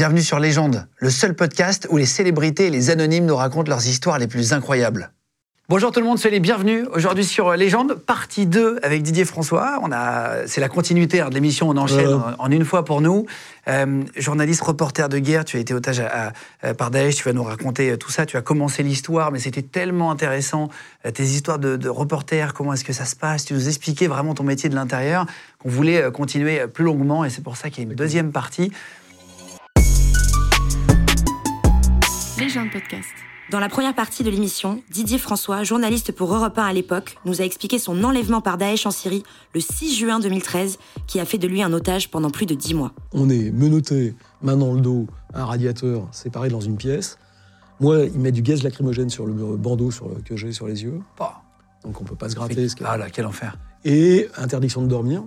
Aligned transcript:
Bienvenue 0.00 0.22
sur 0.22 0.38
Légende, 0.38 0.86
le 0.96 1.10
seul 1.10 1.34
podcast 1.34 1.86
où 1.90 1.98
les 1.98 2.06
célébrités 2.06 2.68
et 2.68 2.70
les 2.70 2.88
anonymes 2.88 3.26
nous 3.26 3.36
racontent 3.36 3.68
leurs 3.68 3.86
histoires 3.86 4.18
les 4.18 4.28
plus 4.28 4.54
incroyables. 4.54 5.10
Bonjour 5.68 5.92
tout 5.92 6.00
le 6.00 6.06
monde, 6.06 6.18
soyez 6.18 6.36
les 6.36 6.40
bienvenus. 6.40 6.86
Aujourd'hui 6.94 7.22
sur 7.22 7.52
Légende, 7.54 7.92
partie 7.92 8.46
2 8.46 8.78
avec 8.82 9.02
Didier 9.02 9.26
François. 9.26 9.78
On 9.82 9.92
a, 9.92 10.46
c'est 10.46 10.62
la 10.62 10.70
continuité 10.70 11.20
hein, 11.20 11.28
de 11.28 11.34
l'émission, 11.34 11.68
on 11.68 11.76
enchaîne 11.76 12.06
Euh. 12.06 12.16
en, 12.38 12.46
en 12.46 12.50
une 12.50 12.64
fois 12.64 12.82
pour 12.86 13.02
nous. 13.02 13.26
Euh, 13.68 14.02
journaliste, 14.16 14.62
reporter 14.62 15.10
de 15.10 15.18
guerre, 15.18 15.44
tu 15.44 15.58
as 15.58 15.60
été 15.60 15.74
otage 15.74 16.00
à- 16.00 16.32
à- 16.62 16.72
par 16.72 16.90
Daesh, 16.90 17.16
tu 17.16 17.24
vas 17.24 17.34
nous 17.34 17.42
raconter 17.44 17.90
euh, 17.90 17.96
tout 17.98 18.10
ça. 18.10 18.24
Tu 18.24 18.38
as 18.38 18.42
commencé 18.42 18.82
l'histoire, 18.82 19.30
mais 19.30 19.38
c'était 19.38 19.60
tellement 19.60 20.10
intéressant. 20.10 20.70
euh, 21.04 21.10
tes 21.10 21.24
histoires 21.24 21.58
de, 21.58 21.76
de 21.76 21.88
reporter, 21.90 22.54
comment 22.54 22.72
est-ce 22.72 22.84
que 22.84 22.94
ça 22.94 23.04
se 23.04 23.16
passe 23.16 23.44
Tu 23.44 23.52
nous 23.52 23.68
expliquais 23.68 24.06
vraiment 24.06 24.32
ton 24.32 24.44
métier 24.44 24.70
de 24.70 24.74
l'intérieur, 24.74 25.26
qu'on 25.58 25.68
voulait 25.68 26.02
euh, 26.02 26.10
continuer 26.10 26.58
euh, 26.62 26.66
plus 26.68 26.84
longuement, 26.84 27.22
et 27.26 27.28
c'est 27.30 27.42
pour 27.44 27.58
ça 27.58 27.68
qu'il 27.68 27.84
y 27.84 27.86
a 27.86 27.90
une 27.90 27.96
deuxième 27.96 28.32
partie. 28.32 28.72
Légende 32.40 32.70
podcast. 32.70 33.08
Dans 33.50 33.58
la 33.60 33.68
première 33.68 33.94
partie 33.94 34.22
de 34.22 34.30
l'émission, 34.30 34.82
Didier 34.90 35.18
François, 35.18 35.62
journaliste 35.64 36.12
pour 36.12 36.32
Europe 36.34 36.56
1 36.58 36.64
à 36.64 36.72
l'époque, 36.72 37.16
nous 37.24 37.40
a 37.40 37.44
expliqué 37.44 37.78
son 37.78 38.02
enlèvement 38.04 38.40
par 38.40 38.58
Daesh 38.58 38.86
en 38.86 38.90
Syrie 38.90 39.22
le 39.54 39.60
6 39.60 39.94
juin 39.96 40.20
2013, 40.20 40.78
qui 41.06 41.18
a 41.20 41.24
fait 41.24 41.38
de 41.38 41.46
lui 41.48 41.62
un 41.62 41.72
otage 41.72 42.10
pendant 42.10 42.30
plus 42.30 42.46
de 42.46 42.54
10 42.54 42.74
mois. 42.74 42.92
On 43.12 43.28
est 43.28 43.50
menotté, 43.50 44.14
main 44.42 44.56
dans 44.56 44.72
le 44.72 44.80
dos, 44.80 45.06
un 45.34 45.44
radiateur 45.44 46.06
séparé 46.12 46.48
dans 46.48 46.60
une 46.60 46.76
pièce. 46.76 47.18
Moi, 47.80 48.04
il 48.04 48.18
met 48.18 48.32
du 48.32 48.42
gaz 48.42 48.62
lacrymogène 48.62 49.10
sur 49.10 49.26
le 49.26 49.32
bandeau 49.32 49.90
sur 49.90 50.08
le- 50.08 50.20
que 50.22 50.36
j'ai 50.36 50.52
sur 50.52 50.66
les 50.68 50.82
yeux, 50.82 51.00
Bah, 51.18 51.42
donc 51.84 52.00
on 52.00 52.04
peut 52.04 52.14
pas 52.16 52.28
se 52.28 52.34
gratter. 52.34 52.68
ce 52.68 52.76
Ah 52.84 52.96
là, 52.96 53.10
quel 53.10 53.26
enfer. 53.26 53.56
Et 53.84 54.28
interdiction 54.36 54.82
de 54.82 54.86
dormir. 54.88 55.22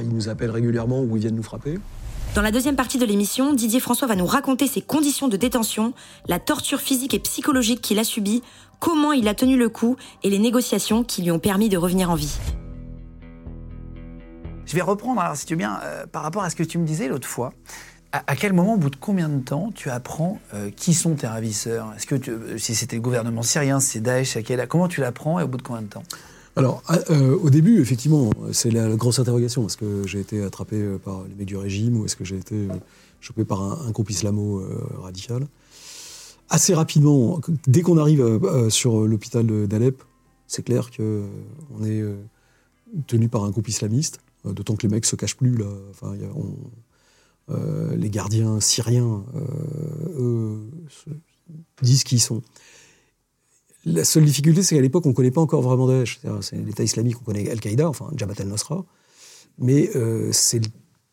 Ils 0.00 0.08
nous 0.08 0.28
appellent 0.30 0.50
régulièrement 0.50 1.02
ou 1.02 1.16
ils 1.16 1.20
viennent 1.20 1.34
nous 1.36 1.42
frapper. 1.42 1.78
Dans 2.34 2.42
la 2.42 2.50
deuxième 2.50 2.74
partie 2.74 2.98
de 2.98 3.04
l'émission, 3.04 3.52
Didier 3.54 3.78
François 3.78 4.08
va 4.08 4.16
nous 4.16 4.26
raconter 4.26 4.66
ses 4.66 4.82
conditions 4.82 5.28
de 5.28 5.36
détention, 5.36 5.94
la 6.26 6.40
torture 6.40 6.80
physique 6.80 7.14
et 7.14 7.20
psychologique 7.20 7.80
qu'il 7.80 8.00
a 8.00 8.04
subie, 8.04 8.42
comment 8.80 9.12
il 9.12 9.28
a 9.28 9.34
tenu 9.34 9.56
le 9.56 9.68
coup 9.68 9.96
et 10.24 10.30
les 10.30 10.40
négociations 10.40 11.04
qui 11.04 11.22
lui 11.22 11.30
ont 11.30 11.38
permis 11.38 11.68
de 11.68 11.76
revenir 11.76 12.10
en 12.10 12.16
vie. 12.16 12.36
Je 14.66 14.74
vais 14.74 14.82
reprendre, 14.82 15.22
si 15.36 15.46
tu 15.46 15.52
veux 15.54 15.58
bien, 15.58 15.78
euh, 15.84 16.06
par 16.06 16.22
rapport 16.22 16.42
à 16.42 16.50
ce 16.50 16.56
que 16.56 16.64
tu 16.64 16.78
me 16.78 16.86
disais 16.86 17.06
l'autre 17.06 17.28
fois. 17.28 17.52
À, 18.12 18.36
quel 18.36 18.52
moment, 18.52 18.74
au 18.74 18.78
bout 18.78 18.90
de 18.90 18.96
combien 18.96 19.28
de 19.28 19.40
temps, 19.40 19.70
tu 19.74 19.90
apprends 19.90 20.38
euh, 20.54 20.70
qui 20.70 20.94
sont 20.94 21.14
tes 21.14 21.26
ravisseurs? 21.26 21.92
Euh, 22.12 22.58
si 22.58 22.74
c'était 22.74 22.96
le 22.96 23.02
gouvernement 23.02 23.42
syrien, 23.42 23.80
c'est 23.80 24.00
Daesh, 24.00 24.36
à 24.36 24.42
quel- 24.42 24.66
comment 24.68 24.86
tu 24.88 25.00
l'apprends 25.00 25.40
et 25.40 25.42
au 25.42 25.48
bout 25.48 25.56
de 25.58 25.62
combien 25.62 25.82
de 25.82 25.88
temps? 25.88 26.02
Alors, 26.56 26.82
euh, 27.10 27.36
au 27.36 27.50
début, 27.50 27.80
effectivement, 27.80 28.30
c'est 28.52 28.70
la, 28.70 28.94
grosse 28.94 29.18
interrogation. 29.18 29.66
Est-ce 29.66 29.76
que 29.76 30.06
j'ai 30.06 30.20
été 30.20 30.42
attrapé 30.42 30.76
euh, 30.76 30.98
par 30.98 31.24
les 31.24 31.34
mecs 31.34 31.48
du 31.48 31.56
régime 31.56 31.96
ou 31.96 32.04
est-ce 32.04 32.14
que 32.14 32.24
j'ai 32.24 32.36
été 32.36 32.54
euh, 32.54 32.74
chopé 33.20 33.44
par 33.44 33.62
un, 33.62 33.90
groupe 33.90 34.10
islamo-radical 34.10 35.46
Assez 36.50 36.74
rapidement, 36.74 37.40
dès 37.66 37.80
qu'on 37.80 37.96
arrive 37.96 38.38
sur 38.68 39.00
l'hôpital 39.06 39.66
d'Alep, 39.66 40.02
c'est 40.46 40.62
clair 40.62 40.90
qu'on 40.90 41.84
est 41.84 42.04
tenu 43.06 43.30
par 43.30 43.44
un 43.44 43.50
groupe 43.50 43.66
islamiste, 43.66 44.20
d'autant 44.44 44.76
que 44.76 44.86
les 44.86 44.92
mecs 44.92 45.06
se 45.06 45.16
cachent 45.16 45.38
plus. 45.38 45.56
Là. 45.56 45.64
Enfin, 45.90 46.14
les 47.96 48.10
gardiens 48.10 48.60
syriens, 48.60 49.24
eux, 50.18 50.60
se- 50.90 51.10
disent 51.82 52.04
qui 52.04 52.16
ils 52.16 52.20
sont. 52.20 52.42
La 53.86 54.04
seule 54.04 54.24
difficulté, 54.24 54.62
c'est 54.62 54.76
qu'à 54.76 54.80
l'époque, 54.80 55.04
on 55.04 55.10
ne 55.10 55.14
connaît 55.14 55.30
pas 55.30 55.42
encore 55.42 55.60
vraiment 55.60 55.86
Daesh. 55.86 56.20
C'est 56.40 56.56
l'État 56.56 56.82
islamique, 56.82 57.16
on 57.20 57.24
connaît 57.24 57.50
Al-Qaïda, 57.50 57.88
enfin 57.88 58.10
Jabhat 58.16 58.40
al-Nusra, 58.40 58.84
mais 59.58 59.90
euh, 59.94 60.30
c'est 60.32 60.58
le 60.58 60.70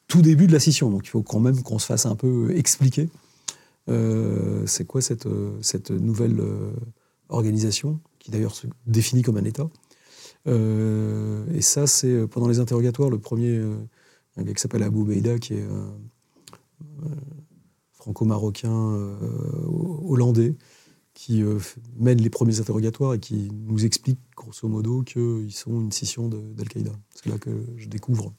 tout 0.07 0.21
début 0.21 0.47
de 0.47 0.53
la 0.53 0.59
scission, 0.59 0.89
donc 0.89 1.05
il 1.05 1.09
faut 1.09 1.23
quand 1.23 1.39
même 1.39 1.61
qu'on 1.63 1.79
se 1.79 1.85
fasse 1.85 2.05
un 2.05 2.15
peu 2.15 2.53
expliquer 2.55 3.09
euh, 3.89 4.65
c'est 4.65 4.85
quoi 4.85 5.01
cette, 5.01 5.25
euh, 5.25 5.59
nouvelle 5.89 6.41
organisation, 7.29 7.99
qui 8.19 8.31
d'ailleurs 8.31 8.55
se 8.55 8.67
définit 8.87 9.21
comme 9.21 9.37
un 9.37 9.45
État. 9.45 9.69
Et 10.47 11.61
ça, 11.61 11.87
c'est 11.87 12.27
pendant 12.27 12.47
les 12.47 12.59
interrogatoires, 12.59 13.09
le 13.09 13.19
premier, 13.19 13.61
un 14.37 14.43
gars 14.43 14.53
qui 14.53 14.61
s'appelle 14.61 14.83
Abou 14.83 15.03
Beida, 15.05 15.37
qui 15.37 15.53
est 15.53 15.65
franco-marocain 17.93 19.15
hollandais, 20.03 20.55
qui 21.21 21.43
euh, 21.43 21.59
mène 21.99 22.19
les 22.19 22.31
premiers 22.31 22.59
interrogatoires 22.59 23.13
et 23.13 23.19
qui 23.19 23.51
nous 23.67 23.85
explique 23.85 24.17
grosso 24.35 24.67
modo 24.67 25.03
qu'ils 25.03 25.53
sont 25.53 25.79
une 25.79 25.91
scission 25.91 26.27
d'Al-Qaïda. 26.27 26.93
C'est 27.13 27.29
là 27.29 27.37
que 27.37 27.51
je 27.77 27.87
découvre 27.87 28.33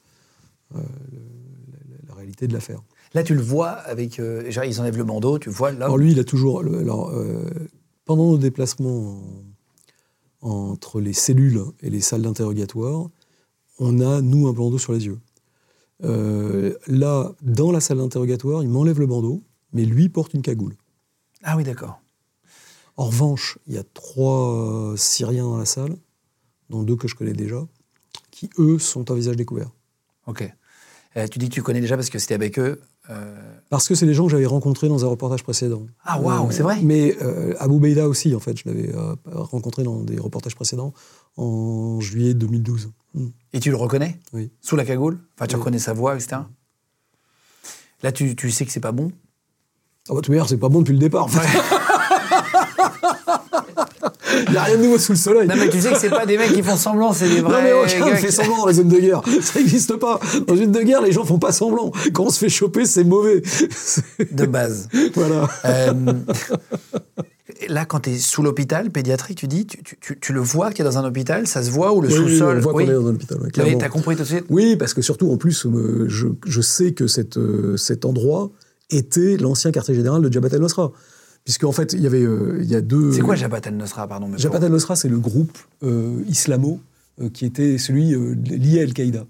euh, 0.74 0.80
le- 1.12 1.18
la, 1.92 2.08
la 2.08 2.14
réalité 2.16 2.48
de 2.48 2.52
l'affaire. 2.52 2.82
Là, 3.14 3.22
tu 3.22 3.36
le 3.36 3.40
vois 3.40 3.70
avec. 3.70 4.18
euh, 4.18 4.50
genre, 4.50 4.64
ils 4.64 4.80
enlèvent 4.80 4.96
le 4.98 5.04
bandeau, 5.04 5.38
tu 5.38 5.48
vois 5.48 5.70
là. 5.70 5.84
Alors 5.84 5.96
lui, 5.96 6.10
il 6.10 6.18
a 6.18 6.24
toujours... 6.24 6.64
le- 6.64 6.76
Alors, 6.80 7.10
euh, 7.10 7.48
pendant 8.04 8.32
nos 8.32 8.38
déplacements 8.38 9.22
en- 10.40 10.50
entre 10.50 11.00
les 11.00 11.12
cellules 11.12 11.62
et 11.82 11.88
les 11.90 12.00
salles 12.00 12.22
d'interrogatoire, 12.22 13.08
on 13.78 14.00
a, 14.00 14.20
nous, 14.22 14.48
un 14.48 14.52
bandeau 14.52 14.78
sur 14.78 14.92
les 14.92 15.06
yeux. 15.06 15.20
Euh, 16.02 16.74
là, 16.88 17.32
dans 17.42 17.70
la 17.70 17.78
salle 17.80 17.98
d'interrogatoire, 17.98 18.64
il 18.64 18.68
m'enlève 18.70 18.98
le 18.98 19.06
bandeau, 19.06 19.44
mais 19.72 19.84
lui 19.84 20.08
porte 20.08 20.34
une 20.34 20.42
cagoule. 20.42 20.74
Ah 21.44 21.56
oui, 21.56 21.62
d'accord. 21.62 22.00
En 22.96 23.04
revanche, 23.06 23.58
il 23.66 23.74
y 23.74 23.78
a 23.78 23.84
trois 23.94 24.52
euh, 24.92 24.96
Syriens 24.96 25.44
dans 25.44 25.56
la 25.58 25.64
salle, 25.64 25.96
dont 26.70 26.82
deux 26.82 26.96
que 26.96 27.08
je 27.08 27.14
connais 27.14 27.32
déjà, 27.32 27.66
qui, 28.30 28.50
eux, 28.58 28.78
sont 28.78 29.10
à 29.10 29.14
visage 29.14 29.36
découvert. 29.36 29.70
Ok. 30.26 30.50
Euh, 31.16 31.26
tu 31.28 31.38
dis 31.38 31.48
que 31.48 31.54
tu 31.54 31.62
connais 31.62 31.80
déjà 31.80 31.96
parce 31.96 32.08
que 32.10 32.18
c'était 32.18 32.34
avec 32.34 32.58
eux. 32.58 32.80
euh, 33.10 33.58
Parce 33.68 33.86
que 33.88 33.94
c'est 33.94 34.06
des 34.06 34.14
gens 34.14 34.24
que 34.24 34.30
j'avais 34.30 34.46
rencontrés 34.46 34.88
dans 34.88 35.04
un 35.04 35.08
reportage 35.08 35.42
précédent. 35.42 35.86
Ah, 36.04 36.18
waouh, 36.20 36.50
c'est 36.52 36.62
vrai 36.62 36.80
Mais 36.82 37.16
euh, 37.22 37.54
Abou 37.58 37.78
Beida 37.80 38.08
aussi, 38.08 38.34
en 38.34 38.40
fait, 38.40 38.56
je 38.58 38.62
l'avais 38.66 38.90
rencontré 39.26 39.82
dans 39.82 40.00
des 40.02 40.18
reportages 40.18 40.54
précédents 40.54 40.94
en 41.36 42.00
juillet 42.00 42.32
2012. 42.34 42.92
Mm. 43.14 43.26
Et 43.52 43.60
tu 43.60 43.70
le 43.70 43.76
reconnais? 43.76 44.18
Oui. 44.32 44.50
Sous 44.62 44.76
la 44.76 44.84
cagoule? 44.86 45.18
Enfin, 45.36 45.46
tu 45.46 45.56
Oui. 45.56 45.60
reconnais 45.60 45.78
sa 45.78 45.92
voix, 45.92 46.14
etc. 46.14 46.42
Là, 48.02 48.10
tu, 48.12 48.34
tu 48.34 48.50
sais 48.50 48.64
que 48.64 48.72
c'est 48.72 48.80
pas 48.80 48.92
bon? 48.92 49.10
Ah 50.08 50.10
bah, 50.10 50.14
de 50.16 50.20
toute 50.20 50.28
manière, 50.30 50.48
c'est 50.48 50.56
pas 50.58 50.68
bon 50.70 50.80
depuis 50.80 50.92
le 50.94 50.98
départ. 50.98 51.24
en 51.24 51.28
fait. 51.28 51.58
Il 54.46 54.52
n'y 54.52 54.56
a 54.56 54.62
rien 54.64 54.76
de 54.78 54.82
nouveau 54.82 54.98
sous 54.98 55.12
le 55.12 55.18
soleil. 55.18 55.48
Non, 55.48 55.54
mais 55.58 55.68
tu 55.68 55.80
sais 55.80 55.90
que 55.92 55.98
c'est 55.98 56.10
pas 56.10 56.26
des 56.26 56.36
mecs 56.38 56.52
qui 56.52 56.62
font 56.62 56.76
semblant, 56.76 57.12
c'est 57.12 57.28
des 57.28 57.40
Non, 57.42 57.48
vrais. 57.48 57.62
mais 57.62 57.72
aucun 57.72 58.10
ne 58.10 58.16
fait 58.16 58.30
semblant 58.30 58.58
dans 58.58 58.66
les 58.66 58.74
zones 58.74 58.88
de 58.88 58.98
guerre. 58.98 59.22
Ça 59.42 59.58
n'existe 59.58 59.96
pas. 59.96 60.20
Dans 60.46 60.54
une 60.56 60.64
zone 60.64 60.72
de 60.72 60.80
guerre, 60.82 61.02
les 61.02 61.12
gens 61.12 61.24
font 61.24 61.38
pas 61.38 61.52
semblant. 61.52 61.92
Quand 62.12 62.24
on 62.24 62.30
se 62.30 62.38
fait 62.38 62.48
choper, 62.48 62.84
c'est 62.86 63.04
mauvais. 63.04 63.42
De 64.32 64.46
base. 64.46 64.88
voilà. 65.14 65.48
Euh, 65.64 65.92
là, 67.68 67.84
quand 67.84 68.00
tu 68.00 68.10
es 68.10 68.18
sous 68.18 68.42
l'hôpital 68.42 68.90
pédiatrique, 68.90 69.38
tu 69.38 69.46
dis, 69.46 69.66
tu, 69.66 69.82
tu- 69.82 69.96
tu- 70.00 70.18
tu 70.18 70.32
le 70.32 70.40
vois 70.40 70.70
qu'il 70.70 70.84
est 70.84 70.88
dans 70.88 70.98
un 70.98 71.04
hôpital, 71.04 71.46
ça 71.46 71.62
se 71.62 71.70
voit 71.70 71.92
ou 71.92 72.00
le 72.00 72.08
Oui, 72.08 72.14
oui, 72.24 72.30
sous-sol? 72.32 72.56
on 72.58 72.60
voit 72.60 72.74
Oui. 72.74 72.84
qu'on 72.86 72.90
est 72.90 72.94
dans 72.94 73.06
un 73.06 73.14
hôpital. 73.14 73.38
clairement. 73.52 73.78
T'as 73.78 73.88
compris 73.88 74.16
tout 74.16 74.22
de 74.22 74.28
suite? 74.28 74.44
Oui, 74.50 74.76
parce 74.76 74.94
que 74.94 75.02
surtout, 75.02 75.30
en 75.30 75.36
plus, 75.36 75.66
euh, 75.66 76.06
je, 76.08 76.28
je 76.46 76.60
sais 76.60 76.92
que 76.92 77.06
cette, 77.06 77.36
euh, 77.36 77.76
cet 77.76 78.04
endroit 78.04 78.50
était 78.90 79.36
l'ancien 79.38 79.70
quartier 79.72 79.94
général 79.94 80.22
de 80.22 80.32
Jabhat 80.32 80.48
al-Nusra. 80.54 80.92
Puisqu'en 81.44 81.72
fait, 81.72 81.92
il 81.92 82.00
y 82.00 82.06
avait 82.06 82.22
euh, 82.22 82.58
il 82.62 82.70
y 82.70 82.74
a 82.76 82.80
deux... 82.80 83.12
C'est 83.12 83.20
quoi 83.20 83.34
Jabhat 83.34 83.60
al-Nusra, 83.64 84.06
pardon 84.06 84.28
mais 84.28 84.38
Jabhat 84.38 84.64
al-Nusra, 84.64 84.94
c'est 84.94 85.08
le 85.08 85.18
groupe 85.18 85.58
euh, 85.82 86.22
islamo 86.28 86.80
euh, 87.20 87.28
qui 87.30 87.44
était 87.46 87.78
celui 87.78 88.14
lié 88.44 88.80
à 88.80 88.82
Al-Qaïda. 88.84 89.26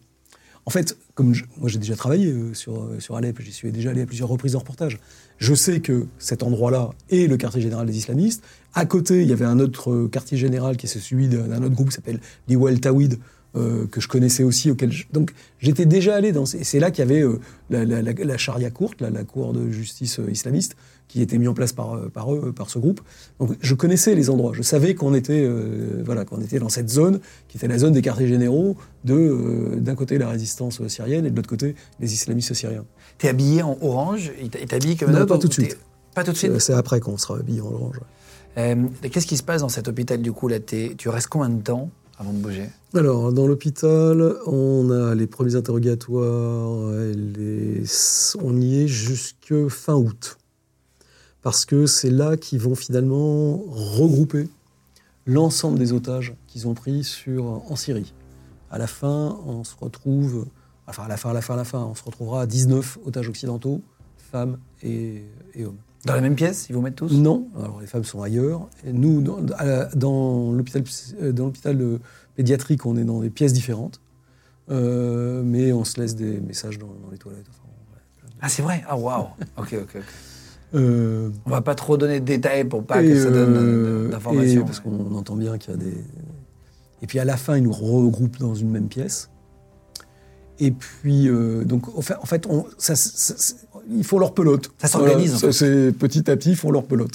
En 0.67 0.71
fait, 0.71 0.97
comme 1.15 1.35
je- 1.35 1.45
moi 1.59 1.69
j'ai 1.71 1.79
déjà 1.79 1.97
travaillé 1.97 2.35
sur, 2.53 2.89
sur 2.99 3.17
Alep, 3.17 3.41
j'y 3.41 3.51
suis 3.53 3.73
déjà 3.73 3.91
allé 3.91 4.03
à 4.03 4.07
plusieurs 4.07 4.29
reprises 4.29 4.55
en 4.55 4.59
reportage, 4.61 4.99
je 5.39 5.55
sais 5.55 5.81
que 5.81 6.07
cet 6.19 6.43
endroit-là 6.43 6.91
est 7.11 7.27
le 7.27 7.37
quartier 7.37 7.61
général 7.63 7.87
des 7.87 7.97
islamistes. 7.97 8.45
À 8.75 8.85
côté, 8.87 9.23
il 9.23 9.29
y 9.29 9.33
avait 9.33 9.45
un 9.47 9.59
autre 9.59 10.07
quartier 10.07 10.37
général 10.39 10.77
qui 10.77 10.87
est 10.87 10.89
celui 10.89 11.29
d'un 11.29 11.63
autre 11.65 11.75
groupe 11.75 11.89
qui 11.89 11.95
s'appelle 11.97 12.21
l'Iwal 12.47 12.79
Tawid, 12.79 13.19
euh, 13.57 13.87
que 13.87 14.01
je 14.01 14.07
connaissais 14.07 14.45
aussi. 14.45 14.71
Auquel 14.71 14.93
je- 14.93 15.05
Donc 15.13 15.33
j'étais 15.59 15.85
déjà 15.87 16.15
allé 16.15 16.31
dans... 16.31 16.47
ces- 16.47 16.63
C'est 16.63 16.79
là 16.79 16.91
qu'il 16.93 17.01
y 17.01 17.11
avait 17.11 17.23
euh, 17.23 17.41
la, 17.71 17.85
la- 17.85 18.01
la- 18.03 18.13
la 18.13 18.37
charia 18.39 18.71
courte, 18.71 19.01
la, 19.01 19.11
la 19.11 19.25
cour 19.25 19.53
de 19.53 19.69
justice 19.71 20.21
euh, 20.21 20.31
islamiste, 20.31 20.77
qui 21.13 21.21
était 21.21 21.37
mis 21.37 21.47
en 21.47 21.53
place 21.53 21.75
par, 21.75 21.95
euh, 21.95 22.09
par 22.09 22.33
eux, 22.35 22.53
par 22.57 22.71
ce 22.71 22.79
groupe. 22.79 23.03
Donc 23.39 23.51
je 23.61 23.75
connaissais 23.75 24.15
les 24.15 24.31
endroits. 24.31 24.53
Je 24.55 24.63
savais 24.63 24.95
qu'on 24.95 25.13
était, 25.13 25.45
euh, 25.45 26.03
voilà, 26.07 26.25
qu'on 26.25 26.41
était 26.41 26.59
dans 26.59 26.71
cette 26.71 26.89
zone, 26.89 27.21
qui 27.49 27.59
était 27.59 27.69
la 27.69 27.77
zone 27.77 27.93
des 27.93 28.01
quartiers 28.01 28.27
généraux, 28.27 28.77
de 29.05 29.13
euh, 29.15 29.77
d'un 29.77 29.95
côté 29.95 30.17
la 30.17 30.31
résistance 30.31 30.81
syrienne 30.89 31.27
et 31.27 31.31
de 31.31 31.37
l'autre 31.37 31.51
côté 31.51 31.75
les 32.01 32.15
islamistes 32.15 32.55
syriens. 32.55 32.87
T'es 33.19 33.29
habillé 33.29 33.63
en 33.63 33.77
orange 33.83 34.33
Il 34.41 34.49
t'habille 34.49 34.97
comme 34.97 35.11
Non, 35.11 35.19
un 35.19 35.23
autre 35.25 35.35
pas 35.35 35.39
tout 35.39 35.49
de 35.49 35.53
suite. 35.53 35.77
Pas 36.15 36.25
tout 36.25 36.33
de 36.33 36.37
suite? 36.39 36.59
C'est 36.61 36.73
après 36.73 36.99
qu'on 37.01 37.19
sera 37.19 37.37
habillé 37.39 37.61
en 37.61 37.67
orange. 37.73 38.01
Euh, 38.57 38.75
Qu'est-ce 39.11 39.27
qui 39.27 39.37
se 39.37 39.43
passe 39.43 39.61
dans 39.61 39.69
cet 39.69 39.89
hôpital 39.89 40.23
du 40.23 40.33
coup 40.33 40.49
là? 40.49 40.61
Tu 40.61 41.09
restes 41.11 41.29
combien 41.29 41.51
de 41.51 41.61
temps 41.63 41.91
avant 42.19 42.33
de 42.33 42.39
bouger? 42.39 42.69
Alors, 42.95 43.33
dans 43.35 43.47
l'hôpital, 43.47 44.35
on 44.47 44.91
a 44.91 45.15
les 45.15 45.27
premiers 45.27 45.57
interrogatoires, 45.57 46.91
les- 47.15 47.83
on 48.43 48.59
y 48.61 48.83
est 48.83 48.87
jusque 48.89 49.69
fin 49.69 49.95
août. 49.95 50.39
Parce 51.43 51.65
que 51.65 51.87
c'est 51.87 52.11
là 52.11 52.37
qu'ils 52.37 52.61
vont 52.61 52.75
finalement 52.75 53.61
regrouper 53.69 54.49
l'ensemble 55.27 55.79
des 55.79 55.93
otages 55.93 56.35
qu'ils 56.47 56.69
ont 56.69 56.75
pris 56.75 57.05
sur, 57.05 57.45
en 57.45 57.77
Syrie. 57.77 58.13
À 58.71 58.79
la 58.79 58.87
fin, 58.87 59.39
on 59.47 59.65
se 59.65 59.75
retrouve, 59.79 60.47
enfin 60.87 61.05
à 61.05 61.09
la 61.09 61.17
fin, 61.17 61.31
à 61.31 61.33
la 61.33 61.43
fin, 61.43 61.55
à 61.55 61.59
la 61.59 61.65
fin, 61.65 61.81
on 61.81 61.95
se 61.95 62.03
retrouvera 62.03 62.43
à 62.43 62.47
19 62.47 62.99
otages 63.05 63.29
occidentaux 63.29 63.83
femmes 64.33 64.59
et, 64.83 65.25
et 65.55 65.65
hommes. 65.65 65.77
Dans 66.05 66.15
la 66.15 66.21
même 66.21 66.35
pièce, 66.35 66.67
ils 66.69 66.73
vous 66.73 66.81
mettent 66.81 66.97
tous? 66.97 67.13
Non, 67.13 67.49
alors 67.57 67.81
les 67.81 67.87
femmes 67.87 68.03
sont 68.03 68.23
ailleurs. 68.23 68.69
Et 68.85 68.93
nous, 68.93 69.21
dans, 69.21 69.39
dans 69.95 70.53
l'hôpital 70.53 70.83
euh, 71.21 71.33
euh, 71.67 71.99
pédiatrique, 72.35 72.87
on 72.87 72.97
est 72.97 73.05
dans 73.05 73.21
des 73.21 73.31
pièces 73.31 73.53
différentes. 73.53 74.01
Euh, 74.71 75.43
mais 75.45 75.73
on 75.73 75.85
se 75.85 76.01
laisse 76.01 76.17
des 76.17 76.41
messages 76.41 76.79
dans, 76.79 76.87
dans 76.87 77.11
les 77.11 77.19
toilettes. 77.19 77.47
Enfin, 77.51 77.69
ouais. 77.93 78.31
Ah, 78.41 78.49
c'est 78.49 78.63
vrai? 78.63 78.83
Ah, 78.89 78.97
waouh 78.97 79.27
Ok, 79.57 79.75
ok, 79.75 79.97
ok. 79.97 80.03
Euh, 80.75 81.29
On 81.47 81.51
va 81.51 81.61
pas 81.61 81.75
trop 81.75 81.97
donner 81.97 82.21
de 82.21 82.25
détails 82.25 82.65
pour 82.65 82.85
pas 82.85 83.03
que 83.03 83.23
ça 83.23 83.31
donne 83.31 83.55
euh, 83.57 84.07
euh, 84.07 84.09
d'informations. 84.11 84.65
Parce 84.65 84.81
qu'on 84.81 85.15
entend 85.15 85.37
bien 85.37 85.59
qu'il 85.59 85.73
y 85.73 85.75
a 85.75 85.77
des. 85.77 85.95
Et 87.03 87.07
puis 87.07 87.19
à 87.19 87.25
la 87.25 87.37
fin, 87.37 87.57
ils 87.57 87.63
nous 87.63 87.73
regroupent 87.73 88.39
dans 88.39 88.55
une 88.55 88.71
même 88.71 88.89
pièce. 88.89 89.29
Et 90.59 90.71
puis, 90.71 91.29
euh, 91.29 91.65
donc, 91.65 91.89
en 91.97 92.03
fait, 92.03 92.15
en 92.15 92.25
fait 92.27 92.47
on, 92.49 92.65
ça, 92.79 92.95
ça- 92.95 93.35
ça- 93.37 93.55
ils 93.91 94.05
font 94.05 94.19
leur 94.19 94.33
pelote. 94.35 94.71
Ça 94.79 94.87
s'organise, 94.89 95.35
en 95.35 95.39
Voilà, 95.39 95.53
fait. 95.53 95.93
petit 95.93 96.31
à 96.31 96.37
petit, 96.37 96.51
ils 96.51 96.57
font 96.57 96.71
leur 96.71 96.85
pelote. 96.85 97.15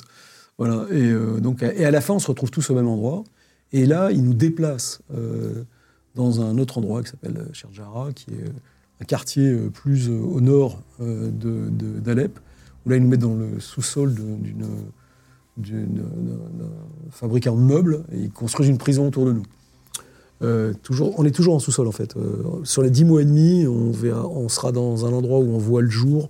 Voilà. 0.58 0.86
Et, 0.92 1.14
donc, 1.40 1.64
et 1.64 1.86
à 1.86 1.92
la 1.92 2.02
fin, 2.02 2.16
on 2.16 2.20
se 2.20 2.28
retrouve 2.28 2.52
tous 2.52 2.70
au 2.72 2.76
même 2.76 2.88
endroit. 2.88 3.24
Et 3.72 3.86
là, 3.86 4.12
ils 4.12 4.24
nous 4.24 4.34
déplacent 4.34 5.00
dans 6.16 6.42
un 6.42 6.58
autre 6.58 6.78
endroit 6.80 7.04
qui 7.04 7.12
s'appelle 7.12 7.48
Sherjara, 7.54 8.10
qui 8.14 8.32
est 8.32 8.50
un 9.02 9.06
quartier 9.06 9.56
plus 9.72 10.10
au 10.10 10.42
nord 10.42 10.82
euh, 11.00 11.30
de- 11.32 11.70
de- 11.70 12.00
d'Alep, 12.00 12.40
où 12.88 12.90
là, 12.90 12.96
ils 12.96 13.04
nous 13.04 13.10
mettent 13.10 13.20
dans 13.20 13.36
le 13.36 13.60
sous-sol 13.60 14.16
d'une 14.16 14.66
d'une- 15.58 15.88
d'un- 15.96 16.04
d'un 16.66 16.70
fabricant 17.12 17.56
de 17.56 17.62
meubles 17.62 18.04
et 18.14 18.20
ils 18.22 18.32
construisent 18.32 18.70
une 18.70 18.78
prison 18.78 19.08
autour 19.08 19.26
de 19.26 19.34
nous. 19.34 19.44
Euh, 20.44 20.72
toujours, 20.84 21.20
on 21.20 21.26
est 21.26 21.32
toujours 21.32 21.56
en 21.56 21.60
sous-sol 21.60 21.88
en 21.88 21.92
fait. 21.92 22.16
Euh, 22.16 22.44
sur 22.64 22.84
les 22.84 22.92
dix 22.92 23.04
mois 23.06 23.24
et 23.24 23.26
demi, 23.26 23.66
on, 23.66 23.90
verra- 23.92 24.28
on 24.28 24.50
sera 24.50 24.72
dans 24.72 25.06
un 25.08 25.12
endroit 25.14 25.40
où 25.40 25.50
on 25.50 25.58
voit 25.58 25.82
le 25.82 25.90
jour 25.90 26.30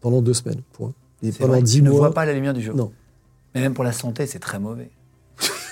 pendant 0.00 0.22
deux 0.22 0.32
semaines. 0.34 0.60
Point. 0.74 0.92
Et 1.24 1.32
pendant 1.32 1.54
vrai, 1.54 1.62
dix 1.62 1.76
tu 1.78 1.82
ne 1.82 1.90
vois 1.90 2.14
pas 2.14 2.24
la 2.24 2.34
lumière 2.34 2.54
du 2.54 2.62
jour. 2.62 2.76
Non. 2.76 2.92
Mais 3.54 3.62
même 3.62 3.74
pour 3.74 3.82
la 3.84 3.90
santé, 3.92 4.26
c'est 4.26 4.38
très 4.38 4.60
mauvais. 4.60 4.90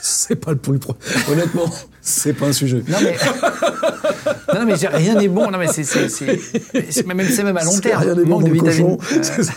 C'est 0.07 0.37
pas 0.37 0.51
le 0.53 0.59
plus 0.59 0.79
pro- 0.79 0.97
Honnêtement, 1.31 1.65
c'est 2.03 2.35
pas 2.35 2.47
un 2.49 2.53
sujet. 2.53 2.83
Non 2.89 2.99
mais, 3.03 3.17
non, 4.53 4.61
non, 4.61 4.67
mais 4.67 4.75
rien 4.75 5.15
n'est 5.15 5.29
bon. 5.29 5.51
Non 5.51 5.57
mais 5.59 5.69
c'est 5.69 7.07
même, 7.07 7.27
c'est 7.29 7.43
même 7.43 7.57
à 7.57 7.65
long 7.65 7.79
terme. 7.81 8.03
Rien 8.03 8.15
n'est 8.15 8.25
bon 8.25 8.41
dans 8.41 8.49
le 8.49 8.59
cochon. 8.61 8.99
c'est 9.23 9.43
ça. 9.45 9.55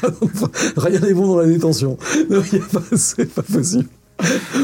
rien 0.78 1.00
n'est 1.02 1.14
bon 1.14 1.28
dans 1.28 1.38
la 1.40 1.48
détention. 1.48 1.98
Non, 2.30 2.42
c'est 2.96 3.26
pas 3.34 3.42
possible. 3.42 3.86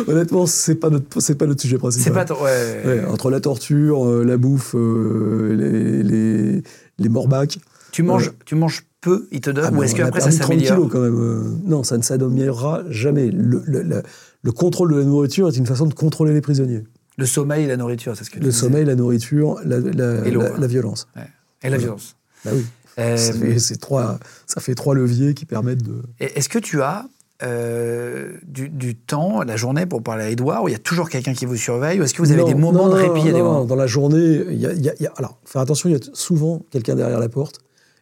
Honnêtement, 0.07 0.45
c'est 0.45 0.75
pas 0.75 0.89
notre, 0.89 1.19
c'est 1.21 1.35
pas 1.35 1.45
notre 1.45 1.61
sujet 1.61 1.77
principal. 1.77 2.25
C'est 2.27 2.33
pas 2.33 2.41
ouais. 2.43 2.81
Ouais, 2.85 3.05
entre 3.05 3.29
la 3.29 3.39
torture, 3.39 4.07
euh, 4.07 4.23
la 4.23 4.37
bouffe, 4.37 4.75
euh, 4.75 5.53
les, 5.55 6.01
les, 6.03 6.63
les 6.97 7.09
morbacs. 7.09 7.59
Tu 7.91 8.01
manges, 8.03 8.31
tu 8.45 8.55
manges 8.55 8.83
peu, 9.01 9.27
ils 9.31 9.41
te 9.41 9.49
donnent, 9.51 9.65
Ah, 9.67 9.77
ou 9.77 9.83
est-ce 9.83 9.93
qu'après 9.95 10.21
ça 10.21 10.27
perdu 10.29 10.39
30 10.39 10.47
s'améliore 10.49 10.75
kilos 10.77 10.91
quand 10.91 11.01
même. 11.01 11.19
euh, 11.21 11.43
non, 11.65 11.83
ça 11.83 11.97
ne 11.97 12.01
s'améliorera 12.03 12.81
jamais. 12.89 13.29
Le, 13.29 13.61
le- 13.65 13.83
le- 13.83 14.01
le 14.43 14.51
contrôle 14.51 14.91
de 14.93 14.97
la 14.99 15.03
nourriture 15.05 15.47
est 15.47 15.57
une 15.57 15.65
façon 15.65 15.85
de 15.87 15.93
contrôler 15.93 16.33
les 16.33 16.41
prisonniers. 16.41 16.83
Le 17.17 17.25
sommeil 17.25 17.63
et 17.65 17.67
la 17.67 17.77
nourriture, 17.77 18.15
c'est 18.17 18.23
ce 18.23 18.29
que 18.29 18.35
tu 18.35 18.41
Le 18.43 18.49
disais. 18.49 18.59
sommeil, 18.61 18.85
la 18.85 18.95
nourriture, 18.95 19.59
la, 19.65 19.79
la- 19.79 20.25
Et 20.25 20.31
l'eau, 20.31 20.41
la- 20.57 20.67
violence. 20.67 21.07
Ouais. 21.15 21.23
Et 21.63 21.69
la 21.69 21.77
violence. 21.77 22.15
Bah 22.43 22.51
oui. 22.53 22.65
Euh, 22.99 23.17
Ça 23.17 23.33
fait- 23.33 23.57
c'est 23.59 23.77
trois, 23.77 24.19
ça 24.45 24.61
fait 24.61 24.75
trois 24.75 24.93
leviers 24.95 25.33
qui 25.33 25.45
permettent 25.45 25.81
de. 25.83 26.03
Est-ce 26.19 26.49
que 26.49 26.59
tu 26.59 26.81
as 26.81 27.07
euh, 27.41 28.31
du, 28.45 28.69
du 28.69 28.95
temps, 28.95 29.41
la 29.43 29.55
journée, 29.57 29.85
pour 29.85 30.01
parler 30.01 30.23
à 30.23 30.29
Edouard, 30.29 30.63
où 30.63 30.69
il 30.69 30.71
y 30.71 30.75
a 30.75 30.79
toujours 30.79 31.09
quelqu'un 31.09 31.33
qui 31.33 31.45
vous 31.45 31.55
surveille, 31.57 31.99
ou 31.99 32.03
est-ce 32.03 32.13
que 32.13 32.21
vous 32.21 32.31
avez 32.31 32.41
Non, 32.41 32.47
des 32.47 32.55
moments 32.55 32.87
non, 32.87 32.89
de 32.89 32.93
répit 32.93 33.27
et 33.27 33.31
des 33.33 33.39
non, 33.39 33.45
moments 33.45 33.65
Dans 33.65 33.75
la 33.75 33.87
journée, 33.87 34.43
il 34.49 34.57
y 34.59 34.65
a, 34.65 34.71
il 34.73 34.81
y 34.81 34.89
a- 34.89 34.93
il 34.99 35.03
y 35.03 35.07
a- 35.07 35.13
alors, 35.17 35.39
faire 35.45 35.61
attention, 35.61 35.89
il 35.89 35.93
y 35.93 35.95
a 35.95 35.99
souvent 36.13 36.61
quelqu'un 36.69 36.95
derrière 36.95 37.19
la 37.19 37.29
porte. 37.29 37.59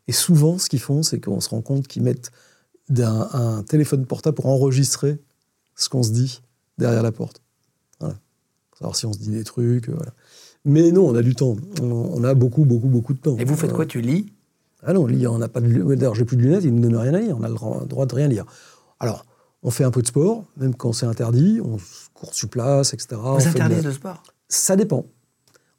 Et 0.07 0.11
souvent, 0.11 0.57
ce 0.57 0.69
qu'ils 0.69 0.79
font, 0.81 1.01
c'est 1.03 1.19
qu'on 1.19 1.39
se 1.39 1.49
rend 1.49 1.61
compte 1.61 1.87
qu'ils 1.87 2.03
mettent 2.03 2.31
d'un- 2.89 3.29
un 3.33 3.63
téléphone 3.63 4.05
portable 4.05 4.35
pour 4.35 4.47
enregistrer 4.47 5.17
ce 5.81 5.89
qu'on 5.89 6.03
se 6.03 6.11
dit 6.11 6.41
derrière 6.77 7.03
la 7.03 7.11
porte. 7.11 7.41
Voilà. 7.99 8.15
Pour 8.69 8.77
savoir 8.77 8.95
si 8.95 9.05
on 9.05 9.13
se 9.13 9.19
dit 9.19 9.29
des 9.31 9.43
trucs. 9.43 9.89
euh, 9.89 9.93
voilà. 9.95 10.13
Mais 10.65 10.91
non, 10.91 11.07
on 11.09 11.15
a 11.15 11.21
du 11.23 11.35
temps. 11.35 11.55
On, 11.81 11.85
on 11.85 12.23
a 12.23 12.33
beaucoup, 12.33 12.65
beaucoup, 12.65 12.87
beaucoup 12.87 13.13
de 13.13 13.19
temps. 13.19 13.37
Et 13.37 13.45
vous 13.45 13.55
faites 13.55 13.71
Euh, 13.71 13.75
quoi 13.75 13.85
Tu 13.85 14.01
lis? 14.01 14.31
Ah 14.83 14.93
non, 14.93 15.05
lit, 15.05 15.25
on 15.27 15.37
n'a 15.37 15.47
pas 15.47 15.61
de 15.61 15.95
D'ailleurs, 15.95 16.15
j'ai 16.15 16.25
plus 16.25 16.37
de 16.37 16.41
lunettes, 16.43 16.63
ils 16.63 16.73
ne 16.73 16.79
nous 16.79 16.89
donnent 16.89 16.97
rien 17.01 17.13
à 17.13 17.19
lire. 17.19 17.37
On 17.37 17.43
a 17.43 17.49
le 17.49 17.55
droit- 17.87 18.05
de 18.05 18.15
rien 18.15 18.27
lire. 18.27 18.45
Alors, 18.99 19.25
on 19.63 19.69
fait 19.71 19.83
un 19.83 19.91
peu 19.91 20.01
de 20.01 20.07
sport, 20.07 20.45
même 20.57 20.73
quand 20.75 20.93
c'est 20.93 21.05
interdit. 21.05 21.59
On 21.63 21.77
court 22.13 22.33
sur 22.33 22.49
place, 22.49 22.93
etc. 22.93 23.19
On 23.23 23.33
Vous 23.33 23.39
de 23.39 23.43
la- 23.43 23.49
interdisez 23.65 23.81
le 23.83 23.93
sport? 23.93 24.23
Ça 24.49 24.75
dépend. 24.75 25.05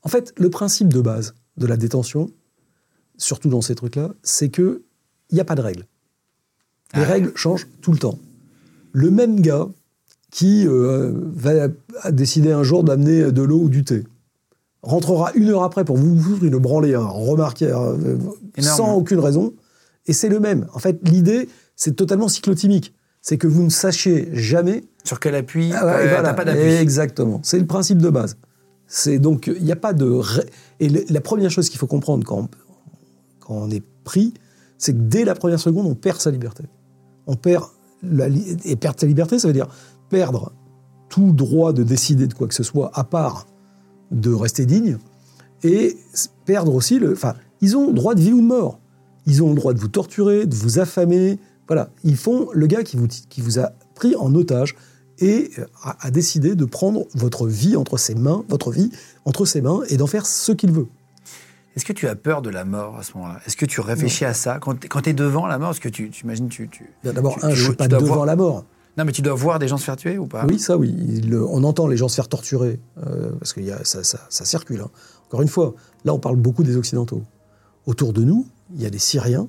En 0.02 0.08
fait, 0.08 0.32
le 0.36 0.50
principe 0.50 0.88
de 0.92 1.00
base 1.00 1.34
de 1.56 1.66
la 1.66 1.76
détention, 1.76 2.30
surtout 3.18 3.48
dans 3.48 3.60
ces 3.60 3.74
trucs-là, 3.74 4.12
c'est 4.22 4.48
que 4.50 4.82
il 5.30 5.34
n'y 5.36 5.40
a 5.40 5.44
pas 5.44 5.54
de 5.54 5.62
règles. 5.62 5.86
Les 6.94 7.02
Ah. 7.02 7.06
règles 7.06 7.32
changent 7.36 7.66
tout 7.80 7.92
le 7.92 7.98
temps. 7.98 8.18
Le 8.92 9.10
même 9.10 9.40
gars 9.40 9.68
qui 10.32 10.66
euh, 10.66 11.12
va 11.34 11.68
décider 12.10 12.50
un 12.50 12.64
jour 12.64 12.82
d'amener 12.82 13.30
de 13.30 13.42
l'eau 13.42 13.60
ou 13.60 13.68
du 13.68 13.84
thé 13.84 14.02
rentrera 14.82 15.30
une 15.34 15.48
heure 15.50 15.62
après 15.62 15.84
pour 15.84 15.96
vous 15.96 16.18
foutre 16.20 16.42
une 16.42 16.58
branlée, 16.58 16.94
hein, 16.94 17.06
remarquez, 17.06 17.66
euh, 17.68 18.16
Énorme. 18.56 18.76
sans 18.76 18.94
aucune 18.94 19.20
raison, 19.20 19.52
et 20.06 20.12
c'est 20.12 20.28
le 20.28 20.40
même. 20.40 20.66
En 20.74 20.80
fait, 20.80 20.98
l'idée, 21.08 21.48
c'est 21.76 21.94
totalement 21.94 22.26
cyclotimique. 22.26 22.92
C'est 23.20 23.38
que 23.38 23.46
vous 23.46 23.62
ne 23.62 23.68
sachiez 23.70 24.28
jamais 24.32 24.82
Sur 25.04 25.20
quel 25.20 25.36
appui 25.36 25.70
ah 25.72 25.86
ouais, 25.86 25.92
Euh, 25.92 26.08
voilà. 26.14 26.34
Pas 26.34 26.44
d'appui. 26.44 26.62
Exactement. 26.62 27.38
C'est 27.44 27.60
le 27.60 27.66
principe 27.66 27.98
de 27.98 28.10
base. 28.10 28.36
C'est 28.88 29.20
donc 29.20 29.46
il 29.46 29.62
n'y 29.62 29.70
a 29.70 29.76
pas 29.76 29.92
de 29.92 30.10
ré- 30.10 30.46
et 30.80 30.88
le- 30.88 31.04
la 31.08 31.20
première 31.20 31.50
chose 31.52 31.68
qu'il 31.68 31.78
faut 31.78 31.86
comprendre 31.86 32.26
quand 32.26 32.38
on, 32.38 32.48
quand 33.38 33.54
on 33.54 33.70
est 33.70 33.84
pris, 34.02 34.34
c'est 34.78 34.92
que 34.94 34.98
dès 34.98 35.24
la 35.24 35.36
première 35.36 35.60
seconde, 35.60 35.86
on 35.86 35.94
perd 35.94 36.20
sa 36.20 36.32
liberté. 36.32 36.64
On 37.28 37.36
perd 37.36 37.66
la 38.02 38.28
li- 38.28 38.56
et 38.64 38.74
perdre 38.74 38.98
sa 38.98 39.06
liberté, 39.06 39.38
ça 39.38 39.46
veut 39.46 39.54
dire 39.54 39.68
perdre 40.12 40.52
tout 41.08 41.32
droit 41.32 41.72
de 41.72 41.82
décider 41.82 42.26
de 42.26 42.34
quoi 42.34 42.46
que 42.48 42.54
ce 42.54 42.62
soit 42.62 42.90
à 42.94 43.02
part 43.02 43.46
de 44.10 44.30
rester 44.32 44.66
digne 44.66 44.98
et 45.64 45.96
perdre 46.44 46.74
aussi 46.74 46.98
le. 46.98 47.12
Enfin, 47.12 47.34
ils 47.62 47.76
ont 47.78 47.86
le 47.88 47.94
droit 47.94 48.14
de 48.14 48.20
vie 48.20 48.32
ou 48.32 48.40
de 48.40 48.46
mort. 48.46 48.78
Ils 49.26 49.42
ont 49.42 49.48
le 49.48 49.54
droit 49.54 49.72
de 49.72 49.78
vous 49.80 49.88
torturer, 49.88 50.44
de 50.46 50.54
vous 50.54 50.78
affamer. 50.78 51.38
Voilà, 51.66 51.88
ils 52.04 52.16
font 52.16 52.48
le 52.52 52.66
gars 52.66 52.82
qui 52.82 52.96
vous, 52.98 53.06
qui 53.08 53.40
vous 53.40 53.58
a 53.58 53.72
pris 53.94 54.14
en 54.16 54.34
otage 54.34 54.74
et 55.18 55.50
euh, 55.58 55.64
a, 55.82 55.96
a 56.06 56.10
décidé 56.10 56.54
de 56.56 56.64
prendre 56.66 57.06
votre 57.14 57.46
vie 57.46 57.76
entre 57.76 57.96
ses 57.96 58.14
mains, 58.14 58.44
votre 58.48 58.70
vie 58.70 58.90
entre 59.24 59.44
ses 59.46 59.62
mains 59.62 59.80
et 59.88 59.96
d'en 59.96 60.06
faire 60.08 60.26
ce 60.26 60.52
qu'il 60.52 60.72
veut. 60.72 60.88
Est-ce 61.74 61.86
que 61.86 61.94
tu 61.94 62.06
as 62.06 62.16
peur 62.16 62.42
de 62.42 62.50
la 62.50 62.66
mort 62.66 62.98
à 62.98 63.02
ce 63.02 63.14
moment-là? 63.16 63.40
Est-ce 63.46 63.56
que 63.56 63.64
tu 63.64 63.80
réfléchis 63.80 64.26
à 64.26 64.34
ça? 64.34 64.58
Quand 64.60 64.74
tu 65.02 65.08
es 65.10 65.14
devant 65.14 65.46
la 65.46 65.56
mort, 65.58 65.70
est-ce 65.70 65.80
que 65.80 65.88
tu, 65.88 66.10
tu 66.10 66.24
imagines 66.24 66.48
tu, 66.50 66.68
tu... 66.68 66.90
D'abord, 67.02 67.38
tu- 67.38 67.46
un, 67.46 67.50
tu- 67.50 67.54
je 67.56 67.62
suis 67.62 67.70
tu 67.70 67.76
pas 67.76 67.88
devant 67.88 68.14
voir- 68.14 68.26
la 68.26 68.36
mort. 68.36 68.64
Non, 68.98 69.04
mais 69.04 69.12
tu 69.12 69.22
dois 69.22 69.34
voir 69.34 69.58
des 69.58 69.68
gens 69.68 69.78
se 69.78 69.84
faire 69.84 69.96
tuer 69.96 70.18
ou 70.18 70.26
pas? 70.26 70.44
Oui, 70.46 70.58
ça 70.58 70.76
oui. 70.76 71.20
On 71.48 71.64
entend 71.64 71.86
les 71.86 71.96
gens 71.96 72.08
se 72.08 72.14
faire 72.16 72.28
torturer, 72.28 72.78
euh, 73.06 73.32
parce 73.38 73.52
que 73.54 73.60
ça, 73.84 74.20
circule. 74.44 74.80
hein. 74.82 74.90
Encore 75.26 75.40
une 75.40 75.48
fois, 75.48 75.74
là 76.04 76.12
on 76.12 76.18
parle 76.18 76.36
beaucoup 76.36 76.62
des 76.62 76.76
Occidentaux. 76.76 77.22
Autour 77.86 78.12
de 78.12 78.22
nous, 78.22 78.46
il 78.74 78.82
y 78.82 78.86
a 78.86 78.90
des 78.90 78.98
Syriens 78.98 79.48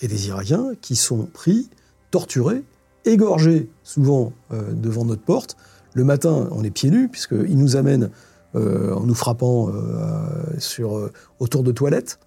et 0.00 0.08
des 0.08 0.28
Irakiens 0.28 0.72
qui 0.82 0.94
sont 0.94 1.24
pris, 1.32 1.70
torturés, 2.10 2.64
égorgés, 3.06 3.70
souvent 3.82 4.32
euh, 4.52 4.72
devant 4.72 5.04
notre 5.06 5.22
porte. 5.22 5.56
Le 5.94 6.04
matin, 6.04 6.48
on 6.52 6.62
est 6.62 6.70
pieds 6.70 6.90
nus, 6.90 7.08
puisqu'ils 7.08 7.56
nous 7.56 7.76
amènent 7.76 8.10
euh, 8.54 8.94
en 8.94 9.04
nous 9.04 9.14
frappant 9.14 9.70
autour 11.38 11.62
de 11.62 11.72
toilettes. 11.72 12.18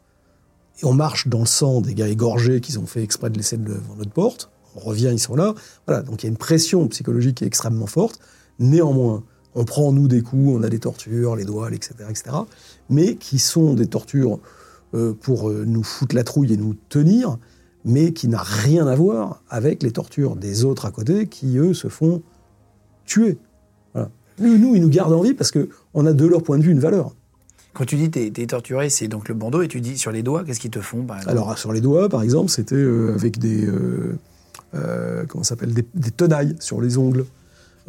Et 0.82 0.86
on 0.86 0.94
marche 0.94 1.28
dans 1.28 1.40
le 1.40 1.46
sang 1.46 1.82
des 1.82 1.94
gars 1.94 2.08
égorgés 2.08 2.60
qu'ils 2.60 2.80
ont 2.80 2.86
fait 2.86 3.04
exprès 3.04 3.30
de 3.30 3.38
laisser 3.38 3.58
devant 3.58 3.96
notre 3.98 4.12
porte. 4.12 4.50
On 4.76 4.80
revient, 4.80 5.10
ils 5.12 5.20
sont 5.20 5.36
là. 5.36 5.54
Voilà, 5.88 6.02
donc 6.02 6.24
il 6.24 6.26
y 6.26 6.30
a 6.30 6.32
une 6.32 6.38
pression 6.38 6.88
psychologique 6.88 7.38
qui 7.38 7.44
est 7.44 7.48
extrêmement 7.48 7.88
forte. 7.88 8.20
Néanmoins, 8.60 9.24
on 9.56 9.66
prend 9.66 9.92
nous 9.92 10.08
des 10.08 10.22
coups, 10.22 10.52
on 10.54 10.64
a 10.64 10.70
des 10.70 10.80
tortures, 10.80 11.36
les 11.36 11.46
doigts, 11.46 11.72
etc., 11.72 11.94
etc., 12.10 12.36
mais 12.90 13.16
qui 13.16 13.40
sont 13.40 13.74
des 13.74 13.88
tortures 13.88 14.40
euh, 14.94 15.14
pour 15.14 15.50
euh, 15.50 15.64
nous 15.66 15.84
foutre 15.84 16.16
la 16.16 16.24
trouille 16.24 16.54
et 16.54 16.58
nous 16.58 16.76
tenir, 16.90 17.38
mais 17.86 18.14
qui 18.14 18.28
n'a 18.28 18.42
rien 18.42 18.88
à 18.88 18.96
voir 18.96 19.42
avec 19.50 19.82
les 19.82 19.92
tortures 19.92 20.36
des 20.36 20.66
autres 20.66 20.86
à 20.86 20.92
côté 20.92 21.28
qui, 21.28 21.58
eux, 21.58 21.74
se 21.74 21.88
font 21.88 22.22
tuer. 23.06 23.38
Voilà. 23.94 24.10
Nous, 24.40 24.58
nous, 24.58 24.76
ils 24.76 24.82
nous 24.82 24.90
gardent 24.90 25.14
en 25.14 25.22
vie 25.22 25.34
parce 25.34 25.52
qu'on 25.52 26.06
a 26.06 26.14
de 26.14 26.26
leur 26.26 26.44
point 26.44 26.58
de 26.58 26.64
vue 26.64 26.72
une 26.72 26.80
valeur. 26.80 27.14
Quand 27.74 27.86
tu 27.86 27.98
dis 27.98 28.10
t'es 28.10 28.32
es 28.36 28.48
torturé, 28.48 28.90
c'est 28.90 29.10
donc 29.10 29.28
le 29.28 29.36
bandeau, 29.36 29.62
et 29.62 29.68
tu 29.68 29.82
dis 29.82 29.98
sur 29.98 30.12
les 30.12 30.24
doigts, 30.24 30.44
qu'est-ce 30.46 30.62
qu'ils 30.62 30.72
te 30.72 30.80
font 30.80 31.04
par 31.04 31.18
exemple? 31.18 31.32
Alors, 31.32 31.58
sur 31.58 31.74
les 31.74 31.82
doigts, 31.82 32.08
par 32.08 32.22
exemple, 32.24 32.50
c'était 32.50 32.76
euh, 32.76 33.14
avec 33.14 33.38
des. 33.38 33.66
euh, 33.66 34.18
euh, 34.74 35.26
comment 35.28 35.44
s'appelle 35.44 35.74
des, 35.74 35.86
des 35.94 36.12
tenailles 36.12 36.56
sur 36.60 36.82
les 36.82 36.98
ongles, 36.98 37.26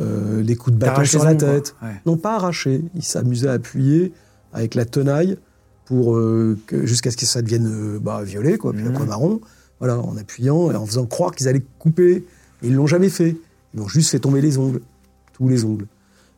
euh, 0.00 0.42
les 0.42 0.56
coups 0.56 0.74
de 0.76 0.80
bâton 0.80 1.04
sur 1.04 1.24
la 1.24 1.34
tête. 1.34 1.74
Ouais. 1.82 1.88
Non, 2.04 2.16
pas 2.16 2.34
arrachés. 2.36 2.82
Ils 2.94 3.02
s'amusaient 3.02 3.48
à 3.48 3.52
appuyer 3.52 4.12
avec 4.52 4.74
la 4.74 4.84
tenaille 4.84 5.38
pour 5.86 6.16
euh, 6.16 6.58
jusqu'à 6.84 7.10
ce 7.10 7.16
que 7.16 7.26
ça 7.26 7.42
devienne 7.42 7.66
euh, 7.66 7.98
bah, 7.98 8.22
violet, 8.22 8.58
quoi, 8.58 8.72
puis 8.72 8.82
Mhm. 8.84 8.94
après 8.94 9.06
marron. 9.06 9.40
Voilà, 9.78 9.98
en 9.98 10.16
appuyant 10.16 10.70
et 10.70 10.74
en 10.74 10.86
faisant 10.86 11.06
croire 11.06 11.32
qu'ils 11.34 11.48
allaient 11.48 11.64
couper. 11.78 12.24
Et 12.62 12.68
ils 12.68 12.74
l'ont 12.74 12.86
jamais 12.86 13.08
fait. 13.10 13.36
Ils 13.74 13.80
ont 13.80 13.88
juste 13.88 14.10
fait 14.10 14.18
tomber 14.18 14.40
les 14.40 14.56
ongles, 14.58 14.80
tous 15.34 15.48
les 15.48 15.64
ongles. 15.64 15.86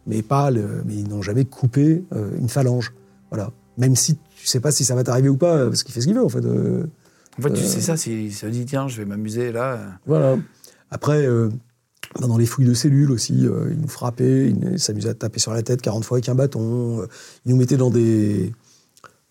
Mais 0.06 0.22
pas 0.22 0.50
le, 0.50 0.82
mais 0.86 0.94
ils 0.94 1.08
n'ont 1.08 1.22
jamais 1.22 1.44
coupé 1.44 2.02
une 2.40 2.48
phalange. 2.48 2.92
Voilà. 3.30 3.52
Même 3.76 3.94
si 3.94 4.16
tu 4.36 4.46
sais 4.46 4.58
pas 4.58 4.72
si 4.72 4.84
ça 4.84 4.94
va 4.96 5.04
t'arriver 5.04 5.28
ou 5.28 5.36
pas, 5.36 5.66
parce 5.66 5.82
qu'il 5.84 5.94
fait 5.94 6.00
ce 6.00 6.06
qu'il 6.06 6.16
veut 6.16 6.24
en 6.24 6.28
fait. 6.28 6.42
Euh, 7.38 7.40
En 7.40 7.42
fait, 7.48 7.54
tu 7.54 7.64
sais 7.64 7.80
ça, 7.80 7.96
s'il 7.96 8.32
se 8.34 8.46
dit, 8.46 8.64
tiens, 8.64 8.88
je 8.88 8.96
vais 8.98 9.04
m'amuser 9.04 9.52
là. 9.52 9.98
Voilà. 10.06 10.36
Après, 10.90 11.26
euh, 11.26 11.48
dans 12.20 12.38
les 12.38 12.46
fouilles 12.46 12.66
de 12.66 12.74
cellules 12.74 13.10
aussi, 13.10 13.46
euh, 13.46 13.68
ils 13.70 13.80
nous 13.80 13.88
frappaient, 13.88 14.48
ils 14.50 14.78
s'amusaient 14.80 15.10
à 15.10 15.14
taper 15.14 15.38
sur 15.38 15.52
la 15.52 15.62
tête 15.62 15.82
40 15.82 16.04
fois 16.04 16.16
avec 16.18 16.28
un 16.28 16.34
bâton. 16.34 17.00
euh, 17.02 17.06
ils 17.44 17.50
nous 17.50 17.56
mettaient 17.58 17.76
dans 17.76 17.90
des, 17.90 18.52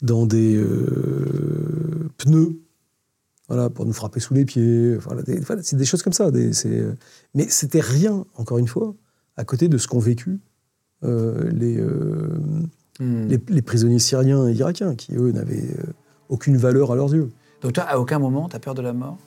dans 0.02 0.26
des 0.26 0.56
euh, 0.56 2.10
pneus, 2.18 2.60
voilà, 3.48 3.70
pour 3.70 3.86
nous 3.86 3.94
frapper 3.94 4.20
sous 4.20 4.34
les 4.34 4.46
pieds. 4.46 4.96
Voilà, 4.96 5.24
c'est 5.64 5.76
des 5.78 5.86
choses 5.86 6.04
comme 6.04 6.14
ça. 6.14 6.32
des- 6.32 6.52
euh, 6.68 6.94
mais 7.34 7.48
c'était 7.50 7.80
rien, 7.82 8.26
encore 8.36 8.58
une 8.58 8.68
fois, 8.68 8.94
à 9.38 9.44
côté 9.46 9.68
de 9.70 9.78
ce 9.78 9.88
qu'ont 9.88 10.00
vécu 10.00 10.40
euh, 11.04 11.50
les, 11.52 11.78
euh, 11.80 12.40
Hmm. 13.00 13.28
les, 13.28 13.40
les 13.50 13.62
prisonniers 13.62 14.00
syriens 14.00 14.48
et 14.48 14.54
irakiens, 14.54 14.96
qui, 14.96 15.14
eux, 15.16 15.32
n'avaient 15.32 15.70
euh, 15.78 15.84
aucune 16.30 16.58
valeur 16.58 16.92
à 16.92 16.96
leurs 16.96 17.14
yeux. 17.14 17.30
Donc 17.62 17.74
toi, 17.74 17.84
à 17.84 17.98
aucun 17.98 18.20
moment, 18.20 18.48
t'as 18.50 18.60
peur 18.60 18.76
de 18.76 18.82
la 18.82 18.94
mort 18.94 19.18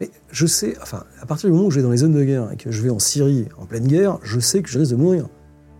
Mais 0.00 0.10
je 0.30 0.46
sais, 0.46 0.76
enfin, 0.82 1.04
à 1.20 1.26
partir 1.26 1.48
du 1.48 1.54
moment 1.54 1.66
où 1.68 1.70
je 1.70 1.76
vais 1.76 1.82
dans 1.82 1.90
les 1.90 1.98
zones 1.98 2.12
de 2.14 2.24
guerre 2.24 2.50
et 2.52 2.56
que 2.56 2.70
je 2.70 2.82
vais 2.82 2.90
en 2.90 2.98
Syrie 2.98 3.46
en 3.58 3.66
pleine 3.66 3.86
guerre, 3.86 4.18
je 4.22 4.40
sais 4.40 4.62
que 4.62 4.68
je 4.68 4.78
risque 4.78 4.90
de 4.92 4.96
mourir. 4.96 5.28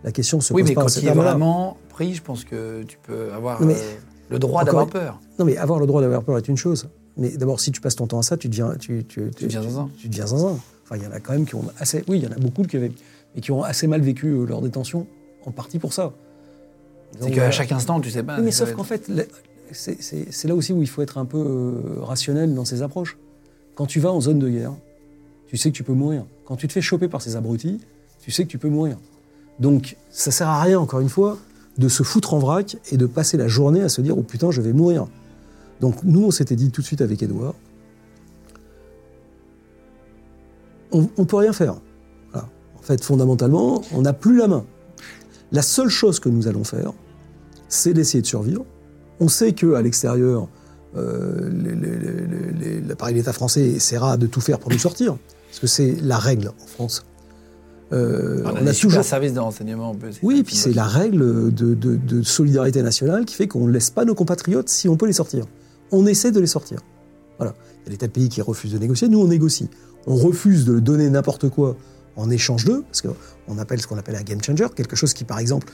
La 0.03 0.11
question 0.11 0.39
se 0.39 0.53
Oui, 0.53 0.61
pose 0.61 0.69
mais 0.69 0.75
pas 0.75 0.81
à 0.81 0.83
quand 0.85 0.89
cet 0.89 1.03
il 1.03 1.09
est 1.09 1.13
vraiment 1.13 1.77
pris, 1.89 2.13
je 2.13 2.21
pense 2.21 2.43
que 2.45 2.83
tu 2.83 2.97
peux 3.03 3.31
avoir 3.33 3.61
mais- 3.61 3.73
euh, 3.75 3.95
le 4.29 4.39
droit 4.39 4.63
d'avoir 4.63 4.87
peur. 4.87 5.19
Non, 5.39 5.45
mais 5.45 5.57
avoir 5.57 5.79
le 5.79 5.87
droit 5.87 6.01
d'avoir 6.01 6.23
peur 6.23 6.37
est 6.37 6.47
une 6.47 6.57
chose. 6.57 6.89
Mais 7.17 7.29
d'abord, 7.35 7.59
si 7.59 7.71
tu 7.71 7.81
passes 7.81 7.95
ton 7.95 8.05
temps 8.07 8.19
à 8.19 8.23
ça, 8.23 8.37
tu 8.37 8.47
deviens, 8.47 8.75
tu, 8.79 9.03
tu, 9.05 9.31
Tu 9.35 9.45
deviens 9.45 9.63
zinzin. 9.63 9.89
Tu 9.97 10.07
deviens 10.07 10.27
zinzin. 10.27 10.57
Enfin, 10.83 10.95
il 10.97 11.03
y 11.03 11.07
en 11.07 11.11
a 11.11 11.19
quand 11.19 11.33
même 11.33 11.45
qui 11.45 11.55
ont 11.55 11.65
assez. 11.79 12.03
Oui, 12.07 12.19
il 12.19 12.23
y 12.23 12.27
en 12.27 12.31
a 12.31 12.39
beaucoup 12.39 12.61
qui 12.63 12.77
avaient, 12.77 12.91
mais 13.35 13.41
qui 13.41 13.51
ont 13.51 13.63
assez 13.63 13.87
mal 13.87 14.01
vécu 14.01 14.27
euh, 14.27 14.45
leur 14.45 14.61
détention, 14.61 15.07
en 15.45 15.51
partie 15.51 15.79
pour 15.79 15.93
ça. 15.93 16.13
C'est 17.19 17.31
qu'à 17.31 17.49
chaque 17.51 17.71
instant, 17.71 17.99
tu 18.01 18.11
sais 18.11 18.21
pas. 18.23 18.37
Oui, 18.37 18.43
mais 18.45 18.51
sauf 18.51 18.71
qu'en 18.73 18.83
fait, 18.83 19.09
c'est- 19.71 20.43
là 20.45 20.55
aussi 20.55 20.73
où 20.73 20.81
il 20.81 20.87
faut 20.87 21.01
être 21.01 21.17
un 21.17 21.25
peu 21.25 21.37
euh, 21.37 22.01
rationnel 22.01 22.53
dans 22.53 22.65
ses 22.65 22.81
approches. 22.81 23.17
Quand 23.75 23.85
tu 23.85 23.99
vas 23.99 24.11
en 24.11 24.21
zone 24.21 24.39
de 24.39 24.49
guerre, 24.49 24.73
tu 25.47 25.57
sais 25.57 25.69
que 25.71 25.75
tu 25.75 25.83
peux 25.83 25.93
mourir. 25.93 26.25
Quand 26.45 26.55
tu 26.55 26.67
te 26.67 26.73
fais 26.73 26.81
choper 26.81 27.07
par 27.07 27.21
ces 27.21 27.35
abrutis, 27.35 27.79
tu 28.19 28.31
sais 28.31 28.43
que 28.43 28.49
tu 28.49 28.57
peux 28.57 28.69
mourir. 28.69 28.97
Donc, 29.59 29.97
ça 30.09 30.31
sert 30.31 30.47
à 30.47 30.61
rien, 30.61 30.79
encore 30.79 30.99
une 30.99 31.09
fois, 31.09 31.37
de 31.77 31.87
se 31.87 32.03
foutre 32.03 32.33
en 32.33 32.39
vrac 32.39 32.77
et 32.91 32.97
de 32.97 33.05
passer 33.05 33.37
la 33.37 33.47
journée 33.47 33.81
à 33.81 33.89
se 33.89 34.01
dire 34.01 34.17
«Oh 34.19 34.23
putain, 34.23 34.51
je 34.51 34.61
vais 34.61 34.73
mourir». 34.73 35.07
Donc, 35.81 36.03
nous, 36.03 36.25
on 36.25 36.31
s'était 36.31 36.55
dit 36.55 36.71
tout 36.71 36.81
de 36.81 36.85
suite 36.85 37.01
avec 37.01 37.21
Edouard, 37.21 37.53
on 40.91 41.07
ne 41.17 41.23
peut 41.23 41.37
rien 41.37 41.53
faire. 41.53 41.75
En 42.33 42.81
fait, 42.81 43.03
fondamentalement, 43.03 43.81
on 43.93 44.01
n'a 44.03 44.13
plus 44.13 44.37
la 44.37 44.47
main. 44.47 44.65
La 45.51 45.61
seule 45.61 45.89
chose 45.89 46.21
que 46.21 46.29
nous 46.29 46.47
allons 46.47 46.63
faire, 46.63 46.93
c'est 47.67 47.93
d'essayer 47.93 48.21
de 48.21 48.27
survivre. 48.27 48.63
On 49.19 49.27
sait 49.27 49.53
qu'à 49.53 49.81
l'extérieur, 49.81 50.47
euh, 50.95 51.49
l'appareil 52.87 53.15
d'État 53.15 53.33
français 53.33 53.61
essaiera 53.67 54.17
de 54.17 54.27
tout 54.27 54.41
faire 54.41 54.59
pour 54.59 54.71
nous 54.71 54.77
sortir, 54.79 55.17
parce 55.49 55.59
que 55.59 55.67
c'est 55.67 55.95
la 56.01 56.17
règle 56.17 56.49
en 56.49 56.67
France. 56.67 57.03
Euh, 57.93 58.41
on 58.43 58.49
a, 58.67 58.71
on 58.71 58.73
toujours. 58.73 59.03
services 59.03 59.33
de 59.33 59.39
renseignement. 59.39 59.95
Oui, 60.21 60.43
puis 60.43 60.55
c'est 60.55 60.73
la 60.73 60.83
règle 60.83 61.53
de, 61.53 61.73
de- 61.73 61.95
de 61.95 62.21
solidarité 62.21 62.81
nationale 62.81 63.23
qui 63.25 63.33
fait 63.35 63.47
qu'on 63.47 63.65
ne 63.67 63.71
laisse 63.71 63.89
pas 63.89 64.03
nos 64.03 64.13
compatriotes 64.15 64.67
si 64.67 64.89
on 64.89 64.97
peut 64.97 65.07
les 65.07 65.13
sortir. 65.13 65.45
On 65.91 66.05
essaie 66.05 66.31
de 66.31 66.39
les 66.41 66.47
sortir. 66.47 66.79
Voilà. 67.37 67.53
Il 67.85 67.85
y 67.85 67.87
a 67.87 67.91
des 67.91 67.97
tas 67.97 68.07
de 68.07 68.11
pays 68.11 68.27
qui 68.27 68.41
refusent 68.41 68.73
de 68.73 68.77
négocier. 68.77 69.07
Nous, 69.07 69.21
on 69.21 69.27
négocie. 69.27 69.69
On 70.05 70.15
refuse 70.15 70.65
de 70.65 70.79
donner 70.79 71.09
n'importe 71.09 71.47
quoi 71.49 71.77
en 72.17 72.29
échange 72.29 72.65
d'eux, 72.65 72.81
parce 72.81 73.01
qu'on 73.01 73.57
appelle 73.57 73.79
ce 73.79 73.87
qu'on 73.87 73.97
appelle 73.97 74.15
un 74.17 74.23
game 74.23 74.41
changer, 74.43 74.65
quelque 74.75 74.95
chose 74.97 75.13
qui, 75.13 75.23
par 75.23 75.39
exemple, 75.39 75.67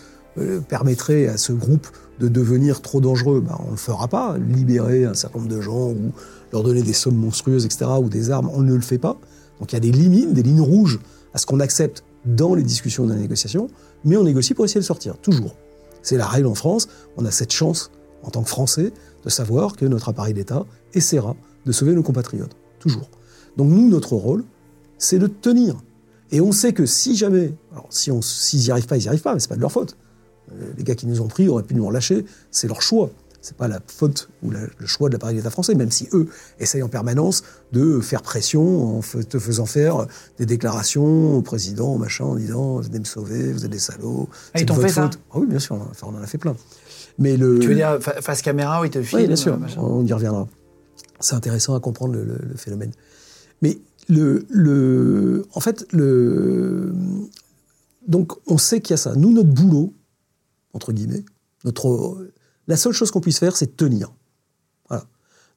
permettrait 0.68 1.28
à 1.28 1.38
ce 1.38 1.54
groupe 1.54 1.88
de 2.20 2.28
devenir 2.28 2.82
trop 2.82 3.02
dangereux. 3.02 3.42
Ben, 3.42 3.56
on 3.60 3.68
ne 3.68 3.72
le 3.72 3.78
fera 3.78 4.08
pas. 4.08 4.38
Libérer 4.38 5.06
un 5.06 5.14
certain 5.14 5.40
nombre 5.40 5.52
de 5.52 5.62
gens 5.62 5.90
ou 5.90 6.12
leur 6.52 6.64
donner 6.64 6.84
des 6.84 6.94
sommes 6.94 7.16
monstrueuses, 7.16 7.66
etc., 7.66 7.86
ou 8.00 8.10
des 8.10 8.32
armes, 8.32 8.50
on 8.54 8.62
ne 8.62 8.74
le 8.74 8.82
fait 8.82 8.98
pas. 8.98 9.18
Donc 9.60 9.72
il 9.72 9.76
y 9.76 9.78
a 9.78 9.82
des 9.82 9.92
limites, 9.92 10.34
des 10.34 10.44
lignes 10.44 10.62
rouges 10.62 11.00
à 11.34 11.38
ce 11.38 11.46
qu'on 11.46 11.60
accepte 11.60 12.04
dans 12.26 12.56
les 12.56 12.64
discussions 12.64 13.06
de 13.06 13.14
la 13.14 13.20
négociation, 13.20 13.70
mais 14.06 14.18
on 14.18 14.24
négocie 14.24 14.54
pour 14.54 14.66
essayer 14.66 14.80
de 14.80 14.86
sortir, 14.86 15.18
toujours. 15.18 15.56
C'est 16.02 16.18
la 16.18 16.28
règle 16.28 16.48
en 16.48 16.56
France. 16.56 16.88
On 17.18 17.26
a 17.26 17.32
cette 17.32 17.52
chance, 17.52 17.92
en 18.24 18.30
tant 18.30 18.44
que 18.44 18.50
Français, 18.50 18.94
de 19.24 19.30
savoir 19.30 19.76
que 19.76 19.86
notre 19.86 20.10
appareil 20.10 20.34
d'État 20.34 20.66
essaiera 20.94 21.36
de 21.66 21.72
sauver 21.72 21.94
nos 21.94 22.04
compatriotes, 22.04 22.56
toujours. 22.80 23.10
Donc 23.58 23.70
nous, 23.70 23.90
notre 23.90 24.16
rôle, 24.16 24.44
c'est 24.98 25.20
de 25.20 25.28
tenir. 25.28 25.76
Et 26.32 26.42
on 26.42 26.52
sait 26.52 26.74
que 26.74 26.86
si 26.86 27.16
jamais, 27.16 27.54
alors 27.72 27.88
si 27.90 28.12
on, 28.12 28.22
s'ils 28.22 28.62
n'y 28.62 28.72
arrivent 28.72 28.88
pas, 28.88 28.98
ils 28.98 29.02
n'y 29.02 29.08
arrivent 29.08 29.22
pas, 29.22 29.34
mais 29.34 29.40
c'est 29.40 29.50
pas 29.50 29.56
de 29.56 29.62
leur 29.62 29.72
faute. 29.72 29.98
Euh, 30.62 30.72
les 30.78 30.84
gars 30.84 30.96
qui 30.96 31.08
nous 31.08 31.22
ont 31.22 31.28
pris 31.28 31.48
auraient 31.48 31.64
pu 31.64 31.76
nous 31.76 31.86
relâcher, 31.86 32.26
c'est 32.52 32.68
leur 32.68 32.82
choix. 32.82 33.10
C'est 33.42 33.58
pas 33.58 33.68
la 33.68 33.82
faute 33.86 34.30
ou 34.42 34.52
la- 34.52 34.62
le 34.78 34.86
choix 34.86 35.10
de 35.10 35.14
l'appareil 35.14 35.36
d'État 35.36 35.50
français, 35.50 35.76
même 35.76 35.92
si 35.92 36.08
eux 36.14 36.28
essayent 36.62 36.82
en 36.84 36.88
permanence 36.88 37.44
de 37.74 38.00
faire 38.00 38.22
pression 38.22 39.00
en 39.00 39.02
te 39.02 39.38
faisant 39.38 39.66
faire 39.66 40.08
des 40.38 40.46
déclarations 40.46 41.36
au 41.36 41.42
président, 41.42 41.98
machin, 41.98 42.24
en 42.24 42.36
disant 42.36 42.78
venez 42.80 43.00
me 43.00 43.04
sauver, 43.04 43.52
vous 43.52 43.66
êtes 43.66 43.72
des 43.72 43.80
salauds. 43.80 44.30
Ah, 44.32 44.36
c'est 44.56 44.62
ils 44.62 44.62
de 44.62 44.68
t'ont 44.68 44.76
votre 44.76 44.88
fait 44.88 44.94
ça 44.94 45.04
faute. 45.04 45.20
Ah 45.34 45.40
oui, 45.40 45.48
bien 45.48 45.60
sûr, 45.60 45.76
on 45.76 45.80
en 45.80 45.84
a- 45.84 45.88
enfin, 45.92 46.08
on 46.10 46.16
en 46.18 46.22
a 46.24 46.26
fait 46.28 46.38
plein. 46.38 46.56
Mais 47.20 47.36
le, 47.36 47.60
Tu 47.60 47.68
veux 47.68 47.76
dire 47.76 47.98
fa- 48.00 48.22
face 48.22 48.42
caméra 48.42 48.80
où 48.82 48.86
ils 48.86 48.92
te 48.92 49.02
filment 49.02 49.22
oui, 49.24 49.28
bien 49.28 49.36
sûr, 49.36 49.60
machin. 49.60 49.82
on 49.82 50.06
y 50.06 50.14
reviendra. 50.14 50.48
C'est 51.20 51.36
intéressant 51.36 51.76
à 51.76 51.82
comprendre 51.82 52.14
le, 52.14 52.24
le- 52.24 52.40
le 52.50 52.56
phénomène. 52.56 52.92
Mais 53.62 53.78
le, 54.08 54.46
le, 54.50 55.46
en 55.54 55.60
fait, 55.60 55.86
le, 55.92 56.94
donc 58.08 58.32
on 58.48 58.58
sait 58.58 58.80
qu'il 58.82 58.94
y 58.94 58.96
a 58.96 58.98
ça. 58.98 59.16
Nous, 59.16 59.32
notre 59.34 59.50
boulot, 59.50 59.94
entre 60.74 60.92
guillemets, 60.92 61.24
la 62.68 62.78
seule 62.78 62.94
chose 62.94 63.12
qu'on 63.12 63.22
puisse 63.22 63.40
faire, 63.40 63.56
c'est 63.56 63.78
tenir. 63.78 64.14
Voilà. 64.90 65.06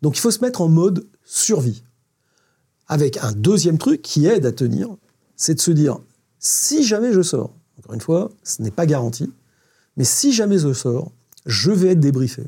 Donc 0.03 0.17
il 0.17 0.21
faut 0.21 0.31
se 0.31 0.41
mettre 0.41 0.61
en 0.61 0.69
mode 0.69 1.07
survie. 1.25 1.83
Avec 2.89 3.17
un 3.17 3.33
deuxième 3.33 3.79
truc 3.79 4.03
qui 4.03 4.27
aide 4.27 4.47
à 4.47 4.53
tenir, 4.53 4.97
c'est 5.35 5.55
de 5.55 5.61
se 5.61 5.73
dire, 5.73 5.99
si 6.39 6.85
jamais 6.85 7.13
je 7.13 7.23
sors, 7.23 7.53
encore 7.79 7.95
une 7.95 8.01
fois, 8.01 8.31
ce 8.45 8.63
n'est 8.63 8.71
pas 8.71 8.87
garanti, 8.87 9.33
mais 9.97 10.05
si 10.05 10.33
jamais 10.33 10.59
je 10.59 10.73
sors, 10.73 11.11
je 11.47 11.71
vais 11.71 11.89
être 11.89 12.01
débriefé. 12.01 12.45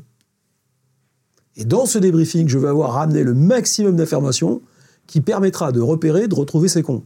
Et 1.55 1.65
dans 1.65 1.85
ce 1.85 1.97
débriefing, 1.97 2.47
je 2.47 2.57
vais 2.57 2.69
avoir 2.69 2.93
ramené 2.93 3.23
le 3.23 3.33
maximum 3.33 3.95
d'informations 3.95 4.61
qui 5.07 5.19
permettra 5.19 5.71
de 5.71 5.81
repérer, 5.81 6.27
de 6.27 6.35
retrouver 6.35 6.69
ces 6.69 6.83
cons. 6.83 7.03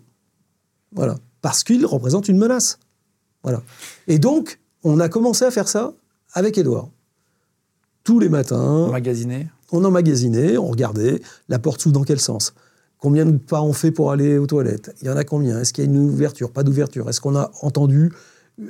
Voilà. 0.91 1.17
Parce 1.41 1.63
qu'ils 1.63 1.85
représentent 1.85 2.27
une 2.27 2.37
menace. 2.37 2.77
Voilà. 3.41 3.63
Et 4.07 4.19
donc, 4.19 4.59
on 4.83 4.99
a 4.99 5.09
commencé 5.09 5.45
à 5.45 5.51
faire 5.51 5.67
ça 5.67 5.93
avec 6.33 6.57
Edouard. 6.57 6.89
Tous 8.03 8.19
les 8.19 8.29
matins, 8.29 8.87
on 9.71 9.83
emmagasinait, 9.83 10.57
on 10.57 10.67
regardait 10.67 11.21
la 11.49 11.59
porte 11.59 11.81
s'ouvre 11.81 11.93
dans 11.93 12.03
quel 12.03 12.19
sens? 12.19 12.53
Combien 12.99 13.25
de 13.25 13.37
pas 13.37 13.61
on 13.61 13.73
fait 13.73 13.91
pour 13.91 14.11
aller 14.11 14.37
aux 14.37 14.45
toilettes? 14.47 14.93
Il 15.01 15.07
y 15.07 15.09
en 15.09 15.17
a 15.17 15.23
combien? 15.23 15.59
Est-ce 15.59 15.73
qu'il 15.73 15.83
y 15.83 15.87
a 15.87 15.89
une 15.89 15.99
ouverture? 15.99 16.51
Pas 16.51 16.63
d'ouverture 16.63 17.09
Est-ce 17.09 17.21
qu'on 17.21 17.35
a 17.35 17.51
entendu 17.61 18.11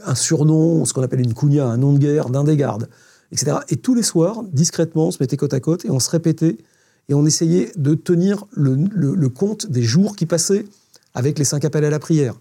un 0.05 0.15
surnom, 0.15 0.86
ce 0.86 0.93
qu'on 0.93 1.03
appelle 1.03 1.20
une 1.22 1.34
cugna, 1.34 1.65
un 1.67 1.77
nom 1.77 1.93
de 1.93 1.98
guerre 2.00 2.29
d'un 2.29 2.43
des 2.43 2.55
gardes, 2.58 2.89
etc. 3.32 3.58
Et 3.70 3.75
tous 3.75 3.93
les 3.96 4.01
soirs, 4.03 4.43
discrètement, 4.51 5.08
on 5.08 5.12
se 5.12 5.17
mettait 5.22 5.38
côte 5.38 5.53
à 5.53 5.60
côte 5.60 5.84
et 5.86 5.91
on 5.91 6.00
se 6.00 6.10
répétait 6.10 6.58
et 7.10 7.13
on 7.13 7.25
essayait 7.25 7.72
de 7.75 7.93
tenir 7.96 8.46
le, 8.51 8.75
le- 8.91 9.13
le 9.15 9.29
compte 9.29 9.70
des 9.70 9.82
jours 9.84 10.15
qui 10.15 10.25
passaient 10.25 10.65
avec 11.13 11.38
les 11.38 11.46
cinq 11.46 11.65
appels 11.65 11.84
à 11.86 11.89
la 11.89 12.00
prière. 12.00 12.39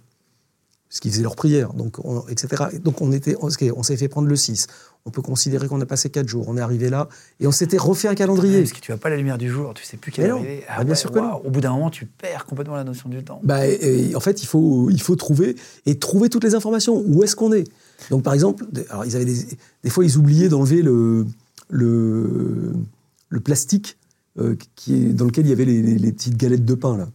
Puisqu'ils 0.93 1.11
faisaient 1.11 1.23
leur 1.23 1.37
prière, 1.37 1.73
donc 1.73 2.05
on- 2.05 2.29
etc. 2.29 2.65
Et 2.75 2.79
Donc 2.79 3.01
on, 3.01 3.13
était, 3.13 3.35
on, 3.41 3.49
on 3.77 3.83
s'est 3.83 3.97
fait 3.97 4.09
prendre 4.09 4.29
le 4.29 4.37
6. 4.37 4.67
On 5.07 5.11
peut 5.11 5.23
considérer 5.23 5.67
qu'on 5.67 5.81
a 5.81 5.87
passé 5.87 6.11
4 6.11 6.29
jours. 6.29 6.45
On 6.49 6.59
est 6.59 6.61
arrivé 6.61 6.91
là 6.91 7.09
et 7.41 7.47
on 7.47 7.51
s'était 7.51 7.79
refait 7.79 8.09
un 8.09 8.15
calendrier. 8.15 8.59
Parce 8.61 8.75
que 8.75 8.81
tu 8.81 8.93
n'as 8.93 8.99
pas 8.99 9.09
la 9.09 9.17
lumière 9.17 9.39
du 9.39 9.49
jour, 9.49 9.73
tu 9.73 9.85
sais 9.87 9.97
plus 9.97 10.13
quelle 10.13 10.27
heure 10.31 10.41
il 10.41 10.47
est. 10.47 10.65
Ah, 10.69 10.85
bien 10.85 10.95
sûr 10.95 11.11
que 11.11 11.19
non. 11.19 11.37
Au 11.47 11.49
bout 11.51 11.63
d'un 11.63 11.73
moment, 11.73 11.89
tu 11.89 12.05
perds 12.05 12.45
complètement 12.45 12.75
la 12.77 12.85
notion 12.85 13.09
du 13.09 13.25
temps. 13.25 13.41
Bah, 13.43 13.67
et- 13.67 14.15
en 14.15 14.21
fait, 14.21 14.43
il 14.43 14.47
faut, 14.47 14.91
il 14.91 15.01
faut 15.01 15.17
trouver 15.17 15.57
et 15.87 15.99
trouver 15.99 16.29
toutes 16.29 16.45
les 16.45 16.55
informations. 16.55 17.03
Où 17.07 17.25
est-ce 17.25 17.37
qu'on 17.37 17.55
est? 17.55 17.65
Donc, 18.11 18.23
par 18.23 18.35
exemple, 18.35 18.67
des- 18.71 18.85
alors 18.91 19.07
ils 19.07 19.17
avaient 19.17 19.25
des, 19.25 19.47
des 19.85 19.89
fois, 19.91 20.05
ils 20.05 20.19
oubliaient 20.19 20.51
d'enlever 20.51 20.83
le, 20.83 21.25
le, 21.71 22.75
le 23.31 23.41
plastique 23.41 23.97
euh, 24.39 24.57
qui 24.77 24.95
est, 25.07 25.13
dans 25.15 25.25
lequel 25.25 25.47
il 25.47 25.51
y 25.51 25.53
avait 25.53 25.65
les, 25.65 25.81
les- 25.83 25.99
les 25.99 26.13
petites 26.13 26.37
galettes 26.37 26.67
de 26.67 26.75
pain 26.75 26.99
là. 26.99 27.09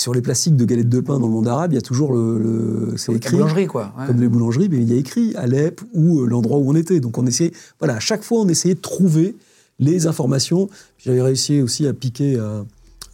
Sur 0.00 0.14
les 0.14 0.22
plastiques 0.22 0.56
de 0.56 0.64
galettes 0.64 0.88
de 0.88 1.00
pain 1.00 1.18
dans 1.18 1.26
le 1.26 1.32
monde 1.32 1.48
arabe, 1.48 1.72
il 1.72 1.76
y 1.76 1.78
a 1.78 1.82
toujours 1.82 2.12
le, 2.12 2.38
le- 2.38 2.96
c'est 2.96 3.12
écrit 3.12 3.36
boulangerie, 3.36 3.66
quoi. 3.66 3.92
ouais. 3.98 4.06
comme 4.06 4.20
les 4.20 4.28
boulangeries, 4.28 4.68
mais 4.70 4.78
il 4.78 4.88
y 4.90 4.94
a 4.94 4.96
écrit 4.96 5.34
Alep 5.36 5.80
ou 5.94 6.20
euh, 6.20 6.26
l'endroit 6.26 6.58
où 6.58 6.68
on 6.70 6.74
était. 6.74 7.00
Donc 7.00 7.18
on 7.18 7.26
essayait, 7.26 7.52
voilà, 7.78 7.96
à 7.96 8.00
chaque 8.00 8.22
fois 8.22 8.40
on 8.40 8.48
essayait 8.48 8.74
de 8.74 8.80
trouver 8.80 9.36
les 9.78 10.06
informations. 10.06 10.68
J'avais 10.98 11.22
réussi 11.22 11.60
aussi 11.60 11.86
à 11.86 11.92
piquer 11.92 12.36
euh, 12.36 12.62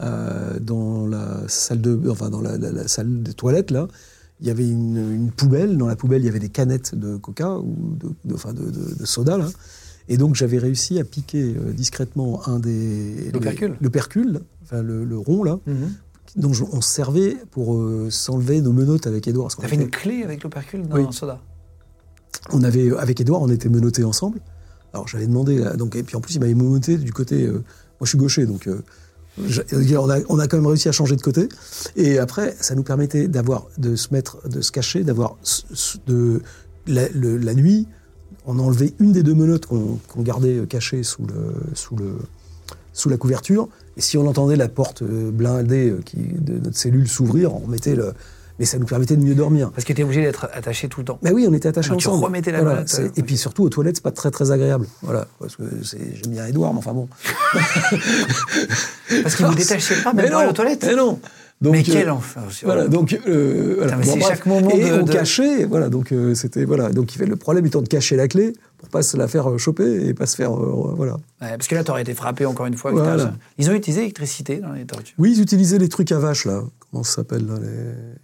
euh, 0.01 0.59
dans 0.61 1.07
la 1.07 1.43
salle 1.49 1.81
de, 1.81 1.99
enfin 2.11 2.29
dans 2.31 2.41
la, 2.41 2.57
la- 2.59 2.73
la 2.73 2.89
salle 2.89 3.23
des 3.23 3.33
toilettes 3.35 3.71
là. 3.71 3.89
Il 4.41 4.47
y 4.47 4.51
avait 4.51 4.69
une, 4.69 4.99
une 5.15 5.31
poubelle. 5.31 5.79
Dans 5.79 5.87
la 5.87 5.97
poubelle, 5.97 6.21
il 6.23 6.27
y 6.27 6.29
avait 6.29 6.39
des 6.39 6.51
canettes 6.51 6.95
de 6.95 7.17
coca 7.17 7.57
ou 7.59 7.97
de, 7.99 8.09
de- 8.27 8.35
enfin 8.35 8.53
de, 8.53 8.65
de- 8.67 8.95
de 8.99 9.05
soda 9.07 9.39
là. 9.39 9.49
Et 10.09 10.19
donc 10.19 10.35
j'avais 10.37 10.59
réussi 10.59 11.01
à 11.01 11.05
piquer 11.05 11.55
discrètement 11.75 12.47
un 12.47 12.59
des 12.61 13.31
le, 13.33 14.41
enfin 14.63 14.83
le, 14.83 15.05
le 15.05 15.19
rond 15.19 15.43
là. 15.43 15.59
Mhm. 15.67 15.75
Donc 16.37 16.53
je- 16.55 16.65
on 16.71 16.81
se 16.81 16.89
servait 16.91 17.37
pour 17.51 17.75
euh, 17.77 18.09
s'enlever 18.11 18.61
nos 18.61 18.73
menottes 18.73 19.07
avec 19.07 19.27
Edouard. 19.27 19.51
fait 19.51 19.67
était- 19.67 19.77
une 19.85 19.91
clé 19.91 20.23
avec 20.23 20.43
l'opercule 20.43 20.87
dans 20.87 20.97
Oui. 20.97 21.05
un 21.09 21.13
soda. 21.13 21.41
on 22.53 22.63
avait 22.63 22.97
avec 22.97 23.21
Edouard, 23.21 23.43
on 23.43 23.49
était 23.51 23.69
menottés 23.69 24.05
ensemble. 24.05 24.39
Alors 24.93 25.09
j'avais 25.09 25.27
demandé, 25.27 25.59
là, 25.59 25.75
donc 25.77 25.97
et 25.97 26.03
puis 26.03 26.15
en 26.17 26.21
plus 26.21 26.35
il 26.35 26.41
m'avait 26.41 26.55
menotté 26.55 26.97
du 26.97 27.13
côté, 27.13 27.45
euh, 27.47 27.53
moi 27.53 27.63
je 28.03 28.09
suis 28.11 28.19
gaucher, 28.19 28.47
donc 28.47 28.67
euh, 28.69 28.83
on, 29.39 30.11
a, 30.11 30.19
on 30.29 30.39
a 30.39 30.47
quand 30.47 30.57
même 30.57 30.67
réussi 30.67 30.89
à 30.89 30.93
changer 30.93 31.17
de 31.17 31.23
côté. 31.23 31.49
Et 31.97 32.19
après, 32.19 32.57
ça 32.61 32.75
nous 32.75 32.83
permettait 32.83 33.29
d'avoir, 33.29 33.67
de 33.79 33.97
se 33.97 34.13
mettre, 34.15 34.47
de 34.49 34.61
se 34.61 34.73
cacher, 34.73 35.05
d'avoir 35.05 35.37
de 36.07 36.41
la, 36.87 37.09
le- 37.11 37.37
la 37.39 37.55
nuit. 37.55 37.87
On 38.47 38.59
enlevait 38.59 38.95
une 39.01 39.13
des 39.13 39.23
deux 39.23 39.35
menottes 39.35 39.67
qu'on 39.67 39.99
qu'on 40.09 40.23
gardait 40.23 40.65
cachées 40.69 41.03
sous, 41.03 41.27
le, 41.27 41.53
sous, 41.75 41.97
le, 41.97 42.17
sous 42.97 43.09
la 43.09 43.17
couverture. 43.17 43.69
Et 43.97 44.01
si 44.01 44.17
on 44.19 44.27
entendait 44.27 44.57
la 44.57 44.69
porte 44.69 45.03
euh, 45.03 45.31
blindée 45.31 45.91
euh, 45.91 46.01
qui, 46.05 46.17
de 46.17 46.55
notre 46.59 46.77
cellule 46.77 47.07
s'ouvrir, 47.09 47.55
on 47.55 47.59
remettait 47.59 47.95
le. 47.95 48.13
Mais 48.59 48.65
ça 48.65 48.79
nous 48.79 48.87
permettait 48.87 49.17
de 49.17 49.23
mieux 49.23 49.35
dormir. 49.35 49.71
Parce 49.73 49.85
que 49.85 49.93
tu 49.93 50.03
obligé 50.03 50.23
d'être 50.23 50.49
attaché 50.55 50.89
tout 50.89 51.01
le 51.01 51.05
temps. 51.05 51.19
Mais 51.23 51.31
oui, 51.31 51.47
on 51.47 51.53
était 51.53 51.69
attachés 51.69 51.91
Ah, 51.93 51.97
tu 51.97 52.09
ensemble. 52.09 52.25
remettais 52.25 52.53
la 52.53 52.63
Voilà, 52.63 52.85
euh, 52.99 53.09
Et 53.15 53.23
puis 53.23 53.37
surtout, 53.37 53.65
aux 53.65 53.69
toilettes, 53.69 53.97
c'est 53.97 54.03
pas 54.03 54.13
très 54.13 54.31
très 54.31 54.51
agréable. 54.51 54.87
Voilà, 55.03 55.27
parce 55.39 55.57
que 55.57 55.63
c'est- 55.85 55.99
j'aime 56.15 56.33
bien 56.33 56.47
Edouard, 56.47 56.73
mais 56.73 56.79
enfin 56.79 56.95
bon. 56.95 57.07
Parce 59.23 59.35
que 59.37 59.45
vous 59.45 59.55
détachiez 59.55 59.97
pas, 60.03 60.13
Mais 60.15 60.23
même 60.25 60.33
aller 60.35 60.45
non, 60.45 60.51
aux 60.51 60.55
toilettes. 60.55 60.85
Mais 60.87 60.97
non. 60.97 61.19
Donc, 61.61 61.73
Mais 61.73 61.81
euh, 61.81 61.85
quel 61.93 62.11
enfer. 62.11 62.43
Voilà, 62.65 62.87
donc 62.89 63.19
euh, 63.27 63.77
voilà. 63.79 63.93
Putain, 63.93 63.97
mais 63.99 64.05
c'est 64.13 64.19
bref. 64.19 64.29
chaque 64.29 64.47
moment 64.47 64.71
et 64.71 64.91
de- 64.91 64.95
on 65.01 65.03
de- 65.05 65.13
cachait, 65.13 65.65
voilà, 65.65 65.89
donc 65.89 66.13
euh, 66.13 66.35
c'était 66.35 66.65
voilà, 66.67 66.91
donc 66.91 67.15
le 67.17 67.37
problème 67.37 67.65
étant 67.65 67.81
de 67.81 67.89
cacher 67.89 68.17
la 68.17 68.29
clé 68.29 68.53
pour 68.79 68.89
pas 68.89 69.03
se 69.03 69.17
la 69.17 69.27
faire 69.29 69.51
euh, 69.51 69.59
choper 69.59 70.07
et 70.07 70.15
pas 70.15 70.27
se 70.27 70.37
faire 70.37 70.53
euh, 70.55 70.93
voilà. 70.97 71.15
Ouais, 71.41 71.51
parce 71.57 71.67
que 71.69 71.75
là, 71.75 71.83
tu 71.85 71.91
aurais 71.91 72.03
été 72.03 72.15
frappé 72.15 72.45
encore 72.47 72.67
une 72.67 72.77
fois. 72.77 72.91
Voilà. 72.93 73.35
Ils 73.59 73.71
ont 73.71 73.75
utilisé 73.75 74.01
l'électricité 74.01 74.59
dans 74.59 74.73
les 74.73 74.85
tortues. 74.85 75.15
Oui, 75.19 75.33
ils 75.37 75.41
utilisaient 75.43 75.79
les 75.79 75.89
trucs 75.89 76.13
à 76.13 76.19
vache 76.19 76.45
là, 76.45 76.63
comment 76.91 77.03
ça 77.05 77.17
s'appelle 77.17 77.47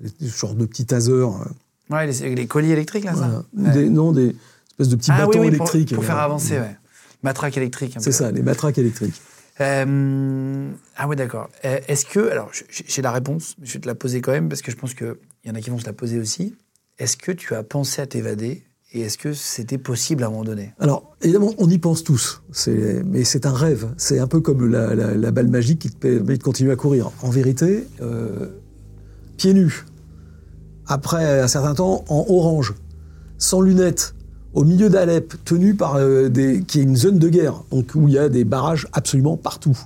les, 0.01 0.11
les 0.21 0.29
genres 0.29 0.55
de 0.55 0.65
petits 0.67 0.87
tasers. 0.87 1.13
euh, 1.13 1.45
Ouais, 1.91 2.07
les, 2.07 2.35
les 2.35 2.47
colliers 2.47 2.71
électriques, 2.73 3.05
là, 3.05 3.13
voilà. 3.13 3.33
ça 3.33 3.45
Ouais. 3.57 3.73
des, 3.73 3.91
non, 3.91 4.13
des 4.13 4.35
espèces 4.71 4.89
de 4.89 4.97
petits 4.97 5.11
Ah 5.13 5.27
bâtons 5.27 5.41
oui, 5.41 5.49
électriques. 5.49 5.95
Pour, 5.95 6.05
faire 6.05 6.19
avancer, 6.19 6.59
ouais. 6.59 6.77
Matraque 7.23 7.57
électrique. 7.57 7.97
C'est 8.01 8.13
ça, 8.13 8.31
les 8.33 8.43
matraques 8.43 8.79
électriques. 8.79 9.21
Euh, 9.61 10.71
ah 10.97 11.09
ouais, 11.09 11.17
d'accord. 11.17 11.49
Est-ce 11.63 12.05
que, 12.07 12.31
alors 12.31 12.51
j'ai 12.71 13.03
la 13.03 13.13
réponse, 13.13 13.55
mais 13.61 13.67
je 13.67 13.75
vais 13.75 13.81
te 13.81 13.87
la 13.87 13.95
poser 13.95 14.21
quand 14.21 14.33
même 14.33 14.49
parce 14.49 14.63
que 14.63 14.71
je 14.73 14.77
pense 14.77 14.95
qu'il 14.95 15.15
y 15.45 15.51
en 15.51 15.55
a 15.55 15.61
qui 15.61 15.71
vont 15.71 15.79
se 15.79 15.87
la 15.87 15.93
poser 15.93 16.19
aussi. 16.19 16.57
Est-ce 16.99 17.17
que 17.17 17.33
tu 17.33 17.55
as 17.55 17.63
pensé 17.63 18.01
à 18.03 18.07
t'évader 18.07 18.65
et 18.95 19.01
est-ce 19.01 19.17
que 19.17 19.33
c'était 19.33 19.79
possible 19.79 20.23
à 20.23 20.27
un 20.27 20.31
moment 20.31 20.45
donné? 20.45 20.75
Alors, 20.79 21.17
évidemment, 21.23 21.53
on 21.59 21.69
y 21.71 21.79
pense 21.79 22.05
tous, 22.05 22.43
mais 23.05 23.25
c'est 23.25 23.47
un 23.47 23.53
rêve. 23.53 23.89
C'est 23.97 24.19
un 24.19 24.27
peu 24.27 24.41
comme 24.41 24.71
la 24.71 25.31
balle 25.31 25.49
magique 25.49 25.79
qui 25.81 25.91
te 25.91 25.97
permet 25.97 26.37
de 26.37 26.43
continuer 26.43 26.73
à 26.73 26.77
courir. 26.77 27.11
En 27.23 27.31
vérité, 27.31 27.87
euh, 28.03 28.49
pieds 29.39 29.55
nus, 29.55 29.87
après 30.87 31.41
un 31.41 31.49
certain 31.49 31.75
temps, 31.75 32.05
en 32.09 32.25
orange, 32.29 32.75
sans 33.39 33.63
lunettes, 33.63 34.15
au 34.53 34.65
milieu 34.65 34.91
d'Alep, 34.91 35.35
tenu 35.45 35.75
par 35.75 35.97
euh, 35.97 36.29
des, 36.29 36.63
qui 36.63 36.81
est 36.81 36.83
une 36.83 36.97
zone 36.97 37.19
de 37.19 37.29
guerre, 37.31 37.65
donc 37.71 37.95
où 37.95 38.09
il 38.09 38.15
y 38.15 38.19
a 38.19 38.29
des 38.29 38.45
barrages 38.45 38.87
absolument 38.93 39.39
partout, 39.39 39.79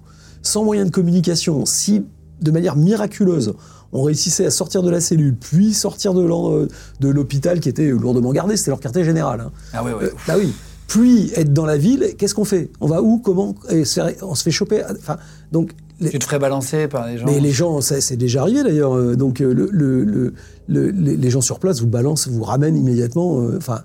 sans 0.42 0.64
moyen 0.64 0.84
de 0.84 0.90
communication, 0.90 1.64
si 1.64 2.04
de 2.40 2.50
manière 2.50 2.74
miraculeuse 2.74 3.54
on 3.96 4.02
réussissait 4.02 4.46
à 4.46 4.50
sortir 4.50 4.82
de 4.82 4.90
la 4.90 5.00
cellule, 5.00 5.34
puis 5.36 5.72
sortir 5.74 6.14
de 6.14 6.22
euh, 6.22 6.68
l'hôpital 7.00 7.60
qui 7.60 7.68
était 7.68 7.88
lourdement 7.88 8.32
gardé, 8.32 8.56
c'était 8.56 8.70
leur 8.70 8.80
quartier 8.80 9.04
général. 9.04 9.40
hein. 9.40 9.50
Ah 9.72 9.82
ouais, 9.84 9.92
ouais. 9.92 10.04
Euh, 10.04 10.10
bah 10.28 10.34
oui. 10.38 10.52
Puis 10.88 11.32
être 11.34 11.52
dans 11.52 11.66
la 11.66 11.76
ville, 11.76 12.14
qu'est-ce 12.16 12.34
qu'on 12.34 12.44
fait? 12.44 12.70
On 12.80 12.86
va 12.86 13.02
où? 13.02 13.18
Comment? 13.18 13.56
Et 13.70 13.82
On 14.22 14.34
se 14.36 14.42
fait 14.44 14.50
choper. 14.52 14.82
Enfin, 14.88 15.16
donc. 15.50 15.72
les- 15.98 16.10
Tu 16.10 16.18
te 16.20 16.24
ferais 16.24 16.38
balancer 16.38 16.86
par 16.86 17.06
les 17.08 17.18
gens 17.18 17.26
mais 17.26 17.40
les 17.40 17.50
gens, 17.50 17.80
c'est 17.80 18.16
déjà 18.16 18.42
arrivé 18.42 18.62
d'ailleurs. 18.62 18.94
euh, 18.96 19.16
Donc 19.16 19.40
le, 19.40 19.52
le- 19.52 20.04
le- 20.04 20.32
le- 20.68 20.90
les, 20.90 21.30
gens 21.30 21.40
sur 21.40 21.58
place 21.58 21.80
vous 21.80 21.88
balancent, 21.88 22.28
vous 22.28 22.44
ramènent 22.44 22.76
immédiatement. 22.76 23.38
Enfin, 23.56 23.80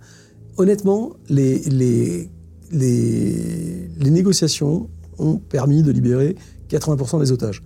honnêtement, 0.57 1.13
les, 1.29 1.59
les, 1.61 2.29
les, 2.71 3.89
les 3.99 4.09
négociations 4.11 4.89
ont 5.17 5.37
permis 5.37 5.83
de 5.83 5.91
libérer 5.91 6.35
80% 6.69 7.19
des 7.19 7.31
otages. 7.31 7.63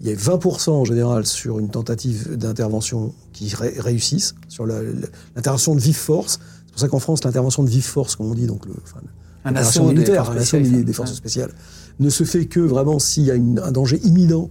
Il 0.00 0.06
y 0.08 0.12
a 0.12 0.14
20% 0.14 0.70
en 0.70 0.84
général 0.84 1.26
sur 1.26 1.58
une 1.58 1.70
tentative 1.70 2.36
d'intervention 2.36 3.12
qui 3.32 3.52
ré- 3.54 3.74
réussissent, 3.78 4.34
sur 4.48 4.64
l'intervention 4.66 5.74
de 5.74 5.80
vive 5.80 5.96
force. 5.96 6.38
C'est 6.66 6.72
pour 6.72 6.80
ça 6.80 6.88
qu'en 6.88 6.98
France, 7.00 7.24
l'intervention 7.24 7.62
de 7.64 7.68
vive 7.68 7.84
force, 7.84 8.14
comme 8.16 8.26
on 8.26 8.34
dit, 8.34 8.46
donc 8.46 8.64
le, 8.66 8.72
enfin, 8.84 9.00
Un 9.44 9.50
l'opération 9.50 9.80
assaut 9.82 9.88
des 9.90 9.94
militaire, 9.94 10.30
un 10.30 10.36
assaut 10.36 10.58
des 10.60 10.92
forces 10.92 11.14
spéciales, 11.14 11.52
ne 11.98 12.10
se 12.10 12.22
fait 12.24 12.46
que 12.46 12.60
vraiment 12.60 12.98
s'il 12.98 13.24
y 13.24 13.30
a 13.30 13.34
une- 13.34 13.58
un 13.58 13.72
danger 13.72 13.98
imminent 14.04 14.50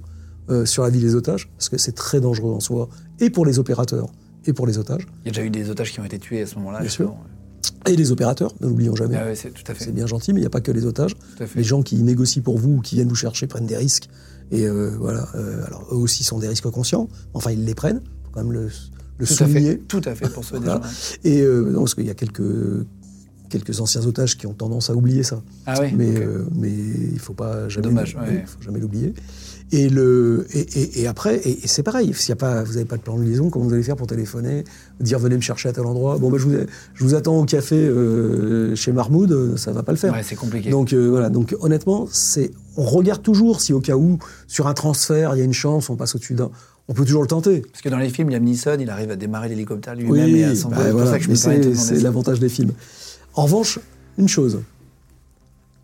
euh, 0.49 0.65
sur 0.65 0.83
la 0.83 0.89
vie 0.89 0.99
des 1.01 1.13
otages, 1.15 1.49
parce 1.57 1.67
que 1.69 1.77
c'est 1.77 1.91
très 1.93 2.19
dangereux 2.21 2.53
en 2.53 2.59
soi, 2.61 2.87
et 3.19 3.29
pour 3.29 3.45
les 3.45 3.59
opérateurs, 3.59 4.07
et 4.45 4.53
pour 4.53 4.65
les 4.67 4.77
otages, 4.77 5.05
Il 5.23 5.27
y 5.27 5.29
a 5.29 5.31
déjà 5.31 5.43
eu 5.43 5.49
des 5.49 5.69
otages 5.69 5.91
qui 5.91 5.99
ont 5.99 6.05
été 6.05 6.19
tués 6.19 6.41
à 6.41 6.45
ce 6.47 6.55
moment-là. 6.55 6.79
Bien 6.79 6.87
justement. 6.87 7.19
Et 7.87 7.95
les 7.95 8.11
opérateurs, 8.11 8.53
ne 8.61 8.67
l'oublions 8.67 8.95
jamais. 8.95 9.15
Ah 9.19 9.25
ouais, 9.25 9.35
c'est 9.35 9.51
tout 9.51 9.63
à 9.71 9.75
C'est 9.75 9.85
fait. 9.85 9.91
bien 9.91 10.05
gentil, 10.07 10.33
mais 10.33 10.39
il 10.39 10.43
n'y 10.43 10.47
a 10.47 10.51
pas 10.51 10.61
que 10.61 10.71
les 10.71 10.85
otages. 10.85 11.15
À. 11.39 11.43
Les 11.55 11.63
gens 11.63 11.81
qui 11.81 11.95
négocient 12.03 12.41
pour 12.43 12.57
vous, 12.57 12.73
ou 12.77 12.81
qui 12.81 12.95
viennent 12.95 13.07
vous 13.09 13.15
chercher, 13.15 13.47
prennent 13.47 13.65
des 13.67 13.77
risques. 13.77 14.09
Et 14.51 14.65
euh, 14.65 14.91
voilà, 14.99 15.27
euh, 15.35 15.65
alors 15.65 15.87
eux 15.91 15.97
aussi 15.97 16.23
sont 16.23 16.39
des 16.39 16.47
risques 16.47 16.69
conscients. 16.69 17.07
Enfin, 17.33 17.51
ils 17.51 17.65
les 17.65 17.75
prennent. 17.75 18.01
Faut 18.23 18.31
quand 18.31 18.43
même 18.43 18.53
le, 18.53 18.69
le 19.17 19.25
Tout 19.25 19.33
à 19.33 19.35
souligner. 19.35 19.71
fait. 19.71 19.77
Tout 19.87 20.01
à 20.05 20.15
fait 20.15 20.29
pour 20.29 20.43
des 20.43 20.49
Voilà. 20.59 20.75
gens. 20.81 20.89
Et 21.23 21.41
euh, 21.41 21.71
non, 21.71 21.79
parce 21.79 21.95
qu'il 21.95 22.05
y 22.05 22.09
a 22.09 22.15
quelques 22.15 22.43
quelques 23.49 23.79
anciens 23.79 24.05
otages 24.05 24.37
qui 24.37 24.45
ont 24.45 24.53
tendance 24.53 24.89
à 24.89 24.93
oublier 24.93 25.23
ça. 25.23 25.41
Ah 25.65 25.79
oui. 25.81 25.93
mais 25.95 26.73
il 27.13 27.17
faut 27.19 27.33
pas 27.33 27.69
jamais 27.69 27.87
Dommage, 27.87 28.15
ouais. 28.15 28.41
il 28.41 28.45
faut 28.47 28.61
jamais 28.61 28.79
l'oublier. 28.81 29.13
Et 29.73 29.89
le 29.89 30.47
et, 30.53 30.59
et- 30.79 31.01
et 31.01 31.07
après 31.07 31.35
et, 31.39 31.65
et 31.65 31.67
c'est 31.67 31.83
pareil. 31.83 32.13
S'il 32.13 32.29
y 32.29 32.31
a 32.31 32.37
pas 32.37 32.63
vous 32.63 32.73
n'avez 32.73 32.85
pas 32.85 32.95
de 32.95 33.01
plan 33.01 33.17
de 33.17 33.23
liaison, 33.23 33.49
comment 33.49 33.65
vous 33.65 33.73
allez 33.73 33.83
faire 33.83 33.97
pour 33.97 34.07
téléphoner, 34.07 34.63
dire 35.01 35.19
venez 35.19 35.35
me 35.35 35.41
chercher 35.41 35.67
à 35.67 35.73
tel 35.73 35.85
endroit? 35.85 36.17
Bon 36.19 36.29
ben 36.29 36.37
je 36.37 36.45
vous 36.47 36.55
je 36.93 37.03
vous 37.03 37.15
attends 37.15 37.37
au 37.37 37.43
café 37.43 37.75
euh, 37.75 38.75
chez 38.75 38.93
Marmoud, 38.93 39.57
ça 39.57 39.73
va 39.73 39.83
pas 39.83 39.91
le 39.91 39.97
faire. 39.97 40.13
Ouais, 40.13 40.23
c'est 40.23 40.37
compliqué. 40.37 40.69
Donc 40.69 40.93
euh, 40.93 41.09
voilà, 41.09 41.29
donc 41.29 41.53
honnêtement, 41.59 42.07
c'est 42.09 42.51
on 42.77 42.83
regarde 42.83 43.21
toujours 43.21 43.59
si 43.59 43.73
au 43.73 43.81
cas 43.81 43.97
où 43.97 44.19
sur 44.47 44.67
un 44.67 44.73
transfert 44.73 45.35
il 45.35 45.39
y 45.39 45.41
a 45.41 45.45
une 45.45 45.51
chance, 45.53 45.89
on 45.89 45.97
passe 45.97 46.15
au-dessus 46.15 46.33
d'un, 46.35 46.49
on 46.87 46.93
peut 46.93 47.03
toujours 47.03 47.23
le 47.23 47.27
tenter. 47.27 47.61
Parce 47.69 47.81
que 47.81 47.89
dans 47.89 47.97
les 47.97 48.07
films, 48.09 48.29
Liam 48.29 48.43
Neeson, 48.45 48.77
il 48.79 48.89
arrive 48.89 49.11
à 49.11 49.17
démarrer 49.17 49.49
l'hélicoptère 49.49 49.95
lui-même 49.95 50.33
et 50.33 50.45
à 50.45 50.49
Oui, 50.51 50.55
s'envoler. 50.55 50.83
bah 50.85 50.91
voilà, 50.93 51.19
c'est 51.35 51.75
c'est 51.75 51.99
l'avantage 51.99 52.39
des 52.39 52.47
films. 52.47 52.71
En 53.33 53.43
revanche, 53.43 53.79
une 54.17 54.29
chose 54.29 54.61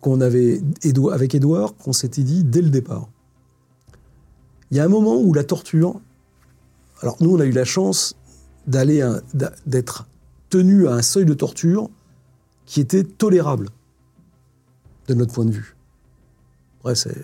qu'on 0.00 0.22
avait 0.22 0.62
avec 1.12 1.34
Édouard, 1.34 1.74
qu'on 1.76 1.92
s'était 1.92 2.22
dit 2.22 2.44
dès 2.44 2.62
le 2.62 2.70
départ. 2.70 3.08
Il 4.74 4.78
y 4.78 4.80
a 4.80 4.84
un 4.84 4.88
moment 4.88 5.14
où 5.20 5.32
la 5.32 5.44
torture. 5.44 6.00
Alors 7.00 7.16
nous, 7.20 7.32
on 7.36 7.38
a 7.38 7.44
eu 7.44 7.52
la 7.52 7.64
chance 7.64 8.16
d'aller 8.66 9.08
d'être 9.66 10.08
tenu 10.50 10.88
à 10.88 10.94
un 10.94 11.02
seuil 11.02 11.24
de 11.24 11.32
torture 11.34 11.88
qui 12.66 12.80
était 12.80 13.04
tolérable 13.04 13.68
de 15.06 15.14
notre 15.14 15.32
point 15.32 15.44
de 15.44 15.52
vue. 15.52 15.76
Après, 16.80 16.96
c'est 16.96 17.14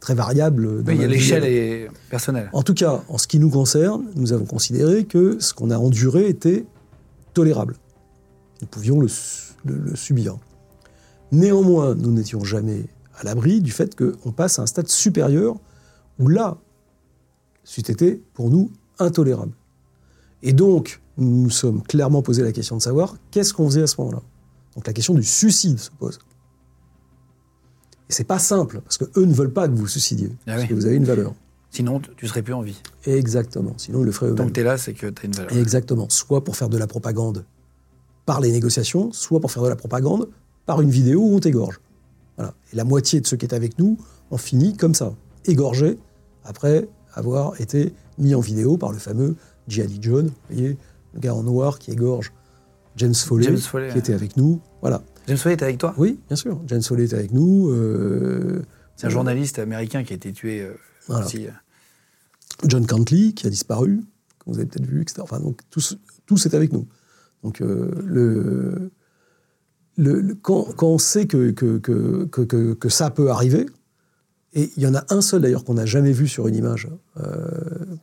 très 0.00 0.14
variable. 0.14 0.82
dans 0.82 0.90
Oui, 0.90 0.96
il 0.96 1.02
y 1.02 1.04
a 1.04 1.06
la 1.06 1.06
vie. 1.08 1.12
l'échelle 1.20 1.44
est 1.44 1.90
personnelle. 2.08 2.48
En 2.54 2.62
tout 2.62 2.72
cas, 2.72 3.02
en 3.10 3.18
ce 3.18 3.26
qui 3.26 3.38
nous 3.38 3.50
concerne, 3.50 4.06
nous 4.16 4.32
avons 4.32 4.46
considéré 4.46 5.04
que 5.04 5.38
ce 5.38 5.52
qu'on 5.52 5.70
a 5.70 5.76
enduré 5.76 6.30
était 6.30 6.64
tolérable. 7.34 7.76
Nous 8.62 8.68
pouvions 8.68 9.00
le- 9.00 9.08
le 9.66 9.94
subir. 9.96 10.38
Néanmoins, 11.30 11.94
nous 11.94 12.10
n'étions 12.10 12.42
jamais 12.42 12.86
à 13.18 13.24
l'abri 13.24 13.60
du 13.60 13.70
fait 13.70 13.94
qu'on 13.94 14.32
passe 14.32 14.58
à 14.58 14.62
un 14.62 14.66
stade 14.66 14.88
supérieur 14.88 15.56
où 16.18 16.28
là, 16.28 16.58
c'eût 17.64 17.80
été 17.90 18.22
pour 18.34 18.50
nous 18.50 18.70
intolérable. 18.98 19.52
Et 20.42 20.52
donc, 20.52 21.00
nous 21.16 21.42
nous 21.44 21.50
sommes 21.50 21.82
clairement 21.82 22.22
posé 22.22 22.42
la 22.42 22.52
question 22.52 22.76
de 22.76 22.82
savoir 22.82 23.16
qu'est-ce 23.30 23.54
qu'on 23.54 23.66
faisait 23.66 23.82
à 23.82 23.86
ce 23.86 24.00
moment-là? 24.00 24.22
Donc 24.74 24.86
la 24.86 24.92
question 24.92 25.14
du 25.14 25.22
suicide 25.22 25.78
se 25.78 25.90
pose. 25.90 26.18
Et 28.10 28.12
c'est 28.12 28.24
pas 28.24 28.38
simple, 28.38 28.80
parce 28.82 28.98
que 28.98 29.04
eux 29.18 29.24
ne 29.24 29.32
veulent 29.32 29.52
pas 29.52 29.66
que 29.66 29.72
vous 29.72 29.78
vous 29.82 29.86
suicidiez, 29.88 30.30
Ah 30.32 30.52
parce 30.52 30.62
oui. 30.62 30.68
que 30.68 30.74
vous 30.74 30.86
avez 30.86 30.96
une 30.96 31.04
valeur. 31.04 31.32
Sinon, 31.70 32.00
tu 32.16 32.28
serais 32.28 32.42
plus 32.42 32.52
en 32.52 32.60
vie. 32.62 32.80
Exactement. 33.06 33.72
Sinon, 33.78 34.00
ils 34.02 34.06
le 34.06 34.12
feraient 34.12 34.28
Tant 34.30 34.34
eux-mêmes. 34.34 34.48
que 34.48 34.52
tu 34.54 34.60
es 34.60 34.64
là, 34.64 34.78
c'est 34.78 34.92
que 34.92 35.06
tu 35.08 35.22
as 35.22 35.26
une 35.26 35.32
valeur. 35.32 35.56
Exactement. 35.56 36.08
Soit 36.10 36.44
pour 36.44 36.56
faire 36.56 36.68
de 36.68 36.78
la 36.78 36.86
propagande 36.86 37.44
par 38.26 38.40
les 38.40 38.52
négociations, 38.52 39.10
soit 39.12 39.40
pour 39.40 39.50
faire 39.50 39.62
de 39.62 39.68
la 39.68 39.76
propagande 39.76 40.28
par 40.66 40.80
une 40.82 40.90
vidéo 40.90 41.20
où 41.20 41.34
on 41.34 41.40
t'égorge. 41.40 41.80
Voilà. 42.36 42.54
Et 42.72 42.76
la 42.76 42.84
moitié 42.84 43.20
de 43.20 43.26
ceux 43.26 43.36
qui 43.36 43.44
étaient 43.46 43.56
avec 43.56 43.78
nous 43.78 43.96
ont 44.30 44.36
fini 44.36 44.76
comme 44.76 44.94
ça, 44.94 45.14
égorgés, 45.46 45.98
après 46.44 46.88
avoir 47.12 47.60
été 47.60 47.92
mis 48.18 48.34
en 48.34 48.40
vidéo 48.40 48.76
par 48.76 48.92
le 48.92 48.98
fameux 48.98 49.36
Jihadi 49.68 49.98
John, 50.00 50.26
vous 50.26 50.32
voyez, 50.54 50.76
le 51.14 51.20
gars 51.20 51.34
en 51.34 51.42
noir 51.42 51.78
qui 51.78 51.90
égorge 51.92 52.32
James 52.96 53.14
Foley, 53.14 53.44
James 53.44 53.58
Foley, 53.58 53.88
qui 53.88 53.94
ouais. 53.94 53.98
était 54.00 54.14
avec 54.14 54.36
nous. 54.36 54.60
Voilà. 54.80 55.02
James 55.26 55.36
Foley 55.36 55.54
était 55.54 55.64
avec 55.64 55.78
toi? 55.78 55.94
Oui, 55.96 56.20
bien 56.28 56.36
sûr. 56.36 56.60
James 56.66 56.82
Foley 56.82 57.04
était 57.04 57.16
avec 57.16 57.32
nous. 57.32 57.70
euh, 57.70 58.62
C'est 58.96 59.06
un 59.06 59.10
journaliste 59.10 59.58
américain 59.58 60.04
qui 60.04 60.12
a 60.12 60.16
été 60.16 60.32
tué 60.32 60.60
euh, 60.62 60.74
Voilà. 61.08 61.24
aussi. 61.26 61.46
John 62.66 62.86
Cantley, 62.86 63.32
qui 63.32 63.46
a 63.46 63.50
disparu, 63.50 64.00
que 64.38 64.44
vous 64.46 64.58
avez 64.58 64.66
peut-être 64.66 64.86
vu, 64.86 65.00
etc. 65.02 65.20
Enfin, 65.22 65.40
donc, 65.40 65.60
tous, 65.70 65.96
tous 66.26 66.46
est 66.46 66.54
avec 66.54 66.72
nous. 66.72 66.86
Donc, 67.42 67.60
euh, 67.62 67.90
le, 68.04 68.90
le, 69.96 70.20
le- 70.20 70.34
quand, 70.34 70.64
quand 70.76 70.86
on 70.88 70.98
sait 70.98 71.26
que, 71.26 71.50
que, 71.50 71.78
que- 71.78 72.74
que 72.74 72.88
ça 72.88 73.10
peut 73.10 73.30
arriver, 73.30 73.66
et 74.54 74.70
il 74.76 74.82
y 74.82 74.86
en 74.86 74.94
a 74.94 75.04
un 75.10 75.20
seul 75.20 75.42
d'ailleurs 75.42 75.64
qu'on 75.64 75.74
n'a 75.74 75.86
jamais 75.86 76.12
vu 76.12 76.28
sur 76.28 76.46
une 76.46 76.54
image, 76.54 76.88
euh, 77.18 77.48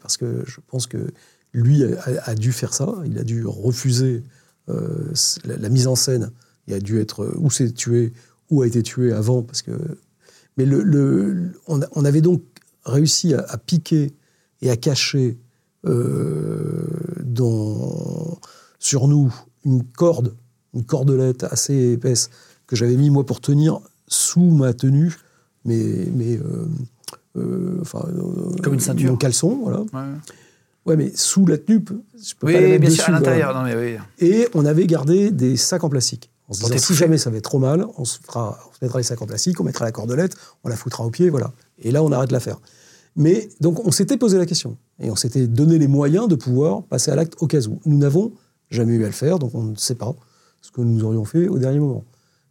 parce 0.02 0.18
que 0.18 0.44
je 0.46 0.60
pense 0.68 0.86
que 0.86 1.08
lui 1.54 1.84
a, 1.84 2.36
dû 2.36 2.52
faire 2.52 2.74
ça, 2.74 2.94
il 3.06 3.18
a 3.18 3.24
dû 3.24 3.46
refuser 3.46 4.24
euh, 4.70 5.14
la, 5.46 5.70
mise 5.70 5.88
en 5.88 5.96
scène, 5.96 6.32
il 6.68 6.74
a 6.74 6.80
dû 6.80 7.00
être 7.00 7.30
ou 7.38 7.50
s'est 7.50 7.72
tué 7.72 8.14
ou 8.50 8.62
a 8.62 8.68
été 8.68 8.84
tué 8.84 9.14
avant, 9.14 9.44
parce 9.44 9.62
que 9.62 9.72
Mais 10.58 10.66
on, 11.68 12.06
avait 12.06 12.22
donc 12.22 12.44
réussi 12.86 13.34
à, 13.34 13.58
piquer 13.58 14.14
et 14.62 14.70
à 14.70 14.76
cacher 14.76 15.40
euh, 15.86 16.86
sur 18.80 19.08
nous 19.08 19.34
une 19.64 19.84
corde, 19.84 20.36
une 20.74 20.84
cordelette 20.84 21.46
assez 21.46 21.94
épaisse 21.94 22.30
que 22.68 22.76
j'avais 22.76 22.96
mis 22.96 23.10
moi 23.10 23.26
pour 23.26 23.40
tenir 23.40 23.80
sous 24.08 24.52
ma 24.52 24.74
tenue, 24.74 25.16
mais, 25.66 26.08
mais 26.14 26.38
euh, 26.38 26.68
euh, 27.38 27.78
enfin, 27.82 28.04
euh, 28.08 28.56
Comme 28.62 28.74
une 28.76 28.80
ceinture. 28.80 29.12
Mon 29.12 29.18
caleçon, 29.18 29.60
voilà. 29.64 29.82
Ouais. 29.82 30.18
Ouais, 30.88 30.96
mais 30.96 31.12
sous 31.16 31.46
la 31.46 31.58
tenue, 31.60 31.84
je 31.86 32.34
peux 32.36 32.48
Oui, 32.48 32.54
pas 32.54 32.60
la 32.62 32.66
oui, 32.66 32.72
mettre 32.72 32.82
bien 32.82 32.90
dessus. 32.90 33.02
sûr, 33.02 33.14
à 33.14 33.20
voilà. 33.20 33.36
l'intérieur. 33.38 33.54
Non, 33.54 33.64
mais 33.64 33.76
oui. 33.76 33.98
Et 34.20 34.48
on 34.56 34.66
avait 34.66 34.88
gardé 34.88 35.30
des 35.32 35.56
sacs 35.56 35.84
en 35.84 35.90
plastique. 35.90 36.32
On 36.50 36.54
se 36.54 36.60
Pour 36.62 36.70
disait, 36.70 36.82
si 36.84 36.96
jamais 36.96 37.18
ça 37.20 37.30
va 37.30 37.38
être 37.38 37.44
trop 37.44 37.60
mal, 37.60 37.86
on 37.98 38.04
se, 38.04 38.18
fera, 38.20 38.58
on 38.70 38.74
se 38.74 38.80
mettra 38.82 38.98
les 39.00 39.04
sacs 39.04 39.22
en 39.22 39.28
plastique, 39.28 39.62
on 39.62 39.64
mettra 39.64 39.86
la 39.86 39.92
cordelette, 39.92 40.36
on 40.64 40.70
la 40.70 40.76
foutra 40.76 41.06
au 41.06 41.12
pied, 41.12 41.30
voilà. 41.30 41.54
Et 41.80 41.92
là, 41.92 42.04
on 42.04 42.12
arrête 42.12 42.32
l'affaire. 42.32 42.58
Mais 43.16 43.48
donc, 43.62 43.86
on 43.86 43.92
s'était 43.92 44.18
posé 44.18 44.38
la 44.38 44.46
question. 44.46 44.76
Et 45.00 45.12
on 45.12 45.16
s'était 45.16 45.48
donné 45.48 45.78
les 45.78 45.88
moyens 45.88 46.28
de 46.28 46.36
pouvoir 46.36 46.84
passer 46.84 47.12
à 47.12 47.16
l'acte 47.16 47.36
au 47.42 47.48
cas 47.48 47.62
où. 47.68 47.80
Nous 47.86 47.98
n'avons 47.98 48.34
jamais 48.70 48.96
eu 48.96 49.04
à 49.04 49.08
le 49.08 49.14
faire, 49.14 49.38
donc 49.40 49.54
on 49.54 49.64
ne 49.64 49.76
sait 49.76 49.96
pas 49.96 50.14
ce 50.62 50.72
que 50.72 50.82
nous 50.82 51.04
aurions 51.04 51.26
fait 51.26 51.48
au 51.48 51.58
dernier 51.60 51.80
moment. 51.80 52.04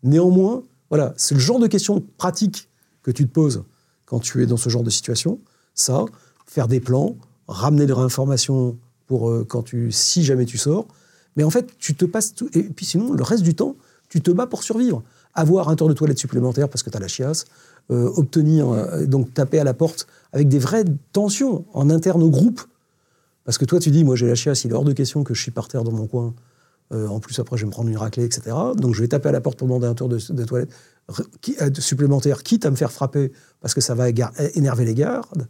Néanmoins, 0.02 0.62
voilà, 0.88 1.12
c'est 1.16 1.34
le 1.34 1.40
genre 1.40 1.58
de 1.58 1.66
questions 1.66 2.02
pratiques 2.16 2.69
que 3.02 3.10
tu 3.10 3.26
te 3.26 3.32
poses 3.32 3.64
quand 4.04 4.20
tu 4.20 4.42
es 4.42 4.46
dans 4.46 4.56
ce 4.56 4.68
genre 4.68 4.82
de 4.82 4.90
situation. 4.90 5.38
Ça, 5.74 6.04
faire 6.46 6.68
des 6.68 6.80
plans, 6.80 7.16
ramener 7.48 7.86
des 7.86 7.92
informations 7.92 8.76
pour 9.06 9.30
euh, 9.30 9.46
quand 9.48 9.62
tu, 9.62 9.92
si 9.92 10.24
jamais 10.24 10.46
tu 10.46 10.58
sors. 10.58 10.86
Mais 11.36 11.44
en 11.44 11.50
fait, 11.50 11.78
tu 11.78 11.94
te 11.94 12.04
passes 12.04 12.34
tout. 12.34 12.48
Et 12.54 12.62
puis 12.64 12.84
sinon, 12.84 13.12
le 13.12 13.22
reste 13.22 13.42
du 13.42 13.54
temps, 13.54 13.76
tu 14.08 14.20
te 14.20 14.30
bats 14.30 14.46
pour 14.46 14.62
survivre. 14.62 15.02
Avoir 15.34 15.68
un 15.68 15.76
tour 15.76 15.88
de 15.88 15.94
toilette 15.94 16.18
supplémentaire 16.18 16.68
parce 16.68 16.82
que 16.82 16.90
tu 16.90 16.96
as 16.96 17.00
la 17.00 17.08
chiasse, 17.08 17.44
euh, 17.90 18.10
obtenir, 18.16 18.68
euh, 18.68 19.06
donc 19.06 19.32
taper 19.32 19.60
à 19.60 19.64
la 19.64 19.74
porte 19.74 20.06
avec 20.32 20.48
des 20.48 20.58
vraies 20.58 20.84
tensions 21.12 21.64
en 21.72 21.88
interne 21.88 22.22
au 22.22 22.30
groupe. 22.30 22.60
Parce 23.44 23.58
que 23.58 23.64
toi, 23.64 23.78
tu 23.78 23.90
dis, 23.90 24.04
moi 24.04 24.16
j'ai 24.16 24.26
la 24.26 24.34
chiasse, 24.34 24.64
il 24.64 24.72
est 24.72 24.74
hors 24.74 24.84
de 24.84 24.92
question 24.92 25.24
que 25.24 25.34
je 25.34 25.40
suis 25.40 25.50
par 25.50 25.68
terre 25.68 25.84
dans 25.84 25.92
mon 25.92 26.06
coin. 26.06 26.34
Euh, 26.92 27.06
en 27.06 27.20
plus, 27.20 27.38
après, 27.38 27.56
je 27.56 27.62
vais 27.62 27.66
me 27.66 27.72
prendre 27.72 27.88
une 27.88 27.96
raclée, 27.96 28.24
etc. 28.24 28.56
Donc, 28.76 28.94
je 28.94 29.00
vais 29.00 29.08
taper 29.08 29.28
à 29.28 29.32
la 29.32 29.40
porte 29.40 29.56
pour 29.58 29.68
demander 29.68 29.86
un 29.86 29.94
tour 29.94 30.08
de, 30.08 30.18
de 30.32 30.44
toilette 30.44 30.70
euh, 31.60 31.70
supplémentaire, 31.78 32.42
quitte 32.42 32.66
à 32.66 32.70
me 32.70 32.76
faire 32.76 32.90
frapper 32.90 33.30
parce 33.60 33.74
que 33.74 33.80
ça 33.80 33.94
va 33.94 34.08
énerver 34.54 34.84
les 34.84 34.94
gardes. 34.94 35.46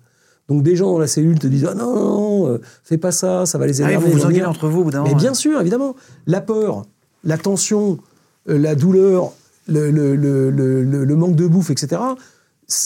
Donc, 0.49 0.63
des 0.63 0.77
gens 0.77 0.93
dans 0.93 0.99
la 0.99 1.07
cellule 1.07 1.39
te 1.39 1.47
disent 1.47 1.67
Ah 1.71 1.75
non, 1.75 1.95
non, 1.95 2.05
non, 2.05 2.49
euh, 2.49 2.61
fais 2.85 2.99
pas 2.99 3.13
ça, 3.13 3.47
ça 3.47 3.57
va 3.57 3.67
les 3.67 3.81
Ah 3.81 3.89
énerver. 3.89 4.11
vous 4.11 4.19
vous 4.19 4.27
venir. 4.27 4.49
entre 4.51 4.69
vous 4.69 4.81
au 4.81 4.85
bout 4.85 4.91
d'un 4.91 5.03
Mais 5.05 5.15
bien 5.15 5.33
sûr, 5.35 5.61
évidemment. 5.61 5.97
La 6.27 6.41
peur, 6.41 6.83
la 7.25 7.39
tension, 7.39 7.99
la 8.47 8.75
douleur, 8.75 9.33
le, 9.69 9.91
le- 9.91 10.17
le- 10.17 10.51
le- 10.51 10.83
le- 10.83 11.05
le 11.05 11.17
manque 11.17 11.37
de 11.37 11.47
bouffe, 11.47 11.71
etc. 11.71 12.01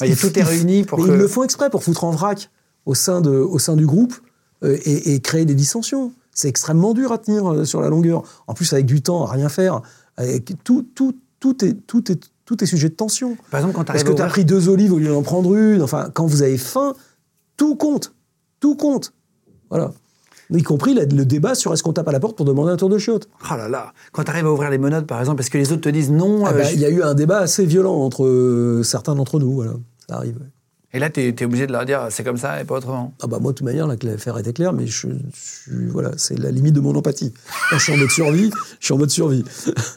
Ah, 0.01 0.07
il 0.07 0.17
tout 0.17 0.39
est 0.39 0.43
réuni 0.43 0.85
pour 0.85 0.99
mais 1.01 1.07
que- 1.09 1.11
Ils 1.13 1.19
le 1.19 1.27
font 1.29 1.43
exprès 1.43 1.71
pour 1.71 1.83
foutre 1.83 2.05
en 2.05 2.11
vrac 2.11 2.51
au 2.87 2.95
sein, 2.95 3.21
de, 3.21 3.31
au 3.31 3.59
sein 3.59 3.77
du 3.77 3.87
groupe 3.87 4.15
euh, 4.63 4.77
et, 4.85 5.15
et 5.15 5.21
créer 5.21 5.45
des 5.45 5.55
dissensions. 5.55 6.13
C'est 6.35 6.49
extrêmement 6.49 6.93
dur 6.95 7.13
à 7.13 7.19
tenir 7.19 7.51
euh, 7.53 7.65
sur 7.65 7.81
la 7.81 7.89
longueur. 7.89 8.23
En 8.47 8.55
plus, 8.55 8.73
avec 8.73 8.87
du 8.87 9.03
temps, 9.03 9.25
à 9.27 9.31
rien 9.33 9.49
faire. 9.49 9.81
Avec 10.17 10.53
tout, 10.65 10.87
tout, 10.95 11.15
tout, 11.41 11.65
est, 11.65 11.75
tout, 11.87 12.11
est, 12.13 12.21
tout 12.45 12.63
est 12.63 12.67
sujet 12.67 12.89
de 12.89 12.95
tension. 12.95 13.37
Par 13.51 13.61
exemple, 13.61 13.75
quand 13.77 13.85
Parce 13.85 14.05
que 14.05 14.13
tu 14.13 14.23
as 14.23 14.27
pris 14.27 14.45
deux 14.45 14.69
olives 14.69 14.93
au 14.93 14.99
lieu 14.99 15.09
d'en 15.09 15.23
prendre 15.23 15.55
une. 15.57 15.81
Enfin, 15.83 16.11
quand 16.13 16.27
vous 16.27 16.43
avez 16.43 16.59
faim, 16.59 16.95
tout 17.57 17.77
compte. 17.77 18.13
Tout 18.61 18.77
compte. 18.77 19.13
Voilà. 19.71 19.93
Y 20.51 20.63
compris 20.63 20.95
le 20.95 21.25
débat 21.25 21.55
sur 21.55 21.73
est-ce 21.73 21.83
qu'on 21.83 21.93
tape 21.95 22.07
à 22.09 22.13
la 22.13 22.21
porte 22.21 22.37
pour 22.37 22.45
demander 22.47 22.71
un 22.71 22.77
tour 22.77 22.89
de 22.91 22.99
chiotte. 22.99 23.29
Oh 23.51 23.57
là 23.57 23.67
là, 23.69 23.93
quand 24.13 24.25
tu 24.25 24.31
arrives 24.31 24.47
à 24.47 24.53
ouvrir 24.53 24.71
les 24.71 24.79
menottes, 24.79 25.07
par 25.07 25.19
exemple, 25.19 25.39
parce 25.39 25.49
que 25.49 25.57
les 25.59 25.73
autres 25.73 25.81
te 25.81 25.89
disent 25.89 26.11
non, 26.11 26.45
Ah 26.45 26.51
euh, 26.51 26.59
bah, 26.59 26.63
je- 26.65 26.75
Il 26.75 26.81
y 26.81 26.85
a 26.85 26.91
eu 26.91 27.03
un 27.03 27.15
débat 27.15 27.39
assez 27.39 27.65
violent 27.65 27.95
entre 27.95 28.25
euh, 28.27 28.83
certains 28.83 29.15
d'entre 29.15 29.41
nous. 29.41 29.53
Voilà. 29.53 29.73
Ça 30.09 30.17
arrive. 30.17 30.37
ouais. 30.37 30.47
Et 30.95 31.01
là, 31.01 31.11
tu 31.11 31.21
es, 31.21 31.45
obligé 31.45 31.67
de 31.67 31.73
leur 31.73 31.85
dire 31.85 32.07
c'est 32.11 32.23
comme 32.23 32.37
ça 32.37 32.61
et 32.61 32.65
pas 32.65 32.77
autrement. 32.77 33.15
Ah 33.21 33.27
bah 33.27 33.39
moi, 33.41 33.51
de 33.51 33.57
toute 33.59 33.67
manière, 33.67 33.89
l'affaire 33.89 34.39
était 34.39 34.53
claire, 34.53 34.73
mais 34.73 34.87
je, 34.87 35.09
voilà, 35.91 36.13
c'est 36.17 36.39
la 36.39 36.53
limite 36.53 36.73
de 36.73 36.81
mon 36.81 36.95
empathie. 36.95 37.35
Quand 37.69 37.79
je 37.79 37.83
suis 37.83 37.93
en 37.93 37.97
mode 37.97 38.11
survie, 38.11 38.51
je 38.79 38.85
suis 38.85 38.95
en 38.95 38.99
mode 38.99 39.11
survie. 39.11 39.45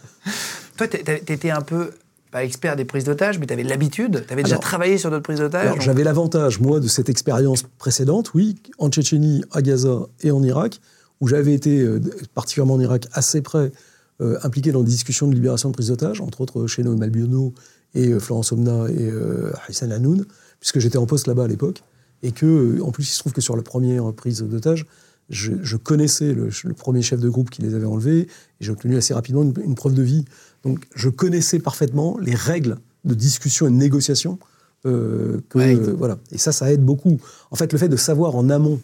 Toi, 0.78 0.88
tu 0.88 0.98
étais 0.98 1.52
un 1.52 1.62
peu, 1.62 1.92
pas 2.32 2.44
expert 2.44 2.76
des 2.76 2.84
prises 2.84 3.04
d'otages, 3.04 3.38
mais 3.38 3.46
tu 3.46 3.54
avais 3.54 3.62
l'habitude, 3.62 4.26
tu 4.28 4.34
avais 4.34 4.42
déjà 4.42 4.58
travaillé 4.58 4.98
sur 4.98 5.12
d'autres 5.12 5.22
prises 5.22 5.40
d'otages. 5.40 5.70
Donc- 5.70 5.82
j'avais 5.82 6.04
l'avantage, 6.04 6.60
moi, 6.60 6.80
de 6.80 6.88
cette 6.88 7.10
expérience 7.10 7.64
précédente, 7.78 8.34
oui, 8.34 8.56
en 8.80 8.90
Tchétchénie, 8.90 9.44
à 9.52 9.62
Gaza 9.62 10.08
et 10.22 10.32
en 10.32 10.42
Irak, 10.42 10.82
où 11.22 11.28
j'avais 11.28 11.54
été, 11.54 11.80
euh, 11.80 12.02
particulièrement 12.34 12.74
en 12.74 12.80
Irak, 12.80 13.08
assez 13.14 13.42
près, 13.42 13.72
euh, 14.20 14.40
impliqué 14.42 14.72
dans 14.72 14.82
des 14.82 14.90
discussions 14.90 15.28
de 15.28 15.36
libération 15.36 15.70
de 15.70 15.76
prise 15.76 15.90
d'otages, 15.90 16.22
entre 16.22 16.42
autres 16.42 16.66
chez 16.66 16.82
Noël 16.82 16.98
Malbiono 16.98 17.54
et 17.94 18.08
euh, 18.10 18.20
Florence 18.20 18.52
Omna 18.52 18.88
et 18.90 19.10
euh, 19.12 19.52
Hassan 19.68 19.92
Hanoun, 19.92 20.26
puisque 20.60 20.80
j'étais 20.80 20.98
en 20.98 21.06
poste 21.06 21.28
là-bas 21.28 21.44
à 21.46 21.48
l'époque, 21.48 21.84
et 22.24 22.32
que, 22.32 22.46
euh, 22.46 22.84
en 22.84 22.92
plus, 22.92 23.04
il 23.10 23.14
se 23.14 23.20
trouve 23.20 23.34
que 23.34 23.42
sur 23.42 23.56
la 23.56 23.62
première 23.64 24.12
prise 24.14 24.42
d'otages, 24.42 24.86
je, 25.30 25.52
je 25.62 25.76
connaissais 25.78 26.34
le, 26.34 26.50
le 26.64 26.74
premier 26.74 27.02
chef 27.02 27.20
de 27.20 27.30
groupe 27.30 27.50
qui 27.50 27.62
les 27.62 27.74
avait 27.76 27.86
enlevés, 27.86 28.22
et 28.22 28.28
j'ai 28.62 28.72
obtenu 28.72 28.96
assez 28.98 29.14
rapidement 29.14 29.44
une, 29.44 29.54
une 29.64 29.76
preuve 29.76 29.94
de 29.94 30.02
vie. 30.02 30.26
Donc, 30.64 30.86
je 30.96 31.10
connaissais 31.10 31.60
parfaitement 31.60 32.18
les 32.20 32.34
règles 32.34 32.78
de 33.06 33.14
discussion 33.14 33.68
et 33.68 33.70
de 33.72 33.76
négociation. 33.76 34.40
euh, 34.86 35.42
que, 35.50 35.58
Ouais. 35.58 35.76
euh, 35.76 35.94
voilà. 35.98 36.18
Et 36.32 36.38
ça, 36.38 36.52
ça 36.52 36.72
aide 36.72 36.84
beaucoup. 36.84 37.20
En 37.52 37.56
fait, 37.56 37.74
le 37.74 37.80
fait 37.80 37.90
de 37.90 37.98
savoir 37.98 38.36
en 38.36 38.50
amont. 38.50 38.80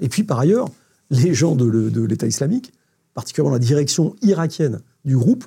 Et 0.00 0.08
puis, 0.08 0.24
par 0.24 0.38
ailleurs, 0.40 0.68
les 1.10 1.32
gens 1.34 1.54
de 1.54 2.00
l'État 2.04 2.26
islamique, 2.26 2.72
particulièrement 3.14 3.52
la 3.52 3.58
direction 3.60 4.16
irakienne 4.22 4.80
du 5.04 5.16
groupe, 5.16 5.44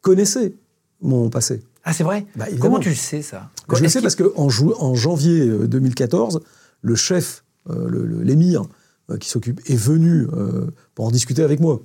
connaissaient 0.00 0.54
mon 1.00 1.28
passé. 1.30 1.62
Ah, 1.88 1.92
c'est 1.94 2.04
vrai? 2.04 2.26
Bah. 2.36 2.44
Comment 2.60 2.78
tu 2.80 2.90
le 2.90 2.94
sais, 2.94 3.22
ça? 3.22 3.48
Je 3.74 3.82
le 3.82 3.88
sais 3.88 4.02
parce 4.02 4.14
qu'en 4.14 4.26
en 4.36 4.94
janvier 4.94 5.48
euh, 5.48 5.66
2014, 5.66 6.40
le 6.82 6.94
chef, 6.94 7.44
euh, 7.70 8.22
l'émir 8.22 8.64
euh, 9.10 9.16
qui 9.16 9.28
s'occupe, 9.30 9.60
est 9.66 9.74
venu 9.76 10.26
euh, 10.34 10.66
pour 10.94 11.06
en 11.06 11.10
discuter 11.10 11.42
avec 11.42 11.60
moi. 11.60 11.80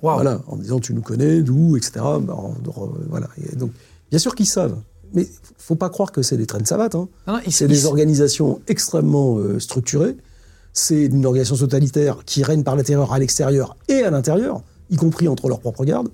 Voilà, 0.00 0.40
en 0.48 0.56
me 0.56 0.62
disant 0.62 0.80
tu 0.80 0.92
nous 0.94 1.02
connais, 1.02 1.42
d'où, 1.42 1.76
etc. 1.76 1.92
Bah, 2.22 2.36
voilà. 3.08 3.28
Et 3.52 3.54
donc, 3.54 3.70
bien 4.10 4.18
sûr 4.18 4.34
qu'ils 4.34 4.46
savent. 4.46 4.76
Mais 5.14 5.28
faut 5.58 5.74
pas 5.76 5.90
croire 5.90 6.10
que 6.10 6.22
c'est 6.22 6.36
des 6.36 6.46
traînes 6.46 6.64
savates. 6.66 6.94
hein. 6.96 7.08
Non, 7.28 7.34
non, 7.34 7.40
il- 7.46 7.52
C'est 7.52 7.66
il- 7.66 7.68
des 7.68 7.86
organisations 7.86 8.60
extrêmement 8.66 9.38
euh, 9.38 9.60
structurées. 9.60 10.16
C'est 10.72 11.04
une 11.04 11.26
organisation 11.26 11.56
totalitaire 11.58 12.24
qui 12.24 12.42
règne 12.42 12.64
par 12.64 12.74
la 12.74 12.82
terreur 12.82 13.12
à 13.12 13.18
l'extérieur 13.20 13.76
et 13.88 14.02
à 14.02 14.10
l'intérieur, 14.10 14.62
y 14.90 14.96
compris 14.96 15.28
entre 15.28 15.48
leurs 15.48 15.60
propres 15.60 15.84
gardes. 15.84 16.08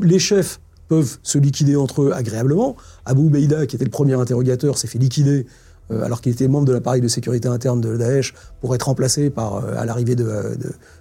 Les 0.00 0.18
chefs 0.18 0.60
peuvent 0.88 1.18
se 1.22 1.38
liquider 1.38 1.76
entre 1.76 2.02
eux 2.02 2.12
agréablement. 2.12 2.76
Abu 3.04 3.28
Beida, 3.28 3.66
qui 3.66 3.76
était 3.76 3.84
le 3.84 3.90
premier 3.90 4.14
interrogateur, 4.14 4.78
s'est 4.78 4.88
fait 4.88 4.98
liquider 4.98 5.46
euh, 5.90 6.04
alors 6.04 6.20
qu'il 6.20 6.32
était 6.32 6.48
membre 6.48 6.66
de 6.66 6.72
l'appareil 6.72 7.00
de 7.00 7.08
sécurité 7.08 7.48
interne 7.48 7.80
de 7.80 7.96
Daesh 7.96 8.34
pour 8.60 8.74
être 8.74 8.84
remplacé 8.84 9.30
par, 9.30 9.56
euh, 9.56 9.74
à 9.76 9.86
l'arrivée 9.86 10.16
euh, 10.18 10.54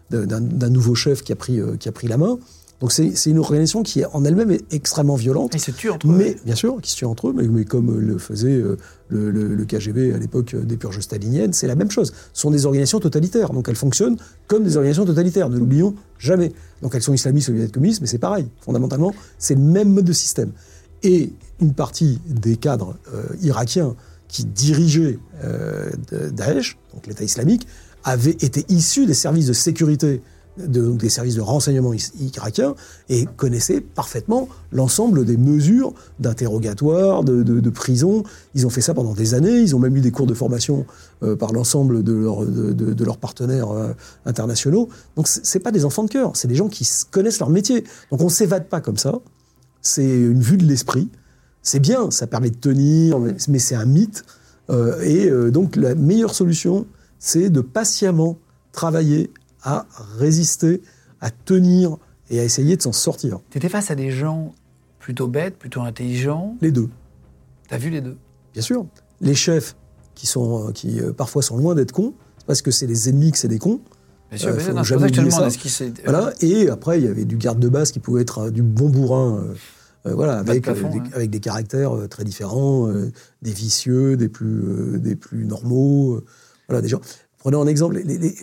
d'un, 0.10 0.70
nouveau 0.70 0.96
chef 0.96 1.24
qui 1.24 1.34
a 1.34 1.36
pris, 1.36 1.60
qui 1.80 1.90
a 1.90 1.92
pris 1.92 2.08
la 2.08 2.18
main. 2.18 2.40
Donc 2.80 2.92
c'est, 2.92 3.12
une 3.26 3.40
organisation 3.40 3.82
qui 3.82 4.06
en 4.06 4.24
elle-même 4.24 4.52
est 4.52 4.62
extrêmement 4.72 5.16
violente. 5.16 5.56
Ils 5.56 5.60
se 5.60 5.72
tuent 5.72 5.90
entre 5.90 6.08
eux. 6.08 6.16
Mais 6.16 6.36
bien 6.46 6.54
sûr, 6.54 6.80
qui 6.80 6.92
se 6.92 6.98
tuent 6.98 7.06
entre 7.06 7.30
eux, 7.30 7.34
mais, 7.36 7.48
mais 7.48 7.66
comme 7.66 8.00
le 8.00 8.18
faisait 8.20 8.52
euh, 8.54 8.78
le, 9.10 9.32
le- 9.32 9.56
le 9.56 9.66
KGB 9.66 10.14
à 10.14 10.18
l'époque 10.20 10.54
euh, 10.54 10.62
des 10.64 10.78
purges 10.78 11.00
staliniennes, 11.00 11.54
c'est 11.54 11.66
la 11.66 11.74
même 11.74 11.90
chose. 11.90 12.14
Ce 12.34 12.42
sont 12.42 12.52
des 12.52 12.68
organisations 12.68 13.00
totalitaires, 13.00 13.50
donc 13.52 13.68
elles 13.68 13.76
fonctionnent 13.76 14.18
comme 14.46 14.64
des 14.64 14.76
organisations 14.78 15.06
totalitaires, 15.06 15.50
ne 15.50 15.58
l'oublions 15.58 15.96
jamais. 16.20 16.52
Donc 16.84 16.94
elles 16.94 17.02
sont 17.02 17.14
islamistes 17.16 17.50
ou 17.50 17.54
communistes, 17.74 18.02
mais 18.02 18.08
c'est 18.08 18.20
pareil. 18.20 18.48
Fondamentalement, 18.62 19.12
c'est 19.40 19.56
le 19.56 19.62
même 19.62 19.92
mode 19.92 20.06
de 20.06 20.14
système. 20.14 20.52
Et 21.02 21.34
une 21.60 21.74
partie 21.74 22.20
des 22.28 22.58
cadres 22.58 22.96
euh, 23.12 23.24
irakiens 23.42 23.96
qui 24.28 24.46
dirigeaient 24.46 25.18
euh, 25.44 25.90
Daesh, 26.32 26.78
donc 26.94 27.08
l'État 27.08 27.24
islamique, 27.24 27.66
avaient 28.04 28.32
été 28.40 28.66
issus 28.70 29.08
des 29.08 29.14
services 29.16 29.48
de 29.48 29.54
sécurité 29.54 30.22
de- 30.58 30.82
donc 30.82 30.98
des 30.98 31.10
services 31.10 31.36
de 31.36 31.42
renseignement 31.42 31.94
irakiens 32.20 32.76
et 33.10 33.26
connaissaient 33.38 33.82
parfaitement 33.82 34.48
l'ensemble 34.72 35.26
des 35.26 35.38
mesures 35.38 35.94
d'interrogatoire, 36.20 37.24
de, 37.24 37.44
de- 37.44 37.60
de 37.60 37.70
prison. 37.70 38.24
Ils 38.56 38.66
ont 38.66 38.70
fait 38.70 38.82
ça 38.82 38.94
pendant 38.94 39.14
des 39.14 39.34
années. 39.34 39.60
Ils 39.60 39.76
ont 39.76 39.80
même 39.80 39.96
eu 39.98 40.02
des 40.02 40.12
cours 40.12 40.28
de 40.28 40.34
formation 40.34 40.86
euh, 41.24 41.36
par 41.36 41.54
l'ensemble 41.54 42.04
de, 42.04 42.14
leurs- 42.14 42.46
de- 42.46 43.04
leurs 43.06 43.18
partenaires 43.18 43.72
euh, 43.72 43.94
internationaux. 44.26 44.90
Donc 45.16 45.28
c'est 45.28 45.60
pas 45.60 45.72
des 45.72 45.86
enfants 45.86 46.04
de 46.04 46.10
cœur, 46.10 46.32
c'est 46.36 46.48
des 46.48 46.56
gens 46.56 46.68
qui 46.70 46.88
connaissent 47.12 47.40
leur 47.40 47.50
métier. 47.50 47.84
Donc 48.12 48.22
on 48.22 48.30
s'évade 48.30 48.68
pas 48.68 48.82
comme 48.82 48.98
ça. 48.98 49.20
C'est 49.82 50.04
une 50.20 50.42
vue 50.42 50.58
de 50.58 50.66
l'esprit. 50.66 51.10
C'est 51.62 51.80
bien, 51.80 52.12
ça 52.12 52.28
permet 52.28 52.50
de 52.50 52.56
tenir, 52.58 53.20
mais 53.20 53.36
mais 53.48 53.60
c'est 53.60 53.76
un 53.76 53.86
mythe. 53.86 54.24
Euh, 54.70 55.00
et 55.02 55.30
euh, 55.30 55.50
donc 55.52 55.76
la 55.76 55.96
meilleure 55.96 56.34
solution, 56.34 56.86
c'est 57.20 57.50
de 57.50 57.62
patiemment 57.62 58.38
travailler 58.74 59.32
à 59.68 59.86
résister, 60.18 60.82
à 61.20 61.30
tenir 61.30 61.98
et 62.30 62.40
à 62.40 62.44
essayer 62.46 62.78
de 62.78 62.82
s'en 62.82 62.94
sortir. 62.94 63.40
Tu 63.50 63.58
étais 63.58 63.68
face 63.70 63.92
à 63.92 63.96
des 63.96 64.12
gens 64.12 64.54
plutôt 65.00 65.28
bêtes, 65.28 65.58
plutôt 65.58 65.82
intelligents? 65.82 66.56
Les 66.62 66.72
deux, 66.72 66.88
T'as 67.68 67.78
vu 67.78 67.90
les 67.90 68.00
deux? 68.00 68.16
Bien 68.54 68.62
sûr. 68.62 68.86
Les 69.20 69.36
chefs 69.36 69.76
qui, 70.16 70.26
sont, 70.26 70.70
euh, 70.70 70.72
qui 70.72 71.02
euh, 71.02 71.12
parfois 71.12 71.42
sont 71.42 71.58
loin 71.58 71.76
d'être 71.76 71.92
cons, 71.92 72.14
parce 72.46 72.62
que 72.62 72.72
c'est 72.72 72.88
les 72.88 73.10
ennemis 73.10 73.34
que 73.34 73.38
c'est 73.38 73.50
des 73.50 73.60
cons. 73.60 73.82
Bien 74.30 74.38
sûr, 74.40 74.50
Euh, 74.50 74.74
Non, 74.74 74.84
jamais 74.84 75.10
ça 75.32 75.50
je 75.50 75.92
Voilà. 76.06 76.34
Et 76.42 76.70
après, 76.70 77.00
il 77.00 77.04
y 77.06 77.08
avait 77.10 77.26
du 77.26 77.36
garde 77.36 77.60
de 77.60 77.68
base 77.68 77.92
qui 77.92 78.00
pouvait 78.00 78.22
être 78.22 78.50
du 78.50 78.62
bon 78.64 78.88
bourrin, 78.90 79.38
euh, 79.44 79.54
Euh, 80.06 80.14
voilà, 80.16 80.44
de 80.44 80.50
avec, 80.50 80.64
plafond, 80.64 80.90
des, 80.90 81.00
ouais. 81.00 81.14
avec 81.14 81.30
des 81.30 81.42
caractères 81.42 81.92
très 82.10 82.24
différents, 82.24 82.88
des 83.42 83.52
vicieux, 83.52 84.16
des 84.16 84.30
plus, 84.30 84.98
des 85.00 85.18
plus 85.18 85.44
normaux. 85.46 86.22
voilà, 86.70 86.82
des 86.82 86.88
gens. 86.88 87.02
Prenons 87.38 87.62
un 87.62 87.68
exemple. 87.68 87.96
les- 87.98 88.18
les- 88.18 88.36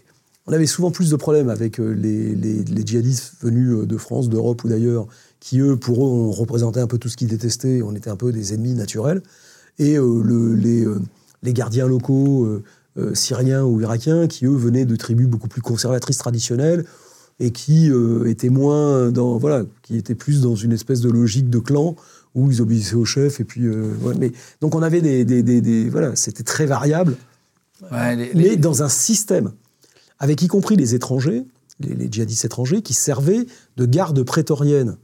on 0.46 0.52
avait 0.52 0.66
souvent 0.66 0.90
plus 0.90 1.10
de 1.10 1.16
problèmes 1.16 1.48
avec 1.48 1.80
euh, 1.80 1.92
les, 1.94 2.34
les- 2.34 2.64
les 2.64 2.86
djihadistes 2.86 3.34
venus 3.40 3.70
euh, 3.70 3.86
de 3.86 3.96
France, 3.96 4.28
d'Europe 4.28 4.62
ou 4.64 4.68
d'ailleurs, 4.68 5.06
qui 5.40 5.60
eux, 5.60 5.76
pour 5.76 6.06
eux, 6.06 6.30
représenté 6.30 6.80
un 6.80 6.86
peu 6.86 6.98
tout 6.98 7.08
ce 7.08 7.16
qu'ils 7.16 7.28
détestaient. 7.28 7.82
On 7.82 7.94
était 7.94 8.10
un 8.10 8.16
peu 8.16 8.32
des 8.32 8.54
ennemis 8.54 8.74
naturels. 8.74 9.22
Et 9.78 9.96
euh, 9.96 10.22
le- 10.22 10.54
les, 10.54 10.84
les 11.42 11.52
gardiens 11.52 11.86
locaux 11.86 12.46
euh, 12.98 13.14
syriens 13.14 13.64
ou 13.64 13.80
irakiens, 13.80 14.26
qui 14.28 14.46
eux 14.46 14.54
venaient 14.54 14.84
de 14.84 14.96
tribus 14.96 15.26
beaucoup 15.26 15.48
plus 15.48 15.62
conservatrices 15.62 16.18
traditionnelles 16.18 16.84
et 17.40 17.50
qui 17.50 17.90
euh, 17.90 18.26
étaient 18.30 18.48
moins 18.50 19.10
dans 19.10 19.38
voilà, 19.38 19.64
qui 19.82 19.96
étaient 19.96 20.14
plus 20.14 20.40
dans 20.42 20.54
une 20.54 20.70
espèce 20.72 21.00
de 21.00 21.10
logique 21.10 21.50
de 21.50 21.58
clan 21.58 21.96
où 22.36 22.50
ils 22.50 22.62
obéissaient 22.62 22.94
au 22.94 23.04
chef 23.04 23.40
et 23.40 23.44
puis 23.44 23.68
ouais, 23.68 24.14
mais 24.20 24.30
donc 24.60 24.74
on 24.76 24.82
avait 24.82 25.00
des, 25.00 25.24
des, 25.24 25.42
des- 25.42 25.60
des- 25.60 25.88
voilà, 25.90 26.14
c'était 26.14 26.44
très 26.44 26.66
variable 26.66 27.16
Ouais, 27.90 28.14
les- 28.14 28.30
mais 28.34 28.56
dans 28.56 28.84
un 28.84 28.88
système 28.88 29.50
avec 30.18 30.42
y 30.42 30.46
compris 30.48 30.76
les 30.76 30.94
étrangers, 30.94 31.44
les, 31.80 31.94
les 31.94 32.08
djihadistes 32.10 32.44
étrangers, 32.44 32.82
qui 32.82 32.94
servaient 32.94 33.46
de 33.76 33.86
garde 33.86 34.22
prétorienne 34.22 34.96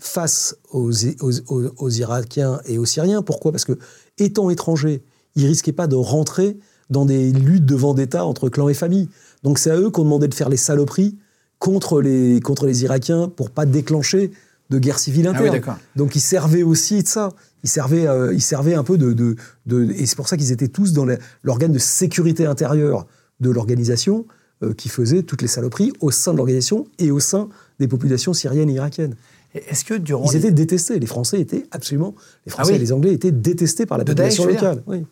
face 0.00 0.56
aux, 0.72 0.92
aux- 1.20 1.40
aux- 1.48 1.72
aux 1.76 1.90
Irakiens 1.90 2.60
et 2.66 2.78
aux 2.78 2.84
Syriens. 2.84 3.22
Pourquoi? 3.22 3.52
Parce 3.52 3.64
que, 3.64 3.78
étant 4.18 4.50
étrangers, 4.50 5.02
ils 5.34 5.46
risquaient 5.46 5.72
pas 5.72 5.86
de 5.86 5.96
rentrer 5.96 6.58
dans 6.90 7.04
des 7.04 7.32
luttes 7.32 7.66
de 7.66 7.74
vendetta 7.74 8.24
entre 8.24 8.48
clans 8.48 8.68
et 8.68 8.74
familles. 8.74 9.08
Donc 9.42 9.58
c'est 9.58 9.70
à 9.70 9.76
eux 9.76 9.90
qu'on 9.90 10.04
demandait 10.04 10.28
de 10.28 10.34
faire 10.34 10.48
les 10.48 10.56
saloperies 10.56 11.18
contre 11.58 12.00
les, 12.00 12.40
contre 12.40 12.66
les 12.66 12.84
Irakiens 12.84 13.28
pour 13.28 13.50
pas 13.50 13.66
déclencher 13.66 14.30
de 14.70 14.78
guerre 14.78 14.98
civile 14.98 15.26
Ah 15.26 15.32
oui, 15.42 15.48
interne. 15.48 15.62
Donc 15.96 16.14
ils 16.14 16.20
servaient 16.20 16.62
aussi 16.62 17.02
de 17.02 17.08
ça. 17.08 17.30
Ils 17.64 17.68
servaient, 17.70 18.06
euh, 18.06 18.32
ils 18.32 18.42
servaient 18.42 18.74
un 18.74 18.84
peu 18.84 18.96
de, 18.98 19.12
de, 19.12 19.34
de- 19.66 19.90
et 19.92 20.06
c'est 20.06 20.14
pour 20.16 20.28
ça 20.28 20.36
qu'ils 20.36 20.52
étaient 20.52 20.68
tous 20.68 20.92
dans 20.92 21.06
l'organe 21.42 21.72
de 21.72 21.78
sécurité 21.78 22.46
intérieure 22.46 23.06
de 23.40 23.50
l'organisation 23.50 24.26
euh, 24.62 24.74
qui 24.74 24.88
faisait 24.88 25.22
toutes 25.22 25.42
les 25.42 25.48
saloperies 25.48 25.92
au 26.00 26.10
sein 26.10 26.32
de 26.32 26.36
l'organisation 26.38 26.86
et 26.98 27.10
au 27.10 27.20
sein 27.20 27.48
des 27.78 27.86
populations 27.88 28.32
syriennes 28.32 28.70
et 28.70 28.74
irakiennes. 28.74 29.14
Est-ce 29.54 29.84
que 29.84 29.94
durant 29.94 30.30
Ils 30.30 30.36
étaient 30.36 30.50
détestés. 30.52 30.98
Les 30.98 31.06
Français 31.06 31.40
étaient 31.40 31.66
absolument, 31.70 32.14
les 32.44 32.50
Français 32.52 32.70
Ah 32.70 32.74
oui. 32.74 32.76
et 32.76 32.80
les 32.80 32.92
Anglais 32.92 33.12
étaient 33.12 33.32
détestés 33.32 33.86
par 33.86 33.96
la 33.98 34.04
De 34.04 34.12
population 34.12 34.44
Daesh, 34.44 34.54
locale. 34.54 34.82
Oui. 34.86 35.04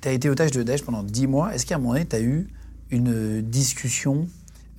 tu 0.00 0.08
as 0.08 0.12
été 0.12 0.30
otage 0.30 0.52
de 0.52 0.62
Daesh 0.62 0.82
pendant 0.82 1.02
10 1.02 1.26
mois. 1.26 1.54
Est-ce 1.54 1.66
qu'à 1.66 1.74
un 1.76 1.78
moment 1.78 1.92
donné, 1.94 2.06
tu 2.06 2.16
as 2.16 2.20
eu 2.20 2.48
une 2.90 3.42
discussion, 3.42 4.26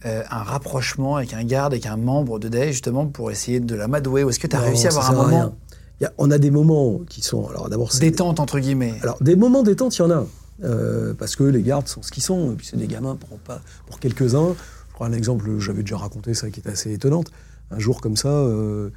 euh, 0.05 0.23
un 0.31 0.43
rapprochement 0.43 1.17
avec 1.17 1.33
un 1.33 1.43
garde, 1.43 1.73
avec 1.73 1.85
un 1.85 1.97
membre 1.97 2.39
de 2.39 2.47
Daesh, 2.47 2.71
justement, 2.73 3.05
pour 3.07 3.31
essayer 3.31 3.59
de 3.59 3.75
l'amadouer 3.75 4.23
Ou 4.23 4.29
est-ce 4.29 4.39
que 4.39 4.47
tu 4.47 4.55
as 4.55 4.59
Non, 4.59 4.65
réussi 4.67 4.87
à 4.87 4.89
avoir 4.89 5.11
un 5.11 5.13
moment 5.15 5.55
a- 6.03 6.11
on 6.17 6.29
a 6.31 6.37
des 6.37 6.51
moments 6.51 6.99
qui 7.07 7.21
sont, 7.21 7.47
alors 7.47 7.69
d'abord, 7.69 7.89
détente, 7.99 8.39
entre 8.39 8.59
guillemets 8.59 8.95
Alors, 9.01 9.17
des 9.21 9.35
moments 9.35 9.63
détente, 9.63 9.95
il 9.97 9.99
y 9.99 10.05
en 10.05 10.11
a. 10.11 10.27
Euh, 10.63 11.13
parce 11.13 11.35
que 11.35 11.43
les 11.43 11.61
gardes 11.61 11.87
sont 11.87 12.01
ce 12.01 12.11
qu'ils 12.11 12.23
sont. 12.23 12.53
Et 12.53 12.55
puis, 12.55 12.67
c'est 12.67 12.77
des 12.77 12.87
gamins 12.87 13.17
pour, 13.17 13.99
quelques-uns. 13.99 14.55
Je 14.89 14.93
prends 14.93 15.05
un 15.05 15.11
exemple, 15.11 15.59
j'avais 15.59 15.81
déjà 15.81 15.97
raconté 15.97 16.33
ça, 16.33 16.49
qui 16.49 16.61
est 16.61 16.69
assez 16.69 16.93
étonnante. 16.93 17.31
Un 17.71 17.79
jour 17.79 17.99
comme 17.99 18.15
ça, 18.15 18.29
euh, 18.29 18.89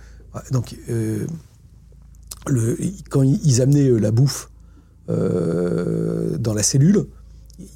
donc, 0.53 0.77
euh, 0.89 1.27
quand 3.11 3.23
ils 3.23 3.63
amenaient 3.63 3.91
la 3.91 4.11
bouffe 4.11 4.51
dans 5.09 6.55
la 6.55 6.63
cellule, 6.63 7.07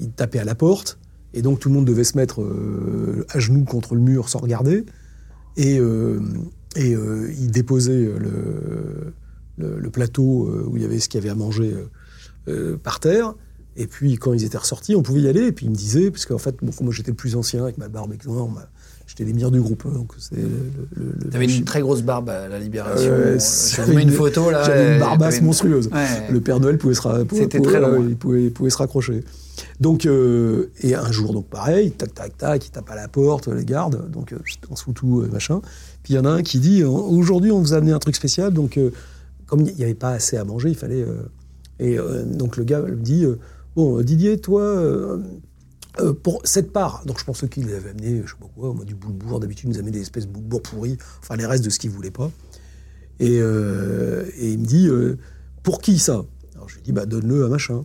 ils 0.00 0.10
tapaient 0.10 0.38
à 0.38 0.44
la 0.44 0.54
porte. 0.54 0.98
Et 1.34 1.42
donc, 1.42 1.60
tout 1.60 1.68
le 1.70 1.74
monde 1.74 1.86
devait 1.86 2.04
se 2.04 2.16
mettre 2.16 2.46
à 3.30 3.38
genoux 3.38 3.64
contre 3.64 3.94
le 3.94 4.00
mur 4.00 4.28
sans 4.28 4.38
regarder. 4.38 4.84
Et, 5.56 5.80
ils 6.76 7.50
déposaient 7.50 8.12
le, 8.18 9.14
le, 9.58 9.90
plateau 9.90 10.48
où 10.68 10.76
il 10.76 10.82
y 10.82 10.86
avait 10.86 11.00
ce 11.00 11.08
qu'il 11.08 11.20
y 11.20 11.22
avait 11.22 11.32
à 11.32 11.34
manger 11.34 11.74
par 12.82 13.00
terre. 13.00 13.34
Et 13.76 13.86
puis, 13.86 14.16
quand 14.16 14.32
ils 14.32 14.44
étaient 14.44 14.58
ressortis, 14.58 14.94
on 14.94 15.02
pouvait 15.02 15.20
y 15.22 15.28
aller. 15.28 15.46
Et 15.46 15.52
puis, 15.52 15.66
ils 15.66 15.70
me 15.70 15.74
disaient, 15.74 16.10
parce 16.10 16.26
qu'en 16.26 16.38
fait, 16.38 16.56
bon, 16.62 16.72
moi, 16.82 16.92
j'étais 16.92 17.10
le 17.10 17.16
plus 17.16 17.36
ancien 17.36 17.62
avec 17.62 17.78
ma 17.78 17.88
barbe 17.88 18.12
m'a- 18.48 18.68
j'étais 19.06 19.24
l'émir 19.24 19.50
du 19.50 19.60
groupe. 19.60 19.84
hein, 19.86 19.92
Donc, 19.94 20.12
c'est 20.18 20.36
le, 20.36 20.42
le- 20.96 21.12
le- 21.24 21.30
Tu 21.30 21.36
avais 21.36 21.46
le- 21.46 21.52
une 21.52 21.64
très 21.64 21.80
grosse 21.80 22.02
barbe 22.02 22.28
à 22.28 22.48
la 22.48 22.58
Libération. 22.58 23.10
Euh, 23.10 23.38
Euh, 23.38 23.38
mets 23.94 23.96
avait 23.96 24.02
une 24.02 24.10
photo 24.10 24.50
là. 24.50 24.62
J'avais 24.64 24.78
euh, 24.80 24.92
une 24.94 25.00
barbasse 25.00 25.28
t'avais 25.28 25.38
une- 25.38 25.44
monstrueuse. 25.46 25.86
Ouais. 25.88 26.30
Le 26.30 26.40
Père 26.40 26.60
Noël 26.60 26.76
pouvait 26.78 26.94
se, 26.94 27.00
ra- 27.02 27.24
pouvait- 27.24 27.42
C'était 27.42 27.58
pouvait- 27.58 27.70
très 27.70 27.80
long, 27.80 27.92
ouais, 27.92 27.98
hein. 28.04 28.06
il 28.10 28.16
pouvait, 28.16 28.50
se 28.70 28.76
raccrocher. 28.76 29.24
Donc, 29.80 30.06
euh, 30.06 30.70
et 30.82 30.94
un 30.94 31.10
jour, 31.12 31.32
donc 31.32 31.46
pareil, 31.48 31.92
tac, 31.92 32.14
tac, 32.14 32.36
tac, 32.36 32.66
il 32.66 32.70
tape 32.70 32.90
à 32.90 32.94
la 32.94 33.08
porte, 33.08 33.48
les 33.48 33.64
gardes, 33.64 34.10
donc 34.10 34.32
euh, 34.32 34.38
on 34.70 34.76
se 34.76 34.84
fout 34.84 34.94
tout, 34.94 35.20
euh, 35.20 35.28
machin. 35.32 35.60
Puis 36.02 36.14
il 36.14 36.16
y 36.16 36.18
en 36.18 36.24
a 36.24 36.30
un 36.30 36.42
qui 36.42 36.58
dit, 36.58 36.82
euh, 36.82 36.88
aujourd'hui, 36.88 37.50
on 37.50 37.58
vous 37.60 37.72
a 37.74 37.76
amené 37.78 37.92
un 37.92 37.98
truc 37.98 38.16
spécial, 38.16 38.52
donc 38.52 38.76
euh, 38.76 38.90
comme 39.46 39.60
il 39.60 39.74
n'y 39.74 39.84
avait 39.84 39.94
pas 39.94 40.10
assez 40.10 40.36
à 40.36 40.44
manger, 40.44 40.68
il 40.70 40.76
fallait... 40.76 41.02
euh, 41.02 41.22
et 41.80 41.98
euh, 41.98 42.22
donc 42.24 42.56
le 42.56 42.64
gars 42.64 42.80
me 42.80 42.94
dit, 42.94 43.24
euh, 43.24 43.38
bon, 43.76 44.00
Didier, 44.02 44.40
toi... 44.40 44.62
euh, 44.62 45.18
euh, 46.00 46.14
pour 46.14 46.40
cette 46.44 46.72
part, 46.72 47.02
donc 47.04 47.18
je 47.18 47.24
pense 47.26 47.44
qu'il 47.50 47.68
avait 47.68 47.90
amené, 47.90 48.22
je 48.24 48.30
sais 48.30 48.38
pas 48.40 48.48
quoi, 48.56 48.72
moi, 48.72 48.82
du 48.86 48.94
boulebourg, 48.94 49.40
d'habitude 49.40 49.68
il 49.68 49.72
nous 49.74 49.78
amenait 49.78 49.90
des 49.90 50.00
espèces 50.00 50.26
de 50.26 50.32
boulebourg 50.32 50.62
pourris, 50.62 50.96
enfin 51.20 51.36
les 51.36 51.44
restes 51.44 51.62
de 51.62 51.68
ce 51.68 51.78
qu'il 51.78 51.90
voulait 51.90 52.10
pas. 52.10 52.30
Et, 53.20 53.38
euh, 53.40 54.24
et 54.38 54.52
il 54.52 54.58
me 54.58 54.64
dit, 54.64 54.88
euh, 54.88 55.18
pour 55.62 55.82
qui 55.82 55.98
ça? 55.98 56.24
Alors 56.54 56.70
je 56.70 56.76
lui 56.76 56.82
dis, 56.82 56.92
bah 56.92 57.04
donne-le 57.04 57.44
à 57.44 57.48
machin. 57.48 57.84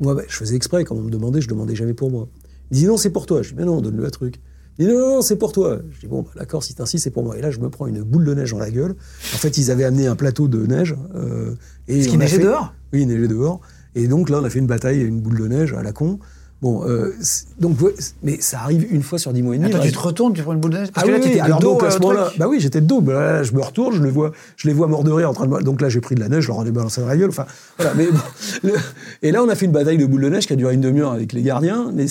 Moi, 0.00 0.14
bah, 0.14 0.22
je 0.26 0.34
faisais 0.34 0.56
exprès, 0.56 0.84
quand 0.84 0.96
on 0.96 1.02
me 1.02 1.10
demandait, 1.10 1.42
je 1.42 1.48
demandais 1.48 1.74
jamais 1.74 1.92
pour 1.92 2.10
moi. 2.10 2.28
Il 2.70 2.78
dit, 2.78 2.86
non, 2.86 2.96
c'est 2.96 3.10
pour 3.10 3.26
toi. 3.26 3.42
Je 3.42 3.50
dis, 3.50 3.56
mais 3.56 3.64
non, 3.66 3.82
donne-le 3.82 4.06
à 4.06 4.10
truc. 4.10 4.40
Il 4.78 4.86
dit, 4.86 4.92
non, 4.92 4.98
non, 4.98 5.14
non, 5.16 5.22
c'est 5.22 5.36
pour 5.36 5.52
toi. 5.52 5.80
Je 5.90 6.00
dis, 6.00 6.06
bon, 6.06 6.22
bah, 6.22 6.30
d'accord, 6.36 6.62
si 6.62 6.74
t'insistes, 6.74 7.04
c'est 7.04 7.10
pour 7.10 7.24
moi. 7.24 7.36
Et 7.36 7.42
là, 7.42 7.50
je 7.50 7.58
me 7.58 7.68
prends 7.68 7.86
une 7.88 8.02
boule 8.02 8.24
de 8.24 8.32
neige 8.32 8.52
dans 8.52 8.58
la 8.58 8.70
gueule. 8.70 8.92
En 9.34 9.38
fait, 9.38 9.58
ils 9.58 9.70
avaient 9.70 9.84
amené 9.84 10.06
un 10.06 10.16
plateau 10.16 10.48
de 10.48 10.64
neige. 10.66 10.96
Euh, 11.14 11.54
et 11.88 12.06
on 12.06 12.10
qu'il 12.10 12.18
neigeait 12.18 12.38
fait- 12.38 12.44
dehors? 12.44 12.72
Oui, 12.92 13.02
il 13.02 13.08
neigeait 13.08 13.28
dehors. 13.28 13.60
Et 13.94 14.06
donc 14.08 14.30
là, 14.30 14.38
on 14.40 14.44
a 14.44 14.50
fait 14.50 14.58
une 14.58 14.66
bataille, 14.66 15.00
une 15.00 15.20
boule 15.20 15.38
de 15.40 15.48
neige 15.48 15.72
à 15.74 15.82
la 15.82 15.92
con. 15.92 16.18
Bon, 16.60 16.84
euh, 16.88 17.14
donc, 17.60 17.76
mais 18.24 18.40
ça 18.40 18.58
arrive 18.60 18.84
une 18.92 19.04
fois 19.04 19.20
sur 19.20 19.32
dix 19.32 19.42
mois 19.42 19.54
et 19.54 19.58
demi. 19.58 19.70
Attends, 19.72 19.80
tu 19.84 19.92
te 19.92 19.98
retournes, 19.98 20.32
tu 20.32 20.42
prends 20.42 20.54
une 20.54 20.58
boule 20.60 20.72
de 20.72 20.78
neige? 20.78 20.88
Parce 20.92 21.06
Ah 21.06 21.12
que 21.12 21.14
oui, 21.22 21.28
étais 21.28 21.38
alors 21.38 21.60
dos 21.60 21.74
donc 21.74 21.84
à 21.84 21.90
ce 21.92 22.00
moment-là, 22.00 22.32
bah 22.36 22.48
oui, 22.48 22.58
j'étais 22.58 22.80
de 22.80 22.86
dos. 22.86 23.00
Bah 23.00 23.12
là, 23.12 23.42
je 23.44 23.52
me 23.52 23.60
retourne, 23.62 23.94
je 23.94 24.02
les 24.02 24.10
vois, 24.10 24.32
je 24.56 24.66
les 24.66 24.74
vois 24.74 24.88
mordre 24.88 25.04
de 25.06 25.12
rire 25.12 25.30
en 25.30 25.34
train 25.34 25.46
de. 25.46 25.62
Donc 25.62 25.80
là, 25.80 25.88
j'ai 25.88 26.00
pris 26.00 26.16
de 26.16 26.20
la 26.20 26.28
neige, 26.28 26.42
je 26.42 26.48
leur 26.48 26.58
en 26.58 26.66
ai 26.66 26.72
balancé 26.72 27.00
dans 27.00 27.06
la 27.06 27.16
gueule. 27.16 27.28
Enfin, 27.30 27.46
voilà. 27.76 27.94
Mais 27.94 28.06
bon, 28.10 28.18
le- 28.64 28.74
et 29.22 29.30
là, 29.30 29.44
on 29.44 29.48
a 29.48 29.54
fait 29.54 29.66
une 29.66 29.72
bataille 29.72 29.98
de 29.98 30.06
boules 30.06 30.22
de 30.22 30.30
neige 30.30 30.48
qui 30.48 30.52
a 30.52 30.56
duré 30.56 30.74
une 30.74 30.80
demi-heure 30.80 31.12
avec 31.12 31.32
les 31.32 31.42
gardiens, 31.42 31.92
mais 31.94 32.06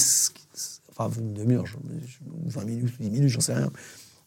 enfin 0.96 1.10
une 1.20 1.34
demi-heure, 1.34 1.66
je- 1.66 1.76
je- 2.08 2.54
20 2.58 2.64
minutes, 2.66 2.94
10 3.02 3.10
minutes, 3.10 3.30
j'en 3.30 3.42
sais 3.42 3.54
rien. 3.54 3.70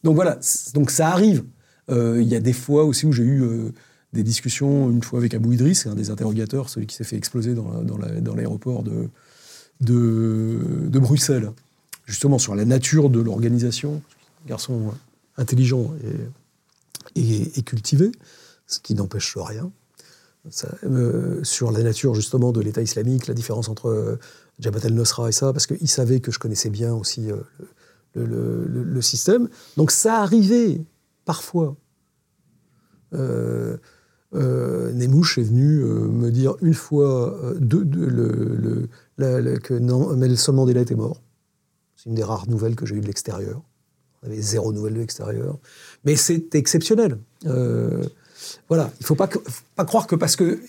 Donc 0.05 0.17
voilà, 0.17 0.39
donc 0.75 0.91
ça 0.91 1.09
arrive. 1.09 1.45
Euh, 1.91 2.19
Il 2.21 2.29
y 2.29 2.37
a 2.37 2.41
des 2.41 2.53
fois 2.53 2.85
aussi 2.85 3.07
où 3.07 3.13
j'ai 3.13 3.23
eu 3.25 3.43
euh, 3.43 3.73
des 4.13 4.23
discussions, 4.25 4.91
une 4.91 5.03
fois 5.03 5.19
avec 5.21 5.35
Abou 5.35 5.53
Idriss, 5.53 5.87
un 5.87 5.95
des 5.95 6.11
interrogateurs, 6.11 6.69
celui 6.69 6.87
qui 6.87 6.97
s'est 6.97 7.05
fait 7.05 7.17
exploser 7.17 7.55
dans, 7.55 7.71
la- 7.71 7.83
dans 7.83 7.97
la- 7.99 8.21
dans 8.21 8.35
l'aéroport 8.35 8.83
de, 8.83 9.09
de, 9.81 10.59
de 10.89 10.99
Bruxelles, 10.99 11.53
justement 12.07 12.39
sur 12.39 12.55
la 12.55 12.65
nature 12.65 13.09
de 13.11 13.21
l'organisation. 13.21 14.03
Garçon 14.47 14.93
intelligent 15.37 15.93
et, 17.15 17.59
et- 17.59 17.63
cultivé, 17.63 18.11
ce 18.67 18.81
qui 18.81 18.95
n'empêche 18.95 19.37
rien. 19.37 19.71
Euh, 20.85 21.45
sur 21.45 21.71
la 21.71 21.83
nature 21.83 22.15
justement 22.15 22.51
de 22.51 22.61
l'État 22.63 22.81
islamique, 22.83 23.27
la 23.27 23.35
différence 23.35 23.69
entre 23.69 23.91
euh, 23.91 24.17
Jabhat 24.59 24.87
el-Nusra 24.87 25.29
et 25.29 25.33
ça, 25.33 25.53
parce 25.53 25.67
qu'il 25.67 25.89
savait 25.89 26.21
que 26.21 26.33
je 26.33 26.39
connaissais 26.39 26.71
bien 26.71 26.95
aussi 26.95 27.31
euh, 27.31 27.37
le- 28.15 28.67
le 28.67 29.03
système. 29.03 29.49
Donc 29.77 29.91
ça 29.91 30.17
arrivait 30.23 30.81
parfois. 31.27 31.77
Euh, 34.35 34.93
Nemouche 34.93 35.39
est 35.39 35.43
venu 35.43 35.81
euh, 35.83 36.07
me 36.09 36.31
dire 36.31 36.55
une 36.63 36.75
fois 36.75 37.37
euh, 37.45 37.55
deux- 37.59 37.85
deux- 37.85 38.07
le- 38.07 38.57
le- 38.57 38.89
la- 39.19 39.41
la- 39.41 39.59
que 39.59 39.75
non, 39.75 40.15
Nelson 40.15 40.53
Mandela 40.53 40.81
était 40.83 40.95
mort. 40.95 41.21
C'est 41.97 42.09
une 42.11 42.15
des 42.15 42.23
rares 42.23 42.49
nouvelles 42.49 42.77
que 42.77 42.87
j'ai 42.87 42.95
eues 42.95 43.01
de 43.01 43.07
l'extérieur. 43.07 43.61
On 44.23 44.29
avait 44.29 44.41
zéro 44.41 44.73
nouvelle 44.73 44.95
de 44.95 44.99
l'extérieur. 45.01 45.59
Mais 46.05 46.15
c'est 46.15 46.55
exceptionnel. 46.55 47.19
Euh, 47.47 48.05
voilà, 48.69 48.91
il 49.01 49.03
ne 49.03 49.07
faut 49.07 49.15
pas, 49.17 49.27
que- 49.27 49.39
faut 49.41 49.63
pas 49.75 49.85
croire 49.85 50.07
que 50.07 50.15
parce 50.15 50.37
que 50.37 50.61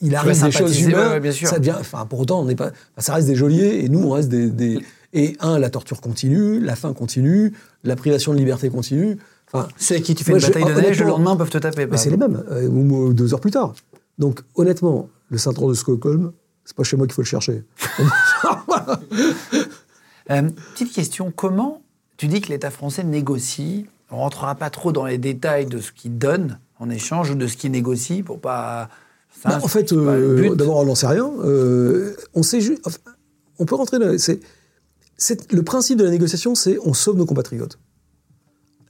il 0.00 0.14
arrive 0.16 0.28
des 0.46 0.52
choses 0.52 0.76
humaines, 0.90 0.96
ouais, 1.12 1.20
ça 1.48 1.58
devient. 1.60 1.76
Enfin, 1.78 2.06
pour 2.06 2.20
autant, 2.20 2.40
on 2.40 2.44
n'est 2.44 2.56
pas. 2.56 2.72
ça 2.98 3.14
reste 3.14 3.26
des 3.28 3.36
geôliers 3.36 3.84
et 3.84 3.88
nous, 3.88 4.00
on 4.02 4.10
reste 4.10 4.28
des, 4.28 4.50
des- 4.50 4.80
Et 5.12 5.36
un, 5.40 5.58
la 5.58 5.70
torture 5.70 6.00
continue, 6.00 6.60
la 6.60 6.76
faim 6.76 6.92
continue, 6.92 7.52
la 7.84 7.96
privation 7.96 8.32
de 8.32 8.38
liberté 8.38 8.68
continue. 8.68 9.16
Enfin, 9.52 9.68
C'est 9.76 10.00
qui 10.02 10.14
tu 10.14 10.24
fais 10.24 10.32
Moi, 10.32 10.38
une 10.40 10.46
je- 10.46 10.52
bataille 10.52 10.74
de 10.74 10.80
neige, 10.80 11.00
le 11.00 11.06
lendemain, 11.06 11.36
peuvent 11.36 11.50
te 11.50 11.58
taper. 11.58 11.86
mais 11.86 11.96
c'est 11.96 12.10
les 12.10 12.16
mêmes, 12.16 12.42
euh, 12.50 12.68
ou- 12.68 13.12
deux 13.12 13.32
heures 13.32 13.40
plus 13.40 13.50
tard. 13.52 13.74
Donc, 14.18 14.40
honnêtement, 14.56 15.08
le 15.30 15.38
syndrome 15.38 15.70
de 15.70 15.74
Stockholm, 15.74 16.32
c'est 16.64 16.76
pas 16.76 16.82
chez 16.82 16.96
moi 16.96 17.06
qu'il 17.06 17.14
faut 17.14 17.22
le 17.22 17.26
chercher. 17.26 17.64
Euh, 20.30 20.42
petite 20.74 20.92
question, 20.92 21.32
comment 21.34 21.82
tu 22.16 22.26
dis 22.26 22.40
que 22.40 22.48
l'État 22.48 22.70
français 22.72 23.04
négocie 23.04 23.86
On 24.10 24.16
rentrera 24.16 24.56
pas 24.56 24.70
trop 24.70 24.90
dans 24.90 25.04
les 25.06 25.18
détails 25.18 25.66
de 25.66 25.78
ce 25.80 25.92
qu'il 25.92 26.18
donne 26.18 26.58
en 26.80 26.90
échange 26.90 27.30
ou 27.30 27.34
de 27.36 27.46
ce 27.46 27.56
qu'il 27.56 27.70
négocie 27.70 28.24
pour 28.24 28.40
pas. 28.40 28.88
Bah, 29.44 29.60
en 29.62 29.68
fait, 29.68 29.92
euh, 29.92 30.54
d'abord, 30.56 30.78
on 30.78 30.84
n'en 30.86 30.94
sait 30.96 31.06
rien. 31.06 31.30
Euh, 31.44 32.16
on 32.34 32.42
sait 32.42 32.58
on 33.60 33.66
peut 33.66 33.76
rentrer 33.76 33.98
dans. 34.00 34.06
Le 34.10 35.62
principe 35.62 35.98
de 35.98 36.04
la 36.04 36.10
négociation, 36.10 36.54
c'est 36.56 36.76
on 36.84 36.92
sauve 36.92 37.16
nos 37.18 37.26
compatriotes. 37.26 37.78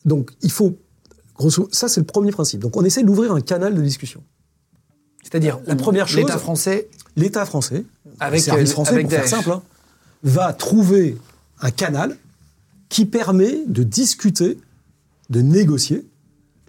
Donc, 0.06 0.30
il 0.42 0.50
faut 0.50 0.78
Grosso, 1.36 1.68
ça, 1.70 1.86
c'est 1.88 2.00
le 2.00 2.06
premier 2.06 2.30
principe. 2.30 2.60
Donc, 2.60 2.76
on 2.78 2.84
essaie 2.84 3.02
d'ouvrir 3.02 3.32
un 3.32 3.42
canal 3.42 3.74
de 3.74 3.82
discussion. 3.82 4.22
C'est-à-dire, 5.22 5.58
La 5.66 5.76
première 5.76 6.08
chose- 6.08 6.18
l'État 6.20 6.38
français, 6.38 6.88
L'État 7.16 7.44
français, 7.44 7.84
Avec, 8.20 8.40
le 8.40 8.44
service 8.44 8.70
euh, 8.70 8.72
français, 8.72 8.92
avec 8.92 9.06
pour 9.08 9.12
faire 9.18 9.28
simple, 9.28 9.50
hein, 9.50 9.62
va 10.22 10.52
trouver 10.54 11.16
un 11.60 11.70
canal 11.70 12.16
qui 12.88 13.04
permet 13.06 13.58
de 13.66 13.82
discuter, 13.82 14.58
de 15.28 15.40
négocier 15.40 16.06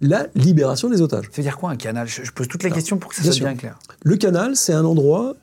la 0.01 0.27
libération 0.35 0.89
des 0.89 1.01
otages. 1.01 1.25
ça 1.25 1.37
veut 1.37 1.43
dire 1.43 1.57
quoi 1.57 1.71
un 1.71 1.75
canal? 1.77 2.07
Je, 2.07 2.23
je 2.23 2.31
pose 2.31 2.47
toutes 2.47 2.63
les 2.63 2.71
questions 2.71 2.97
pour 2.97 3.09
que 3.11 3.15
ça 3.15 3.21
bien 3.21 3.31
soit 3.31 3.37
sûr. 3.37 3.45
bien 3.47 3.55
clair. 3.55 3.79
Le 4.03 4.15
canal, 4.17 4.55
c'est 4.55 4.73
un 4.73 4.83
endroit 4.85 5.35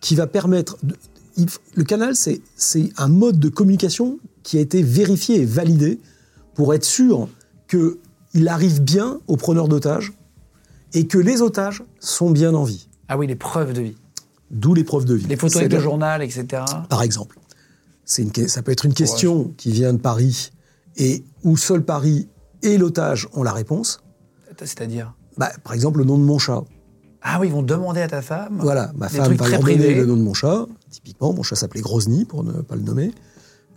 qui 0.00 0.14
va 0.16 0.26
permettre. 0.26 0.76
de- 0.82 0.96
il- 1.36 1.46
le 1.74 1.84
canal, 1.84 2.16
c'est 2.16 2.40
c'est 2.56 2.90
un 2.96 3.08
mode 3.08 3.38
de 3.38 3.48
communication 3.48 4.18
qui 4.42 4.58
a 4.58 4.60
été 4.60 4.82
vérifié 4.82 5.40
et 5.42 5.44
validé 5.44 6.00
pour 6.56 6.74
être 6.74 6.84
sûr 6.84 7.28
qu'il 7.68 8.48
arrive 8.48 8.82
bien 8.82 9.20
aux 9.28 9.36
preneurs 9.36 9.68
d'otages 9.68 10.12
et 10.94 11.06
que 11.06 11.18
les 11.18 11.42
otages 11.42 11.84
sont 12.00 12.30
bien 12.30 12.54
en 12.54 12.64
vie. 12.64 12.88
Ah 13.08 13.16
oui, 13.16 13.26
les 13.26 13.36
preuves 13.36 13.72
de 13.72 13.82
vie. 13.82 13.96
D'où 14.50 14.74
les 14.74 14.84
preuves 14.84 15.04
de 15.04 15.14
vie. 15.14 15.26
Les 15.26 15.36
photos 15.36 15.56
avec 15.58 15.72
le 15.72 15.80
journal, 15.80 16.22
etc. 16.22 16.64
Par 16.88 17.02
exemple, 17.02 17.38
c'est 18.04 18.22
une, 18.22 18.32
que- 18.32 18.48
ça 18.48 18.62
peut 18.62 18.72
être 18.72 18.84
une 18.86 18.94
question 18.94 19.52
qui 19.56 19.70
vient 19.70 19.92
de 19.92 19.98
Paris 19.98 20.50
et 20.96 21.24
où 21.44 21.56
seul 21.56 21.84
Paris 21.84 22.28
et 22.62 22.78
l'otage 22.78 23.28
ont 23.34 23.42
la 23.42 23.52
réponse. 23.52 24.00
C'est-à-dire 24.58 25.14
Bah, 25.36 25.50
par 25.64 25.74
exemple, 25.74 25.98
le 25.98 26.04
nom 26.04 26.16
de 26.18 26.24
mon 26.24 26.38
chat. 26.38 26.62
Ah 27.20 27.38
oui, 27.40 27.48
ils 27.48 27.52
vont 27.52 27.62
demander 27.62 28.00
à 28.00 28.08
ta 28.08 28.22
femme. 28.22 28.58
Voilà, 28.62 28.92
ma 28.96 29.08
Des 29.08 29.16
femme 29.16 29.34
va 29.34 29.48
leur 29.48 29.60
donner 29.60 29.94
le 29.94 30.06
nom 30.06 30.16
de 30.16 30.22
mon 30.22 30.32
chat. 30.34 30.66
Typiquement, 30.90 31.32
mon 31.32 31.42
chat 31.42 31.56
s'appelait 31.56 31.80
Grozny, 31.82 32.24
pour 32.24 32.44
ne 32.44 32.52
pas 32.62 32.76
le 32.76 32.82
nommer, 32.82 33.12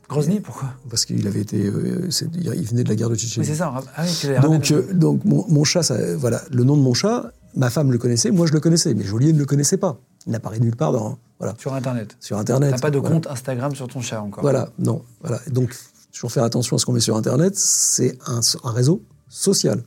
Grozny, 0.10 0.40
pourquoi? 0.40 0.70
Parce 0.90 1.06
qu'il 1.06 1.26
avait 1.28 1.42
été, 1.42 1.68
euh, 1.68 2.10
il 2.34 2.66
venait 2.66 2.84
de 2.84 2.90
la 2.90 2.96
guerre 2.96 3.10
de 3.10 3.16
Tchétchénie. 3.16 3.46
Oui, 3.46 3.52
c'est 3.54 3.60
ça. 3.60 3.72
Ah 3.96 4.04
oui, 4.04 4.42
Donc, 4.42 4.72
euh, 4.72 4.92
donc 4.94 5.24
mon, 5.24 5.46
mon 5.48 5.64
chat, 5.64 5.84
ça- 5.84 6.16
voilà, 6.18 6.42
le 6.52 6.64
nom 6.64 6.76
de 6.76 6.82
mon 6.82 6.94
chat, 6.96 7.32
ma 7.56 7.70
femme 7.70 7.92
le 7.92 7.98
connaissait, 8.00 8.32
moi 8.32 8.48
je 8.48 8.54
le 8.54 8.60
connaissais, 8.60 8.94
mais 8.96 9.04
Joliet 9.04 9.34
ne 9.34 9.40
le 9.40 9.46
connaissait 9.46 9.78
pas. 9.78 10.00
Il 10.26 10.32
n'apparaît 10.32 10.60
nulle 10.60 10.76
part 10.76 10.92
dans, 10.92 11.18
voilà, 11.38 11.54
Sur 11.60 11.74
Internet. 11.76 12.18
sur 12.20 12.38
Internet. 12.38 12.72
T'as 12.72 12.80
pas 12.80 12.92
de 12.92 12.98
Voilà. 12.98 13.16
compte 13.16 13.28
Instagram 13.28 13.74
sur 13.76 13.88
ton 13.88 14.02
chat 14.02 14.22
encore. 14.22 14.42
Voilà, 14.42 14.70
non. 14.80 15.04
Voilà. 15.22 15.40
Donc, 15.52 15.74
toujours 16.12 16.32
faire 16.32 16.44
attention 16.44 16.76
à 16.76 16.80
ce 16.80 16.86
qu'on 16.86 16.94
met 16.94 17.00
sur 17.00 17.16
Internet, 17.16 17.56
c'est 17.56 18.18
un, 18.26 18.42
un 18.64 18.72
réseau 18.72 19.04
social. 19.30 19.82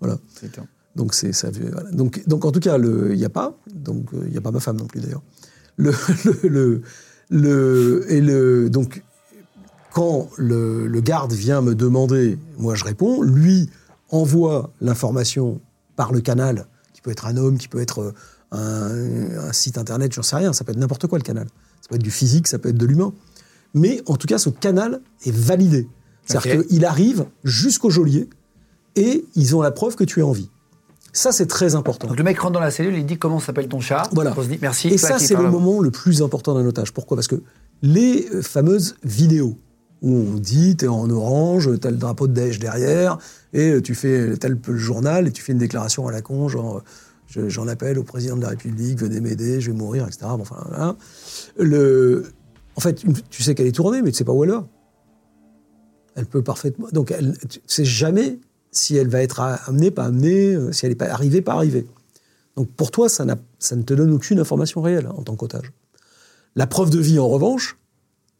Voilà. 0.00 0.18
Donc, 0.96 1.14
c'est 1.14 1.32
ça. 1.32 1.48
voilà. 1.72 1.90
Donc, 1.92 2.22
donc, 2.28 2.44
en 2.44 2.52
tout 2.52 2.60
cas, 2.60 2.76
il 2.78 3.16
n'y 3.16 3.24
a 3.24 3.30
pas. 3.30 3.56
Donc, 3.74 4.12
euh, 4.12 4.22
il 4.26 4.30
n'y 4.32 4.36
a 4.36 4.40
pas 4.42 4.50
ma 4.50 4.60
femme 4.60 4.76
non 4.76 4.86
plus 4.86 5.00
d'ailleurs. 5.00 5.22
Le, 5.78 5.92
le, 6.24 6.48
le, 6.48 6.82
le- 7.30 8.04
et 8.12 8.20
le, 8.20 8.68
donc, 8.70 9.02
quand 9.92 10.28
le, 10.36 10.86
le 10.86 11.00
garde 11.00 11.32
vient 11.32 11.60
me 11.60 11.74
demander, 11.74 12.38
moi 12.58 12.74
je 12.74 12.84
réponds, 12.84 13.22
lui 13.22 13.68
envoie 14.10 14.70
l'information 14.80 15.60
par 15.96 16.12
le 16.12 16.20
canal, 16.20 16.66
qui 16.94 17.02
peut 17.02 17.10
être 17.10 17.26
un 17.26 17.36
homme, 17.36 17.58
qui 17.58 17.68
peut 17.68 17.80
être 17.80 18.00
euh, 18.00 18.12
un, 18.52 19.48
un 19.48 19.52
site 19.52 19.78
internet, 19.78 20.12
j'en 20.12 20.22
sais 20.22 20.36
rien, 20.36 20.52
ça 20.52 20.64
peut 20.64 20.72
être 20.72 20.78
n'importe 20.78 21.06
quoi 21.06 21.18
le 21.18 21.24
canal. 21.24 21.46
Ça 21.80 21.88
peut 21.88 21.96
être 21.96 22.02
du 22.02 22.10
physique, 22.10 22.48
ça 22.48 22.58
peut 22.58 22.70
être 22.70 22.78
de 22.78 22.86
l'humain. 22.86 23.12
Mais 23.74 24.02
en 24.06 24.16
tout 24.16 24.26
cas, 24.26 24.38
ce 24.38 24.50
canal 24.50 25.00
est 25.24 25.34
validé. 25.34 25.88
C'est-à-dire 26.26 26.66
qu'il 26.66 26.84
arrive 26.84 27.26
jusqu'au 27.42 27.90
geôlier 27.90 28.28
et 28.94 29.24
ils 29.34 29.56
ont 29.56 29.62
la 29.62 29.72
preuve 29.72 29.96
que 29.96 30.04
tu 30.04 30.20
es 30.20 30.22
en 30.22 30.32
vie. 30.32 30.50
Ça, 31.12 31.32
c'est 31.32 31.46
très 31.46 31.74
important. 31.74 32.08
Donc 32.08 32.16
le 32.16 32.24
mec 32.24 32.38
rentre 32.38 32.54
dans 32.54 32.60
la 32.60 32.70
cellule, 32.70 32.96
il 32.96 33.04
dit 33.04 33.18
comment 33.18 33.40
s'appelle 33.40 33.68
ton 33.68 33.80
chat? 33.80 34.08
Voilà. 34.12 34.30
Grozny, 34.30 34.58
merci. 34.62 34.88
Et 34.88 34.98
ça, 34.98 35.18
c'est 35.18 35.34
le 35.34 35.50
moment 35.50 35.80
le 35.80 35.90
plus 35.90 36.22
important 36.22 36.54
d'un 36.54 36.64
otage. 36.64 36.92
Pourquoi? 36.92 37.16
Parce 37.16 37.26
que 37.28 37.42
les 37.82 38.28
euh, 38.32 38.42
fameuses 38.42 38.96
vidéos 39.02 39.58
où 40.02 40.14
on 40.14 40.34
dit 40.34 40.76
t'es 40.76 40.88
en 40.88 41.08
orange, 41.10 41.70
t'as 41.80 41.90
le 41.90 41.96
drapeau 41.96 42.26
de 42.26 42.32
Daesh 42.34 42.58
derrière, 42.58 43.18
et 43.52 43.80
tu 43.82 43.94
fais 43.94 44.36
tel 44.36 44.58
le 44.66 44.76
journal, 44.76 45.28
et 45.28 45.32
tu 45.32 45.42
fais 45.42 45.52
une 45.52 45.58
déclaration 45.58 46.06
à 46.08 46.12
la 46.12 46.22
con, 46.22 46.48
genre 46.48 46.82
je- 47.28 47.48
j'en 47.48 47.66
appelle 47.68 47.98
au 47.98 48.02
président 48.02 48.36
de 48.36 48.42
la 48.42 48.48
République, 48.50 48.98
venez 48.98 49.20
m'aider, 49.20 49.60
je 49.60 49.70
vais 49.70 49.76
mourir, 49.76 50.06
etc. 50.06 50.26
Bon, 50.36 50.40
enfin. 50.42 50.96
Le... 51.58 52.26
En 52.76 52.80
fait, 52.80 53.02
tu 53.30 53.42
sais 53.42 53.54
qu'elle 53.54 53.66
est 53.66 53.72
tournée, 53.72 54.02
mais 54.02 54.10
tu 54.10 54.18
sais 54.18 54.24
pas 54.24 54.32
où 54.32 54.44
elle 54.44 54.50
va. 54.50 54.66
Elle 56.14 56.26
peut 56.26 56.42
parfaitement. 56.42 56.88
Donc, 56.92 57.10
elle, 57.10 57.36
tu 57.48 57.60
sais 57.66 57.84
jamais 57.84 58.38
si 58.70 58.96
elle 58.96 59.08
va 59.08 59.22
être 59.22 59.40
amenée, 59.40 59.90
pas 59.90 60.04
amenée, 60.04 60.54
euh, 60.54 60.72
si 60.72 60.84
elle 60.86 60.92
est 60.92 60.96
pas 60.96 61.10
arrivée, 61.10 61.42
pas 61.42 61.52
arrivée. 61.54 61.86
Donc 62.56 62.70
pour 62.70 62.90
toi, 62.90 63.08
ça, 63.08 63.24
ça 63.58 63.76
ne 63.76 63.82
te 63.82 63.94
donne 63.94 64.10
aucune 64.10 64.38
information 64.38 64.82
réelle 64.82 65.06
hein, 65.06 65.14
en 65.16 65.22
tant 65.22 65.36
qu'otage. 65.36 65.72
La 66.54 66.66
preuve 66.66 66.90
de 66.90 66.98
vie, 66.98 67.18
en 67.18 67.28
revanche, 67.28 67.78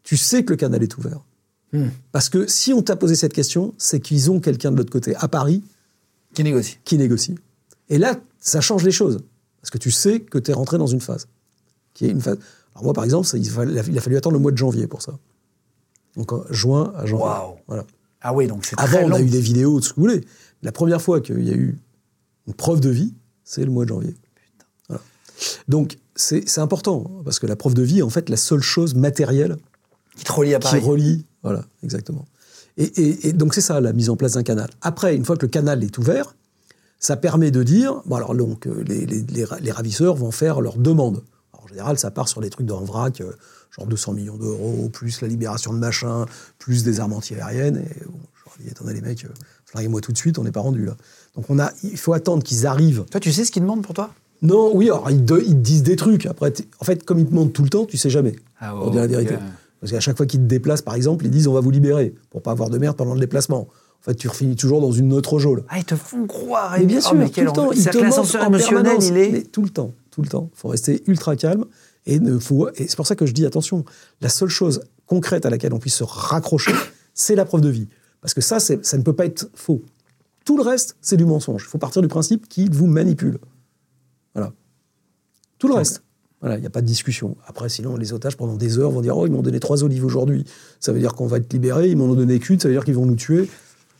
tu 0.02 0.16
sais 0.16 0.44
que 0.44 0.52
le 0.52 0.56
canal 0.56 0.82
est 0.82 0.96
ouvert. 0.98 1.24
Hmm. 1.72 1.88
Parce 2.12 2.28
que 2.28 2.46
si 2.46 2.72
on 2.72 2.82
t'a 2.82 2.96
posé 2.96 3.14
cette 3.14 3.32
question, 3.32 3.74
c'est 3.78 4.00
qu'ils 4.00 4.30
ont 4.30 4.40
quelqu'un 4.40 4.70
de 4.72 4.76
l'autre 4.76 4.92
côté, 4.92 5.14
à 5.16 5.28
Paris, 5.28 5.62
Qui 6.34 6.44
négocie. 6.44 6.78
qui 6.84 6.98
négocie. 6.98 7.34
Et 7.88 7.98
là, 7.98 8.18
ça 8.40 8.60
change 8.60 8.84
les 8.84 8.90
choses. 8.92 9.20
Parce 9.60 9.70
que 9.70 9.78
tu 9.78 9.90
sais 9.90 10.20
que 10.20 10.38
tu 10.38 10.50
es 10.50 10.54
rentré 10.54 10.76
dans 10.78 10.86
une 10.86 11.00
phase. 11.00 11.28
Qui 11.94 12.06
est 12.06 12.10
une 12.10 12.20
phase. 12.20 12.38
Alors 12.74 12.84
moi, 12.84 12.92
par 12.92 13.04
exemple, 13.04 13.26
ça, 13.26 13.38
il, 13.38 13.48
a 13.78 14.00
fallu 14.00 14.16
attendre 14.16 14.34
le 14.34 14.40
mois 14.40 14.50
de 14.52 14.56
janvier 14.58 14.86
pour 14.86 15.02
ça. 15.02 15.18
Donc 16.16 16.32
en 16.32 16.44
juin 16.50 16.92
à 16.96 17.06
janvier. 17.06 17.24
Waouh. 17.24 17.56
Voilà. 17.68 17.84
Ah 18.20 18.34
oui, 18.34 18.46
donc 18.46 18.64
c'est 18.66 18.78
Avant, 18.78 18.96
très 18.98 19.04
on 19.04 19.08
long. 19.08 19.16
a 19.16 19.20
eu 19.20 19.28
des 19.30 19.40
vidéos, 19.40 19.80
de 19.80 19.84
ce 19.84 19.90
que 19.90 19.96
vous 19.96 20.02
voulez. 20.08 20.24
La 20.62 20.72
première 20.72 21.00
fois 21.00 21.20
qu'il 21.20 21.42
y 21.46 21.50
a 21.50 21.54
eu 21.56 21.78
une 22.46 22.54
preuve 22.54 22.80
de 22.80 22.90
vie, 22.90 23.14
c'est 23.44 23.64
le 23.64 23.70
mois 23.70 23.84
de 23.84 23.88
janvier. 23.90 24.14
Voilà. 24.88 25.02
Donc, 25.68 25.98
c'est 26.14 26.58
important, 26.58 27.10
parce 27.24 27.38
que 27.38 27.46
la 27.46 27.56
preuve 27.56 27.74
de 27.74 27.82
vie 27.82 28.00
est 28.00 28.02
en 28.02 28.10
fait 28.10 28.28
la 28.28 28.36
seule 28.36 28.60
chose 28.60 28.94
matérielle 28.94 29.56
Qui 30.16 30.24
te 30.24 30.32
relie 30.32 30.54
à 30.54 30.58
qui 30.58 30.64
Paris. 30.70 30.80
relie. 30.80 31.26
Voilà, 31.42 31.64
exactement. 31.82 32.24
Et, 32.76 32.84
et- 32.84 33.28
et 33.28 33.32
donc, 33.32 33.54
c'est 33.54 33.60
ça, 33.60 33.80
la 33.80 33.92
mise 33.92 34.08
en 34.10 34.16
place 34.16 34.32
d'un 34.32 34.42
canal. 34.42 34.70
Après, 34.80 35.14
une 35.16 35.24
fois 35.24 35.36
que 35.36 35.42
le 35.42 35.48
canal 35.50 35.82
est 35.84 35.98
ouvert, 35.98 36.34
ça 36.98 37.16
permet 37.16 37.50
de 37.50 37.62
dire. 37.62 38.00
Bon, 38.06 38.16
alors, 38.16 38.34
donc, 38.34 38.66
euh, 38.66 38.82
les, 38.86 39.04
les- 39.06 39.22
les 39.22 39.44
ra- 39.44 39.58
les 39.60 39.72
ravisseurs 39.72 40.14
vont 40.14 40.30
faire 40.30 40.60
leur 40.60 40.76
demande. 40.78 41.22
Alors, 41.52 41.64
en 41.64 41.68
général, 41.68 41.98
ça 41.98 42.10
part 42.10 42.28
sur 42.28 42.40
des 42.40 42.48
trucs 42.50 42.70
en 42.70 42.82
vrac, 42.84 43.20
euh, 43.20 43.32
genre 43.76 43.86
200 43.86 44.12
millions 44.14 44.36
d'euros, 44.36 44.88
plus 44.92 45.20
la 45.20 45.28
libération 45.28 45.72
de 45.74 45.78
machin, 45.78 46.26
plus 46.58 46.84
des 46.84 47.00
armes 47.00 47.12
antiaériennes. 47.12 47.76
Et 47.78 48.04
bon, 48.06 48.18
je 48.34 48.62
leur 48.64 48.70
attendez, 48.72 48.94
les 48.94 49.00
mecs, 49.00 49.24
euh, 49.24 49.28
flinguez-moi 49.66 50.00
tout 50.00 50.12
de 50.12 50.18
suite, 50.18 50.38
on 50.38 50.44
n'est 50.44 50.52
pas 50.52 50.60
rendu 50.60 50.84
là. 50.86 50.96
Donc, 51.34 51.46
on 51.50 51.58
a, 51.58 51.72
il 51.82 51.98
faut 51.98 52.12
attendre 52.14 52.42
qu'ils 52.42 52.66
arrivent. 52.66 53.04
Toi, 53.10 53.20
tu 53.20 53.32
sais 53.32 53.44
ce 53.44 53.50
qu'ils 53.50 53.62
demandent 53.62 53.82
pour 53.82 53.94
toi? 53.94 54.14
Non, 54.42 54.70
oui, 54.74 54.86
alors, 54.86 55.10
ils, 55.10 55.24
te 55.24 55.40
disent 55.52 55.82
des 55.84 55.96
trucs. 55.96 56.26
Après, 56.26 56.52
en 56.80 56.84
fait, 56.84 57.04
comme 57.04 57.18
ils 57.18 57.24
te 57.26 57.30
demandent 57.30 57.52
tout 57.52 57.62
le 57.62 57.68
temps, 57.70 57.84
tu 57.86 57.96
sais 57.96 58.10
jamais. 58.10 58.34
Ah, 58.60 58.72
pour 58.72 58.90
dire 58.90 59.00
la 59.02 59.06
vérité. 59.06 59.34
Parce 59.82 59.90
qu'à 59.90 59.98
chaque 59.98 60.16
fois 60.16 60.26
qu'ils 60.26 60.38
te 60.38 60.44
déplacent, 60.46 60.80
par 60.82 60.94
exemple, 60.94 61.24
ils 61.26 61.30
disent 61.32 61.48
on 61.48 61.52
va 61.54 61.60
vous 61.60 61.72
libérer 61.72 62.14
pour 62.30 62.40
pas 62.40 62.52
avoir 62.52 62.70
de 62.70 62.78
merde 62.78 62.96
pendant 62.96 63.14
le 63.14 63.20
déplacement. 63.20 63.62
En 64.00 64.04
fait, 64.04 64.14
tu 64.14 64.28
finis 64.28 64.54
toujours 64.54 64.80
dans 64.80 64.92
une 64.92 65.12
autre 65.12 65.40
geôle. 65.40 65.64
Ah, 65.68 65.78
ils 65.78 65.84
te 65.84 65.96
font 65.96 66.24
croire. 66.28 66.76
Mais 66.78 66.86
bien 66.86 66.98
Oh, 66.98 67.08
sûr, 67.08 67.14
mais 67.16 67.28
tout 67.28 67.40
le 67.40 67.50
temps, 67.50 67.72
ils 67.72 67.84
te 67.84 67.98
l'ascenseur 67.98 68.44
en 68.44 68.46
émotionnel, 68.46 68.96
il 69.00 69.16
est. 69.16 69.30
Mais 69.32 69.42
tout 69.42 69.62
le 69.62 69.70
temps, 69.70 69.92
tout 70.12 70.22
le 70.22 70.28
temps. 70.28 70.50
Il 70.54 70.56
faut 70.56 70.68
rester 70.68 71.02
ultra 71.08 71.34
calme 71.34 71.64
et 72.06 72.20
ne 72.20 72.38
faut. 72.38 72.68
Et 72.76 72.86
c'est 72.86 72.94
pour 72.94 73.08
ça 73.08 73.16
que 73.16 73.26
je 73.26 73.32
dis 73.32 73.44
attention. 73.44 73.84
La 74.20 74.28
seule 74.28 74.48
chose 74.50 74.82
concrète 75.06 75.46
à 75.46 75.50
laquelle 75.50 75.74
on 75.74 75.80
puisse 75.80 75.96
se 75.96 76.04
raccrocher, 76.04 76.72
c'est 77.12 77.34
la 77.34 77.44
preuve 77.44 77.60
de 77.62 77.68
vie. 77.68 77.88
Parce 78.20 78.34
que 78.34 78.40
ça, 78.40 78.60
ça 78.60 78.76
ne 78.76 79.02
peut 79.02 79.14
pas 79.14 79.26
être 79.26 79.50
faux. 79.54 79.82
Tout 80.44 80.56
le 80.56 80.62
reste, 80.62 80.96
c'est 81.00 81.16
du 81.16 81.24
mensonge. 81.24 81.64
Il 81.66 81.70
faut 81.70 81.78
partir 81.78 82.02
du 82.02 82.08
principe 82.08 82.48
qu'il 82.48 82.72
vous 82.72 82.86
manipule. 82.86 83.38
Voilà. 84.34 84.52
Tout 85.58 85.66
le 85.66 85.74
reste. 85.74 86.04
Voilà, 86.42 86.56
il 86.58 86.60
n'y 86.60 86.66
a 86.66 86.70
pas 86.70 86.82
de 86.82 86.86
discussion. 86.86 87.36
Après, 87.46 87.68
sinon, 87.68 87.96
les 87.96 88.12
otages, 88.12 88.36
pendant 88.36 88.56
des 88.56 88.78
heures, 88.78 88.90
vont 88.90 89.00
dire 89.00 89.16
Oh, 89.16 89.26
ils 89.26 89.32
m'ont 89.32 89.42
donné 89.42 89.60
trois 89.60 89.82
olives 89.84 90.04
aujourd'hui. 90.04 90.44
Ça 90.80 90.92
veut 90.92 90.98
dire 91.00 91.14
qu'on 91.14 91.26
va 91.26 91.38
être 91.38 91.52
libérés. 91.52 91.88
Ils 91.88 91.96
m'en 91.96 92.04
ont 92.06 92.14
donné 92.14 92.38
qu'une. 92.40 92.58
Ça 92.60 92.68
veut 92.68 92.74
dire 92.74 92.84
qu'ils 92.84 92.96
vont 92.96 93.06
nous 93.06 93.14
tuer. 93.14 93.48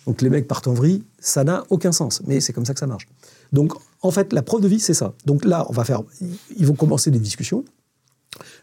Donc, 0.07 0.21
les 0.21 0.29
mecs 0.29 0.49
partent 0.49 0.67
en 0.67 0.75
vrille. 0.75 1.05
Ça 1.21 1.45
n'a 1.45 1.65
aucun 1.71 1.93
sens. 1.93 2.21
Mais 2.27 2.41
c'est 2.41 2.53
comme 2.53 2.67
ça 2.67 2.75
que 2.75 2.81
ça 2.81 2.89
marche. 2.89 3.07
Donc, 3.53 3.73
en 4.03 4.11
fait, 4.11 4.33
la 4.33 4.43
preuve 4.43 4.61
de 4.61 4.69
vie, 4.69 4.81
c'est 4.81 4.95
ça. 4.95 5.15
Donc 5.25 5.45
là, 5.45 5.65
on 5.69 5.73
va 5.73 5.85
faire. 5.85 6.03
Ils 6.57 6.67
vont 6.67 6.75
commencer 6.75 7.11
des 7.11 7.21
discussions 7.21 7.65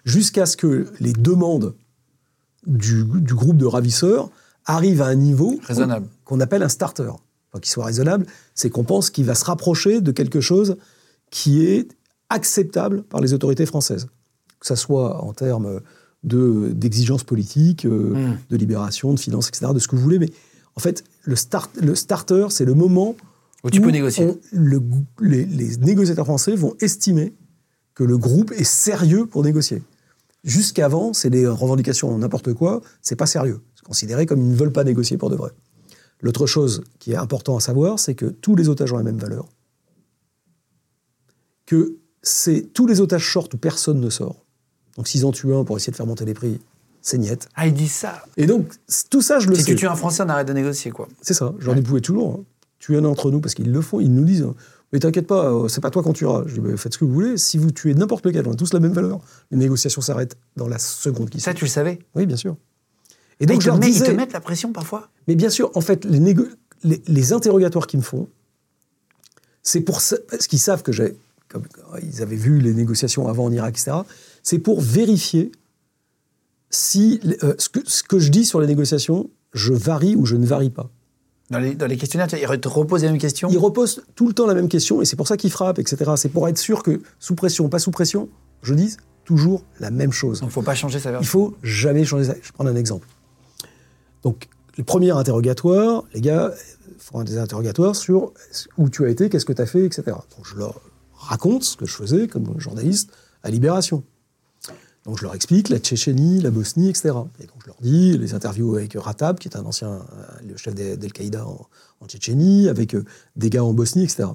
jusqu'à 0.04 0.46
ce 0.46 0.58
que 0.58 0.88
les 1.00 1.14
demandes 1.14 1.74
du, 2.68 3.06
du 3.06 3.34
groupe 3.34 3.58
de 3.58 3.66
ravisseurs 3.66 4.30
arrivent 4.66 5.02
à 5.02 5.08
un 5.08 5.16
niveau 5.16 5.60
Raisonnable. 5.64 6.08
qu'on 6.26 6.40
appelle 6.40 6.64
un 6.64 6.70
starter. 6.70 7.10
Enfin, 7.52 7.62
qu'il 7.62 7.72
soit 7.72 7.86
raisonnable, 7.86 8.26
c'est 8.54 8.70
qu'on 8.70 8.84
pense 8.84 9.10
qu'il 9.10 9.26
va 9.26 9.36
se 9.36 9.46
rapprocher 9.46 10.02
de 10.02 10.12
quelque 10.12 10.42
chose 10.42 10.78
qui 11.32 11.66
est 11.66 11.88
acceptable 12.30 13.04
par 13.04 13.22
les 13.22 13.34
autorités 13.34 13.66
françaises. 13.66 14.08
Que 14.60 14.68
ça 14.68 14.76
soit 14.76 15.24
en 15.24 15.34
termes 15.34 15.80
de- 16.24 16.70
d'exigences 16.74 17.24
politiques, 17.24 17.86
euh, 17.86 18.14
Mm. 18.34 18.38
de 18.50 18.58
libération, 18.58 19.14
de 19.14 19.20
finances, 19.20 19.48
etc., 19.48 19.72
de 19.74 19.80
ce 19.80 19.88
que 19.88 19.96
vous 19.96 20.02
voulez. 20.02 20.20
Mais 20.20 20.30
en 20.76 20.80
fait, 20.82 21.04
le, 21.24 21.36
start, 21.36 21.72
le 21.82 21.96
starter, 21.96 22.48
c'est 22.50 22.66
le 22.66 22.74
moment 22.74 23.16
Où 23.64 23.70
tu 23.70 23.80
peux 23.82 23.90
négocier. 23.92 24.26
on- 24.26 24.38
le- 24.52 24.82
les, 25.22 25.46
les 25.46 25.78
négociateurs 25.78 26.26
français 26.26 26.56
vont 26.56 26.76
estimer 26.82 27.34
que 27.96 28.04
le 28.04 28.18
groupe 28.18 28.52
est 28.52 28.64
sérieux 28.66 29.26
pour 29.26 29.44
négocier. 29.44 29.82
Jusqu'avant, 30.44 31.14
c'est 31.14 31.30
des 31.30 31.48
revendications 31.48 32.18
n'importe 32.18 32.54
quoi, 32.54 32.82
c'est 33.02 33.18
pas 33.18 33.26
sérieux. 33.26 33.60
C'est 33.76 33.86
considéré 33.86 34.26
comme 34.26 34.40
ils 34.42 34.50
ne 34.52 34.56
veulent 34.56 34.72
pas 34.72 34.84
négocier 34.86 35.18
pour 35.18 35.30
de 35.30 35.36
vrai. 35.36 35.52
L'autre 36.22 36.46
chose 36.48 36.84
qui 37.00 37.12
est 37.14 37.18
important 37.18 37.56
à 37.58 37.60
savoir, 37.62 37.98
c'est 38.00 38.16
que 38.16 38.26
tous 38.26 38.56
les 38.56 38.68
otages 38.70 38.92
ont 38.94 38.98
la 38.98 39.04
même 39.04 39.18
valeur. 39.20 39.48
Que 41.66 41.98
c'est 42.22 42.74
tous 42.74 42.86
les 42.88 43.02
otages 43.02 43.32
sortent 43.32 43.54
où 43.54 43.58
personne 43.58 44.00
ne 44.00 44.10
sort. 44.10 44.44
Donc 44.98 45.08
s'ils 45.08 45.26
en 45.26 45.32
tuent 45.32 45.54
un 45.54 45.64
pour 45.64 45.78
essayer 45.78 45.92
de 45.92 45.96
faire 45.98 46.06
monter 46.06 46.26
les 46.26 46.34
prix, 46.34 46.60
c'est 47.02 47.18
niette. 47.18 47.48
Ah, 47.56 47.68
ils 47.68 47.74
disent 47.74 47.94
ça. 47.94 48.24
Et 48.36 48.46
donc, 48.46 48.68
tout 49.10 49.22
ça, 49.22 49.40
je 49.40 49.48
le 49.48 49.56
Si 49.56 49.62
sais. 49.64 49.68
tu 49.72 49.76
tues 49.78 49.88
un 49.88 49.96
Français, 49.96 50.22
on 50.26 50.30
arrête 50.30 50.48
de 50.48 50.54
négocier, 50.54 50.92
quoi. 50.92 51.08
C'est 51.22 51.34
ça, 51.34 51.54
j'en 51.60 51.76
ai 51.76 51.82
pouvais 51.82 52.02
toujours. 52.02 52.34
hein. 52.40 52.44
tuer 52.80 52.98
un 52.98 53.02
d'entre 53.02 53.32
nous, 53.32 53.40
parce 53.40 53.54
qu'ils 53.56 53.72
le 53.72 53.82
font, 53.82 54.02
ils 54.02 54.14
nous 54.14 54.26
disent 54.26 54.46
Mais 54.92 55.00
t'inquiète 55.00 55.26
pas, 55.26 55.46
euh, 55.54 55.70
c'est 55.70 55.80
pas 55.80 55.92
toi 55.92 56.04
qu'on 56.04 56.12
tuera. 56.12 56.44
Je 56.48 56.56
dis 56.56 56.60
bah, 56.60 56.76
Faites 56.76 56.94
ce 56.94 56.98
que 56.98 57.06
vous 57.06 57.14
voulez. 57.14 57.38
Si 57.38 57.58
vous 57.58 57.72
tuez 57.72 57.94
n'importe 57.96 58.26
lequel, 58.26 58.46
on 58.48 58.52
a 58.52 58.56
tous 58.56 58.74
la 58.74 58.82
même 58.82 58.92
valeur, 58.92 59.22
les 59.52 59.58
négociations 59.58 60.02
s'arrêtent 60.02 60.36
dans 60.58 60.68
la 60.68 60.78
seconde 60.78 61.30
qui 61.30 61.40
Ça, 61.40 61.54
tu 61.54 61.64
le 61.64 61.70
savais? 61.70 62.00
Oui, 62.16 62.26
bien 62.26 62.36
sûr. 62.36 62.58
Et 63.40 63.46
donc, 63.46 63.58
ils, 63.58 63.62
je 63.62 63.72
mettent, 63.72 63.90
ils 63.90 63.94
te 64.00 64.04
disais 64.04 64.14
mettent 64.14 64.34
la 64.34 64.42
pression 64.42 64.74
parfois 64.74 65.08
Mais 65.30 65.36
bien 65.36 65.50
sûr, 65.50 65.72
en 65.76 65.82
fait, 65.82 66.04
les, 66.04 66.36
les 67.08 67.34
interrogatoires 67.34 67.88
qu'ils 67.88 68.00
me 68.00 68.04
font, 68.04 68.28
c'est 69.64 69.82
pour 69.82 70.02
ça, 70.02 70.18
parce 70.30 70.48
qu'ils 70.48 70.60
savent 70.60 70.84
que 70.84 70.92
j'ai, 70.92 71.16
comme 71.50 71.64
ils 72.04 72.22
avaient 72.22 72.36
vu 72.36 72.60
les 72.60 72.74
négociations 72.74 73.28
avant 73.28 73.46
en 73.46 73.52
Irak, 73.52 73.76
etc. 73.78 73.98
C'est 74.44 74.60
pour 74.60 74.80
vérifier 74.82 75.52
si 76.70 77.20
euh, 77.44 77.56
ce, 77.58 77.70
que, 77.70 77.80
ce 77.86 78.04
que 78.04 78.20
je 78.20 78.30
dis 78.30 78.46
sur 78.46 78.62
les 78.62 78.68
négociations, 78.68 79.30
je 79.54 79.74
varie 79.74 80.16
ou 80.16 80.26
je 80.26 80.36
ne 80.36 80.46
varie 80.46 80.70
pas. 80.70 80.90
dans 81.50 81.60
les, 81.60 81.74
dans 81.74 81.88
les 81.88 81.98
questionnaires, 81.98 82.28
ils 82.32 82.60
te 82.60 82.68
reposent 82.68 83.02
les 83.02 83.10
mêmes 83.10 83.18
questions 83.18 83.50
Ils 83.50 83.58
reposent 83.58 84.04
tout 84.16 84.28
le 84.28 84.34
temps 84.34 84.46
la 84.46 84.54
même 84.54 84.70
question 84.70 85.02
et 85.02 85.06
c'est 85.06 85.16
pour 85.16 85.28
ça 85.28 85.38
qu'ils 85.38 85.50
frappent, 85.52 85.80
etc. 85.80 86.12
C'est 86.16 86.30
pour 86.30 86.48
être 86.48 86.60
sûr 86.60 86.84
que 86.84 87.02
sous 87.20 87.34
pression 87.36 87.66
ou 87.66 87.70
pas 87.70 87.80
sous 87.80 87.92
pression, 87.92 88.30
je 88.62 88.76
dise 88.76 88.98
toujours 89.26 89.64
la 89.80 89.90
même 89.90 90.12
chose. 90.12 90.42
Donc, 90.42 90.52
faut 90.52 90.62
pas 90.62 90.76
changer 90.76 91.00
sa 91.00 91.10
Il 91.10 91.14
version. 91.14 91.30
faut 91.32 91.58
jamais 91.64 92.06
changer 92.06 92.26
ça. 92.26 92.34
Je 92.42 92.48
vais 92.48 92.54
prendre 92.54 92.70
un 92.70 92.76
exemple. 92.76 93.08
Donc, 94.24 94.48
le 94.78 94.84
premier 94.84 95.12
interrogatoire, 95.12 96.04
les 96.14 96.22
gars 96.22 96.54
font 97.00 97.24
des 97.24 97.38
interrogatoires 97.38 97.96
sur 97.96 98.34
où 98.78 98.90
tu 98.90 99.06
as 99.06 99.10
été, 99.10 99.30
qu'est-ce 99.30 99.46
que 99.46 99.54
tu 99.54 99.62
as 99.62 99.66
fait, 99.66 99.84
etc. 99.86 100.04
Donc, 100.06 100.46
je 100.46 100.56
leur 100.56 100.80
raconte 101.20 101.64
ce 101.64 101.78
que 101.78 101.86
je 101.86 101.94
faisais 101.94 102.28
comme 102.28 102.60
journaliste 102.60 103.12
à 103.44 103.52
Libération. 103.52 104.04
Donc, 105.06 105.18
je 105.18 105.24
leur 105.24 105.34
explique 105.34 105.70
la 105.70 105.80
Tchétchénie, 105.80 106.42
la 106.42 106.52
Bosnie, 106.52 106.90
etc. 106.90 107.10
Et 107.40 107.48
donc, 107.48 107.56
je 107.62 107.68
leur 107.68 107.78
dis 107.82 108.18
les 108.18 108.34
interviews 108.34 108.76
avec 108.76 108.94
Ratab, 108.96 109.40
qui 109.40 109.48
est 109.48 109.58
un 109.58 109.66
ancien, 109.66 109.92
euh, 109.92 110.48
le 110.48 110.58
chef 110.58 110.76
d'Al- 110.76 110.98
d'Al-Qaïda 110.98 111.46
en, 111.46 112.08
Tchétchénie, 112.08 112.68
avec 112.68 112.96
euh, 112.96 113.06
des 113.36 113.50
gars 113.50 113.64
en 113.64 113.74
Bosnie, 113.74 114.04
etc. 114.04 114.30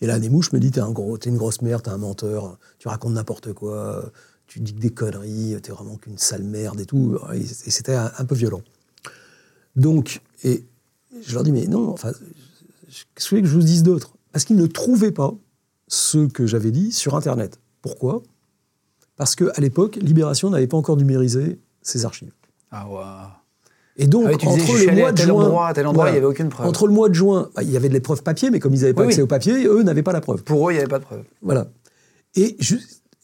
Et 0.00 0.06
là, 0.06 0.18
Nemouche 0.18 0.52
me 0.52 0.58
dit 0.58 0.70
T'es 0.70 0.80
un 0.80 0.90
gros, 0.90 1.18
t'es 1.18 1.30
une 1.30 1.36
grosse 1.36 1.62
merde, 1.62 1.82
t'es 1.82 1.90
un 1.90 1.98
menteur, 1.98 2.58
tu 2.78 2.88
racontes 2.88 3.12
n'importe 3.12 3.52
quoi, 3.52 4.10
tu 4.46 4.60
dis 4.60 4.74
que 4.74 4.80
des 4.80 4.90
conneries, 4.90 5.56
t'es 5.62 5.70
vraiment 5.70 5.96
qu'une 5.96 6.18
sale 6.18 6.42
merde 6.42 6.80
et 6.80 6.86
tout. 6.86 7.18
Et, 7.34 7.44
c'était 7.44 7.94
un, 7.94 8.24
peu 8.24 8.34
violent. 8.34 8.62
Donc, 9.76 10.22
et 10.44 10.64
je 11.24 11.34
leur 11.34 11.44
dis 11.44 11.52
Mais 11.52 11.66
non, 11.66 11.90
enfin, 11.90 12.12
qu'est-ce 13.14 13.30
que 13.30 13.44
je 13.44 13.54
vous 13.54 13.62
dise 13.62 13.82
d'autre 13.82 14.14
Parce 14.32 14.44
qu'ils 14.44 14.56
ne 14.56 14.66
trouvaient 14.66 15.12
pas 15.12 15.34
ce 15.92 16.26
que 16.26 16.46
j'avais 16.46 16.70
dit 16.70 16.90
sur 16.90 17.14
Internet. 17.16 17.60
Pourquoi? 17.82 18.22
Parce 19.16 19.36
qu'à 19.36 19.52
l'époque, 19.58 19.96
Libération 19.96 20.48
n'avait 20.48 20.66
pas 20.66 20.78
encore 20.78 20.96
numérisé 20.96 21.60
ses 21.82 22.06
archives. 22.06 22.32
Ah 22.70 22.88
ouais. 22.88 23.02
Et 23.98 24.06
donc, 24.06 24.24
Ah 24.26 24.30
oui, 24.30 24.36
tu 24.38 24.46
disais, 24.46 24.62
entre 24.62 24.86
le 24.86 24.94
mois 24.96 25.12
de 25.12 25.18
juin, 25.18 25.34
endroit, 25.86 26.08
il 26.08 26.14
y 26.14 26.16
avait 26.16 26.24
aucune 26.24 26.48
preuve. 26.48 26.66
Entre 26.66 26.86
le 26.86 26.94
mois 26.94 27.10
de 27.10 27.14
juin, 27.14 27.50
bah, 27.54 27.62
il 27.62 27.70
y 27.70 27.76
avait 27.76 27.90
de 27.90 27.92
l'épreuve 27.92 28.22
papier, 28.22 28.48
mais 28.48 28.58
comme 28.58 28.72
ils 28.72 28.80
n'avaient 28.80 28.94
pas 28.94 29.02
Oui, 29.02 29.08
accès 29.08 29.18
oui. 29.18 29.24
au 29.24 29.26
papier, 29.26 29.66
eux 29.66 29.82
n'avaient 29.82 30.02
pas 30.02 30.14
la 30.14 30.22
preuve. 30.22 30.42
Pour 30.44 30.66
eux, 30.66 30.72
il 30.72 30.76
n'y 30.76 30.80
avait 30.80 30.88
pas 30.88 30.98
de 30.98 31.04
preuve. 31.04 31.24
Voilà. 31.42 31.68
Et, 32.36 32.56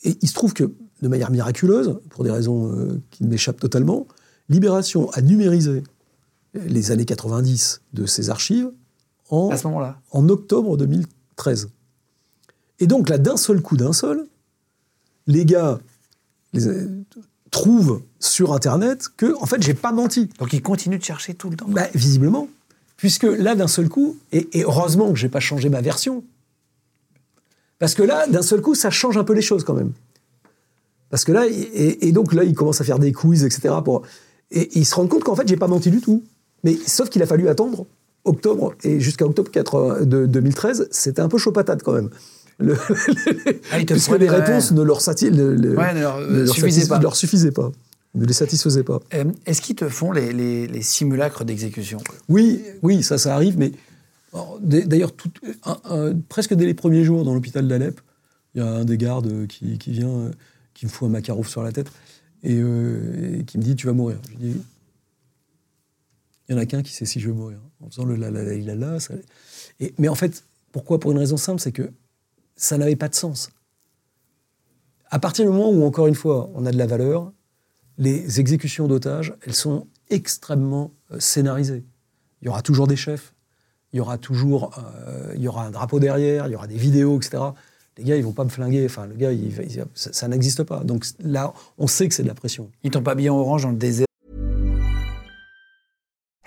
il 0.04 0.28
se 0.28 0.34
trouve 0.34 0.52
que, 0.52 0.64
de 1.00 1.08
manière 1.08 1.30
miraculeuse, 1.30 1.98
pour 2.10 2.22
des 2.22 2.30
raisons 2.30 2.70
euh, 2.70 3.00
qui 3.10 3.24
m'échappent 3.24 3.60
totalement, 3.60 4.06
Libération 4.50 5.10
a 5.12 5.22
numérisé 5.22 5.82
les 6.52 6.90
années 6.90 7.06
90 7.06 7.80
de 7.94 8.04
ses 8.04 8.28
archives 8.28 8.70
en, 9.30 9.48
À 9.48 9.56
ce 9.56 9.66
en 9.66 10.28
octobre 10.28 10.76
2013. 10.76 11.70
Et 12.80 12.86
donc 12.86 13.08
là, 13.08 13.18
d'un 13.18 13.36
seul 13.36 13.60
coup, 13.60 13.76
d'un 13.76 13.92
seul, 13.92 14.26
les 15.26 15.44
gars 15.44 15.78
les, 16.52 16.66
euh, 16.68 16.88
trouvent 17.50 18.02
sur 18.18 18.52
Internet 18.52 19.08
que, 19.16 19.36
en 19.40 19.46
fait, 19.46 19.62
j'ai 19.62 19.74
pas 19.74 19.92
menti. 19.92 20.28
Donc, 20.38 20.52
ils 20.52 20.62
continuent 20.62 20.98
de 20.98 21.04
chercher 21.04 21.34
tout 21.34 21.50
le 21.50 21.56
temps. 21.56 21.68
Bah, 21.68 21.88
visiblement. 21.94 22.48
Puisque 22.96 23.24
là, 23.24 23.54
d'un 23.54 23.68
seul 23.68 23.88
coup, 23.88 24.16
et, 24.32 24.48
et 24.58 24.64
heureusement 24.64 25.12
que 25.12 25.18
j'ai 25.18 25.28
pas 25.28 25.40
changé 25.40 25.68
ma 25.68 25.80
version, 25.80 26.24
parce 27.78 27.94
que 27.94 28.02
là, 28.02 28.26
d'un 28.26 28.42
seul 28.42 28.60
coup, 28.60 28.74
ça 28.74 28.90
change 28.90 29.16
un 29.16 29.24
peu 29.24 29.34
les 29.34 29.42
choses 29.42 29.64
quand 29.64 29.74
même. 29.74 29.92
Parce 31.10 31.24
que 31.24 31.32
là, 31.32 31.46
et, 31.46 32.08
et 32.08 32.12
donc 32.12 32.32
là, 32.34 32.44
ils 32.44 32.54
commencent 32.54 32.80
à 32.80 32.84
faire 32.84 32.98
des 32.98 33.12
quiz, 33.12 33.44
etc. 33.44 33.74
Pour, 33.84 34.02
et, 34.50 34.68
ils 34.78 34.84
se 34.84 34.94
rendent 34.94 35.08
compte 35.08 35.24
qu'en 35.24 35.36
fait, 35.36 35.46
j'ai 35.46 35.56
pas 35.56 35.68
menti 35.68 35.90
du 35.90 36.00
tout. 36.00 36.22
Mais 36.64 36.76
sauf 36.86 37.08
qu'il 37.08 37.22
a 37.22 37.26
fallu 37.26 37.48
attendre 37.48 37.86
octobre, 38.24 38.74
et 38.82 39.00
jusqu'à 39.00 39.24
octobre 39.24 39.50
80 39.50 40.04
de 40.04 40.26
2013, 40.26 40.88
c'était 40.90 41.22
un 41.22 41.28
peu 41.28 41.38
chaud 41.38 41.52
patate 41.52 41.82
quand 41.82 41.92
même. 41.92 42.10
Le, 42.58 42.76
Ah, 43.70 43.78
puisque 43.86 44.18
les 44.18 44.28
réponses 44.28 44.72
ne 44.72 44.82
leur, 44.82 45.00
sati- 45.00 45.30
le- 45.30 45.54
le- 45.54 45.76
Ouais, 45.76 45.94
ne 45.94 46.00
leur, 46.00 46.20
ne 46.20 46.42
leur 46.42 46.54
suffisaient 46.54 46.88
pas. 46.88 46.98
leur 46.98 47.14
suffisaient 47.16 47.52
pas. 47.52 47.70
Ne 48.14 48.24
les 48.24 48.32
satisfaisaient 48.32 48.82
pas. 48.84 49.00
Euh, 49.14 49.24
Est-ce 49.46 49.60
qu'ils 49.62 49.76
te 49.76 49.88
font 49.88 50.10
les, 50.12 50.32
les- 50.32 50.66
les 50.66 50.82
simulacres 50.82 51.44
d'exécution? 51.44 51.98
Oui, 52.28 52.60
oui, 52.82 53.02
ça, 53.04 53.16
ça 53.18 53.34
arrive, 53.34 53.58
mais 53.58 53.72
d- 54.60 54.84
d'ailleurs, 54.86 55.12
presque 56.28 56.54
dès 56.54 56.66
les 56.66 56.74
premiers 56.74 57.04
jours 57.04 57.24
dans 57.24 57.34
l'hôpital 57.34 57.68
d'Alep, 57.68 58.00
il 58.54 58.58
y 58.62 58.64
a 58.64 58.66
un 58.68 58.84
des 58.84 58.96
gardes 58.98 59.46
qui, 59.46 59.78
qui 59.78 59.92
vient, 59.92 60.08
euh, 60.08 60.30
qui 60.74 60.86
me 60.86 60.90
fout 60.90 61.06
un 61.06 61.12
macarouf 61.12 61.48
sur 61.48 61.62
la 61.62 61.70
tête 61.70 61.88
et, 62.42 62.56
euh, 62.58 63.38
et 63.40 63.44
qui 63.44 63.58
me 63.58 63.62
dit 63.62 63.76
Tu 63.76 63.86
vas 63.86 63.92
mourir. 63.92 64.18
Je 64.32 64.36
dis 64.46 64.56
Il 66.48 66.54
y 66.54 66.58
en 66.58 66.60
a 66.60 66.66
qu'un 66.66 66.82
qui 66.82 66.92
sait 66.92 67.04
si 67.04 67.20
je 67.20 67.28
vais 67.28 67.34
mourir. 67.36 67.58
En 67.84 67.90
faisant 67.90 68.04
le 68.04 68.16
la 68.16 68.30
la 68.30 68.42
la 68.42 68.54
la 68.56 68.74
la. 68.74 69.00
ça- 69.00 69.14
et- 69.80 69.94
mais 69.98 70.08
en 70.08 70.14
fait, 70.16 70.42
pourquoi? 70.72 70.98
Pour 70.98 71.12
une 71.12 71.18
raison 71.18 71.36
simple, 71.36 71.60
c'est 71.60 71.72
que 71.72 71.90
ça 72.58 72.76
n'avait 72.76 72.96
pas 72.96 73.08
de 73.08 73.14
sens. 73.14 73.50
À 75.10 75.18
partir 75.18 75.46
du 75.46 75.50
moment 75.50 75.70
où, 75.70 75.86
encore 75.86 76.06
une 76.06 76.14
fois, 76.14 76.50
on 76.54 76.66
a 76.66 76.70
de 76.70 76.76
la 76.76 76.86
valeur, 76.86 77.32
les 77.96 78.40
exécutions 78.40 78.86
d'otages, 78.86 79.34
elles 79.46 79.54
sont 79.54 79.86
extrêmement 80.10 80.92
euh, 81.10 81.18
scénarisées. 81.18 81.84
Il 82.42 82.46
y 82.46 82.48
aura 82.48 82.62
toujours 82.62 82.86
des 82.86 82.96
chefs, 82.96 83.34
il 83.92 83.96
y 83.96 84.00
aura 84.00 84.18
toujours 84.18 84.78
euh, 84.78 85.32
il 85.34 85.40
y 85.40 85.48
aura 85.48 85.64
un 85.64 85.70
drapeau 85.70 85.98
derrière, 85.98 86.46
il 86.46 86.52
y 86.52 86.54
aura 86.54 86.66
des 86.66 86.76
vidéos, 86.76 87.16
etc. 87.16 87.42
Les 87.96 88.04
gars, 88.04 88.16
ils 88.16 88.24
vont 88.24 88.32
pas 88.32 88.44
me 88.44 88.50
flinguer. 88.50 88.84
Enfin, 88.84 89.06
le 89.06 89.14
gars, 89.14 89.30
ça, 89.94 90.28
n'existe 90.28 90.62
pas. 90.62 90.84
Donc 90.84 91.04
là, 91.18 91.52
on 91.78 91.86
sait 91.86 92.08
que 92.08 92.14
c'est 92.14 92.22
de 92.22 92.28
la 92.28 92.34
pression. 92.34 92.70
Ils 92.84 92.90
t'ont 92.90 93.02
pas 93.02 93.12
habillé 93.12 93.30
en 93.30 93.38
orange 93.38 93.62
dans 93.62 93.70
le 93.70 93.76
désert 93.76 94.07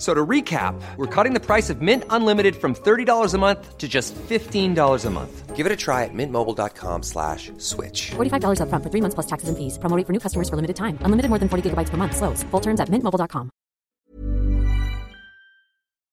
So 0.00 0.14
to 0.14 0.26
recap, 0.26 0.74
we're 0.96 1.04
cutting 1.14 1.34
the 1.34 1.44
price 1.44 1.68
of 1.68 1.82
Mint 1.82 2.04
Unlimited 2.08 2.56
from 2.56 2.74
$30 2.74 3.34
a 3.34 3.38
month 3.38 3.76
to 3.76 3.86
just 3.86 4.14
$15 4.30 5.04
a 5.06 5.10
month. 5.10 5.54
Give 5.54 5.66
it 5.66 5.72
a 5.72 5.76
try 5.76 6.04
at 6.04 6.14
mintmobile.com 6.14 7.02
slash 7.02 7.52
switch. 7.58 8.12
$45 8.16 8.60
upfront 8.64 8.82
for 8.82 8.88
three 8.90 9.02
months 9.02 9.14
plus 9.14 9.26
taxes 9.26 9.50
and 9.50 9.58
fees. 9.58 9.76
Promo 9.78 9.94
rate 9.98 10.06
for 10.06 10.14
new 10.14 10.18
customers 10.18 10.48
for 10.48 10.56
limited 10.56 10.76
time. 10.76 10.96
Unlimited 11.04 11.28
more 11.28 11.38
than 11.38 11.50
40 11.50 11.68
gigabytes 11.68 11.90
per 11.90 11.98
month. 11.98 12.16
Slows. 12.16 12.42
Full 12.50 12.60
terms 12.62 12.80
at 12.80 12.88
mintmobile.com. 12.88 13.50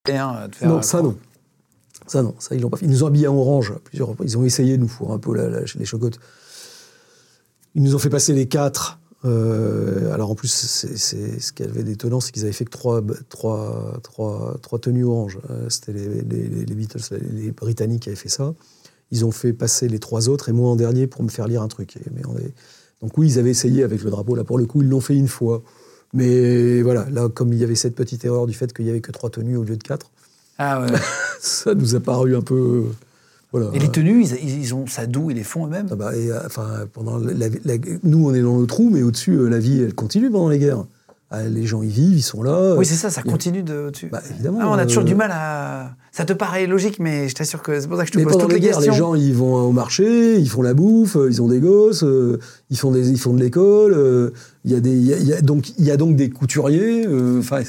faire, 0.06 0.50
non, 0.64 0.78
euh, 0.78 0.82
ça 0.82 1.02
non. 1.02 1.18
Ça 2.08 2.22
non, 2.24 2.36
ça 2.40 2.56
ils 2.56 2.62
l'ont 2.62 2.70
pas 2.70 2.78
fait. 2.78 2.86
Ils 2.86 2.92
nous 2.92 3.04
ont 3.04 3.08
habillés 3.08 3.28
en 3.28 3.36
orange 3.36 3.74
plusieurs. 3.86 4.10
Ils 4.22 4.38
ont 4.38 4.44
essayé 4.46 4.76
de 4.78 4.82
nous 4.82 4.88
fourrer 4.90 5.14
un 5.14 5.20
peu 5.20 5.34
la- 5.36 5.48
la- 5.50 5.62
les 5.76 5.86
chocottes. 5.86 6.20
Ils 7.76 7.84
nous 7.84 7.96
ont 7.96 8.00
fait 8.00 8.10
passer 8.10 8.34
les 8.34 8.48
quatre. 8.48 8.97
Euh, 9.26 10.13
alors 10.13 10.32
en 10.32 10.36
plus, 10.36 10.47
c'est, 10.47 10.95
ce 11.39 11.51
qui 11.51 11.63
avait 11.63 11.84
d'étonnant, 11.84 12.20
c'est 12.20 12.32
qu'ils 12.32 12.43
avaient 12.43 12.51
fait 12.51 12.65
que 12.65 12.70
trois, 12.72 13.01
trois, 13.30 13.99
trois, 14.03 14.57
trois 14.61 14.80
tenues 14.80 15.03
orange. 15.05 15.39
Euh, 15.49 15.70
c'était 15.70 15.93
les, 15.93 16.07
les- 16.22 16.47
les- 16.47 16.65
les 16.65 16.76
Beatles, 16.76 16.99
les, 17.34 17.51
Britanniques 17.51 18.03
qui 18.03 18.09
avaient 18.09 18.15
fait 18.15 18.30
ça. 18.30 18.53
Ils 19.11 19.26
ont 19.26 19.32
fait 19.32 19.53
passer 19.53 19.88
les 19.88 19.99
trois 19.99 20.30
autres 20.30 20.49
et 20.49 20.51
moi 20.53 20.70
en 20.70 20.76
dernier 20.76 21.07
pour 21.07 21.24
me 21.24 21.30
faire 21.30 21.47
lire 21.47 21.61
un 21.61 21.68
truc. 21.68 21.97
Mais 22.13 22.22
on 22.28 22.38
est- 22.38 22.53
Donc 23.01 23.18
oui, 23.18 23.28
ils 23.28 23.39
avaient 23.39 23.51
essayé 23.51 23.84
avec 23.84 24.03
le 24.03 24.11
drapeau. 24.11 24.36
Là, 24.36 24.43
pour 24.43 24.57
le 24.57 24.65
coup, 24.65 24.82
ils 24.82 24.89
l'ont 24.89 25.01
fait 25.01 25.15
une 25.15 25.28
fois. 25.28 25.63
Mais 26.13 26.82
voilà, 26.82 27.07
là, 27.09 27.28
comme 27.28 27.51
il 27.53 27.59
y 27.59 27.63
avait 27.63 27.76
cette 27.76 27.95
petite 27.95 28.24
erreur 28.24 28.45
du 28.47 28.53
fait 28.53 28.72
qu'il 28.72 28.86
y 28.86 28.89
avait 28.89 29.01
que 29.01 29.11
trois 29.11 29.30
tenues 29.30 29.57
au 29.57 29.63
lieu 29.63 29.76
de 29.78 29.84
quatre, 29.84 30.11
Ah 30.57 30.82
ouais. 30.82 30.88
ça 31.41 31.74
nous 31.74 31.95
a 31.95 31.99
paru 31.99 32.36
un 32.36 32.41
peu. 32.41 32.86
Voilà. 33.52 33.70
Et 33.74 33.80
les 33.80 33.89
tenues, 33.89 34.24
ils, 34.24 34.60
ils 34.60 34.76
ont 34.76 34.88
ça 34.88 35.06
d'où 35.06 35.32
Ils 35.32 35.38
les 35.38 35.43
font 35.43 35.66
eux-mêmes 35.68 35.88
Ah 35.91 35.95
bah, 35.95 36.16
et, 36.16 36.30
euh, 36.32 36.39
enfin, 36.45 36.86
pendant 36.91 37.18
la- 37.18 37.34
la- 37.64 37.78
nous, 38.04 38.28
on 38.30 38.34
est 38.34 38.41
dans 38.41 38.60
le 38.60 38.68
trou, 38.68 38.89
mais 38.91 39.04
au-dessus, 39.04 39.34
euh, 39.34 39.48
la 39.48 39.60
vie, 39.60 39.82
elle 39.82 39.93
continue 39.95 40.30
pendant 40.30 40.50
les 40.50 40.60
guerres. 40.60 40.84
Ah, 41.30 41.43
les 41.43 41.66
gens 41.66 41.82
y 41.84 41.88
vivent, 41.89 42.18
ils 42.18 42.22
sont 42.22 42.41
là. 42.41 42.76
Oui, 42.78 42.86
c'est 42.86 42.95
ça, 42.95 43.10
ça 43.10 43.22
continue 43.22 43.62
de. 43.62 43.89
Tu... 43.93 44.08
Bah, 44.08 44.22
évidemment, 44.32 44.60
Ah, 44.62 44.70
on 44.70 44.74
a 44.74 44.86
toujours 44.86 45.04
euh, 45.04 45.06
du 45.06 45.16
mal 45.16 45.30
à. 45.34 45.91
Ça 46.14 46.24
te 46.24 46.32
paraît 46.32 46.68
logique, 46.68 47.00
mais 47.00 47.28
je 47.28 47.36
t'assure 47.36 47.62
que 47.62 47.80
c'est 47.82 47.88
pour 47.88 47.98
ça 47.98 48.04
que 48.04 48.08
je 48.08 48.14
te 48.14 48.18
Mais 48.18 48.24
pose 48.24 48.38
toutes 48.38 48.48
les 48.50 48.56
les 48.56 48.62
guerres, 48.62 48.76
questions. 48.78 48.91
les 48.93 48.98
gens, 48.98 49.14
ils 49.16 49.34
vont 49.36 49.56
au 49.56 49.72
marché, 49.74 50.38
ils 50.39 50.50
font 50.50 50.62
la 50.62 50.74
bouffe, 50.74 51.18
euh, 51.18 51.28
ils 51.30 51.41
ont 51.41 51.48
des 51.50 51.60
gosses, 51.60 52.04
euh, 52.04 52.39
ils 52.70 52.78
font 52.78 52.91
des, 52.91 53.10
ils 53.12 53.20
font 53.20 53.34
de 53.34 53.41
l'école. 53.41 53.93
euh, 53.93 54.30
Il 54.64 54.72
y 54.72 54.76
a 54.76 54.80
des, 54.80 54.91
il 54.91 55.06
y 55.06 55.14
a- 55.14 55.18
il 55.18 55.28
y 55.28 55.34
a 55.34 55.41
donc, 55.41 55.70
il 55.78 55.86
y 55.86 55.91
a 55.91 55.98
donc 55.98 56.16
des 56.16 56.30
couturiers. 56.30 57.06
euh, 57.06 57.39
Enfin, 57.39 57.60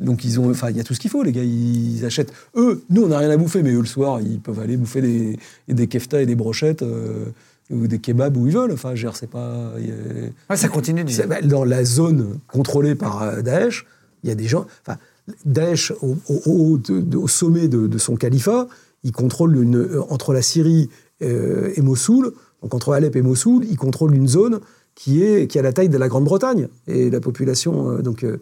donc 0.00 0.24
ils 0.24 0.38
ont, 0.38 0.50
enfin, 0.50 0.70
il 0.70 0.76
y 0.76 0.80
a 0.80 0.84
tout 0.84 0.94
ce 0.94 1.00
qu'il 1.00 1.10
faut. 1.10 1.22
Les 1.22 1.32
gars, 1.32 1.42
ils 1.42 2.04
achètent. 2.04 2.32
Eux, 2.56 2.82
nous, 2.90 3.02
on 3.02 3.08
n'a 3.08 3.18
rien 3.18 3.30
à 3.30 3.36
bouffer, 3.36 3.62
mais 3.62 3.72
eux, 3.72 3.80
le 3.80 3.86
soir, 3.86 4.20
ils 4.20 4.40
peuvent 4.40 4.60
aller 4.60 4.76
bouffer 4.76 5.00
des, 5.02 5.38
des 5.68 5.86
keftas 5.88 6.20
et 6.22 6.26
des 6.26 6.36
brochettes 6.36 6.82
euh, 6.82 7.24
ou 7.70 7.86
des 7.86 7.98
kebabs 7.98 8.36
où 8.36 8.46
ils 8.46 8.52
veulent. 8.54 8.72
Enfin, 8.72 8.94
je 8.94 9.08
c'est 9.14 9.28
pas. 9.30 9.72
a- 9.74 10.50
Ouais, 10.50 10.56
ça 10.56 10.68
continue. 10.68 11.04
Du... 11.04 11.14
Bah, 11.28 11.40
dans 11.42 11.64
la 11.64 11.84
zone 11.84 12.38
contrôlée 12.46 12.94
par 12.94 13.22
euh, 13.22 13.42
Daesh, 13.42 13.86
il 14.22 14.28
y 14.28 14.32
a 14.32 14.34
des 14.36 14.46
gens. 14.46 14.66
Enfin, 14.86 14.98
Daesh, 15.44 15.92
au, 16.02 16.16
au- 16.28 16.42
au- 16.46 16.78
de- 16.78 17.00
de- 17.00 17.16
au 17.16 17.28
sommet 17.28 17.68
de, 17.68 17.86
de 17.86 17.98
son 17.98 18.16
califat, 18.16 18.68
il 19.04 19.12
contrôle 19.12 19.56
une, 19.62 19.76
euh, 19.76 20.02
entre 20.10 20.32
la 20.32 20.42
Syrie 20.42 20.90
euh, 21.22 21.72
et 21.76 21.82
Mossoul, 21.82 22.32
donc 22.62 22.74
entre 22.74 22.92
Alep 22.92 23.14
et 23.16 23.22
Mossoul, 23.22 23.64
il 23.68 23.76
contrôle 23.76 24.14
une 24.14 24.28
zone 24.28 24.60
qui 24.94 25.22
est 25.22 25.46
qui 25.48 25.58
a 25.58 25.62
la 25.62 25.72
taille 25.72 25.88
de 25.88 25.98
la 25.98 26.08
Grande-Bretagne 26.08 26.68
et 26.86 27.10
la 27.10 27.20
population. 27.20 27.90
euh, 27.90 28.02
donc 28.02 28.24
euh, 28.24 28.38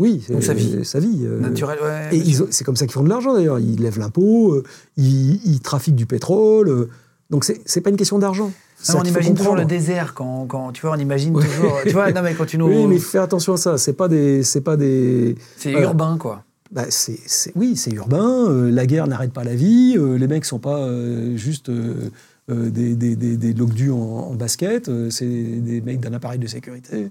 oui, 0.00 0.24
Donc 0.28 0.42
sa 0.42 0.50
euh, 0.52 0.54
vie. 0.56 0.84
sa 0.84 0.98
vie. 0.98 1.20
euh, 1.24 1.38
Naturel, 1.38 1.78
ouais. 1.80 2.16
et 2.16 2.22
c'est 2.50 2.64
comme 2.64 2.74
ça 2.76 2.86
qu'ils 2.86 2.94
font 2.94 3.04
de 3.04 3.08
l'argent 3.08 3.32
d'ailleurs. 3.34 3.58
Ils 3.60 3.80
lèvent 3.80 3.98
l'impôt, 4.00 4.54
euh, 4.54 4.64
ils, 4.96 5.36
ils 5.46 5.60
trafiquent 5.60 5.94
du 5.94 6.06
pétrole. 6.06 6.68
euh, 6.68 6.88
donc 7.30 7.44
c'est 7.44 7.60
c'est 7.64 7.80
pas 7.80 7.90
une 7.90 7.96
question 7.96 8.18
d'argent. 8.18 8.50
C'est 8.82 8.96
on 8.96 9.04
imagine 9.04 9.34
toujours 9.34 9.54
le 9.56 9.66
désert 9.66 10.14
quand, 10.14 10.46
quand 10.46 10.72
tu 10.72 10.80
vois, 10.82 10.96
on 10.96 10.98
imagine 10.98 11.34
toujours. 11.34 11.78
Tu 11.84 11.90
vois, 11.92 12.10
non 12.12 12.22
mais 12.22 12.34
quand 12.34 12.46
tu 12.46 12.56
nous. 12.58 12.66
Oui, 12.72 12.86
mais 12.88 12.98
fais 12.98 13.18
attention 13.18 13.52
à 13.52 13.56
ça. 13.58 13.76
C'est 13.78 13.92
pas 13.92 14.08
des, 14.08 14.42
c'est 14.42 14.62
pas 14.62 14.76
des. 14.76 15.36
c'est 15.56 15.70
urbain 15.72 16.16
quoi. 16.18 16.44
Bah, 16.72 16.84
c'est, 16.88 17.18
c'est- 17.26 17.52
oui, 17.56 17.76
c'est 17.76 17.90
urbain. 17.92 18.46
euh, 18.48 18.70
la 18.70 18.86
guerre 18.86 19.06
n'arrête 19.08 19.32
pas 19.32 19.44
la 19.44 19.54
vie. 19.54 19.96
euh, 19.98 20.16
les 20.16 20.28
mecs 20.28 20.44
sont 20.44 20.60
pas 20.60 20.78
euh, 20.78 21.36
juste 21.36 21.68
euh, 21.68 22.10
euh, 22.50 22.70
des, 22.70 22.94
des, 22.94 23.16
des, 23.16 23.36
des 23.36 23.90
en, 23.90 23.96
en 23.96 24.34
basket. 24.34 24.88
euh, 24.88 25.10
c'est 25.10 25.26
des 25.26 25.80
mecs 25.80 26.00
d'un 26.00 26.12
appareil 26.14 26.38
de 26.38 26.46
sécurité. 26.46 27.10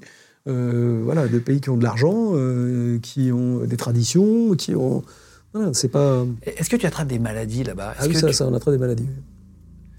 Euh, 0.50 1.02
voilà, 1.04 1.28
de 1.28 1.38
pays 1.40 1.62
qui 1.62 1.70
ont 1.70 1.78
de 1.78 1.84
l'argent, 1.84 2.32
euh, 2.34 2.98
qui 3.00 3.32
ont 3.32 3.60
des 3.66 3.78
traditions, 3.78 4.56
qui 4.56 4.76
ont. 4.76 5.04
Voilà, 5.54 5.70
c'est 5.74 5.88
pas. 5.90 6.26
Est-ce 6.44 6.70
que 6.70 6.76
tu 6.76 6.86
attrapes 6.86 7.08
des 7.08 7.20
maladies 7.20 7.64
là-bas? 7.64 7.94
Ah 8.00 8.04
oui, 8.08 8.14
que 8.14 8.20
ça, 8.20 8.28
tu- 8.28 8.34
ça, 8.34 8.48
on 8.48 8.54
a 8.54 8.60
trop 8.60 8.72
des 8.72 8.78
maladies. 8.78 9.08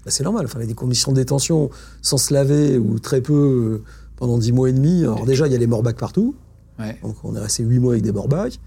Bah, 0.03 0.11
c'est 0.11 0.23
normal. 0.23 0.45
Enfin, 0.45 0.59
il 0.59 0.63
y 0.63 0.65
a 0.65 0.67
des 0.67 0.73
conditions 0.73 1.11
de 1.11 1.17
détention 1.17 1.69
sans 2.01 2.17
se 2.17 2.33
laver 2.33 2.77
ou 2.77 2.99
très 2.99 3.21
peu 3.21 3.33
euh, 3.33 3.83
pendant 4.17 4.37
dix 4.37 4.51
mois 4.51 4.69
et 4.69 4.73
demi. 4.73 5.03
Alors 5.03 5.25
déjà, 5.25 5.47
il 5.47 5.53
y 5.53 5.55
a 5.55 5.59
les 5.59 5.67
morbacs 5.67 5.97
partout. 5.97 6.35
Ouais. 6.79 6.97
Donc 7.01 7.15
on 7.23 7.35
est 7.35 7.39
resté 7.39 7.63
huit 7.63 7.79
mois 7.79 7.93
avec 7.93 8.03
des 8.03 8.11
morbacs. 8.11 8.59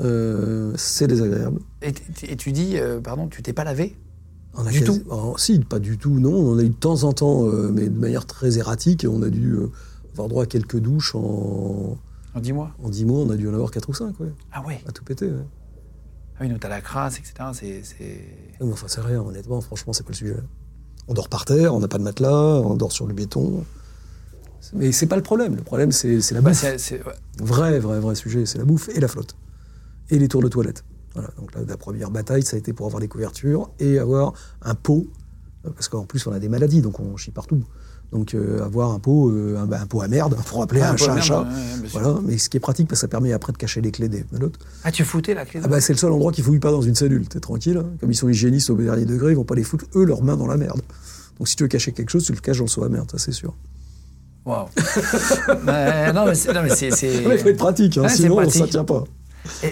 Euh, 0.00 0.72
c'est 0.76 1.06
désagréable. 1.06 1.60
Et, 1.82 1.92
tu 2.36 2.52
dis, 2.52 2.76
euh, 2.76 3.00
pardon, 3.00 3.28
tu 3.28 3.42
t'es 3.42 3.52
pas 3.52 3.64
lavé? 3.64 3.96
On 4.54 4.66
a 4.66 4.70
Du 4.70 4.80
quasi- 4.80 5.00
tout? 5.00 5.12
Alors, 5.12 5.38
Si, 5.40 5.58
pas 5.60 5.78
du 5.78 5.98
tout, 5.98 6.18
non. 6.18 6.32
On 6.34 6.52
en 6.54 6.58
a 6.58 6.62
eu 6.62 6.68
de 6.68 6.74
temps 6.74 7.04
en 7.04 7.12
temps, 7.12 7.46
euh, 7.48 7.70
mais 7.72 7.88
de 7.88 7.98
manière 7.98 8.26
très 8.26 8.58
erratique. 8.58 9.06
On 9.08 9.22
a 9.22 9.28
dû 9.30 9.56
avoir 10.12 10.28
droit 10.28 10.42
à 10.44 10.46
quelques 10.46 10.78
douches 10.78 11.14
en, 11.14 11.96
en 12.34 12.40
10 12.40 12.52
mois 12.52 12.70
en 12.82 12.88
10 12.88 13.04
mois. 13.04 13.18
On 13.20 13.30
a 13.30 13.36
dû 13.36 13.48
en 13.48 13.54
avoir 13.54 13.70
4 13.70 13.88
ou 13.88 13.94
5, 13.94 14.18
ouais. 14.20 14.32
Ah 14.52 14.64
ouais. 14.66 14.80
À 14.88 14.92
tout 14.92 15.04
péter, 15.04 15.26
ouais. 15.26 15.44
Ah 16.36 16.38
oui, 16.42 16.48
donc 16.48 16.60
t'as 16.60 16.68
la 16.68 16.80
crasse, 16.80 17.18
etc. 17.18 17.34
C'est. 17.52 17.82
Mais 18.60 18.72
enfin, 18.72 18.86
c'est 18.88 19.00
rien, 19.00 19.20
honnêtement. 19.22 19.60
Franchement, 19.60 19.92
c'est 19.92 20.02
pas 20.02 20.10
le 20.10 20.16
sujet. 20.16 20.36
On 21.08 21.14
dort 21.14 21.28
par 21.28 21.44
terre, 21.44 21.74
on 21.74 21.80
n'a 21.80 21.88
pas 21.88 21.98
de 21.98 22.04
matelas, 22.04 22.60
on 22.60 22.74
dort 22.76 22.92
sur 22.92 23.06
le 23.06 23.14
béton. 23.14 23.64
Mais 24.74 24.92
c'est 24.92 25.06
pas 25.06 25.16
le 25.16 25.22
problème. 25.22 25.56
Le 25.56 25.62
problème, 25.62 25.90
c'est 25.92 26.18
la 26.32 26.40
Bah, 26.40 26.50
bouffe. 26.50 26.62
ouais. 26.62 27.00
Vrai, 27.38 27.78
vrai, 27.80 28.00
vrai 28.00 28.14
sujet, 28.14 28.46
c'est 28.46 28.58
la 28.58 28.64
bouffe 28.64 28.88
et 28.88 29.00
la 29.00 29.08
flotte. 29.08 29.36
Et 30.10 30.18
les 30.18 30.28
tours 30.28 30.42
de 30.42 30.48
toilette. 30.48 30.84
Voilà, 31.14 31.28
donc 31.36 31.54
la, 31.54 31.62
la 31.62 31.76
première 31.76 32.10
bataille, 32.10 32.42
ça 32.42 32.56
a 32.56 32.58
été 32.58 32.72
pour 32.72 32.86
avoir 32.86 33.00
des 33.00 33.08
couvertures 33.08 33.70
et 33.80 33.98
avoir 33.98 34.32
un 34.62 34.74
pot, 34.74 35.06
parce 35.62 35.88
qu'en 35.88 36.04
plus 36.06 36.26
on 36.26 36.32
a 36.32 36.38
des 36.38 36.48
maladies, 36.48 36.80
donc 36.80 37.00
on 37.00 37.16
chie 37.16 37.30
partout. 37.32 37.62
Donc 38.12 38.34
euh, 38.34 38.62
avoir 38.62 38.90
un 38.92 38.98
pot, 38.98 39.30
euh, 39.30 39.56
un, 39.58 39.72
un 39.72 39.86
pot 39.86 40.02
à 40.02 40.08
merde, 40.08 40.36
pour 40.46 40.62
appeler 40.62 40.80
Ouais, 40.82 40.86
un 40.86 40.96
chat 40.98 41.12
un 41.14 41.20
chat. 41.20 41.40
ouais, 41.40 41.46
ouais, 41.46 41.88
voilà, 41.92 42.14
mais 42.26 42.36
ce 42.36 42.50
qui 42.50 42.58
est 42.58 42.60
pratique, 42.60 42.86
parce 42.88 43.00
que 43.00 43.06
ça 43.06 43.08
permet 43.08 43.32
après 43.32 43.52
de 43.52 43.56
cacher 43.58 43.80
les 43.80 43.90
clés 43.90 44.08
des 44.10 44.24
menottes. 44.32 44.58
Ah, 44.84 44.92
tu 44.92 45.02
foutais 45.04 45.32
la 45.34 45.44
clé 45.46 45.60
Ah 45.64 45.68
bah, 45.68 45.80
c'est 45.80 45.94
le 45.94 45.98
seul 45.98 46.12
endroit 46.12 46.30
qu'ils 46.30 46.44
fouillent 46.44 46.58
pas 46.58 46.70
dans 46.70 46.82
une 46.82 46.94
cellule, 46.94 47.26
t'es 47.26 47.40
tranquille. 47.40 47.78
hein. 47.78 47.86
Comme 48.00 48.10
ils 48.10 48.14
sont 48.14 48.28
hygiénistes 48.28 48.68
au 48.70 48.76
dernier 48.76 49.06
degré, 49.06 49.32
ils 49.32 49.36
vont 49.36 49.44
pas 49.44 49.54
les 49.54 49.64
foutre, 49.64 49.86
eux, 49.96 50.04
leurs 50.04 50.22
mains 50.22 50.36
dans 50.36 50.46
la 50.46 50.58
merde. 50.58 50.82
Donc 51.38 51.48
si 51.48 51.56
tu 51.56 51.62
veux 51.64 51.68
cacher 51.68 51.92
quelque 51.92 52.10
chose, 52.10 52.24
tu 52.26 52.32
le 52.32 52.38
caches 52.40 52.58
dans 52.58 52.64
le 52.64 52.68
seau 52.68 52.84
à 52.84 52.88
merde, 52.90 53.10
ça 53.10 53.16
c'est 53.18 53.32
sûr. 53.32 53.54
Waouh. 54.44 54.66
Non, 55.66 56.26
mais 56.26 56.34
c'est. 56.34 57.14
Il 57.14 57.22
faut 57.38 57.48
être 57.48 57.56
pratique, 57.56 57.96
hein, 57.98 58.02
Ouais, 58.02 58.08
sinon 58.08 58.36
pratique. 58.36 58.62
ça 58.62 58.68
tient 58.68 58.84
pas. 58.84 59.04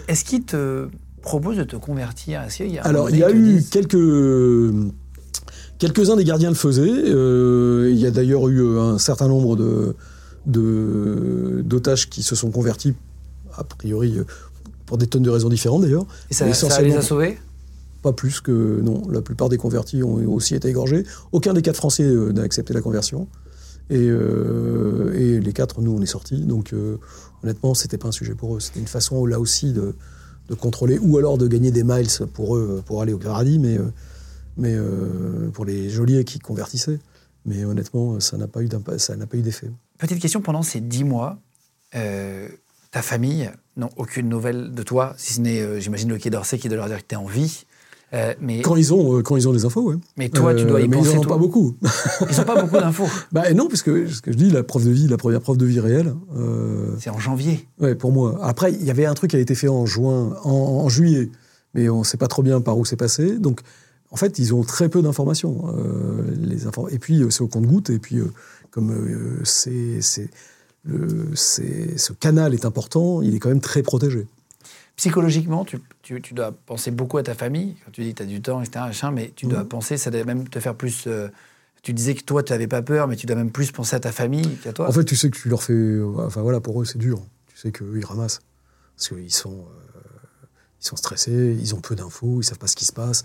Est-ce 0.08 0.24
qu'il 0.24 0.44
te 0.44 0.88
propose 1.22 1.56
de 1.58 1.64
te 1.64 1.76
convertir? 1.76 2.46
Y 2.58 2.78
a 2.78 2.82
Alors, 2.82 3.10
il 3.10 3.16
y 3.18 3.24
a 3.24 3.30
eu 3.30 3.42
disent- 3.58 3.68
quelques. 3.70 3.96
Quelques-uns 5.80 6.14
des 6.16 6.24
gardiens 6.24 6.50
le 6.50 6.54
faisaient. 6.54 6.82
euh, 7.06 7.88
il 7.90 7.98
y 7.98 8.06
a 8.06 8.10
d'ailleurs 8.10 8.48
eu 8.48 8.60
euh, 8.62 8.80
un 8.80 8.98
certain 8.98 9.26
nombre 9.28 9.56
de, 9.56 9.96
de- 10.46 11.62
d'otages 11.64 12.08
qui 12.10 12.22
se 12.22 12.36
sont 12.36 12.50
convertis, 12.50 12.94
a 13.56 13.64
priori, 13.64 14.18
euh, 14.18 14.24
pour 14.86 14.98
des 14.98 15.06
tonnes 15.06 15.22
de 15.22 15.30
raisons 15.30 15.48
différentes 15.48 15.82
d'ailleurs. 15.82 16.04
Et 16.30 16.34
ça, 16.34 16.44
les 16.44 16.50
a 16.52 16.54
sauvés? 17.02 17.38
Pas 18.02 18.12
plus 18.12 18.40
que. 18.40 18.80
Non, 18.82 19.02
la 19.10 19.22
plupart 19.22 19.48
des 19.48 19.56
convertis 19.56 20.02
ont 20.02 20.16
aussi 20.32 20.54
été 20.54 20.68
égorgés. 20.68 21.04
Aucun 21.32 21.54
des 21.54 21.62
quatre 21.62 21.76
Français 21.76 22.04
n'a 22.04 22.42
accepté 22.42 22.72
la 22.74 22.80
conversion. 22.82 23.26
Et, 23.88 24.06
euh, 24.08 25.12
et 25.14 25.40
les 25.40 25.52
quatre, 25.52 25.80
nous, 25.80 25.92
on 25.92 26.00
est 26.02 26.06
sortis. 26.06 26.42
Donc, 26.42 26.72
euh, 26.72 26.96
honnêtement, 27.42 27.74
c'était 27.74 27.98
pas 27.98 28.08
un 28.08 28.12
sujet 28.12 28.34
pour 28.34 28.54
eux. 28.56 28.60
C'était 28.60 28.80
une 28.80 28.86
façon, 28.86 29.24
là 29.26 29.40
aussi, 29.40 29.72
de, 29.72 29.94
de 30.48 30.54
contrôler, 30.54 30.98
ou 30.98 31.16
alors 31.18 31.38
de 31.38 31.46
gagner 31.48 31.70
des 31.70 31.84
miles 31.84 32.06
pour 32.34 32.56
eux, 32.56 32.82
pour 32.86 33.00
aller 33.02 33.12
au 33.14 33.18
paradis, 33.18 33.58
mais, 33.58 33.78
euh, 33.78 33.84
mais 34.60 34.74
euh, 34.74 35.50
pour 35.52 35.64
les 35.64 35.90
geôliers 35.90 36.24
qui 36.24 36.38
convertissaient. 36.38 37.00
Mais 37.46 37.64
honnêtement, 37.64 38.20
ça 38.20 38.36
n'a 38.36 38.46
pas 38.46 38.62
eu 38.62 38.68
ça 38.98 39.16
n'a 39.16 39.26
pas 39.26 39.36
eu 39.38 39.42
d'effet. 39.42 39.70
Petite 39.98 40.20
question, 40.20 40.42
pendant 40.42 40.62
ces 40.62 40.80
dix 40.80 41.04
mois, 41.04 41.38
euh, 41.94 42.48
ta 42.90 43.02
famille 43.02 43.50
n'a 43.76 43.88
aucune 43.96 44.28
nouvelle 44.28 44.72
de 44.74 44.82
toi, 44.82 45.14
si 45.16 45.34
ce 45.34 45.40
n'est, 45.40 45.60
euh, 45.60 45.80
j'imagine, 45.80 46.10
le 46.10 46.18
Quai 46.18 46.28
d'Orsay 46.30 46.58
qui 46.58 46.68
doit 46.68 46.76
leur 46.76 46.86
dire 46.88 46.98
que 46.98 47.06
tu 47.08 47.14
es 47.14 47.18
en 47.18 47.24
vie. 47.26 47.64
Euh, 48.12 48.34
mais, 48.40 48.60
Quand 48.60 48.74
ils 48.76 48.92
ont, 48.92 49.18
euh, 49.18 49.22
quand 49.22 49.36
ils 49.36 49.48
ont 49.48 49.52
des 49.52 49.64
infos, 49.64 49.82
ouais. 49.82 49.96
mais 50.16 50.28
toi, 50.28 50.52
tu 50.54 50.64
dois 50.64 50.80
y 50.80 50.84
Euh, 50.84 50.88
mais 50.88 50.98
ils 50.98 51.10
en 51.10 51.18
ont 51.18 51.20
toi. 51.20 51.36
pas 51.36 51.38
beaucoup. 51.38 51.76
Ils 52.28 52.36
n'ont 52.36 52.44
pas 52.44 52.60
beaucoup 52.60 52.76
d'infos. 52.76 53.06
bah 53.30 53.52
non, 53.54 53.68
parce 53.68 53.82
que 53.82 54.08
ce 54.08 54.20
que 54.20 54.32
je 54.32 54.36
dis, 54.36 54.50
la 54.50 54.64
preuve 54.64 54.84
de 54.84 54.90
vie, 54.90 55.06
la 55.06 55.16
première 55.16 55.40
preuve 55.40 55.56
de 55.58 55.64
vie 55.66 55.78
réelle. 55.80 56.12
C'est 56.98 57.10
en 57.10 57.20
janvier. 57.20 57.68
Ouais, 57.78 57.94
pour 57.94 58.12
moi. 58.12 58.38
Après, 58.42 58.72
il 58.72 58.84
y 58.84 58.90
avait 58.90 59.06
un 59.06 59.14
truc 59.14 59.30
qui 59.30 59.36
a 59.36 59.40
été 59.40 59.54
fait 59.54 59.68
en 59.68 59.86
juin, 59.86 60.36
en, 60.42 60.50
en 60.50 60.88
juillet, 60.88 61.30
mais 61.74 61.88
on 61.88 62.00
ne 62.00 62.04
sait 62.04 62.16
pas 62.18 62.26
trop 62.28 62.42
bien 62.42 62.60
par 62.60 62.76
où 62.78 62.84
c'est 62.84 62.96
passé. 62.96 63.38
Donc, 63.38 63.60
en 64.10 64.16
fait, 64.16 64.38
ils 64.38 64.54
ont 64.54 64.62
très 64.64 64.88
peu 64.88 65.02
d'informations. 65.02 65.74
euh, 65.76 66.34
les 66.36 66.66
inform- 66.66 66.92
Et 66.92 66.98
puis, 66.98 67.22
euh, 67.22 67.30
c'est 67.30 67.42
au 67.42 67.48
compte-goutte. 67.48 67.90
Et 67.90 67.98
puis, 67.98 68.18
euh, 68.18 68.32
comme 68.70 68.90
euh, 68.90 69.40
c'est, 69.44 70.00
ce 70.02 72.12
canal 72.12 72.54
est 72.54 72.64
important, 72.64 73.22
il 73.22 73.34
est 73.34 73.38
quand 73.38 73.48
même 73.50 73.60
très 73.60 73.82
protégé. 73.82 74.26
Psychologiquement, 74.96 75.64
tu, 75.64 75.78
tu- 76.02 76.20
tu 76.20 76.34
dois 76.34 76.52
penser 76.52 76.90
beaucoup 76.90 77.16
à 77.18 77.22
ta 77.22 77.34
famille. 77.34 77.76
Quand 77.84 77.90
tu 77.92 78.02
dis 78.02 78.12
que 78.12 78.18
tu 78.18 78.22
as 78.22 78.26
du 78.26 78.42
temps, 78.42 78.60
etc., 78.60 78.84
machin, 78.86 79.10
mais 79.10 79.32
tu 79.34 79.46
dois 79.46 79.60
Mhm. 79.60 79.68
penser, 79.68 79.96
ça 79.96 80.10
doit 80.10 80.24
même 80.24 80.48
te 80.48 80.60
faire 80.60 80.74
plus. 80.74 81.08
tu 81.82 81.94
disais 81.94 82.14
que 82.14 82.22
toi, 82.22 82.42
tu 82.42 82.52
n'avais 82.52 82.66
pas 82.66 82.82
peur, 82.82 83.08
mais 83.08 83.16
tu 83.16 83.24
dois 83.24 83.36
même 83.36 83.50
plus 83.50 83.72
penser 83.72 83.96
à 83.96 84.00
ta 84.00 84.12
famille 84.12 84.56
qu'à 84.62 84.74
toi. 84.74 84.86
En 84.86 84.92
fait, 84.92 85.02
tu 85.04 85.16
sais 85.16 85.30
que 85.30 85.38
tu 85.38 85.48
leur 85.48 85.62
fais. 85.62 85.98
Enfin, 86.18 86.42
voilà, 86.42 86.60
pour 86.60 86.82
eux, 86.82 86.84
c'est 86.84 86.98
dur. 86.98 87.22
Tu 87.46 87.56
sais 87.56 87.72
qu'eux, 87.72 87.94
ils 87.96 88.04
ramassent. 88.04 88.40
Parce 88.96 89.08
qu'ils 89.08 89.32
sont, 89.32 89.64
euh, 89.96 90.00
ils 90.82 90.86
sont 90.86 90.96
stressés, 90.96 91.56
ils 91.58 91.74
ont 91.74 91.80
peu 91.80 91.96
d'infos, 91.96 92.42
ils 92.42 92.44
savent 92.44 92.58
pas 92.58 92.66
ce 92.66 92.76
qui 92.76 92.84
se 92.84 92.92
passe. 92.92 93.24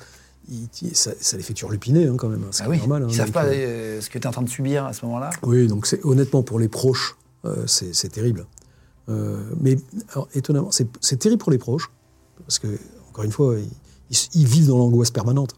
Ça, 0.93 1.11
ça 1.19 1.37
les 1.37 1.43
fait 1.43 1.53
turlupiner, 1.53 2.07
hein, 2.07 2.15
quand 2.17 2.29
même. 2.29 2.43
hein, 2.43 2.49
C'est 2.51 2.63
Ah 2.63 2.69
oui, 2.69 2.77
normal. 2.77 3.03
hein, 3.03 3.07
ils 3.09 3.15
savent 3.15 3.31
pas 3.31 3.45
euh, 3.45 3.53
euh, 3.53 4.01
ce 4.01 4.09
que 4.09 4.19
tu 4.19 4.23
es 4.23 4.27
en 4.27 4.31
train 4.31 4.41
de 4.43 4.49
subir 4.49 4.85
à 4.85 4.93
ce 4.93 5.05
moment-là. 5.05 5.29
Oui, 5.43 5.67
donc 5.67 5.87
honnêtement 6.03 6.43
pour 6.43 6.59
les 6.59 6.67
proches, 6.69 7.15
euh, 7.45 7.65
c'est 7.67 8.09
terrible. 8.09 8.45
Euh, 9.09 9.43
mais 9.59 9.77
alors, 10.13 10.27
étonnamment, 10.33 10.69
c'est 10.71 11.17
terrible 11.17 11.39
pour 11.41 11.51
les 11.51 11.57
proches 11.57 11.91
parce 12.45 12.59
que 12.59 12.67
encore 13.09 13.23
une 13.23 13.31
fois, 13.31 13.55
ils, 13.59 13.69
ils- 14.11 14.29
ils 14.41 14.47
vivent 14.47 14.67
dans 14.67 14.77
l'angoisse 14.77 15.11
permanente. 15.11 15.55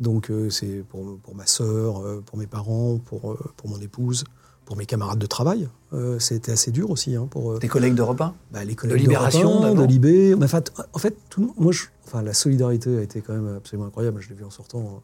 Donc 0.00 0.30
c'est 0.50 0.84
pour, 0.88 1.18
pour 1.20 1.34
ma 1.34 1.46
sœur, 1.46 2.02
pour 2.26 2.36
mes 2.38 2.46
parents, 2.46 2.98
pour, 2.98 3.36
pour 3.56 3.70
mon 3.70 3.80
épouse, 3.80 4.24
pour 4.66 4.76
mes 4.76 4.84
camarades 4.84 5.18
de 5.18 5.26
travail. 5.26 5.68
Euh, 5.94 6.18
C'était 6.18 6.52
assez 6.52 6.70
dur 6.72 6.90
aussi 6.90 7.16
hein, 7.16 7.26
pour 7.30 7.52
euh, 7.52 7.58
Tes 7.58 7.68
collègues 7.68 7.94
de 7.94 8.02
repas 8.02 8.34
bah, 8.50 8.64
les 8.64 8.74
collègues 8.74 9.00
Libération, 9.00 9.62
Europe 9.62 9.78
1, 9.78 9.80
de. 9.82 9.86
Libé. 9.86 10.34
En 10.34 10.46
fait, 10.48 10.72
en 10.92 10.98
fait 10.98 11.16
tout, 11.30 11.54
moi, 11.56 11.72
je- 11.72 11.84
enfin, 12.04 12.20
la 12.20 12.34
solidarité 12.34 12.98
a 12.98 13.00
été 13.02 13.22
quand 13.22 13.32
même 13.32 13.56
absolument 13.56 13.86
incroyable. 13.86 14.20
Je 14.20 14.28
l'ai 14.28 14.34
vu 14.34 14.44
en 14.44 14.50
sortant. 14.50 14.96
hein. 14.98 15.02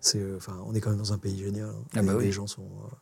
C'est, 0.00 0.18
euh, 0.20 0.36
enfin, 0.36 0.52
on 0.66 0.74
est 0.74 0.80
quand 0.80 0.90
même 0.90 0.98
dans 0.98 1.12
un 1.14 1.18
pays 1.18 1.38
génial. 1.38 1.68
hein. 1.70 1.74
Ah 1.94 2.00
les, 2.02 2.06
bah 2.06 2.14
oui. 2.18 2.24
les 2.24 2.32
gens 2.32 2.46
sont. 2.46 2.62
euh, 2.62 2.94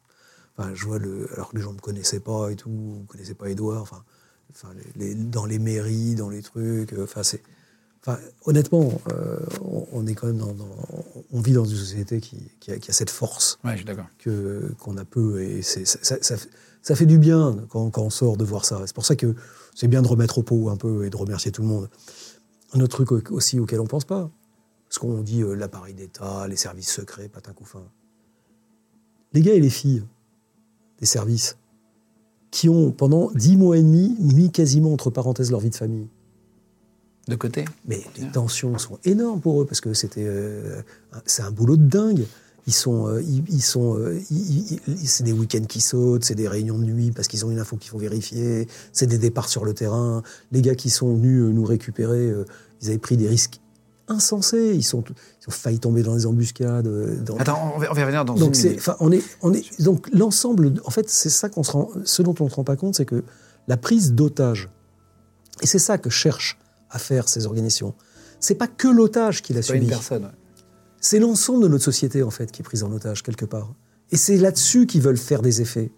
enfin, 0.59 0.71
je 0.75 0.85
vois 0.87 0.99
le, 0.99 1.29
alors 1.35 1.51
que 1.51 1.57
les 1.57 1.63
gens 1.63 1.71
ne 1.71 1.77
me 1.77 1.81
connaissaient 1.81 2.21
pas 2.21 2.51
et 2.51 2.57
tout, 2.57 2.71
ne 2.71 3.07
connaissaient 3.07 3.35
pas 3.35 3.49
Édouard. 3.51 3.83
Enfin, 3.83 4.03
enfin, 4.53 4.69
les- 4.97 5.07
les- 5.09 5.15
dans 5.15 5.47
les 5.47 5.59
mairies, 5.59 6.15
dans 6.15 6.29
les 6.29 6.43
trucs. 6.43 6.93
euh, 6.93 7.05
Enfin, 7.05 7.23
c'est. 7.23 7.43
Enfin, 8.07 8.19
honnêtement, 8.45 9.01
euh, 9.13 9.39
on, 9.65 9.87
on 9.93 10.07
est 10.07 10.15
quand 10.15 10.27
même 10.27 10.37
dans, 10.37 10.53
dans- 10.53 10.77
on 11.33 11.41
vit 11.41 11.53
dans 11.55 11.65
une 11.65 11.77
société 11.77 12.21
qui, 12.21 12.37
qui 12.61 12.71
a, 12.71 12.79
qui 12.79 12.91
a 12.91 12.93
cette 12.95 13.09
force 13.11 13.59
Ouais, 13.65 13.77
que 14.19 14.73
qu'on 14.79 14.99
a 14.99 15.05
peu 15.07 15.43
et 15.43 15.63
c'est 15.63 15.87
ça, 15.87 15.99
ça- 16.03 16.19
ça 16.21 16.37
fait- 16.37 16.51
ça 16.83 16.95
fait 16.97 17.07
du 17.07 17.17
bien 17.19 17.57
quand, 17.71 17.89
quand 17.91 18.03
on 18.03 18.11
sort 18.11 18.37
de 18.37 18.45
voir 18.45 18.67
ça. 18.67 18.83
C'est 18.85 18.95
pour 18.95 19.07
ça 19.07 19.17
que 19.17 19.35
c'est 19.75 19.89
bien 19.89 20.03
de 20.03 20.07
remettre 20.09 20.37
au 20.37 20.43
pot 20.43 20.69
un 20.69 20.77
peu 20.77 21.07
et 21.07 21.11
de 21.11 21.17
remercier 21.17 21.51
tout 21.51 21.63
le 21.63 21.69
monde. 21.69 21.89
Un 22.75 22.81
autre 22.81 23.03
truc 23.03 23.11
au- 23.31 23.35
aussi 23.35 23.59
auquel 23.59 23.81
on 23.81 23.87
pense 23.87 24.05
pas, 24.05 24.31
parce 24.87 24.99
qu'on 24.99 25.23
dit 25.23 25.41
euh, 25.43 25.55
l'appareil 25.55 25.95
d'État, 25.95 26.47
les 26.47 26.57
services 26.57 26.93
secrets, 26.93 27.29
patin 27.29 27.55
couffin. 27.55 27.85
Les 29.33 29.41
gars 29.41 29.55
et 29.55 29.61
les 29.61 29.71
filles 29.71 30.05
des 31.01 31.07
services 31.07 31.57
qui 32.51 32.69
ont 32.69 32.93
pendant 32.93 33.31
dix 33.33 33.57
mois 33.57 33.79
et 33.79 33.83
demi 33.83 34.15
mis 34.21 34.53
quasiment 34.53 34.93
entre 34.93 35.09
parenthèses 35.11 35.51
leur 35.51 35.61
vie 35.61 35.71
de 35.71 35.75
famille. 35.75 36.09
De 37.29 37.37
côté 37.37 37.64
Mais 37.87 38.03
les 38.18 38.31
tensions 38.31 38.77
sont 38.79 38.99
énormes 39.05 39.41
pour 39.41 39.62
eux 39.62 39.64
parce 39.64 39.81
que 39.81 39.95
c'était, 39.95 40.27
euh, 40.27 40.83
c'est 41.25 41.43
un 41.43 41.51
boulot 41.51 41.77
de 41.77 41.87
dingue. 41.87 42.25
Ils 42.66 42.75
sont, 42.75 43.09
euh, 43.09 43.22
ils, 43.22 43.43
ils 43.49 43.62
sont, 43.62 43.99
euh, 43.99 44.20
c'est 45.05 45.25
des 45.25 45.33
week-ends 45.33 45.64
qui 45.66 45.81
sautent, 45.81 46.25
c'est 46.25 46.35
des 46.35 46.49
réunions 46.49 46.79
de 46.79 46.85
nuit 46.85 47.12
parce 47.12 47.29
qu'ils 47.29 47.45
ont 47.47 47.51
une 47.51 47.59
info 47.59 47.77
qu'il 47.77 47.91
faut 47.91 47.99
vérifier, 47.99 48.68
c'est 48.93 49.07
des 49.07 49.18
départs 49.18 49.49
sur 49.49 49.64
le 49.64 49.72
terrain. 49.72 50.22
Les 50.53 50.61
gars 50.61 50.75
qui 50.75 50.91
sont 50.91 51.14
venus 51.14 51.43
nous 51.55 51.64
récupérer, 51.64 52.31
ils 52.83 52.89
avaient 52.89 52.99
pris 52.99 53.16
des 53.16 53.29
risques 53.29 53.61
insensés. 54.09 54.72
Ils 54.75 54.83
sont, 54.83 55.03
ils 55.09 55.49
ont 55.49 55.53
failli 55.53 55.79
tomber 55.79 56.03
dans 56.03 56.14
les 56.14 56.27
embuscades. 56.27 56.89
Dans... 57.25 57.37
Attends, 57.39 57.72
on 57.75 57.79
va, 57.79 57.91
on 57.91 57.95
va 57.95 58.01
y 58.01 58.05
revenir 58.05 58.25
dans 58.27 58.35
Donc 58.35 58.49
une 58.49 58.55
c'est, 58.55 58.68
minute. 58.70 58.91
on 59.01 59.12
est, 59.12 59.22
on 59.41 59.53
est, 59.55 59.83
donc 59.83 60.09
l'ensemble, 60.12 60.75
en 60.85 60.91
fait, 60.91 61.09
c'est 61.09 61.31
ça 61.31 61.49
qu'on 61.49 61.62
se 61.62 61.72
rend, 61.72 61.91
ce 62.05 62.22
dont 62.22 62.35
on 62.41 62.45
ne 62.45 62.51
se 62.51 62.55
rend 62.55 62.64
pas 62.64 62.77
compte, 62.77 62.95
c'est 62.95 63.07
que 63.07 63.25
la 63.66 63.79
prise 63.79 64.12
d'otage, 64.12 64.68
et 65.62 65.66
c'est 65.66 65.79
ça 65.79 65.97
que 65.97 66.11
cherchent 66.11 66.59
à 66.95 66.99
faire 66.99 67.28
ces 67.28 67.45
organisations. 67.47 67.95
C'est 68.40 68.55
pas 68.55 68.66
que 68.68 68.88
l'otage 68.88 69.42
qu'il 69.42 69.59
a 69.59 69.62
C'est 69.62 69.72
pas 69.72 69.76
une 69.76 69.82
subi, 69.82 69.92
personne. 69.95 70.24
ouais. 70.24 70.30
c'est 71.01 71.18
l'ensemble 71.18 71.62
de 71.64 71.68
notre 71.68 71.84
société 71.84 72.22
en 72.22 72.30
fait 72.30 72.51
qui 72.53 72.62
est 72.62 72.64
prise 72.64 72.82
en 72.82 72.92
otage 72.92 73.22
quelque 73.22 73.45
part. 73.45 73.74
Et 74.11 74.16
c'est 74.16 74.36
là-dessus 74.36 74.86
qu'ils 74.86 75.03
veulent 75.03 75.16
faire 75.18 75.42
des 75.42 75.61
effets. 75.61 75.90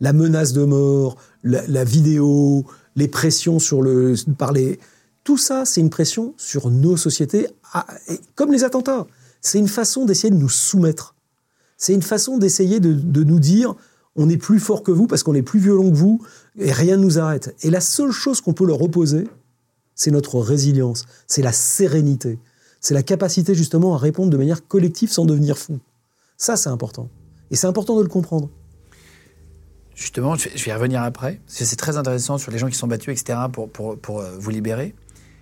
La 0.00 0.12
menace 0.12 0.52
de 0.52 0.64
mort, 0.64 1.16
la, 1.44 1.66
la 1.66 1.84
vidéo, 1.84 2.64
les 2.96 3.08
pressions 3.08 3.58
sur 3.58 3.82
le, 3.82 4.14
par 4.36 4.52
les, 4.52 4.80
tout 5.24 5.36
ça, 5.38 5.64
c'est 5.64 5.80
une 5.80 5.90
pression 5.90 6.34
sur 6.36 6.70
nos 6.70 6.96
sociétés, 6.96 7.46
à- 7.72 7.86
et 8.08 8.18
comme 8.34 8.50
les 8.52 8.64
attentats. 8.64 9.06
C'est 9.40 9.58
une 9.58 9.68
façon 9.68 10.04
d'essayer 10.04 10.30
de 10.30 10.36
nous 10.38 10.48
soumettre. 10.48 11.14
C'est 11.76 11.94
une 11.94 12.02
façon 12.02 12.38
d'essayer 12.38 12.80
de, 12.80 12.92
de 12.92 13.22
nous 13.24 13.38
dire 13.40 13.74
on 14.16 14.28
est 14.28 14.36
plus 14.36 14.60
fort 14.60 14.82
que 14.82 14.90
vous 14.92 15.06
parce 15.06 15.22
qu'on 15.22 15.34
est 15.34 15.42
plus 15.42 15.58
violent 15.60 15.90
que 15.90 15.96
vous 15.96 16.20
et 16.58 16.70
rien 16.72 16.96
ne 16.96 17.02
nous 17.02 17.18
arrête. 17.18 17.54
Et 17.62 17.70
la 17.70 17.80
seule 17.80 18.10
chose 18.12 18.40
qu'on 18.40 18.52
peut 18.52 18.66
leur 18.66 18.82
opposer, 18.82 19.26
c'est 19.94 20.10
notre 20.10 20.38
résilience, 20.38 21.06
c'est 21.26 21.42
la 21.42 21.52
sérénité, 21.52 22.38
c'est 22.80 22.94
la 22.94 23.02
capacité 23.02 23.54
justement 23.54 23.94
à 23.94 23.98
répondre 23.98 24.30
de 24.30 24.36
manière 24.36 24.66
collective 24.66 25.10
sans 25.10 25.24
devenir 25.24 25.58
fou. 25.58 25.78
Ça, 26.36 26.56
c'est 26.56 26.70
important. 26.70 27.08
Et 27.50 27.56
c'est 27.56 27.66
important 27.66 27.96
de 27.96 28.02
le 28.02 28.08
comprendre. 28.08 28.50
Justement, 29.94 30.34
je 30.34 30.48
vais, 30.48 30.70
y 30.70 30.72
revenir 30.72 31.02
après, 31.02 31.40
parce 31.46 31.58
que 31.58 31.64
c'est 31.64 31.76
très 31.76 31.96
intéressant 31.96 32.38
sur 32.38 32.50
les 32.50 32.58
gens 32.58 32.68
qui 32.68 32.74
sont 32.74 32.88
battus, 32.88 33.20
etc., 33.20 33.38
pour, 33.52 33.70
pour, 33.70 33.98
pour 33.98 34.20
euh, 34.20 34.32
vous 34.38 34.50
libérer. 34.50 34.94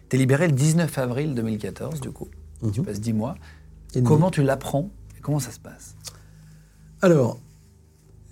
Tu 0.08 0.16
es 0.16 0.18
libéré 0.18 0.48
le 0.48 0.52
19 0.52 0.98
avril 0.98 1.34
2014, 1.34 2.00
du 2.00 2.10
coup. 2.10 2.28
Tu 2.72 2.82
passes 2.82 3.00
10 3.00 3.12
mois. 3.12 3.36
Et 3.94 4.02
Comment 4.02 4.30
tu 4.30 4.42
l'apprends 4.42 4.90
et 5.16 5.20
comment 5.20 5.38
ça 5.38 5.50
se 5.50 5.60
passe? 5.60 5.94
Alors, 7.00 7.40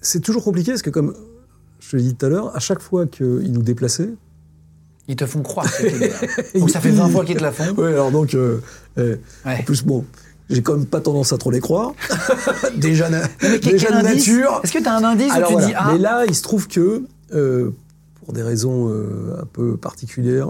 c'est 0.00 0.20
toujours 0.20 0.44
compliqué 0.44 0.72
parce 0.72 0.82
que 0.82 0.90
comme 0.90 1.16
je 1.80 1.96
l'ai 1.96 2.02
dit 2.02 2.14
tout 2.14 2.26
à 2.26 2.28
l'heure, 2.28 2.54
à 2.54 2.60
chaque 2.60 2.80
fois 2.80 3.06
qu'ils 3.06 3.52
nous 3.52 3.62
déplaçaient, 3.62 4.10
Ils 5.08 5.16
te 5.16 5.24
font 5.26 5.42
croire 5.42 5.66
que 5.74 5.86
libéré. 5.86 6.28
Donc 6.54 6.70
ça 6.70 6.80
fait 6.80 6.90
20 6.90 7.08
fois 7.08 7.24
qu'ils 7.24 7.36
te 7.36 7.42
la 7.42 7.50
font. 7.52 7.72
Ouais, 7.74 7.88
alors 7.94 8.10
donc, 8.10 8.34
euh, 8.34 8.60
euh, 8.98 9.16
Ouais. 9.46 9.56
en 9.60 9.62
plus, 9.62 9.82
bon, 9.82 10.04
j'ai 10.50 10.62
quand 10.62 10.76
même 10.76 10.86
pas 10.86 11.00
tendance 11.00 11.32
à 11.32 11.38
trop 11.38 11.50
les 11.50 11.60
croire. 11.60 11.92
déjà 12.76 13.08
na- 13.08 13.22
Mais 13.42 13.58
déjà 13.58 13.88
de 13.90 14.02
nature. 14.04 14.60
Est-ce 14.62 14.72
que 14.72 14.78
tu 14.78 14.86
as 14.86 14.94
un 14.94 15.04
indice 15.04 15.32
Alors 15.32 15.50
où 15.52 15.54
tu 15.54 15.60
voilà. 15.62 15.66
dis 15.68 15.74
Ah, 15.76 15.90
Mais 15.92 15.98
là, 15.98 16.24
il 16.28 16.34
se 16.34 16.42
trouve 16.42 16.68
que, 16.68 17.02
euh, 17.34 17.70
pour 18.24 18.34
des 18.34 18.42
raisons 18.42 18.90
euh, 18.90 19.40
un 19.40 19.46
peu 19.46 19.76
particulières, 19.78 20.48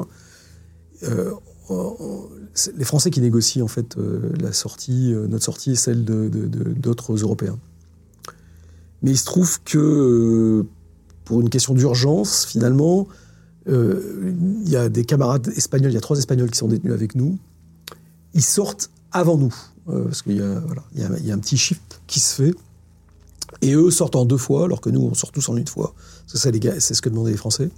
euh, 1.04 1.30
on- 1.70 2.26
c'est 2.54 2.76
les 2.76 2.84
Français 2.84 3.10
qui 3.10 3.20
négocient 3.20 3.64
en 3.64 3.68
fait 3.68 3.94
la 4.40 4.52
sortie, 4.52 5.14
notre 5.28 5.44
sortie 5.44 5.72
et 5.72 5.76
celle 5.76 6.04
de- 6.04 6.28
de- 6.28 6.46
de- 6.48 6.72
d'autres 6.72 7.14
Européens. 7.22 7.58
Mais 9.02 9.12
il 9.12 9.16
se 9.18 9.24
trouve 9.24 9.60
que, 9.62 10.64
pour 11.24 11.40
une 11.40 11.50
question 11.50 11.74
d'urgence, 11.74 12.44
finalement, 12.46 13.06
il 13.68 14.68
y 14.68 14.76
a 14.76 14.88
des 14.88 15.04
camarades 15.04 15.48
espagnols, 15.56 15.90
il 15.90 15.94
y 15.94 15.98
a 15.98 16.00
trois 16.00 16.18
Espagnols 16.18 16.50
qui 16.50 16.58
sont 16.58 16.68
détenus 16.68 16.94
avec 16.94 17.14
nous. 17.14 17.38
Ils 18.34 18.42
sortent 18.42 18.90
avant 19.12 19.36
nous, 19.36 19.54
euh, 19.88 20.04
parce 20.04 20.22
qu'il 20.22 20.36
y, 20.36 20.42
a- 20.42 21.32
un 21.34 21.38
petit 21.38 21.56
shift 21.56 22.00
qui 22.06 22.20
se 22.20 22.34
fait. 22.42 22.54
Et 23.62 23.74
eux 23.74 23.90
sortent 23.90 24.16
en 24.16 24.24
deux 24.24 24.36
fois, 24.36 24.64
alors 24.64 24.80
que 24.80 24.90
nous, 24.90 25.00
on 25.00 25.14
sort 25.14 25.32
tous 25.32 25.48
en 25.48 25.56
une 25.56 25.66
fois. 25.66 25.94
Que 26.30 26.38
ça, 26.38 26.50
c'est 26.78 26.94
ce 26.94 27.02
que 27.02 27.08
demandaient 27.08 27.30
les 27.30 27.36
Français. 27.36 27.70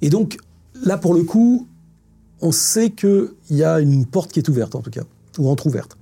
Et 0.00 0.10
donc, 0.10 0.38
là, 0.82 0.96
pour 0.98 1.14
le 1.14 1.22
coup, 1.24 1.66
on 2.40 2.52
sait 2.52 2.90
qu'il 2.90 3.30
y 3.50 3.62
a 3.62 3.80
une 3.80 4.06
porte 4.06 4.32
qui 4.32 4.38
est 4.40 4.48
ouverte, 4.48 4.74
en 4.74 4.80
tout 4.80 4.90
cas, 4.90 5.04
ou 5.38 5.48
entrouverte. 5.48 5.96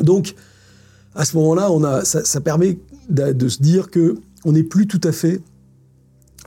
Donc, 0.00 0.34
à 1.14 1.24
ce 1.24 1.36
moment-là, 1.36 2.04
ça, 2.04 2.40
permet 2.40 2.78
de, 3.08 3.32
de 3.32 3.48
se 3.48 3.62
dire 3.62 3.90
que 3.90 4.16
on 4.44 4.52
n'est 4.52 4.62
plus 4.62 4.86
tout 4.86 5.00
à 5.04 5.12
fait 5.12 5.40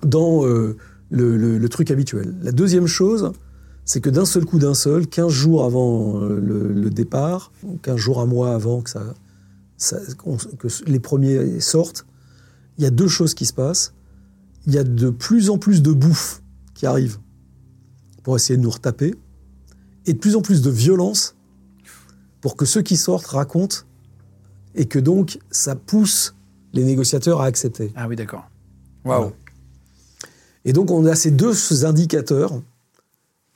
dans 0.04 0.46
euh, 0.46 0.78
le, 1.10 1.38
le- 1.38 1.58
le 1.58 1.70
truc 1.70 1.92
habituel. 1.92 2.36
La 2.42 2.52
deuxième 2.52 2.88
chose, 2.88 3.32
c'est 3.86 4.02
que 4.02 4.10
d'un 4.10 4.26
seul 4.26 4.46
coup, 4.46 4.60
d'un 4.60 4.74
seul, 4.74 5.08
15 5.08 5.32
jours 5.32 5.64
avant 5.64 6.22
euh, 6.22 6.40
le, 6.40 6.74
le 6.74 6.90
départ, 6.90 7.52
ou 7.64 7.78
15 7.78 7.96
jours, 7.98 8.20
un 8.22 8.26
mois 8.26 8.54
avant 8.54 8.82
que, 8.82 8.90
ça, 8.90 9.14
ça- 9.78 10.00
qu'on- 10.18 10.38
que 10.38 10.68
les 10.86 11.00
premiers 11.00 11.60
sortent, 11.62 12.06
il 12.78 12.84
y 12.84 12.88
a 12.88 12.92
deux 12.92 13.08
choses 13.08 13.34
qui 13.34 13.46
se 13.46 13.54
passent. 13.54 13.94
Il 14.66 14.74
y 14.74 14.78
a 14.78 14.84
de 14.84 15.10
plus 15.10 15.50
en 15.50 15.58
plus 15.58 15.82
de 15.82 15.92
bouffe 15.94 16.42
qui 16.74 16.86
arrive 16.86 17.18
pour 18.24 18.36
essayer 18.36 18.58
de 18.58 18.62
nous 18.62 18.70
retaper, 18.70 19.16
et 20.06 20.14
de 20.14 20.20
plus 20.20 20.36
en 20.36 20.42
plus 20.42 20.62
de 20.62 20.70
violence 20.70 21.36
pour 22.42 22.56
que 22.58 22.66
ceux 22.66 22.82
qui 22.82 22.98
sortent 22.98 23.28
racontent, 23.28 23.78
et 24.76 24.86
que 24.86 25.00
donc 25.00 25.40
ça 25.50 25.76
pousse 25.76 26.36
les 26.74 26.84
négociateurs 26.84 27.42
à 27.42 27.46
accepter. 27.46 27.92
Ah 27.96 28.08
oui, 28.08 28.16
d'accord. 28.18 28.50
Waouh. 29.06 29.22
Voilà. 29.22 29.36
Et 30.68 30.74
donc, 30.74 30.92
on 30.92 31.06
a 31.06 31.16
ces 31.16 31.32
deux 31.32 31.86
indicateurs, 31.86 32.62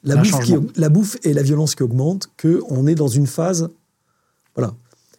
la 0.04 0.16
bouffe, 0.16 0.24
qui, 0.24 0.32
changement. 0.32 0.68
la 0.78 0.90
bouffe 0.90 1.18
et 1.24 1.34
la 1.34 1.44
violence 1.44 1.76
qui 1.76 1.84
augmentent, 1.84 2.32
qu'on 2.42 2.88
est 2.88 2.96
dans 2.96 3.10
une 3.10 3.28
phase. 3.28 3.70
Voilà. 4.56 4.74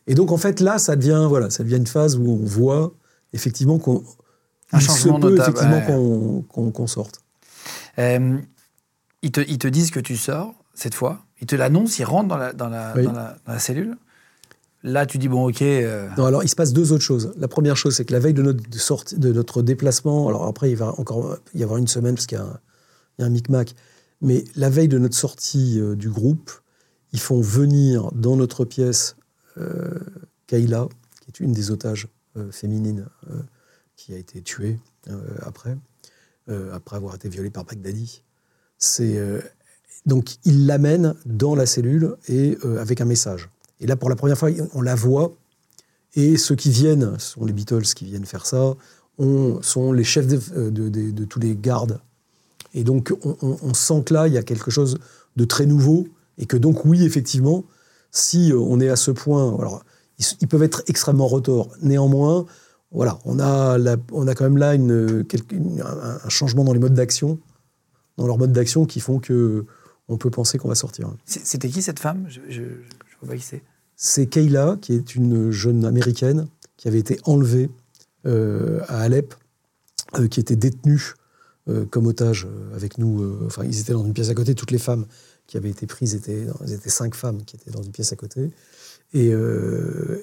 Et 0.07 0.15
donc, 0.15 0.33
en 0.33 0.39
fait, 0.39 0.61
là, 0.61 0.79
ça 0.79 0.97
devient, 0.97 1.27
voilà, 1.29 1.51
ça 1.51 1.63
devient 1.63 1.77
une 1.77 1.87
phase 1.87 2.17
où 2.17 2.27
on 2.31 2.45
voit 2.47 2.93
effectivement 3.35 3.79
qu'on. 3.79 4.03
Un 4.73 4.81
se 4.81 5.05
peut 5.05 5.11
notable, 5.19 5.59
effectivement 5.59 6.45
ouais. 6.57 6.73
qu'on 6.73 6.87
sorte. 6.87 7.21
Euh, 7.99 8.39
ils, 9.21 9.31
te, 9.31 9.43
ils 9.43 9.59
te 9.59 9.69
disent 9.69 9.91
que 9.91 10.01
tu 10.01 10.17
sors, 10.17 10.55
cette 10.73 10.95
fois. 10.95 11.21
Ils 11.43 11.47
te 11.47 11.55
l'annoncent, 11.57 11.97
ils 11.99 12.05
rentrent 12.05 12.29
dans 12.29 12.39
la, 12.39 12.55
dans 12.55 12.71
la, 12.71 12.95
Oui. 12.97 13.05
dans 13.05 13.13
la, 13.13 13.37
dans 13.47 13.53
la 13.53 13.59
cellule. 13.59 13.99
Là, 14.85 15.07
tu 15.07 15.19
dis, 15.19 15.29
bon, 15.29 15.49
ok. 15.49 15.63
euh, 15.63 16.09
Non, 16.17 16.25
alors 16.27 16.43
il 16.43 16.49
se 16.49 16.57
passe 16.57 16.73
deux 16.73 16.93
autres 16.93 17.05
choses. 17.05 17.33
La 17.37 17.49
première 17.49 17.77
chose, 17.77 17.95
c'est 17.97 18.05
que 18.05 18.13
la 18.13 18.19
veille 18.19 18.35
de 18.35 18.43
notre, 18.43 19.17
de 19.17 19.33
notre 19.33 19.63
déplacement, 19.63 20.29
alors 20.29 20.47
après 20.47 20.71
il 20.71 20.77
va 20.77 20.99
encore 20.99 21.39
y 21.55 21.63
avoir 21.63 21.79
une 21.79 21.87
semaine 21.87 22.15
parce 22.15 22.27
qu'il 22.27 22.39
y 22.39 22.41
a 22.41 22.45
un, 22.45 22.59
il 23.19 23.27
y 23.27 23.31
micmac, 23.31 23.75
mais 24.21 24.45
la 24.57 24.71
veille 24.71 24.89
de 24.89 24.99
notre 24.99 25.15
sortie 25.15 25.81
euh, 25.81 25.95
du 25.95 26.11
groupe, 26.11 26.51
ils 27.13 27.21
font 27.21 27.41
venir 27.41 28.11
dans 28.13 28.37
notre 28.37 28.65
pièce 28.65 29.17
euh, 29.59 29.99
Kayla, 30.47 30.89
qui 31.21 31.31
est 31.31 31.41
une 31.45 31.53
des 31.53 31.71
otages 31.71 32.09
féminines 32.51 33.07
qui 33.95 34.15
a 34.15 34.17
été 34.17 34.41
tuée 34.41 34.81
après, 35.43 35.77
après 36.73 36.97
avoir 36.97 37.15
été 37.15 37.29
violée 37.29 37.51
par 37.51 37.67
Baghdadi. 37.67 38.23
C'est 38.79 39.21
donc 40.07 40.37
ils 40.47 40.67
l'amènent 40.67 41.15
dans 41.27 41.55
la 41.55 41.67
cellule 41.67 42.17
et 42.29 42.57
avec 42.79 43.03
un 43.03 43.05
message. 43.05 43.51
Et 43.83 43.87
là, 43.87 43.97
pour 43.97 44.09
la 44.09 44.17
première 44.17 44.39
fois, 44.39 44.49
on 44.75 44.81
la 44.81 44.95
voit. 44.95 45.33
Et 46.15 46.37
ceux 46.37 46.55
qui 46.55 46.71
viennent, 46.71 47.19
ce 47.19 47.33
sont 47.33 47.45
les 47.45 47.53
Beatles 47.53 47.83
qui 47.83 48.05
viennent 48.05 48.25
faire 48.25 48.47
ça, 48.47 48.75
on, 49.19 49.61
sont 49.61 49.93
les 49.93 50.05
chefs 50.05 50.27
de, 50.29 50.41
euh, 50.57 50.71
de- 50.71 51.25
tous 51.25 51.41
les 51.41 51.57
gardes. 51.57 52.01
Et 52.75 52.85
donc, 52.85 53.13
on, 53.23 53.75
sent 53.75 54.03
que 54.07 54.15
là, 54.15 54.29
il 54.29 54.35
y 54.35 54.39
a 54.39 54.43
quelque 54.43 54.71
chose 54.71 54.99
de 55.37 55.45
très 55.45 55.67
nouveau. 55.67 56.09
Et 56.39 56.47
que 56.47 56.57
donc, 56.57 56.85
oui, 56.85 57.05
effectivement, 57.05 57.65
si 58.11 58.53
euh, 58.53 58.57
on 58.59 58.81
est 58.81 58.89
à 58.89 58.97
ce 58.97 59.11
point, 59.11 59.55
alors, 59.59 59.85
ils, 60.41 60.49
peuvent 60.49 60.63
être 60.63 60.83
extrêmement 60.87 61.27
retors. 61.27 61.71
Néanmoins, 61.83 62.47
voilà, 62.93 63.19
on 63.25 63.41
a, 63.41 63.79
on 64.13 64.29
a 64.29 64.35
quand 64.35 64.45
même 64.45 64.59
là 64.59 64.75
une, 64.75 65.25
une- 65.51 65.83
un, 65.83 66.29
changement 66.29 66.63
dans 66.63 66.73
les 66.73 66.79
modes 66.79 66.95
d'action, 66.95 67.39
dans 68.17 68.27
leurs 68.27 68.39
modes 68.39 68.53
d'action 68.53 68.87
qui 68.87 69.01
font 69.01 69.19
que 69.19 69.67
on 70.09 70.19
peut 70.19 70.31
penser 70.31 70.59
qu'on 70.59 70.69
va 70.69 70.75
sortir. 70.75 71.11
C'était 71.25 71.69
qui 71.69 71.83
cette 71.83 71.99
femme? 71.99 72.27
Je 72.29 72.61
ne 72.61 72.67
vois 73.21 73.31
pas 73.31 73.37
qui 73.37 73.43
c'est. 73.43 73.63
C'est 73.97 74.27
Kayla, 74.27 74.79
qui 74.81 74.95
est 74.95 75.15
une 75.15 75.51
jeune 75.51 75.85
américaine 75.85 76.49
qui 76.77 76.89
avait 76.89 76.99
été 76.99 77.19
enlevée 77.25 77.71
euh, 78.27 78.81
à 78.89 79.03
Alep, 79.03 79.35
euh, 80.19 80.29
qui 80.29 80.41
était 80.41 80.57
détenue 80.57 81.15
euh, 81.69 81.85
comme 81.87 82.07
otage 82.07 82.47
avec 82.75 82.99
nous. 82.99 83.47
enfin, 83.47 83.65
ils 83.65 83.79
étaient 83.81 83.93
dans 83.93 84.05
une 84.05 84.15
pièce 84.15 84.31
à 84.31 84.35
côté. 84.35 84.55
Toutes 84.55 84.71
les 84.71 84.79
femmes 84.79 85.07
qui 85.47 85.57
avaient 85.57 85.71
été 85.71 85.87
prises 85.87 86.15
étaient, 86.15 86.47
elles 86.61 86.73
étaient 86.73 86.91
cinq 86.91 87.15
femmes 87.15 87.45
qui 87.45 87.57
étaient 87.57 87.71
dans 87.71 87.83
une 87.83 87.93
pièce 87.93 88.13
à 88.13 88.17
côté. 88.17 88.51
Et 89.15 89.29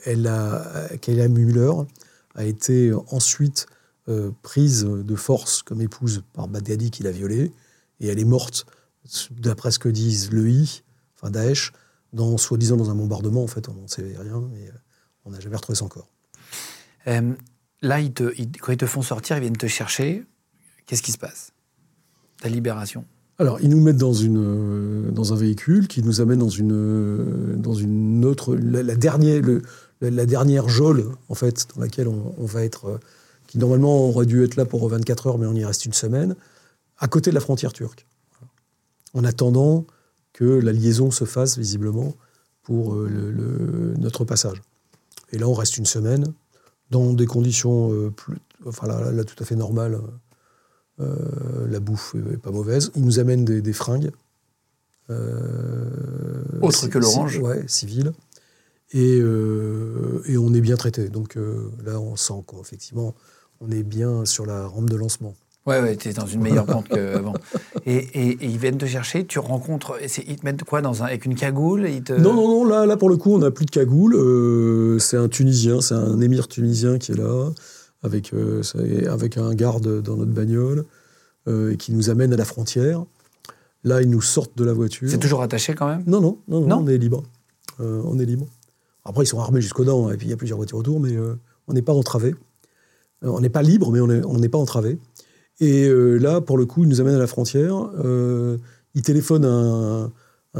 elle 0.05 0.26
a, 0.28 0.89
Kayla 0.99 1.28
Muller 1.28 1.72
a 2.36 2.45
été 2.45 2.91
ensuite 3.11 3.67
prise 4.41 4.86
de 4.86 5.15
force 5.15 5.61
comme 5.61 5.82
épouse 5.82 6.24
par 6.34 6.47
Baghdadi 6.47 6.89
qui 6.89 7.03
l'a 7.03 7.11
violée. 7.11 7.51
Et 7.99 8.07
elle 8.07 8.20
est 8.20 8.26
morte, 8.26 8.65
d'après 9.32 9.72
ce 9.72 9.80
que 9.80 9.89
disent 9.89 10.32
le 10.32 10.49
I, 10.49 10.84
enfin 11.15 11.30
Daesh, 11.32 11.72
dans, 12.14 12.38
soi-disant 12.38 12.78
dans 12.78 12.89
un 12.89 12.95
bombardement. 12.95 13.43
En 13.43 13.47
fait, 13.47 13.70
on 13.70 13.74
n'en 13.74 13.88
sait 13.88 14.03
rien, 14.18 14.41
mais 14.51 14.68
euh, 14.68 14.72
on 15.26 15.32
n'a 15.32 15.39
jamais 15.39 15.55
retrouvé 15.55 15.76
son 15.76 15.88
corps. 15.88 16.10
Euh, 17.07 17.34
là, 17.82 17.99
ils 18.01 18.14
te, 18.14 18.34
ils- 18.38 18.51
quand 18.51 18.72
ils 18.72 18.78
te 18.78 18.86
font 18.86 19.01
sortir, 19.01 19.38
ils 19.38 19.41
viennent 19.41 19.57
te 19.57 19.68
chercher. 19.68 20.26
Qu'est-ce 20.86 21.01
qui 21.03 21.12
se 21.12 21.18
passe? 21.18 21.51
Ta 22.41 22.49
libération? 22.49 23.05
Alors, 23.38 23.60
ils 23.62 23.70
nous 23.70 23.80
mettent 23.82 23.97
dans, 23.97 24.14
une, 24.14 24.38
euh, 25.07 25.12
dans 25.12 25.32
un 25.34 25.36
véhicule 25.38 25.88
qui 25.88 26.03
nous 26.03 26.20
amène 26.20 26.39
dans 26.39 26.49
une, 26.49 27.55
dans 27.55 27.74
une 27.74 28.26
autre. 28.26 28.55
La, 28.55 28.84
la 28.84 28.95
dernière, 28.95 29.41
le, 29.41 29.62
la, 30.01 30.10
la 30.10 30.26
dernière 30.26 30.68
geôle, 30.68 31.05
en 31.30 31.36
fait, 31.36 31.68
dans 31.76 31.82
laquelle 31.82 32.07
on, 32.10 32.34
on 32.38 32.45
va 32.45 32.64
être, 32.66 32.99
qui 33.47 33.57
normalement 33.57 34.10
aurait 34.10 34.26
dû 34.26 34.43
être 34.43 34.55
là 34.57 34.66
pour 34.66 34.88
24 34.89 35.28
heures, 35.28 35.38
mais 35.38 35.45
on 35.47 35.53
y 35.55 35.64
reste 35.64 35.86
une 35.86 35.93
semaine, 35.93 36.36
à 36.97 37.07
côté 37.07 37.30
de 37.30 37.36
la 37.36 37.39
frontière 37.41 37.72
turque. 37.72 38.05
En 39.14 39.24
attendant 39.24 39.86
que 40.40 40.46
la 40.46 40.72
liaison 40.72 41.12
se 41.12 41.26
fasse, 41.26 41.58
visiblement, 41.58 42.16
pour 42.64 42.94
euh, 42.94 43.10
le- 43.10 43.32
le- 43.32 43.94
notre 43.98 44.24
passage. 44.24 44.62
Et 45.34 45.38
là, 45.38 45.50
on 45.50 45.54
reste 45.54 45.76
une 45.78 45.86
semaine, 45.86 46.32
dans 46.92 47.12
des 47.14 47.26
conditions 47.26 47.92
euh, 47.92 48.10
plus, 48.10 48.38
enfin, 48.66 48.88
là, 48.88 49.12
là, 49.12 49.24
tout 49.26 49.36
à 49.44 49.46
fait 49.46 49.58
normales. 49.58 50.00
Euh, 51.02 51.68
la 51.70 51.82
bouffe 51.82 52.16
est 52.34 52.38
pas 52.38 52.52
mauvaise. 52.52 52.90
Ils 52.96 53.04
nous 53.04 53.20
amènent 53.20 53.44
des, 53.44 53.62
des 53.62 53.74
fringues. 53.74 54.12
euh, 55.10 56.32
Autre 56.62 56.88
que 56.88 56.98
l'orange. 57.00 57.38
Ouais, 57.40 57.64
civiles. 57.68 58.14
Et, 58.92 59.18
et 59.18 60.38
on 60.38 60.54
est 60.54 60.62
bien 60.62 60.78
traité. 60.78 61.10
Donc 61.10 61.38
là, 61.86 62.00
on 62.00 62.16
sent 62.16 62.44
qu'effectivement, 62.48 63.14
on 63.62 63.70
est 63.72 63.84
bien 63.84 64.26
sur 64.26 64.46
la 64.46 64.66
rampe 64.68 64.90
de 64.90 64.96
lancement. 64.96 65.36
Ouais, 65.66 65.82
ouais, 65.82 65.95
t'es 65.97 66.14
dans 66.14 66.26
une 66.26 66.41
meilleure 66.41 66.66
pente 66.66 66.88
qu'avant. 66.88 67.34
Et, 67.86 67.95
et, 67.97 68.30
et 68.30 68.45
ils 68.45 68.57
viennent 68.57 68.78
te 68.78 68.86
chercher, 68.88 69.26
tu 69.26 69.38
rencontres. 69.39 69.97
Ils 70.28 70.36
te 70.38 70.45
mettent 70.45 70.64
quoi 70.64 70.82
dans 70.82 71.03
un, 71.03 71.07
Avec 71.07 71.26
une 71.26 71.36
cagoule 71.36 71.88
ils 71.88 72.01
te... 72.01 72.14
Non, 72.14 72.34
non, 72.34 72.47
non, 72.47 72.66
là, 72.66 72.86
là 72.86 72.97
pour 72.97 73.10
le 73.10 73.18
coup, 73.18 73.34
on 73.34 73.39
n'a 73.39 73.51
plus 73.51 73.66
de 73.66 73.72
cagoule. 73.72 74.16
Euh, 74.16 74.97
c'est 74.99 75.18
un 75.18 75.28
Tunisien, 75.28 75.82
c'est 75.82 75.93
un 75.93 76.22
émir 76.22 76.47
tunisien 76.47 76.97
qui 76.97 77.12
est 77.12 77.16
là, 77.16 77.49
avec, 78.01 78.34
euh, 78.34 78.64
avec 79.12 79.38
un 79.38 79.53
garde 79.53 80.01
dans 80.01 80.16
notre 80.16 80.32
bagnole, 80.32 80.86
euh, 81.47 81.74
et 81.74 81.78
qui 81.78 81.93
nous 81.93 82.10
amène 82.10 82.34
à 82.34 82.38
la 82.38 82.45
frontière. 82.45 83.03
Là, 83.84 84.01
ils 84.01 84.10
nous 84.10 84.22
sortent 84.22 84.57
de 84.57 84.64
la 84.64 84.74
voiture. 84.74 85.07
C'est 85.10 85.20
toujours 85.20 85.41
attaché 85.43 85.76
quand 85.76 85.88
même? 85.88 86.03
Non, 86.07 86.20
non, 86.20 86.39
non, 86.47 86.62
non, 86.62 86.68
Non? 86.68 86.78
on 86.84 86.88
est 86.88 86.97
libre. 86.97 87.24
Euh, 87.80 88.01
on 88.05 88.18
est 88.18 88.26
libre. 88.26 88.47
Après, 89.05 89.24
ils 89.24 89.28
sont 89.28 89.39
armés 89.39 89.62
jusqu'aux 89.62 89.86
dents, 89.86 90.10
et 90.10 90.18
puis 90.18 90.28
il 90.28 90.30
y 90.30 90.34
a 90.34 90.38
plusieurs 90.38 90.57
voitures 90.57 90.78
autour, 90.80 90.99
mais 90.99 91.16
on 91.68 91.74
n'est 91.74 91.82
pas 91.82 91.93
entravé. 91.93 92.34
On 93.22 93.39
n'est 93.41 93.49
pas 93.49 93.62
libre, 93.62 93.91
mais 93.91 93.99
on 93.99 94.38
n'est 94.38 94.49
pas 94.49 94.57
entravé. 94.57 94.97
Et 95.60 95.88
euh, 95.88 96.18
là, 96.18 96.41
pour 96.41 96.57
le 96.57 96.66
coup, 96.66 96.84
ils 96.84 96.89
nous 96.89 97.01
amènent 97.01 97.16
à 97.16 97.20
la 97.20 97.28
frontière. 97.28 97.76
Euh, 98.03 98.57
ils 98.95 99.01
téléphonent 99.01 99.45
à 99.45 99.49
un, 99.49 100.12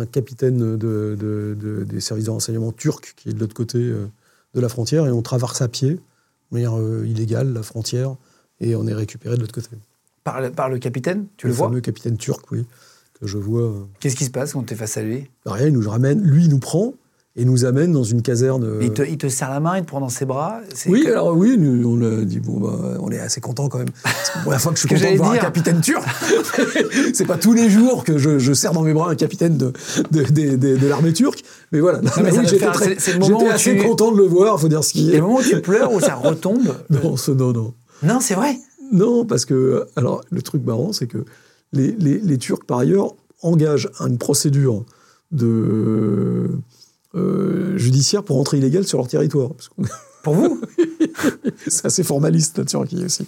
un 0.02 0.06
capitaine 0.06 0.58
de, 0.78 1.16
de- 1.18 1.56
de- 1.60 1.84
des 1.84 2.00
services 2.02 2.26
de 2.26 2.32
renseignement 2.32 2.72
turcs 2.72 3.14
qui 3.16 3.30
est 3.30 3.34
de 3.34 3.40
l'autre 3.40 3.54
côté 3.56 3.78
euh, 3.80 4.08
de 4.56 4.60
la 4.62 4.70
frontière, 4.70 5.06
et 5.08 5.12
on 5.12 5.22
traverse 5.22 5.62
à 5.62 5.68
pied, 5.68 5.92
de 5.92 6.00
manière 6.52 6.74
illégale, 7.06 7.54
la 7.54 7.64
frontière, 7.64 8.16
et 8.60 8.76
on 8.76 8.88
est 8.88 8.94
récupéré 8.94 9.36
de 9.36 9.42
l'autre 9.42 9.54
côté. 9.54 9.70
par 10.24 10.42
le, 10.42 10.52
par 10.52 10.70
le 10.70 10.80
capitaine 10.80 11.28
Tu 11.38 11.46
le, 11.48 11.52
le 11.52 11.56
vois 11.58 11.68
fameux 11.70 11.82
capitaine 11.82 12.18
turc, 12.18 12.52
oui, 12.52 12.66
que 13.20 13.28
je 13.28 13.38
vois. 13.38 13.88
Qu'est-ce 14.00 14.16
qui 14.16 14.26
se 14.26 14.32
passe 14.32 14.54
quand 14.54 14.64
tu 14.64 14.74
es 14.74 14.78
face 14.78 14.98
à 14.98 15.02
lui? 15.04 15.30
Rien, 15.46 15.68
il 15.68 15.74
nous 15.74 15.90
ramène, 15.90 16.22
lui, 16.24 16.46
il 16.46 16.50
nous 16.50 16.60
prend 16.60 16.94
et 17.40 17.46
nous 17.46 17.64
amène 17.66 17.92
dans 17.94 18.04
une 18.04 18.22
caserne. 18.22 18.64
euh, 18.66 18.80
il, 18.82 18.92
te, 18.92 19.02
il 19.02 19.18
te 19.18 19.28
serre 19.30 19.50
la 19.50 19.60
main, 19.60 19.78
il 19.78 19.84
te 19.84 19.88
prend 19.88 20.00
dans 20.02 20.10
ses 20.10 20.26
bras 20.26 20.60
Oui, 20.88 21.04
que- 21.04 21.10
alors 21.12 21.36
oui, 21.36 21.56
nous, 21.58 21.88
on 21.90 22.02
a 22.02 22.24
dit 22.26 22.40
bon, 22.40 22.60
bah, 22.60 22.98
on 23.00 23.10
est 23.12 23.20
assez 23.20 23.40
content 23.42 23.70
quand 23.70 23.78
même. 23.80 23.88
C'est 24.04 24.36
la 24.36 24.42
première 24.42 24.62
fois 24.62 24.72
que 24.74 24.78
je 24.78 24.82
suis 24.88 24.90
que 24.90 24.96
content 24.96 25.12
de 25.12 25.18
voir 25.18 25.30
un 25.30 25.34
dire. 25.34 25.42
capitaine 25.42 25.82
turc. 25.82 26.04
c'est 27.14 27.26
pas 27.26 27.38
tous 27.38 27.54
les 27.54 27.70
jours 27.70 28.04
que 28.04 28.18
je, 28.18 28.40
je 28.40 28.54
serre 28.54 28.74
dans 28.74 28.82
mes 28.82 28.94
bras 28.94 29.10
un 29.10 29.16
capitaine 29.16 29.58
de, 29.58 29.72
de, 30.12 30.24
de- 30.24 30.56
de- 30.58 30.76
de 30.78 30.88
l'armée 30.88 31.14
turque, 31.14 31.44
mais 31.72 31.80
voilà. 31.80 32.02
j'étais 32.46 32.66
assez 32.66 33.78
tu- 33.78 33.84
content 33.84 34.12
de 34.12 34.18
le 34.18 34.26
voir, 34.26 34.60
faut 34.60 34.68
dire 34.68 34.84
ce 34.84 34.92
qui 34.94 35.10
est. 35.12 35.16
le 35.16 35.22
moment 35.22 35.38
où 35.38 35.42
tu 35.44 35.62
pleures, 35.62 35.94
où 35.94 36.00
ça 36.00 36.16
retombe 36.16 36.76
Non, 36.90 37.16
ce- 37.18 37.32
non, 37.32 37.54
non. 37.54 37.74
Non, 38.04 38.20
c'est 38.20 38.36
vrai 38.36 38.58
Non, 38.92 39.26
parce 39.26 39.46
que, 39.46 39.86
alors, 39.96 40.22
le 40.30 40.42
truc 40.42 40.66
marrant, 40.66 40.92
c'est 40.94 41.08
que 41.08 41.24
les, 41.74 41.96
les- 42.00 42.20
les 42.20 42.38
Turcs, 42.38 42.66
par 42.68 42.80
ailleurs, 42.80 43.16
engagent 43.42 43.90
une 44.02 44.18
procédure 44.18 44.84
de, 45.32 46.50
euh, 47.16 47.78
judiciaire 47.78 48.24
pour 48.24 48.38
entrer 48.40 48.58
illégal 48.58 48.86
sur 48.86 48.98
leur 49.00 49.08
territoire. 49.08 49.50
Parce 49.54 49.70
Pour 50.24 50.34
vous 50.34 50.60
c'est 51.68 51.86
assez 51.86 52.04
formaliste, 52.04 52.58
la 52.58 52.66
Turquie 52.66 53.06
aussi. 53.06 53.26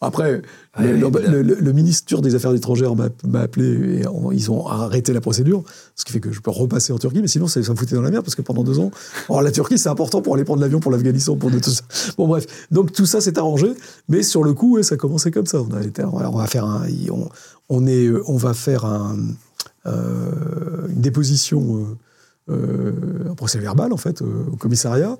Après, 0.00 0.40
le, 0.78 1.04
ouais, 1.06 1.22
le- 1.28 1.42
le- 1.42 1.54
le 1.56 1.72
ministre 1.74 2.06
turc 2.06 2.22
des 2.22 2.34
Affaires 2.34 2.54
étrangères 2.54 2.94
m'a 2.96 3.40
appelé 3.40 4.00
et 4.00 4.06
on- 4.08 4.32
ils 4.32 4.50
ont 4.50 4.66
arrêté 4.66 5.12
la 5.12 5.20
procédure, 5.20 5.62
ce 5.94 6.06
qui 6.06 6.12
fait 6.12 6.20
que 6.20 6.32
je 6.32 6.40
peux 6.40 6.50
repasser 6.50 6.94
en 6.94 6.98
Turquie, 6.98 7.20
mais 7.20 7.28
sinon 7.28 7.46
ça, 7.46 7.62
ça 7.62 7.72
me 7.72 7.76
foutait 7.76 7.94
dans 7.94 8.00
la 8.00 8.10
merde 8.10 8.24
parce 8.24 8.34
que 8.34 8.40
pendant 8.40 8.64
deux 8.64 8.78
ans, 8.78 8.90
alors 9.28 9.42
la 9.42 9.52
Turquie 9.52 9.76
c'est 9.78 9.90
important 9.90 10.22
pour 10.22 10.34
aller 10.34 10.44
prendre 10.44 10.62
l'avion 10.62 10.80
pour 10.80 10.90
l'Afghanistan, 10.90 11.36
pour 11.36 11.50
de 11.50 11.58
tout 11.58 11.68
ça. 11.70 11.82
Bon 12.16 12.26
bref, 12.26 12.46
donc 12.70 12.92
tout 12.92 13.04
ça 13.04 13.20
s'est 13.20 13.38
arrangé, 13.38 13.74
mais 14.08 14.22
sur 14.22 14.42
le 14.42 14.54
coup, 14.54 14.76
ouais, 14.76 14.82
ça 14.82 14.94
a 14.94 14.98
commencé 14.98 15.30
comme 15.30 15.44
ça. 15.46 15.60
On, 15.60 15.74
a 15.76 15.82
été, 15.82 16.02
on 16.04 16.36
va 16.38 16.46
faire 16.46 16.64
un, 16.64 16.86
on, 17.10 17.28
on 17.68 17.86
est, 17.86 18.08
on 18.26 18.38
va 18.38 18.54
faire 18.54 18.86
un, 18.86 19.18
euh, 19.84 20.88
une 20.88 21.02
déposition, 21.02 21.76
euh, 21.76 21.84
un 23.30 23.34
procès 23.34 23.58
verbal 23.58 23.92
en 23.92 23.96
fait, 23.96 24.22
euh, 24.22 24.44
au 24.52 24.56
commissariat. 24.56 25.16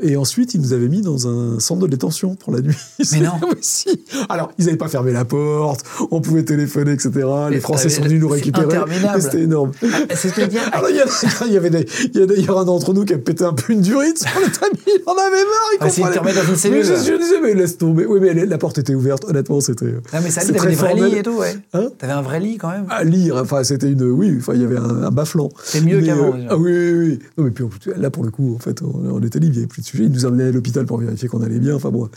Et 0.00 0.16
ensuite, 0.16 0.54
ils 0.54 0.60
nous 0.60 0.72
avaient 0.72 0.88
mis 0.88 1.00
dans 1.02 1.26
un 1.26 1.58
centre 1.58 1.80
de 1.82 1.86
détention 1.88 2.34
pour 2.36 2.52
la 2.52 2.60
nuit. 2.60 2.76
Mais 3.12 3.20
non. 3.20 3.32
Oui, 3.42 3.56
si. 3.60 3.88
Alors, 4.28 4.50
ils 4.58 4.66
n'avaient 4.66 4.76
pas 4.76 4.88
fermé 4.88 5.12
la 5.12 5.24
porte, 5.24 5.84
on 6.10 6.20
pouvait 6.20 6.44
téléphoner, 6.44 6.92
etc. 6.92 7.10
Les 7.50 7.60
Français 7.60 7.88
sont 7.88 8.02
venus 8.02 8.20
nous 8.20 8.28
récupérer. 8.28 8.78
C'était 9.20 9.42
énorme. 9.42 9.72
Ah, 9.82 9.86
C'est 10.14 10.28
ce 10.28 10.34
que 10.34 10.40
je 10.42 10.46
veux 10.46 10.50
dire. 10.52 10.62
Alors, 10.72 10.88
il 10.90 10.96
y, 10.96 11.00
a- 11.00 11.46
y 11.46 12.18
y 12.22 12.26
d'ailleurs 12.26 12.58
un 12.58 12.64
d'entre 12.64 12.94
nous 12.94 13.04
qui 13.04 13.14
a 13.14 13.18
pété 13.18 13.44
un 13.44 13.52
peu 13.54 13.72
une 13.72 13.80
durite 13.80 14.18
sur 14.18 14.28
le 14.40 14.46
tamis. 14.50 14.78
Il 14.86 15.02
en 15.06 15.12
avait 15.12 15.30
marre. 15.30 15.70
Il 15.72 15.78
Ah, 15.80 16.10
comprenait- 16.10 16.34
dans 16.34 16.48
une 16.48 16.56
cellule. 16.56 16.78
Mais 16.78 16.84
je, 16.84 16.94
je 16.94 17.18
disais, 17.18 17.40
mais 17.42 17.54
laisse 17.54 17.78
tomber. 17.78 18.06
Oui, 18.06 18.18
mais 18.20 18.34
la 18.46 18.58
porte 18.58 18.78
était 18.78 18.94
ouverte. 18.94 19.24
Honnêtement, 19.24 19.60
c'était. 19.60 19.86
Non, 19.86 20.20
mais 20.22 20.30
ça, 20.30 20.42
t'avais 20.44 20.68
des 20.70 20.74
vrais 20.76 20.94
lits 20.94 21.16
et 21.16 21.22
tout, 21.22 21.36
ouais. 21.38 21.56
Hein? 21.74 21.88
T'avais 21.98 22.12
un 22.12 22.22
vrai 22.22 22.40
lit 22.40 22.56
quand 22.58 22.70
même. 22.70 22.86
à 22.90 23.02
lire. 23.04 23.36
Enfin, 23.36 23.64
c'était 23.64 23.90
une. 23.90 24.02
Oui, 24.04 24.36
enfin, 24.38 24.52
il 24.54 24.62
y 24.62 24.64
avait 24.64 24.76
un, 24.78 25.02
un 25.04 25.10
bas-flanc. 25.10 25.48
C'est 25.64 25.80
mieux 25.80 26.00
qu'avant, 26.02 26.34
euh. 26.36 26.46
Ah 26.50 26.56
oui, 26.56 26.72
oui, 26.72 26.92
oui. 26.98 27.18
Non, 27.36 27.44
mais 27.44 27.50
puis 27.50 27.64
là, 27.96 28.10
pour 28.10 28.24
le 28.24 28.30
coup, 28.30 28.54
en 28.54 28.58
fait, 28.58 28.80
on, 28.82 29.10
on 29.10 29.20
était 29.22 29.38
libre, 29.38 29.54
il 29.54 29.58
n'y 29.58 29.64
avait 29.64 29.66
plus 29.66 29.82
de 29.82 29.86
sujet. 29.88 30.04
Ils 30.04 30.12
nous 30.12 30.26
amenaient 30.26 30.44
à 30.48 30.50
l'hôpital 30.50 30.84
pour 30.86 30.98
vérifier 30.98 31.28
qu'on 31.28 31.42
allait 31.42 31.58
bien. 31.58 31.74
Enfin, 31.74 31.90
bon. 31.90 32.08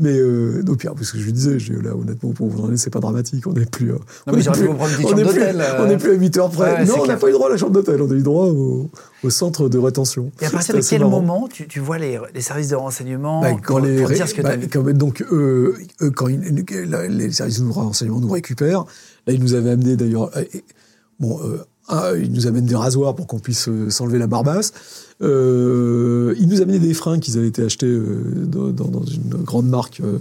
Mais, 0.00 0.16
euh, 0.18 0.62
donc, 0.62 0.78
puis, 0.78 0.88
parce 0.88 1.10
que 1.12 1.18
je 1.18 1.24
lui 1.24 1.32
disais, 1.32 1.58
je 1.58 1.72
dis, 1.72 1.82
là, 1.82 1.94
honnêtement, 1.94 2.30
pour 2.32 2.48
vous 2.48 2.62
en 2.62 2.68
aller, 2.68 2.76
c'est 2.76 2.90
pas 2.90 3.00
dramatique. 3.00 3.46
On 3.46 3.52
n'est 3.52 3.66
plus. 3.66 3.92
euh, 3.92 3.96
on 4.26 4.32
mais 4.32 4.38
est 4.38 4.42
j'aurais 4.42 4.58
plus- 4.58 4.66
pu 4.66 4.72
vous 4.72 4.76
prendre 4.76 4.90
une 4.90 4.96
petite 4.96 5.06
on 5.06 5.08
chambre 5.10 5.20
est 5.20 5.24
plus- 5.32 5.38
d'hôtel, 5.40 5.60
euh. 5.60 5.86
N'est 5.86 5.96
plus 5.98 6.10
à 6.10 6.14
8 6.14 6.36
heures 6.38 6.50
près. 6.50 6.72
Ouais, 6.74 6.84
non, 6.84 6.94
on 7.02 7.06
n'a 7.06 7.16
pas 7.16 7.28
eu 7.28 7.32
droit 7.32 7.46
à 7.48 7.50
la 7.50 7.56
chambre 7.56 7.72
d'hôtel. 7.72 8.00
On 8.02 8.10
a 8.10 8.14
eu 8.14 8.22
droit 8.22 8.46
au, 8.46 8.90
au 9.22 9.30
centre 9.30 9.68
de 9.68 9.78
rétention. 9.78 10.30
Et 10.40 10.46
à 10.46 10.50
partir 10.50 10.74
de 10.74 10.80
quel 10.80 11.00
marrant. 11.00 11.10
moment 11.20 11.48
tu, 11.48 11.66
tu 11.68 11.80
vois 11.80 11.98
les, 11.98 12.18
les 12.34 12.40
services 12.40 12.68
de 12.68 12.76
renseignement 12.76 13.40
Bah, 13.42 13.50
pour, 13.50 13.60
quand 13.62 13.78
les, 13.78 13.96
pour 14.00 14.08
dire 14.10 14.28
ce 14.28 14.34
que 14.34 14.42
bah, 14.42 14.56
vu? 14.56 14.68
quand- 14.68 14.82
donc, 14.96 15.22
eux, 15.32 15.74
quand 16.14 16.26
les 16.28 17.32
services 17.32 17.60
de 17.60 17.68
renseignement 17.68 18.20
nous 18.20 18.30
récupèrent, 18.30 18.84
là, 19.26 19.32
ils 19.32 19.40
nous 19.42 19.54
avaient 19.54 19.70
amené 19.70 19.96
d'ailleurs. 19.96 20.30
euh, 20.36 20.44
Bon, 21.18 21.40
ils 22.20 22.30
nous 22.32 22.46
amènent 22.46 22.66
des 22.66 22.74
rasoirs 22.76 23.14
pour 23.14 23.26
qu'on 23.26 23.38
puisse 23.38 23.68
s'enlever 23.88 24.18
la 24.18 24.26
barbasse. 24.26 24.72
Euh, 25.22 26.34
ils 26.38 26.46
nous 26.48 26.60
amenaient 26.60 26.78
des 26.78 26.92
freins 26.94 27.18
qu'ils 27.18 27.38
avaient 27.38 27.48
été 27.48 27.62
achetés 27.64 27.86
euh, 27.86 28.22
dans, 28.46 28.70
dans- 28.70 29.02
une 29.04 29.42
grande 29.42 29.68
marque. 29.68 30.00
Euh, 30.00 30.18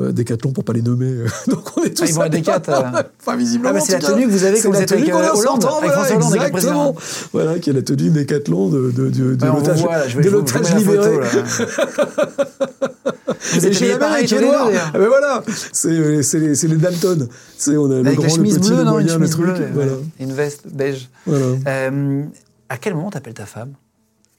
euh, 0.00 0.10
Decathlon 0.10 0.52
pour 0.52 0.64
pas 0.64 0.72
les 0.72 0.80
nommer. 0.80 1.12
Donc 1.48 1.76
on 1.76 1.82
est 1.82 1.90
tous 1.90 2.04
Ah, 2.04 2.06
ils 2.08 2.14
vont 2.14 2.22
à 2.22 2.28
Decat, 2.30 2.62
euh. 2.68 3.02
Enfin, 3.20 3.36
visiblement. 3.36 3.74
Ah, 3.76 3.80
c'est 3.80 3.92
la 3.92 4.08
tenue 4.08 4.24
que 4.26 4.30
vous 4.30 4.44
avez 4.44 4.58
quand 4.58 4.70
vous 4.70 4.80
êtes 4.80 4.90
avec, 4.90 5.06
Hollande, 5.06 5.22
avec 5.26 5.62
voilà, 5.62 5.90
François 5.92 6.16
Hollande, 6.16 6.34
exactement. 6.34 6.96
Voilà, 7.34 7.58
qui 7.58 7.68
est 7.68 7.72
la 7.74 7.82
tenue 7.82 8.08
Decathlon 8.08 8.70
de, 8.70 8.90
de, 8.90 9.10
de, 9.10 9.34
de 9.34 9.46
l'otage 10.32 10.74
libéré. 10.76 11.18
Vous 13.54 13.64
Et 13.64 13.68
êtes 13.68 13.74
chez 13.74 13.88
la 13.88 13.98
mère 13.98 14.16
qui 14.24 14.34
est 14.34 14.40
noire. 14.40 14.68
Ah 14.72 14.98
ben 14.98 15.08
voilà, 15.08 15.42
c'est 15.72 16.22
c'est 16.22 16.38
les, 16.38 16.54
les 16.54 16.76
Dalton. 16.76 17.28
C'est 17.58 17.76
on 17.76 17.90
a 17.90 17.96
le 18.02 18.12
grand, 18.14 18.36
le 18.36 18.42
petit, 18.44 18.58
bleue, 18.60 18.76
le 18.76 18.84
non 18.84 18.98
Une 18.98 19.06
moyen, 19.06 19.06
le 19.06 19.12
chemise 19.12 19.30
truc. 19.30 19.44
bleue, 19.46 19.66
voilà. 19.74 19.92
Une 20.20 20.32
veste 20.32 20.62
beige. 20.72 21.08
voilà. 21.26 21.90
À 22.68 22.78
quel 22.78 22.94
moment 22.94 23.10
t'appelles 23.10 23.34
ta 23.34 23.44
femme? 23.46 23.72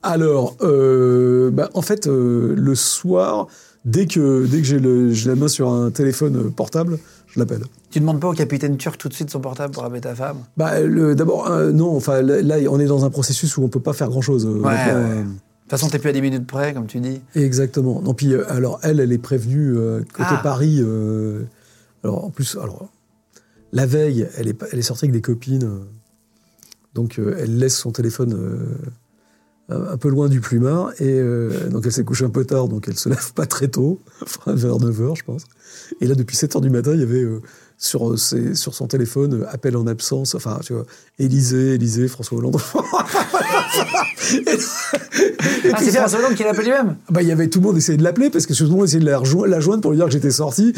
Alors, 0.04 0.58
euh, 0.62 1.50
bah, 1.52 1.70
en 1.74 1.82
fait, 1.82 2.08
euh, 2.08 2.54
le 2.58 2.76
soir, 2.76 3.48
dès 3.86 4.06
que 4.06 4.46
dès 4.46 4.62
que 4.62 5.12
j'ai 5.14 5.30
la 5.30 5.36
main 5.36 5.48
sur 5.48 5.70
un 5.72 5.92
téléphone 5.92 6.52
portable, 6.52 7.00
je 7.28 7.40
l'appelle. 7.40 7.64
Tu 7.90 8.00
demandes 8.00 8.20
pas 8.20 8.28
au 8.30 8.34
capitaine 8.34 8.76
turc 8.78 8.98
tout 8.98 9.08
de 9.10 9.14
suite 9.14 9.30
son 9.30 9.40
portable 9.40 9.74
pour 9.74 9.84
appeler 9.86 10.02
ta 10.02 10.14
femme? 10.14 10.38
Bah, 10.58 10.74
d'abord, 11.16 11.48
euh, 11.50 11.72
non. 11.72 11.96
Enfin, 11.96 12.22
là, 12.22 12.58
on 12.70 12.80
est 12.80 12.86
dans 12.86 13.06
un 13.06 13.10
processus 13.10 13.56
où 13.58 13.64
on 13.64 13.70
peut 13.70 13.80
pas 13.80 13.94
faire 13.94 14.10
grand 14.10 14.22
chose. 14.22 14.46
Ouais, 14.46 14.62
ouais. 14.66 14.94
De 15.24 15.24
toute 15.24 15.70
façon, 15.70 15.88
t'es 15.90 16.00
plus 16.00 16.10
à 16.10 16.14
10 16.14 16.22
minutes 16.22 16.46
près, 16.48 16.74
comme 16.74 16.86
tu 16.88 17.00
dis. 17.00 17.22
Exactement. 17.36 18.02
Non, 18.02 18.14
puis 18.14 18.36
alors 18.50 18.80
elle, 18.84 19.00
elle 19.00 19.12
est 19.14 19.18
prévenue 19.18 19.74
euh, 19.78 20.00
côté 20.14 20.30
Ah. 20.32 20.40
Paris. 20.44 20.84
alors 22.04 22.26
en 22.26 22.30
plus, 22.30 22.58
alors 22.62 22.90
la 23.72 23.86
veille, 23.86 24.28
elle 24.38 24.50
est, 24.50 24.64
elle 24.72 24.80
est 24.80 24.84
sortie 24.84 25.06
avec 25.06 25.14
des 25.14 25.22
copines, 25.22 25.68
donc 26.94 27.18
elle 27.20 27.58
laisse 27.58 27.76
son 27.78 27.92
téléphone 27.92 28.38
un, 29.70 29.98
peu 29.98 30.10
loin 30.10 30.28
du 30.28 30.42
plumard 30.42 30.92
et 31.00 31.20
euh, 31.20 31.70
donc 31.70 31.86
elle 31.86 31.92
s'est 31.92 32.04
couchée 32.04 32.26
un 32.26 32.30
peu 32.30 32.46
tard, 32.46 32.68
donc 32.68 32.88
elle 32.88 32.98
se 32.98 33.10
lève 33.10 33.34
pas 33.34 33.46
très 33.46 33.68
tôt, 33.70 34.02
vers 34.48 34.78
9 34.78 35.00
h 35.00 35.16
je 35.18 35.24
pense. 35.24 35.44
Et 36.02 36.08
là, 36.08 36.16
depuis 36.16 36.36
7 36.36 36.56
h 36.56 36.62
du 36.62 36.70
matin, 36.70 36.92
il 36.94 37.00
y 37.00 37.04
avait 37.04 37.24
euh, 37.24 37.42
sur, 37.84 38.18
ses- 38.18 38.56
sur 38.56 38.74
son 38.74 38.88
téléphone, 38.88 39.42
euh, 39.44 39.46
appel 39.52 39.76
en 39.76 39.86
absence, 39.88 40.36
enfin, 40.36 40.60
tu 40.64 40.74
vois, 40.74 40.86
Élysée, 41.20 41.74
Élysée, 41.76 42.08
François 42.08 42.38
Hollande. 42.38 42.56
Et- 44.32 44.40
et 45.68 45.72
Ah, 45.74 45.78
c'est 45.80 45.92
François 45.92 46.20
Hollande 46.20 46.36
qui 46.36 46.44
l'appelle 46.44 46.66
lui-même? 46.66 46.96
bah, 47.10 47.22
il 47.22 47.28
y 47.28 47.32
avait 47.32 47.48
tout 47.50 47.60
le 47.60 47.66
monde 47.68 47.78
essayait 47.78 47.98
de 47.98 48.04
l'appeler 48.04 48.30
parce 48.30 48.46
que 48.46 48.54
tout 48.54 48.64
le 48.64 48.70
monde 48.70 48.86
essayait 48.86 49.00
de 49.02 49.06
la, 49.10 49.20
rejo- 49.20 49.46
la 49.46 49.60
joindre 49.60 49.82
pour 49.82 49.92
lui 49.92 49.98
dire 49.98 50.06
que 50.08 50.12
j'étais 50.14 50.32
sorti. 50.32 50.74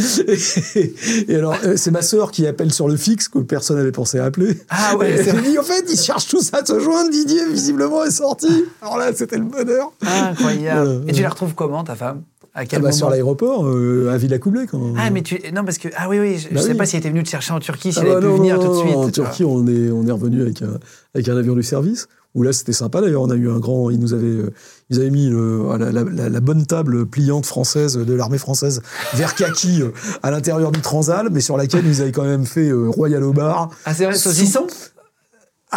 Et, 0.76 0.94
et 1.28 1.36
alors, 1.36 1.56
euh, 1.64 1.76
c'est 1.78 1.92
ma 1.92 2.02
sœur 2.02 2.32
qui 2.32 2.48
appelle 2.48 2.74
sur 2.74 2.88
le 2.88 2.98
fixe 2.98 3.28
que 3.28 3.40
personne 3.40 3.78
n'avait 3.78 3.92
pensé 3.92 4.20
à 4.20 4.26
appeler. 4.26 4.58
Ah 4.70 4.96
ouais, 4.98 5.16
Et 5.26 5.60
en 5.60 5.64
fait, 5.64 5.86
ils 5.90 6.00
cherchent 6.00 6.28
tous 6.28 6.52
à 6.54 6.66
se 6.66 6.80
joindre. 6.80 7.10
Didier, 7.12 7.48
visiblement, 7.50 8.04
est 8.04 8.12
sorti. 8.12 8.66
Alors 8.82 8.98
là, 8.98 9.12
c'était 9.14 9.38
le 9.38 9.44
bonheur. 9.46 9.92
Incroyable. 10.02 11.04
Et 11.08 11.14
tu 11.14 11.22
la 11.22 11.30
retrouves 11.30 11.54
comment, 11.54 11.84
ta 11.84 11.96
femme? 11.96 12.24
À 12.58 12.60
Ah 12.62 12.66
quel 12.66 12.80
bah, 12.80 12.84
moment 12.88 12.96
sur 12.98 13.10
l'aéroport, 13.10 13.68
euh, 13.68 14.10
à 14.14 14.18
Villacoublay. 14.18 14.66
Quand... 14.66 14.94
Ah, 14.98 15.10
mais 15.10 15.22
tu. 15.24 15.38
Non, 15.54 15.66
parce 15.66 15.78
que. 15.78 15.90
Ah 15.98 16.08
oui, 16.10 16.20
oui, 16.20 16.38
je, 16.38 16.46
Bah 16.48 16.54
je 16.56 16.60
sais 16.62 16.72
oui. 16.72 16.78
pas 16.78 16.86
s'il 16.86 17.00
était 17.00 17.10
venu 17.10 17.22
te 17.22 17.28
chercher 17.30 17.52
en 17.52 17.60
Turquie, 17.60 17.92
s'il 17.92 18.04
Ah 18.04 18.06
bah 18.06 18.18
avait 18.18 18.28
pu 18.28 18.34
venir 18.34 18.56
non, 18.58 18.66
tout 18.66 18.72
de 18.72 18.78
suite. 18.78 18.96
En 18.96 19.02
vois. 19.02 19.12
Turquie, 19.12 19.44
on 19.44 19.68
est, 19.68 19.92
on 19.92 20.08
est 20.08 20.12
revenu 20.12 20.42
avec 20.42 20.62
un, 20.62 20.80
avec 21.14 21.28
un 21.28 21.36
avion 21.38 21.54
du 21.54 21.64
service. 21.64 22.08
Où 22.34 22.44
là, 22.44 22.52
c'était 22.54 22.74
sympa 22.74 23.00
d'ailleurs. 23.02 23.22
On 23.22 23.30
a 23.30 23.36
eu 23.36 23.50
un 23.50 23.60
grand. 23.60 23.90
Ils 23.90 24.00
nous 24.00 24.14
avaient, 24.14 24.26
euh, 24.28 24.54
ils 24.90 25.00
avaient 25.00 25.10
mis 25.10 25.30
le- 25.30 25.64
la, 25.78 25.92
la- 25.92 26.04
la- 26.04 26.30
la 26.30 26.40
bonne 26.42 26.66
table 26.66 27.06
pliante 27.06 27.46
française 27.46 27.98
de 27.98 28.14
l'armée 28.14 28.38
française 28.38 28.82
vert 29.14 29.36
kaki 29.36 29.82
euh, 29.82 29.92
à 30.24 30.32
l'intérieur 30.32 30.72
du 30.72 30.80
Transal, 30.82 31.28
mais 31.32 31.40
sur 31.42 31.56
laquelle 31.58 31.86
ils 31.86 32.02
avaient 32.02 32.12
quand 32.14 32.24
même 32.26 32.46
fait 32.46 32.70
euh, 32.70 32.88
Royal 32.90 33.24
au 33.24 33.32
bar. 33.34 33.70
Ah, 33.86 33.94
c'est 33.94 34.06
vrai, 34.06 34.16
saucisson? 34.16 34.68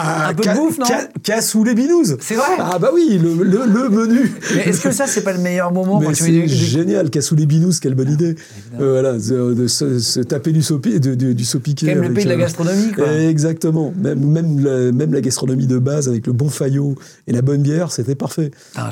Ah, 0.01 0.28
Un 0.28 0.34
peu 0.34 0.42
de 0.44 0.55
bouffe, 0.55 0.78
non 0.78 0.86
ca- 0.86 1.09
Cassou 1.22 1.64
les 1.64 1.74
binous. 1.74 2.16
C'est 2.20 2.34
vrai 2.36 2.44
Ah 2.59 2.78
bah 2.78 2.90
oui, 2.94 3.18
le, 3.22 3.42
le, 3.44 3.61
le 3.66 3.88
menu. 3.88 4.32
Est-ce 4.64 4.80
que 4.80 4.92
ça, 4.92 5.07
c'est 5.07 5.22
pas 5.22 5.32
le 5.32 5.40
meilleur 5.40 5.72
moment 5.72 5.99
Mais 6.01 6.07
quand 6.07 6.12
tu 6.12 6.24
c'est 6.24 6.30
du. 6.30 6.42
du- 6.42 6.49
génial, 6.55 7.11
Cassou 7.11 7.34
les 7.34 7.46
binous, 7.46 7.80
quelle 7.80 7.94
bonne 7.94 8.12
idée. 8.12 8.36
Euh, 8.80 8.92
voilà, 8.92 9.14
de, 9.14 9.55
de 9.55 9.66
se, 9.66 9.99
se 9.99 10.20
taper 10.20 10.53
du, 10.53 10.62
sopi, 10.62 11.01
de, 11.01 11.14
du 11.14 11.44
même 11.84 12.03
le 12.03 12.12
pays 12.14 12.24
de 12.24 12.28
la 12.28 12.34
euh, 12.36 12.38
gastronomie, 12.38 12.92
quoi. 12.92 13.11
Exactement. 13.12 13.92
Même, 13.96 14.24
même, 14.24 14.61
la, 14.64 14.92
même 14.92 15.12
la 15.12 15.20
gastronomie 15.20 15.66
de 15.66 15.78
base 15.78 16.09
avec 16.09 16.26
le 16.26 16.32
bon 16.32 16.49
faillot 16.49 16.94
et 17.26 17.32
la 17.32 17.42
bonne 17.42 17.62
bière, 17.62 17.90
c'était 17.92 18.14
parfait. 18.14 18.51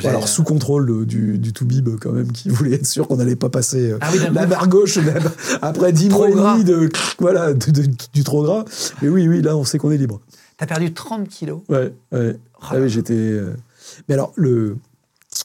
Alors, 0.08 0.28
sous 0.28 0.42
contrôle 0.42 1.06
du, 1.06 1.38
du 1.38 1.52
Toubib, 1.52 1.88
quand 2.00 2.12
même, 2.12 2.32
qui 2.32 2.48
voulait 2.48 2.74
être 2.74 2.86
sûr 2.86 3.06
qu'on 3.08 3.16
n'allait 3.16 3.36
pas 3.36 3.48
passer 3.48 3.92
euh, 3.92 3.98
Ah 4.00 4.08
oui, 4.12 4.18
la 4.32 4.46
barre 4.46 4.68
gauche 4.68 4.96
même, 4.98 5.22
après 5.62 5.92
10 5.92 6.08
Trop 6.08 6.28
mois 6.34 6.54
et 6.54 6.54
demi 6.58 6.64
de, 6.64 6.88
voilà, 7.18 7.52
de- 7.52 7.86
du 8.14 8.24
trop 8.24 8.42
gras. 8.42 8.64
Mais 9.02 9.08
oui, 9.08 9.28
oui, 9.28 9.42
là, 9.42 9.56
on 9.56 9.64
sait 9.64 9.78
qu'on 9.78 9.90
est 9.90 9.96
libre. 9.98 10.20
T'as 10.56 10.66
perdu 10.66 10.92
30 10.92 11.28
kilos. 11.28 11.60
Ouais, 11.68 11.92
ouais. 12.12 12.36
Oh 12.54 12.64
Ah 12.70 12.78
oui, 12.80 12.88
j'étais. 12.88 13.12
euh, 13.14 13.54
Mais 14.08 14.14
alors, 14.14 14.32
le, 14.36 14.76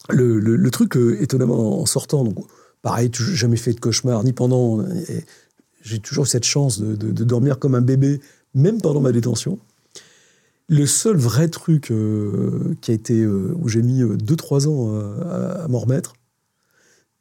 le, 0.09 0.39
le, 0.39 0.55
le 0.55 0.71
truc, 0.71 0.95
euh, 0.95 1.21
étonnamment, 1.21 1.81
en 1.81 1.85
sortant, 1.85 2.23
donc, 2.23 2.37
pareil, 2.81 3.09
jamais 3.13 3.57
fait 3.57 3.73
de 3.73 3.79
cauchemar, 3.79 4.23
ni 4.23 4.31
pendant. 4.33 4.81
et 4.85 5.25
J'ai 5.81 5.99
toujours 5.99 6.23
eu 6.23 6.27
cette 6.27 6.45
chance 6.45 6.79
de, 6.79 6.95
de- 6.95 7.11
de 7.11 7.23
dormir 7.25 7.59
comme 7.59 7.75
un 7.75 7.81
bébé, 7.81 8.21
même 8.55 8.79
pendant 8.81 9.01
ma 9.01 9.11
détention. 9.11 9.59
Le 10.69 10.85
seul 10.85 11.17
vrai 11.17 11.49
truc 11.49 11.91
euh, 11.91 12.73
qui 12.79 12.91
a 12.91 12.93
été. 12.93 13.19
euh, 13.21 13.53
où 13.59 13.67
j'ai 13.67 13.81
mis 13.81 14.01
2-3 14.03 14.67
ans 14.67 14.95
euh, 14.95 15.21
à, 15.59 15.63
à 15.65 15.67
m'en 15.67 15.79
remettre, 15.79 16.13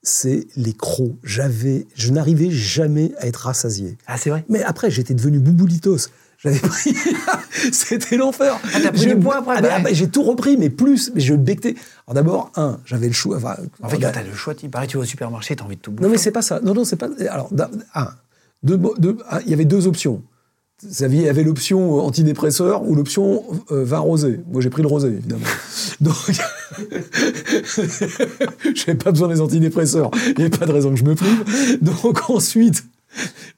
c'est 0.02 0.46
les 0.56 0.72
crocs. 0.72 1.16
J'avais, 1.24 1.86
je 1.94 2.10
n'arrivais 2.12 2.50
jamais 2.50 3.12
à 3.18 3.26
être 3.26 3.36
rassasié. 3.46 3.98
Ah, 4.06 4.16
c'est 4.16 4.30
vrai? 4.30 4.44
Mais 4.48 4.62
après, 4.62 4.90
j'étais 4.90 5.14
devenu 5.14 5.40
bouboulitos. 5.40 6.08
J'avais 6.42 6.58
pris. 6.58 6.94
C'était 7.72 8.16
l'enfer. 8.16 8.58
Ah, 8.74 8.78
t'as 8.82 8.92
pris 8.92 9.02
Je- 9.02 9.08
du 9.10 9.16
poids 9.16 9.36
après, 9.38 9.56
Ah, 9.58 9.62
bah, 9.62 9.76
ouais. 9.76 9.82
bah, 9.82 9.90
J'ai 9.92 10.08
tout 10.08 10.22
repris, 10.22 10.56
mais 10.56 10.70
plus. 10.70 11.10
Mais 11.14 11.20
je 11.20 11.34
bectais. 11.34 11.74
Alors 12.06 12.14
d'abord, 12.14 12.50
un, 12.56 12.78
j'avais 12.86 13.08
le 13.08 13.12
choix. 13.12 13.36
Enfin, 13.36 13.56
En 13.82 13.88
fait, 13.88 13.98
quand 13.98 14.10
t'as 14.12 14.22
le 14.22 14.34
choix, 14.34 14.54
il 14.62 14.70
paraît 14.70 14.86
que 14.86 14.92
tu 14.92 14.96
vas 14.96 15.02
au 15.02 15.06
supermarché, 15.06 15.54
t'as 15.56 15.64
envie 15.64 15.76
de 15.76 15.80
tout 15.82 15.90
bouffer. 15.90 16.04
non, 16.04 16.10
mais 16.10 16.18
c'est 16.18 16.30
pas 16.30 16.42
ça. 16.42 16.60
Non, 16.62 16.72
non, 16.74 16.84
c'est 16.84 16.96
pas. 16.96 17.08
Alors, 17.28 17.50
un, 17.94 18.08
deux, 18.62 18.78
deux- 18.98 19.18
un, 19.30 19.40
il 19.40 19.50
y 19.50 19.54
avait 19.54 19.64
deux 19.66 19.86
options. 19.86 20.22
Il 20.82 21.14
y 21.20 21.28
avait 21.28 21.44
l'option 21.44 21.98
euh, 21.98 22.00
antidépresseur 22.00 22.88
ou 22.88 22.94
l'option 22.94 23.44
euh, 23.70 23.84
vin 23.84 23.98
rosé. 23.98 24.40
Moi, 24.50 24.62
j'ai 24.62 24.70
pris 24.70 24.80
le 24.80 24.88
rosé, 24.88 25.08
évidemment. 25.08 25.44
Donc, 26.00 26.14
j'avais 28.74 28.94
pas 28.98 29.10
besoin 29.10 29.28
des 29.28 29.40
antidépresseurs. 29.42 30.10
Il 30.28 30.34
n'y 30.38 30.44
avait 30.44 30.56
pas 30.58 30.64
de 30.64 30.72
raison 30.72 30.90
que 30.90 30.96
je 30.96 31.04
me 31.04 31.14
prive. 31.14 31.44
Donc, 31.82 32.30
ensuite, 32.30 32.84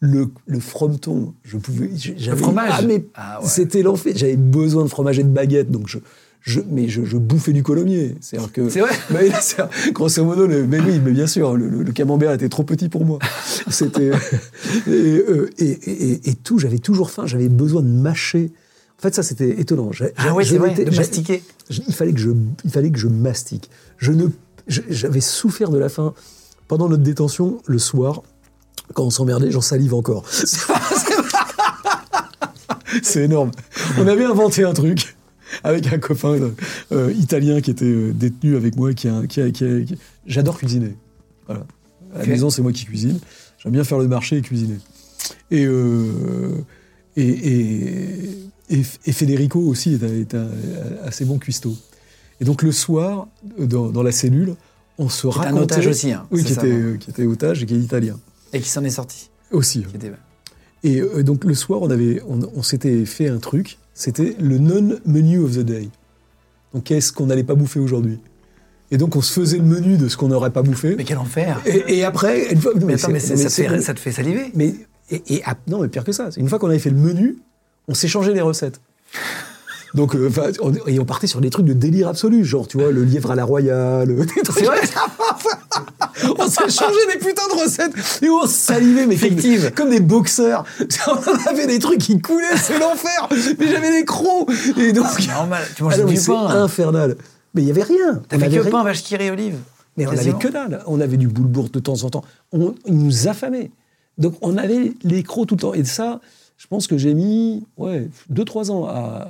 le, 0.01 0.29
le 0.47 0.61
frometon, 0.61 1.35
je 1.45 1.57
pouvais. 1.59 1.91
j'avais- 1.95 2.37
fromage 2.41 2.71
Ah, 2.73 2.83
mais 2.83 3.05
Ah, 3.15 3.41
ouais. 3.43 3.49
c'était 3.49 3.83
l'enfer. 3.83 4.13
J'avais 4.17 4.37
besoin 4.37 4.83
de 4.85 4.89
fromage 4.89 5.19
et 5.19 5.23
de 5.25 5.29
baguette, 5.29 5.71
donc 5.71 5.89
je. 5.89 5.99
Je, 6.45 6.59
mais 6.69 6.89
je, 6.89 7.05
je 7.05 7.17
bouffais 7.19 7.53
du 7.53 7.63
colomier. 7.63 8.17
Que. 8.53 8.69
C'est 8.69 8.81
vrai 8.81 8.91
c'est- 9.41 9.93
grosso 9.93 10.25
modo, 10.25 10.45
le- 10.49 10.67
mais 10.67 10.81
oui, 10.81 10.99
mais 11.05 11.13
bien 11.13 11.29
sûr, 11.29 11.57
le, 11.57 11.69
le- 11.69 11.85
le 11.85 11.93
camembert 11.93 12.33
était 12.33 12.49
trop 12.49 12.65
petit 12.65 12.89
pour 12.89 13.05
moi. 13.05 13.21
C'était 13.71 14.11
et, 14.89 14.91
euh, 14.91 15.49
et, 15.59 15.67
et- 15.71 16.31
et 16.31 16.35
tout, 16.35 16.59
j'avais 16.59 16.79
toujours 16.81 17.11
faim, 17.13 17.27
j'avais 17.27 17.49
besoin 17.49 17.81
de 17.83 17.87
mâcher. 17.89 18.51
En 18.99 19.03
fait, 19.03 19.15
ça 19.15 19.23
c'était 19.23 19.61
étonnant. 19.61 19.91
Ah 20.17 20.35
ouais, 20.35 20.45
c'est 20.45 20.59
vrai, 20.59 20.75
de 20.75 20.91
mastiquer. 20.97 21.45
il 21.71 21.95
fallait 21.95 22.13
que 22.13 22.19
je, 22.21 22.31
il 22.65 22.71
fallait 22.71 22.91
que 22.91 22.99
je 22.99 23.07
mastique. 23.09 23.71
Je 23.99 24.11
ne, 24.11 24.27
je- 24.67 24.83
j'avais 24.91 25.21
souffert 25.21 25.71
de 25.71 25.79
la 25.79 25.89
faim 25.89 26.13
pendant 26.67 26.89
notre 26.89 27.03
détention 27.05 27.59
le 27.67 27.79
soir. 27.79 28.23
Quand 28.95 29.05
on 29.05 29.11
s'emmerdait, 29.11 29.51
j'en 29.51 29.61
salive 29.61 29.95
encore. 29.95 30.25
C'est 33.03 33.25
énorme. 33.25 33.51
On 33.99 34.07
avait 34.07 34.25
inventé 34.25 34.65
un 34.65 34.73
truc 34.75 35.17
avec 35.65 35.93
un 35.93 35.99
copain 35.99 36.37
euh, 36.93 37.13
italien 37.13 37.61
qui 37.61 37.71
était 37.71 37.85
euh, 37.87 38.13
détenu 38.13 38.57
avec 38.57 38.77
moi. 38.77 38.93
Qui 38.93 39.09
a, 39.09 39.27
qui 39.27 39.41
a- 39.41 39.51
qui 39.51 39.65
a- 39.65 39.81
qui- 39.81 39.99
J'adore 40.27 40.59
cuisiner. 40.59 40.95
Voilà. 41.47 41.65
À 42.15 42.19
la 42.19 42.25
Ok. 42.25 42.29
maison, 42.29 42.51
c'est 42.51 42.63
moi 42.63 42.73
qui 42.73 42.85
cuisine. 42.85 43.19
J'aime 43.63 43.73
bien 43.73 43.85
faire 43.85 43.99
le 43.99 44.09
marché 44.09 44.37
et 44.37 44.43
cuisiner. 44.43 44.79
Et, 45.51 45.65
euh, 45.65 46.51
et, 47.17 47.27
et, 47.29 48.31
et- 48.71 48.85
et 49.07 49.13
Federico 49.13 49.59
aussi 49.61 49.95
est 49.95 50.05
un, 50.05 50.09
est 50.09 50.35
un 50.35 50.49
assez 51.05 51.25
bon 51.25 51.39
cuistot. 51.39 51.77
Et 52.41 52.45
donc 52.45 52.63
le 52.63 52.73
soir, 52.73 53.29
dans, 53.59 53.89
dans 53.89 54.03
la 54.03 54.13
cellule, 54.13 54.55
on 54.99 55.09
se 55.09 55.27
est 55.27 55.31
un 55.31 55.33
racontait... 55.35 55.63
otage 55.63 55.87
aussi, 55.87 56.13
hein, 56.13 56.27
Oui, 56.31 56.45
qui 56.45 56.53
ça, 56.55 56.63
était, 56.67 56.73
euh, 56.75 56.97
qui 56.99 57.11
était 57.11 57.25
otage 57.27 57.63
et 57.63 57.67
qui 57.67 57.75
est 57.75 57.79
italien. 57.79 58.19
Et 58.53 58.61
qui 58.61 58.69
s'en 58.69 58.85
est 58.85 58.91
sorti. 58.91 59.31
Aussi. 59.51 59.85
Était- 59.95 60.13
Et 60.85 61.01
euh, 61.01 61.23
donc 61.23 61.45
le 61.45 61.55
soir, 61.55 61.83
on, 61.83 61.91
avait, 61.91 62.23
on, 62.29 62.41
on 62.55 62.63
s'était 62.63 63.05
fait 63.05 63.29
un 63.29 63.39
truc, 63.39 63.79
c'était 63.95 64.37
le 64.41 64.59
non-menu 64.59 65.39
of 65.41 65.53
the 65.57 65.61
day. 65.61 65.89
Donc 66.75 66.85
qu'est-ce 66.85 67.13
qu'on 67.13 67.27
n'allait 67.27 67.45
pas 67.45 67.55
bouffer 67.55 67.81
aujourd'hui? 67.81 68.19
Et 68.91 68.99
donc 68.99 69.17
on 69.17 69.23
se 69.23 69.33
faisait 69.33 69.59
le 69.59 69.65
menu 69.65 69.97
de 69.97 70.09
ce 70.09 70.17
qu'on 70.17 70.29
n'aurait 70.29 70.51
pas 70.51 70.63
bouffé. 70.63 70.95
Mais 70.97 71.05
quel 71.05 71.19
enfer 71.19 71.61
Et, 71.67 71.99
et 71.99 72.05
après, 72.05 72.53
une 72.53 72.61
fois, 72.61 72.73
Mais 72.77 72.95
attends, 72.95 73.11
mais, 73.11 73.21
ça, 73.21 73.35
te 73.35 73.49
fait, 73.51 73.81
ça 73.81 73.95
te 73.95 74.01
fait 74.01 74.13
saliver 74.13 74.51
mais 74.55 74.75
et, 75.11 75.23
et 75.37 75.43
ah, 75.45 75.55
non, 75.67 75.81
mais 75.81 75.89
pire 75.89 76.05
que 76.05 76.13
ça. 76.13 76.29
Une 76.37 76.49
fois 76.49 76.59
qu'on 76.59 76.69
avait 76.69 76.79
fait 76.79 76.91
le 76.91 76.97
menu, 76.97 77.39
on 77.89 77.95
s'échangeait 77.95 78.33
les 78.35 78.41
recettes. 78.41 78.81
Donc, 79.95 80.15
euh, 80.15 80.31
on, 80.63 80.73
et 80.87 80.99
on 80.99 81.05
partait 81.05 81.27
sur 81.27 81.43
des 81.43 81.51
trucs 81.51 81.67
de 81.67 81.75
délire 81.75 82.09
absolu, 82.09 82.45
genre, 82.47 82.67
tu 82.67 82.79
vois, 82.79 82.91
le 82.91 83.05
lièvre 83.05 83.31
à 83.31 83.35
la 83.35 83.45
royale. 83.45 84.17
C'est 84.55 84.65
vrai 84.65 84.81
on 86.39 86.47
s'échangeait 86.49 87.07
des 87.13 87.19
putins 87.19 87.47
de 87.55 87.63
recettes 87.63 87.93
et 88.23 88.29
on 88.29 88.47
salivait, 88.47 89.07
mais 89.07 89.17
comme, 89.17 89.29
Fictive. 89.31 89.73
comme 89.75 89.91
des 89.91 90.01
boxeurs. 90.01 90.65
On 91.09 91.49
avait 91.51 91.67
des 91.67 91.79
trucs 91.79 91.99
qui 92.01 92.21
coulaient, 92.21 92.57
c'est 92.57 92.79
l'enfer. 92.79 93.29
Mais 93.59 93.69
j'avais 93.69 93.91
des 93.91 94.05
crocs. 94.05 94.51
Et 94.79 94.93
donc, 94.93 95.07
C'est 95.19 95.27
normal, 95.29 95.63
tu 95.77 95.83
manges 95.83 95.95
Ah 95.97 96.03
non, 96.03 96.07
du 96.07 96.17
c'est 96.17 96.33
pain. 96.33 96.47
infernal. 96.63 97.17
Mais 97.55 97.63
il 97.63 97.69
y 97.69 97.71
avait 97.71 97.83
rien. 97.83 98.23
Avait 98.31 98.49
que 98.49 98.61
rien. 98.61 98.71
pain, 98.71 98.83
vache 98.83 99.03
qui 99.03 99.15
olive 99.17 99.57
Mais 99.97 100.07
on 100.07 100.11
avait 100.11 100.17
Quasiment. 100.19 100.39
que 100.39 100.49
dalle. 100.49 100.83
On 100.87 101.01
avait 101.01 101.17
du 101.17 101.29
boulebourg 101.29 101.71
de 101.71 101.79
temps 101.81 102.03
en 102.05 102.11
temps. 102.11 102.25
On, 102.53 102.75
il 102.87 102.97
nous 102.97 103.29
affamait. 103.29 103.71
Donc 104.19 104.35
on 104.43 104.57
avait 104.57 104.93
les 105.03 105.23
crocs 105.23 105.47
tout 105.49 105.55
le 105.57 105.61
temps. 105.61 105.75
Et 105.75 105.85
ça, 105.85 106.21
je 106.57 106.67
pense 106.67 106.87
que 106.87 106.97
j'ai 106.99 107.15
mis 107.15 107.65
ouais, 107.77 108.09
2-3 108.33 108.71
ans 108.71 108.87
à, 108.87 109.29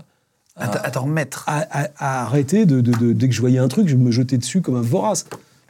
À 0.57 0.91
t'en 0.91 1.03
remettre. 1.03 1.45
à, 1.49 1.65
à- 1.71 1.89
à 1.99 2.23
arrêter 2.25 2.67
de, 2.67 2.81
de- 2.81 2.93
de- 2.93 3.13
Dès 3.13 3.29
que 3.29 3.35
je 3.35 3.41
voyais 3.41 3.59
un 3.59 3.69
truc, 3.69 3.89
je 3.89 3.97
me 3.97 4.11
jetais 4.11 4.39
dessus 4.39 4.61
comme 4.61 4.77
un 4.77 4.83
vorace. 4.83 5.25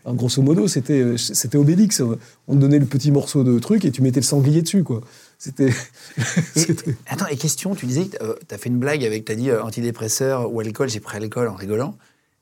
Grosso 0.06 0.42
modo, 0.42 0.66
c'était 0.68 1.00
euh, 1.00 1.16
c'était 1.16 1.56
Obélix. 1.58 2.02
On 2.48 2.54
te 2.54 2.58
donnait 2.60 2.78
le 2.80 2.86
petit 2.86 3.10
morceau 3.12 3.44
de 3.44 3.58
truc 3.58 3.84
et 3.84 3.90
tu 3.92 4.02
mettais 4.02 4.20
le 4.20 4.24
sanglier 4.26 4.62
dessus. 4.62 4.82
quoi. 4.82 5.00
C'était. 5.38 5.72
Attends, 7.06 7.26
et 7.26 7.36
question, 7.36 7.74
tu 7.74 7.86
disais 7.86 8.06
que 8.06 8.16
tu 8.48 8.54
as 8.54 8.58
fait 8.58 8.68
une 8.68 8.78
blague 8.78 9.04
avec, 9.04 9.24
tu 9.24 9.32
as 9.32 9.34
dit 9.36 9.50
euh, 9.50 9.62
antidépresseur 9.62 10.52
ou 10.52 10.60
alcool, 10.60 10.88
j'ai 10.88 11.00
pris 11.00 11.16
alcool 11.18 11.48
en 11.48 11.54
rigolant. 11.54 11.96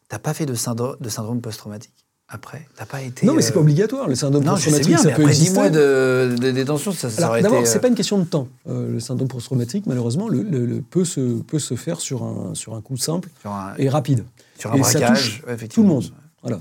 T'as 0.08 0.18
pas 0.18 0.34
fait 0.34 0.46
de 0.46 0.54
syndrome, 0.54 0.96
de 1.00 1.08
syndrome 1.08 1.40
post-traumatique 1.40 1.92
après? 2.28 2.66
T'as 2.76 2.86
pas 2.86 3.02
été. 3.02 3.26
Non, 3.26 3.34
mais 3.34 3.42
c'est 3.42 3.50
euh, 3.50 3.54
pas 3.54 3.60
obligatoire. 3.60 4.08
Le 4.08 4.14
syndrome 4.14 4.44
Non, 4.44 4.52
post-traumatique, 4.54 4.98
ça 4.98 5.04
mais 5.08 5.14
peut 5.14 5.22
après 5.22 5.34
10 5.34 5.38
exister. 5.40 5.54
mois 5.54 5.70
de, 5.70 6.34
de 6.38 6.50
détention, 6.50 6.92
ça, 6.92 7.10
ça 7.10 7.18
Alors, 7.18 7.30
aurait 7.30 7.42
d'abord, 7.42 7.60
été. 7.60 7.68
c'est 7.68 7.76
euh, 7.78 7.80
pas 7.80 7.88
une 7.88 7.94
question 7.94 8.18
de 8.18 8.24
temps. 8.24 8.48
Euh, 8.68 8.90
le 8.92 9.00
syndrome 9.00 9.28
post-traumatique, 9.28 9.84
malheureusement, 9.86 10.28
le, 10.28 10.42
le- 10.42 10.66
le- 10.66 10.80
peut, 10.82 11.04
se, 11.04 11.20
peut 11.42 11.58
se 11.58 11.74
faire 11.74 12.00
sur 12.00 12.22
un, 12.24 12.54
sur 12.54 12.74
un 12.74 12.80
coup 12.80 12.96
simple 12.96 13.28
un, 13.44 13.74
et 13.78 13.88
rapide. 13.88 14.24
sur 14.58 14.72
un 14.72 14.76
et 14.76 14.82
ça 14.82 14.98
braquage. 14.98 15.42
touche 15.42 15.42
ouais, 15.46 15.68
tout 15.68 15.82
le 15.82 15.88
monde. 15.88 16.04
Voilà, 16.42 16.60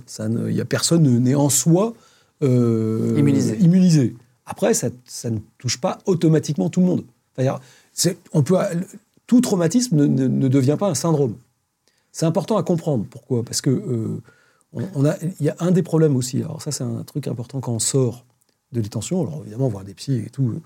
il 0.49 0.55
y 0.55 0.61
a 0.61 0.65
personne 0.65 1.03
n'est 1.19 1.35
en 1.35 1.49
soi 1.49 1.93
euh, 2.41 3.15
Immunisé. 3.17 3.57
immunisé. 3.59 4.15
Après, 4.45 4.73
ça, 4.73 4.89
ça 5.05 5.29
ne 5.29 5.39
touche 5.57 5.79
pas 5.79 5.99
automatiquement 6.05 6.69
tout 6.69 6.79
le 6.81 6.85
monde. 6.87 7.03
On 8.33 8.43
peut, 8.43 8.55
tout 9.27 9.41
traumatisme 9.41 9.95
ne, 9.95 10.05
ne- 10.05 10.27
ne 10.27 10.47
devient 10.47 10.75
pas 10.79 10.89
un 10.89 10.95
syndrome. 10.95 11.35
C'est 12.11 12.25
important 12.25 12.57
à 12.57 12.63
comprendre. 12.63 13.05
Pourquoi? 13.09 13.43
Parce 13.43 13.61
que 13.61 13.69
euh, 13.69 14.21
on, 14.73 14.83
on 14.95 15.05
a, 15.05 15.15
il 15.39 15.45
y 15.45 15.49
a 15.49 15.55
un 15.59 15.71
des 15.71 15.83
problèmes 15.83 16.15
aussi. 16.15 16.37
Alors 16.41 16.61
ça, 16.61 16.71
c'est 16.71 16.83
un 16.83 17.03
truc 17.03 17.27
important 17.27 17.61
quand 17.61 17.71
on 17.73 17.79
sort 17.79 18.25
de 18.71 18.81
détention. 18.81 19.21
Alors 19.21 19.41
évidemment, 19.41 19.67
voir 19.69 19.83
des 19.85 19.93
psys 19.93 20.17
et 20.25 20.29
tout, 20.29 20.61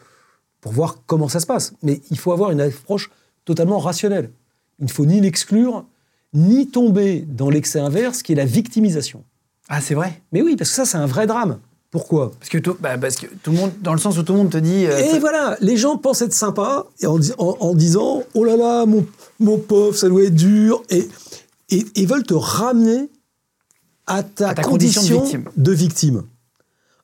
pour 0.62 0.72
voir 0.72 1.00
comment 1.06 1.28
ça 1.28 1.40
se 1.40 1.46
passe. 1.46 1.74
Mais 1.84 2.02
il 2.10 2.18
faut 2.18 2.32
avoir 2.32 2.52
une 2.52 2.62
approche 2.62 3.12
totalement 3.46 3.78
rationnelle. 3.80 4.32
Il 4.80 4.86
ne 4.86 4.90
faut 4.92 5.06
ni 5.06 5.20
l'exclure, 5.22 5.86
ni 6.34 6.68
tomber 6.68 7.26
dans 7.28 7.50
l'excès 7.50 7.80
inverse 7.80 8.22
qui 8.24 8.32
est 8.34 8.36
la 8.36 8.46
victimisation. 8.46 9.24
Ah, 9.70 9.82
c'est 9.82 9.94
vrai? 9.94 10.22
Mais 10.32 10.42
oui, 10.42 10.56
parce 10.56 10.70
que 10.72 10.76
ça, 10.76 10.86
c'est 10.86 10.98
un 10.98 11.06
vrai 11.06 11.28
drame. 11.28 11.60
Pourquoi? 11.92 12.32
Parce 12.40 12.50
que, 12.50 12.58
tout, 12.58 12.76
bah, 12.80 12.98
parce 12.98 13.16
que 13.18 13.28
tout 13.44 13.52
le 13.52 13.58
monde, 13.58 13.72
dans 13.82 13.94
le 13.94 14.00
sens 14.00 14.18
où 14.18 14.24
tout 14.24 14.34
le 14.34 14.40
monde 14.40 14.50
te 14.50 14.58
dit. 14.58 14.88
euh, 14.88 14.98
Et 15.16 15.20
voilà, 15.20 15.58
les 15.62 15.78
gens 15.78 15.98
pensent 15.98 16.24
être 16.24 16.34
sympas 16.34 16.88
et 17.00 17.06
en, 17.06 17.20
dis- 17.20 17.34
en- 17.38 17.56
en 17.60 17.76
disant 17.76 18.24
Oh 18.34 18.44
là 18.44 18.58
là, 18.58 18.86
mon, 18.88 19.06
mon 19.40 19.60
pauvre, 19.60 19.96
ça 19.96 20.10
doit 20.10 20.24
être 20.24 20.34
dur. 20.36 20.82
Et, 20.90 21.08
et, 21.70 21.86
et 21.96 22.06
veulent 22.08 22.24
te 22.24 22.34
ramener 22.34 23.10
à 24.08 24.24
ta, 24.24 24.50
À 24.50 24.54
ta 24.56 24.64
condition 24.64 25.02
de 25.04 25.08
victime. 25.22 25.50
de 25.56 25.72
victime. 25.72 26.24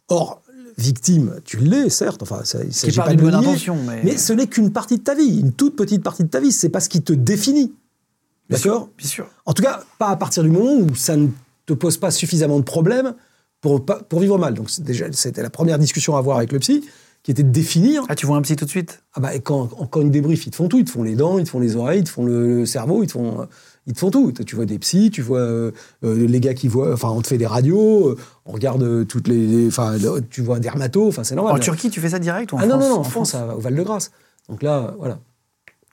Or, 0.09 0.41
victime, 0.77 1.35
tu 1.45 1.57
l'es, 1.57 1.89
certes. 1.89 2.23
Enfin, 2.23 2.41
ça, 2.43 2.59
il 2.63 2.73
s'agit 2.73 2.97
pas 2.97 3.13
de 3.13 3.21
bonne 3.21 3.35
intention, 3.49 3.77
mais- 3.85 4.01
mais 4.03 4.17
ce 4.17 4.33
n'est 4.33 4.47
qu'une 4.47 4.71
partie 4.71 4.97
de 4.97 5.03
ta 5.03 5.13
vie, 5.13 5.39
une 5.39 5.53
toute 5.53 5.75
petite 5.75 6.01
partie 6.03 6.23
de 6.23 6.29
ta 6.29 6.39
vie. 6.39 6.51
C'est 6.51 6.69
pas 6.69 6.79
ce 6.79 6.89
qui 6.89 7.01
te 7.03 7.13
définit. 7.13 7.73
Bien 8.49 8.57
sûr, 8.57 8.89
Bien 8.97 9.07
sûr. 9.07 9.27
En 9.45 9.53
tout 9.53 9.61
cas, 9.63 9.81
pas 9.99 10.07
à 10.09 10.15
partir 10.15 10.43
du 10.43 10.49
moment 10.49 10.73
où 10.75 10.95
ça 10.95 11.15
ne 11.15 11.27
te 11.65 11.73
pose 11.73 11.97
pas 11.97 12.11
suffisamment 12.11 12.57
de 12.57 12.63
problèmes 12.63 13.13
pour, 13.61 13.85
pour 13.85 14.19
vivre 14.19 14.37
mal. 14.37 14.53
Donc, 14.53 14.69
déjà, 14.81 15.05
c'était 15.11 15.43
la 15.43 15.49
première 15.49 15.77
discussion 15.77 16.15
à 16.15 16.19
avoir 16.19 16.37
avec 16.37 16.51
le 16.51 16.59
psy, 16.59 16.83
qui 17.21 17.31
était 17.31 17.43
de 17.43 17.51
définir. 17.51 18.03
Ah, 18.07 18.15
tu 18.15 18.25
vois 18.25 18.37
un 18.37 18.41
psy 18.41 18.55
tout 18.55 18.65
de 18.65 18.69
suite? 18.69 19.03
Ah 19.13 19.19
bah, 19.19 19.35
et 19.35 19.41
quand, 19.41 19.67
quand 19.91 20.01
ils 20.01 20.09
débriefent, 20.09 20.47
ils 20.47 20.51
te 20.51 20.55
font 20.55 20.67
tout. 20.69 20.79
Ils 20.79 20.85
te 20.85 20.91
font 20.91 21.03
les 21.03 21.15
dents, 21.15 21.37
ils 21.37 21.43
te 21.43 21.49
font 21.49 21.59
les 21.59 21.75
oreilles, 21.75 21.99
ils 21.99 22.03
te 22.05 22.09
font 22.09 22.23
le, 22.23 22.59
le 22.59 22.65
cerveau, 22.65 23.03
ils 23.03 23.07
te 23.07 23.11
font, 23.11 23.45
ils 23.85 23.93
te 23.93 23.99
font 23.99 24.09
tout. 24.09 24.31
Tu 24.31 24.55
vois 24.55 24.65
des 24.65 24.79
psys, 24.79 25.11
tu 25.11 25.21
vois 25.21 25.39
euh, 25.39 25.71
euh, 26.05 26.25
les 26.27 26.39
gars 26.39 26.53
qui 26.53 26.69
voient. 26.69 26.93
Enfin, 26.93 27.09
on 27.09 27.21
te 27.21 27.27
fait 27.27 27.37
des 27.37 27.45
radios, 27.45 28.11
euh, 28.11 28.17
on 28.45 28.53
regarde 28.53 29.05
toutes 29.05 29.27
les. 29.27 29.67
Enfin, 29.67 29.95
tu 30.29 30.41
vois 30.41 30.55
un 30.55 30.59
dermato, 30.61 31.07
enfin, 31.09 31.23
c'est 31.25 31.35
normal. 31.35 31.53
En 31.55 31.59
Turquie, 31.59 31.89
tu 31.89 31.99
fais 31.99 32.09
ça 32.09 32.19
direct 32.19 32.53
ou 32.53 32.55
en 32.55 32.59
Ah 32.59 32.65
non, 32.65 32.75
France? 32.79 32.83
non, 32.83 32.95
non, 32.95 32.99
en 33.01 33.03
France, 33.03 33.35
à- 33.35 33.55
au 33.55 33.59
Val-de-Grâce. 33.59 34.11
Donc 34.47 34.63
là, 34.63 34.95
voilà. 34.97 35.19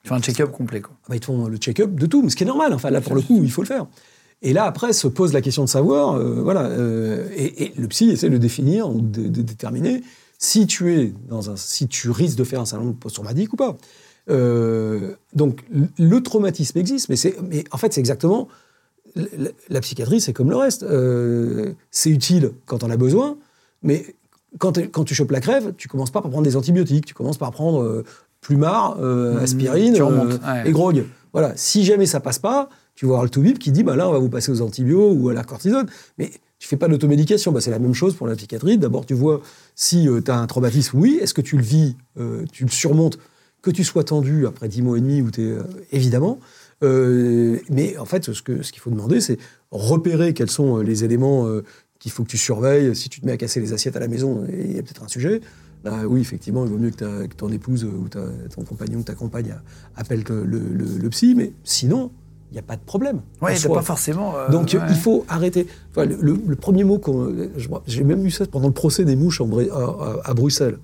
Fais 0.07 0.15
un 0.15 0.21
check-up 0.21 0.53
complet, 0.53 0.81
quoi. 0.81 0.95
Ah 1.09 1.17
ils 1.17 1.21
te 1.21 1.27
font 1.27 1.49
le 1.49 1.57
check-up 1.57 1.93
de 1.93 2.07
tout, 2.07 2.23
mais 2.23 2.31
ce 2.31 2.37
qui 2.37 2.45
est 2.45 2.47
normal. 2.47 2.73
Enfin, 2.73 2.91
là, 2.91 3.01
pour 3.01 3.17
le 3.17 3.23
coup, 3.23 3.41
il 3.43 3.51
faut 3.51 3.63
le 3.63 3.67
faire. 3.67 3.87
Et 4.41 4.53
là, 4.53 4.65
après, 4.65 4.93
se 4.93 5.09
pose 5.09 5.33
la 5.33 5.41
question 5.41 5.65
de 5.65 5.69
savoir, 5.69 6.15
euh, 6.15 6.43
voilà, 6.43 6.67
euh, 6.67 7.29
et, 7.37 7.73
le 7.77 7.89
psy 7.89 8.11
essaie 8.11 8.31
de 8.31 8.39
définir, 8.39 8.89
ou 8.89 9.01
de, 9.01 9.27
déterminer 9.43 10.03
si 10.39 10.69
tu 10.69 10.95
es 10.95 11.13
dans 11.29 11.51
un, 11.51 11.57
si 11.57 11.89
tu 11.89 12.11
risques 12.11 12.39
de 12.39 12.45
faire 12.45 12.61
un 12.61 12.67
salon 12.67 12.93
post-traumatique 12.93 13.53
ou 13.53 13.57
pas. 13.57 13.77
Euh, 14.31 15.15
donc, 15.35 15.65
le- 15.99 16.23
traumatisme 16.23 16.79
existe, 16.79 17.09
mais, 17.09 17.17
c'est, 17.17 17.35
mais 17.43 17.65
en 17.73 17.77
fait, 17.77 17.93
c'est 17.93 18.01
exactement 18.01 18.47
la, 19.17 19.51
la 19.69 19.81
psychiatrie, 19.81 20.21
c'est 20.21 20.33
comme 20.33 20.51
le 20.51 20.57
reste. 20.57 20.87
C'est 21.91 22.11
utile 22.11 22.53
quand 22.67 22.85
on 22.85 22.91
a 22.91 22.97
besoin, 22.97 23.39
mais 23.83 24.15
quand, 24.59 24.79
quand 24.93 25.03
tu 25.03 25.17
chopes 25.17 25.33
la 25.33 25.41
crève, 25.41 25.75
tu 25.77 25.89
commences 25.89 26.13
pas 26.13 26.23
par 26.23 26.31
prendre 26.31 26.47
des 26.47 26.55
antibiotiques, 26.55 27.07
tu 27.07 27.15
commences 27.15 27.39
par 27.39 27.51
prendre 27.51 28.05
plumard, 28.41 28.99
euh, 29.01 29.41
aspirine 29.41 29.95
tu 29.95 30.03
remontes, 30.03 30.41
euh, 30.45 30.63
ouais. 30.63 30.69
et 30.69 30.73
grogue. 30.73 31.05
Voilà. 31.33 31.53
Si 31.57 31.85
jamais 31.85 32.07
ça 32.07 32.21
passe 32.21 32.39
pas, 32.39 32.69
tu 32.95 33.07
vas 33.07 33.13
voir 33.13 33.23
le 33.25 33.29
toubib 33.29 33.59
qui 33.59 33.71
dit 33.71 33.83
bah 33.83 33.97
là 33.97 34.09
on 34.09 34.13
va 34.13 34.19
vous 34.19 34.29
passer 34.29 34.51
aux 34.51 34.61
antibiotiques 34.61 35.21
ou 35.21 35.29
à 35.29 35.35
la 35.35 35.45
cortisone. 35.45 35.87
Mais 36.19 36.31
tu 36.59 36.69
fais 36.69 36.77
pas 36.77 36.89
d'automédication. 36.89 37.53
Bah, 37.53 37.61
c'est 37.61 37.71
la 37.71 37.79
même 37.79 37.95
chose 37.95 38.15
pour 38.15 38.27
la 38.27 38.35
psychiatrie. 38.37 38.79
D'abord 38.79 39.05
tu 39.05 39.15
vois 39.15 39.43
si 39.75 40.09
tu 40.25 40.31
as 40.31 40.39
un 40.39 40.47
traumatisme, 40.47 40.99
oui. 40.99 41.19
Est-ce 41.21 41.35
que 41.35 41.43
tu 41.43 41.57
le 41.57 41.63
vis, 41.63 41.97
euh, 42.19 42.45
tu 42.53 42.65
le 42.65 42.71
surmontes, 42.71 43.19
que 43.63 43.71
tu 43.71 43.85
sois 43.85 44.05
tendu 44.05 44.47
après 44.47 44.69
10 44.69 44.83
mois 44.83 44.97
et 44.97 45.01
demi 45.01 45.21
ou 45.21 45.31
t'es 45.31 45.43
euh, 45.43 45.63
évidemment. 45.93 46.39
Euh, 46.83 47.59
mais 47.71 47.97
en 47.97 48.05
fait, 48.05 48.33
ce 48.33 48.43
que 48.43 48.63
ce 48.63 48.73
qu'il 48.73 48.81
faut 48.81 48.91
demander, 48.91 49.21
c'est 49.21 49.39
repérer 49.71 50.35
quels 50.35 50.51
sont 50.51 50.79
euh, 50.79 50.83
les 50.83 51.05
éléments 51.05 51.47
euh, 51.47 51.65
qu'il 51.99 52.13
faut 52.13 52.23
que 52.23 52.29
tu 52.29 52.39
surveilles. 52.39 52.95
Si 52.95 53.09
tu 53.09 53.21
te 53.21 53.27
mets 53.27 53.33
à 53.33 53.37
casser 53.37 53.61
les 53.61 53.73
assiettes 53.73 53.97
à 53.97 54.01
la 54.01 54.09
maison, 54.09 54.47
il 54.53 54.77
y 54.77 54.79
a 54.79 54.83
peut-être 54.83 55.03
un 55.03 55.09
sujet. 55.09 55.41
Là, 55.85 56.07
oui, 56.09 56.21
effectivement, 56.21 56.65
il 56.65 56.71
vaut 56.71 56.79
mieux 56.79 56.91
que, 56.91 56.97
ta- 56.97 57.29
que 57.29 57.35
ton 57.37 57.51
épouse 57.51 57.85
euh, 57.85 57.89
ou 57.89 58.09
ta- 58.09 58.27
ton 58.55 58.63
compagnon 58.63 58.99
ou 59.01 59.03
ta 59.03 59.15
compagne 59.15 59.55
appelle 59.95 60.25
le, 60.29 60.45
le- 60.45 60.59
le- 60.59 60.99
le 60.99 61.09
psy, 61.11 61.35
mais 61.37 61.53
sinon, 61.63 62.11
il 62.51 62.55
n'y 62.55 62.59
a 62.59 62.63
pas 62.63 62.77
de 62.77 62.81
problème. 62.81 63.21
t'as 63.55 63.69
soi. 63.69 63.77
pas 63.77 63.83
forcément. 63.83 64.37
euh, 64.37 64.49
Donc 64.51 64.73
ouais. 64.75 64.81
il 64.89 64.97
faut 64.97 65.25
arrêter. 65.29 65.67
Enfin, 65.91 66.07
le, 66.07 66.35
premier 66.57 66.83
mot 66.85 67.01
J'ai 67.87 68.03
même 68.05 68.25
eu 68.27 68.31
ça 68.31 68.47
pendant 68.47 68.67
le 68.69 68.73
procès 68.75 69.05
des 69.05 69.15
mouches 69.17 69.41
en 69.41 69.49
à, 70.25 70.35
Bruxelles. 70.35 70.79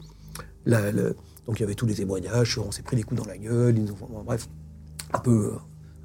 La- 0.67 0.93
donc 0.93 1.59
il 1.59 1.61
y 1.61 1.65
avait 1.65 1.75
tous 1.75 1.87
les 1.87 1.95
témoignages, 1.95 2.59
on 2.65 2.71
s'est 2.71 2.83
pris 2.83 2.97
des 2.97 3.03
coups 3.03 3.21
dans 3.21 3.27
la 3.29 3.37
gueule, 3.37 3.77
ils 3.77 3.85
nous 3.85 3.93
ont- 3.93 4.09
bon, 4.09 4.23
bref, 4.25 4.49
un 5.13 5.19
peu, 5.19 5.53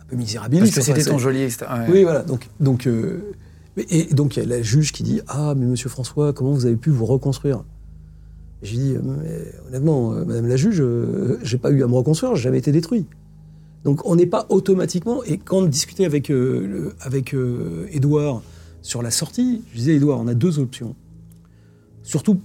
un 0.02 0.06
peu 0.06 0.16
misérabiliste. 0.16 0.74
Parce 0.74 0.88
que 0.88 0.94
c'était 0.96 1.08
ton 1.10 1.20
joli, 1.20 1.42
etc. 1.44 1.66
Ouais. 1.70 1.86
oui, 1.92 2.04
voilà. 2.04 2.24
Donc, 2.24 2.48
donc, 2.60 2.88
euh, 2.88 3.32
et 3.78 4.06
donc, 4.14 4.36
il 4.38 4.40
y 4.44 4.46
a 4.46 4.50
la 4.50 4.64
juge 4.64 4.92
qui 4.92 5.04
dit 5.04 5.22
Ah, 5.28 5.54
mais 5.56 5.68
monsieur 5.68 5.90
François, 5.90 6.34
comment 6.34 6.52
vous 6.52 6.66
avez 6.66 6.78
pu 6.78 6.90
vous 6.90 7.06
reconstruire? 7.06 7.64
J'ai 8.64 8.78
dit 8.78 8.96
Mais 9.04 9.46
honnêtement, 9.68 10.14
euh, 10.14 10.26
madame 10.26 10.48
la 10.48 10.56
juge, 10.58 10.82
euh, 10.82 11.40
j'ai 11.44 11.58
pas 11.58 11.72
eu 11.72 11.84
à 11.84 11.88
me 11.88 11.94
reconstruire, 11.94 12.36
j'ai 12.36 12.44
jamais 12.44 12.58
été 12.60 12.72
détruit. 12.72 13.06
Donc, 13.84 14.06
on 14.06 14.16
n'est 14.16 14.26
pas 14.26 14.46
automatiquement. 14.50 15.24
Et 15.24 15.38
quand 15.38 15.60
on 15.60 15.66
discutait 15.66 16.06
avec, 16.06 16.30
euh, 16.32 16.94
avec 17.00 17.34
euh, 17.34 17.88
Édouard 17.92 18.42
sur 18.82 19.02
la 19.02 19.12
sortie, 19.12 19.64
je 19.72 19.78
disais 19.78 19.96
Édouard, 19.96 20.20
on 20.20 20.28
a 20.28 20.34
deux 20.34 20.60
options. 20.60 20.96
Surtout, 22.04 22.40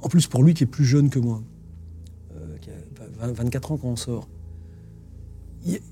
en 0.00 0.08
plus, 0.08 0.26
pour 0.26 0.42
lui 0.44 0.54
qui 0.54 0.64
est 0.64 0.68
plus 0.68 0.84
jeune 0.84 1.10
que 1.10 1.18
moi, 1.18 1.42
euh, 2.36 2.56
qui 2.60 2.70
a 2.70 3.26
20 3.26 3.32
24 3.32 3.72
ans 3.72 3.76
quand 3.78 3.88
on 3.88 3.96
sort. 3.96 4.28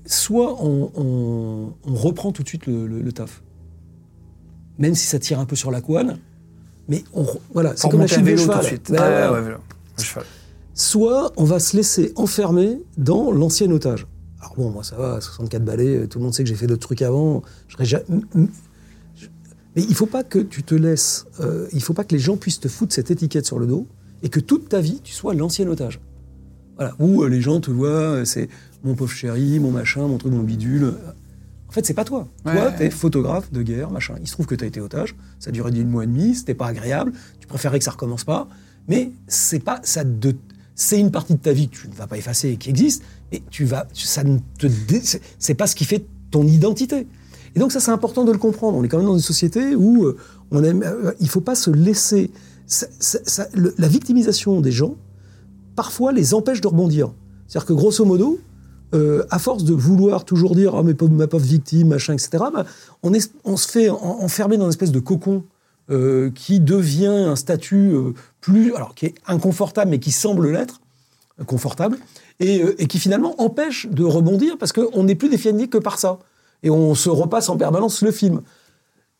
Soit 0.05 0.63
on, 0.63 1.73
reprend 1.85 2.31
tout 2.31 2.41
de 2.41 2.47
suite 2.47 2.65
le, 2.67 2.87
le- 2.87 3.01
le 3.01 3.11
taf, 3.11 3.43
même 4.79 4.95
si 4.95 5.05
ça 5.05 5.19
tire 5.19 5.39
un 5.39 5.45
peu 5.45 5.55
sur 5.55 5.71
la 5.71 5.81
couane, 5.81 6.17
mais 6.89 7.03
on, 7.13 7.25
voilà, 7.53 7.73
c'est 7.75 7.89
comme 7.89 7.99
la 8.01 8.07
de 8.07 8.13
vélo 8.21 8.37
tout 8.37 8.43
cheval. 8.43 8.59
de 8.59 8.65
suite. 8.65 8.89
Ouais, 8.89 8.99
Ouais, 8.99 9.05
ouais. 9.05 9.29
ouais, 9.29 9.41
vélo. 9.41 9.57
Cheval. 9.99 10.23
Soit 10.73 11.31
on 11.37 11.43
va 11.43 11.59
se 11.59 11.75
laisser 11.75 12.13
enfermer 12.15 12.79
dans 12.97 13.31
l'ancien 13.31 13.69
otage. 13.71 14.05
Alors 14.39 14.53
bon, 14.55 14.69
moi 14.69 14.83
ça 14.83 14.95
va, 14.95 15.19
64 15.19 15.65
balais, 15.65 16.07
tout 16.07 16.19
le 16.19 16.23
monde 16.25 16.33
sait 16.33 16.43
que 16.43 16.49
j'ai 16.49 16.55
fait 16.55 16.67
d'autres 16.67 16.85
trucs 16.87 17.01
avant. 17.01 17.41
Mais 19.75 19.83
il 19.83 19.93
faut 19.95 20.05
pas 20.07 20.23
que 20.23 20.39
tu 20.39 20.63
te 20.63 20.73
laisses, 20.75 21.25
euh, 21.39 21.67
il 21.73 21.81
faut 21.83 21.93
pas 21.93 22.03
que 22.03 22.13
les 22.15 22.19
gens 22.19 22.37
puissent 22.37 22.59
te 22.59 22.67
foutre 22.67 22.93
cette 22.93 23.11
étiquette 23.11 23.45
sur 23.45 23.59
le 23.59 23.67
dos 23.67 23.87
et 24.23 24.29
que 24.29 24.39
toute 24.39 24.69
ta 24.69 24.79
vie 24.81 25.01
tu 25.03 25.13
sois 25.13 25.33
l'ancien 25.33 25.67
otage. 25.67 25.99
Voilà, 26.77 26.93
où 26.99 27.23
euh, 27.23 27.27
les 27.29 27.41
gens 27.41 27.59
te 27.59 27.71
voient, 27.71 27.89
euh, 27.89 28.25
c'est 28.25 28.49
mon 28.83 28.95
pauvre 28.95 29.11
chéri, 29.11 29.59
mon 29.59 29.71
machin, 29.71 30.07
mon 30.07 30.17
truc, 30.17 30.31
mon 30.31 30.43
bidule. 30.43 30.93
En 31.67 31.71
fait, 31.71 31.85
c'est 31.85 31.93
pas 31.93 32.05
toi. 32.05 32.27
Ouais, 32.45 32.53
toi, 32.55 32.71
t'es 32.71 32.89
photographe 32.89 33.51
de 33.51 33.61
guerre, 33.61 33.91
machin. 33.91 34.15
Il 34.21 34.27
se 34.27 34.31
trouve 34.33 34.45
que 34.45 34.55
t'as 34.55 34.65
été 34.65 34.79
otage, 34.79 35.15
ça 35.39 35.49
a 35.49 35.51
duré 35.51 35.71
10 35.71 35.83
mois 35.85 36.03
et 36.03 36.07
demi, 36.07 36.33
c'était 36.35 36.53
pas 36.53 36.67
agréable, 36.67 37.11
tu 37.39 37.47
préférais 37.47 37.77
que 37.79 37.85
ça 37.85 37.91
recommence 37.91 38.23
pas, 38.23 38.47
mais 38.87 39.11
c'est 39.27 39.59
pas 39.59 39.79
ça 39.83 40.03
de 40.03 40.35
c'est 40.75 40.99
une 40.99 41.09
partie 41.11 41.33
de 41.33 41.39
ta 41.39 41.51
vie 41.53 41.69
que 41.69 41.75
tu 41.75 41.87
ne 41.87 41.93
vas 41.93 42.05
pas 42.07 42.17
effacer 42.17 42.49
et 42.49 42.57
qui 42.57 42.69
existe, 42.69 43.03
et 43.31 43.41
tu 43.49 43.65
vas 43.65 43.87
ça 43.93 44.23
ne 44.23 44.37
te 44.59 44.67
c'est- 45.39 45.53
pas 45.55 45.65
ce 45.67 45.75
qui 45.75 45.85
fait 45.85 46.05
ton 46.31 46.43
identité. 46.47 47.07
Et 47.55 47.59
donc 47.59 47.71
ça 47.71 47.79
c'est 47.79 47.91
important 47.91 48.23
de 48.23 48.31
le 48.31 48.37
comprendre. 48.37 48.77
On 48.77 48.83
est 48.83 48.87
quand 48.87 48.97
même 48.97 49.07
dans 49.07 49.15
une 49.15 49.19
société 49.21 49.75
où 49.75 50.05
euh, 50.05 50.17
on 50.51 50.63
aime, 50.63 50.83
euh, 50.83 51.11
il 51.19 51.27
faut 51.27 51.41
pas 51.41 51.55
se 51.55 51.69
laisser 51.71 52.29
ça- 52.67 52.87
ça- 52.99 53.19
ça- 53.25 53.47
le- 53.55 53.73
la 53.77 53.87
victimisation 53.87 54.61
des 54.61 54.71
gens 54.71 54.95
parfois 55.75 56.11
les 56.11 56.33
empêche 56.33 56.61
de 56.61 56.67
rebondir. 56.67 57.11
C'est-à-dire 57.47 57.65
que 57.67 57.73
grosso 57.73 58.05
modo, 58.05 58.39
euh, 58.95 59.25
à 59.29 59.39
force 59.39 59.63
de 59.63 59.73
vouloir 59.73 60.23
toujours 60.25 60.55
dire 60.55 60.75
ah, 60.75 60.83
mais 60.83 60.93
pauvre- 60.93 61.11
ma 61.13 61.27
pauvre 61.27 61.45
victime, 61.45 61.89
machin, 61.89 62.13
etc., 62.13 62.29
bah, 62.53 62.65
on, 63.03 63.13
est, 63.13 63.31
on 63.43 63.57
se 63.57 63.67
fait 63.67 63.89
en- 63.89 63.95
enfermer 64.21 64.57
dans 64.57 64.63
une 64.65 64.69
espèce 64.69 64.91
de 64.91 64.99
cocon 64.99 65.43
euh, 65.89 66.29
qui 66.31 66.59
devient 66.59 67.07
un 67.07 67.35
statut 67.35 67.91
euh, 67.93 68.13
plus, 68.41 68.73
alors 68.75 68.93
qui 68.95 69.05
est 69.07 69.15
inconfortable, 69.27 69.91
mais 69.91 69.99
qui 69.99 70.11
semble 70.11 70.51
l'être, 70.51 70.79
confortable, 71.45 71.97
et, 72.39 72.63
et 72.77 72.87
qui 72.87 72.99
finalement 72.99 73.41
empêche 73.41 73.87
de 73.89 74.03
rebondir 74.03 74.57
parce 74.57 74.71
qu'on 74.73 75.03
n'est 75.03 75.15
plus 75.15 75.29
défini 75.29 75.69
que 75.69 75.77
par 75.77 75.99
ça. 75.99 76.19
Et 76.63 76.69
on 76.69 76.95
se 76.95 77.09
repasse 77.09 77.49
en 77.49 77.57
permanence 77.57 78.01
le 78.01 78.11
film. 78.11 78.41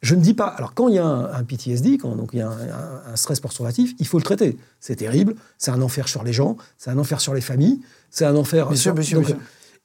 Je 0.01 0.13
ne 0.15 0.21
dis 0.21 0.33
pas. 0.33 0.45
Alors, 0.45 0.73
quand 0.75 0.87
il 0.89 0.95
y 0.95 0.99
a 0.99 1.05
un, 1.05 1.25
un 1.33 1.43
PTSD, 1.43 1.97
quand 1.97 2.15
donc 2.15 2.29
il 2.33 2.39
y 2.39 2.41
a 2.41 2.47
un, 2.47 2.51
un- 2.51 3.13
un 3.13 3.15
stress 3.15 3.39
post-traumatif, 3.39 3.93
il 3.99 4.05
faut 4.07 4.17
le 4.17 4.23
traiter. 4.23 4.57
C'est 4.79 4.95
terrible, 4.97 5.35
c'est 5.57 5.71
un 5.71 5.81
enfer 5.81 6.07
sur 6.07 6.23
les 6.23 6.33
gens, 6.33 6.57
c'est 6.77 6.89
un 6.91 6.97
enfer 6.99 7.19
sur 7.21 7.33
les 7.33 7.41
familles, 7.41 7.79
c'est 8.11 8.25
un 8.25 8.35
enfer. 8.35 8.67
Bien 8.67 8.75
sûr, 8.77 8.93
bien 8.93 9.03
sûr, 9.03 9.19
bien 9.21 9.29
sûr. 9.29 9.37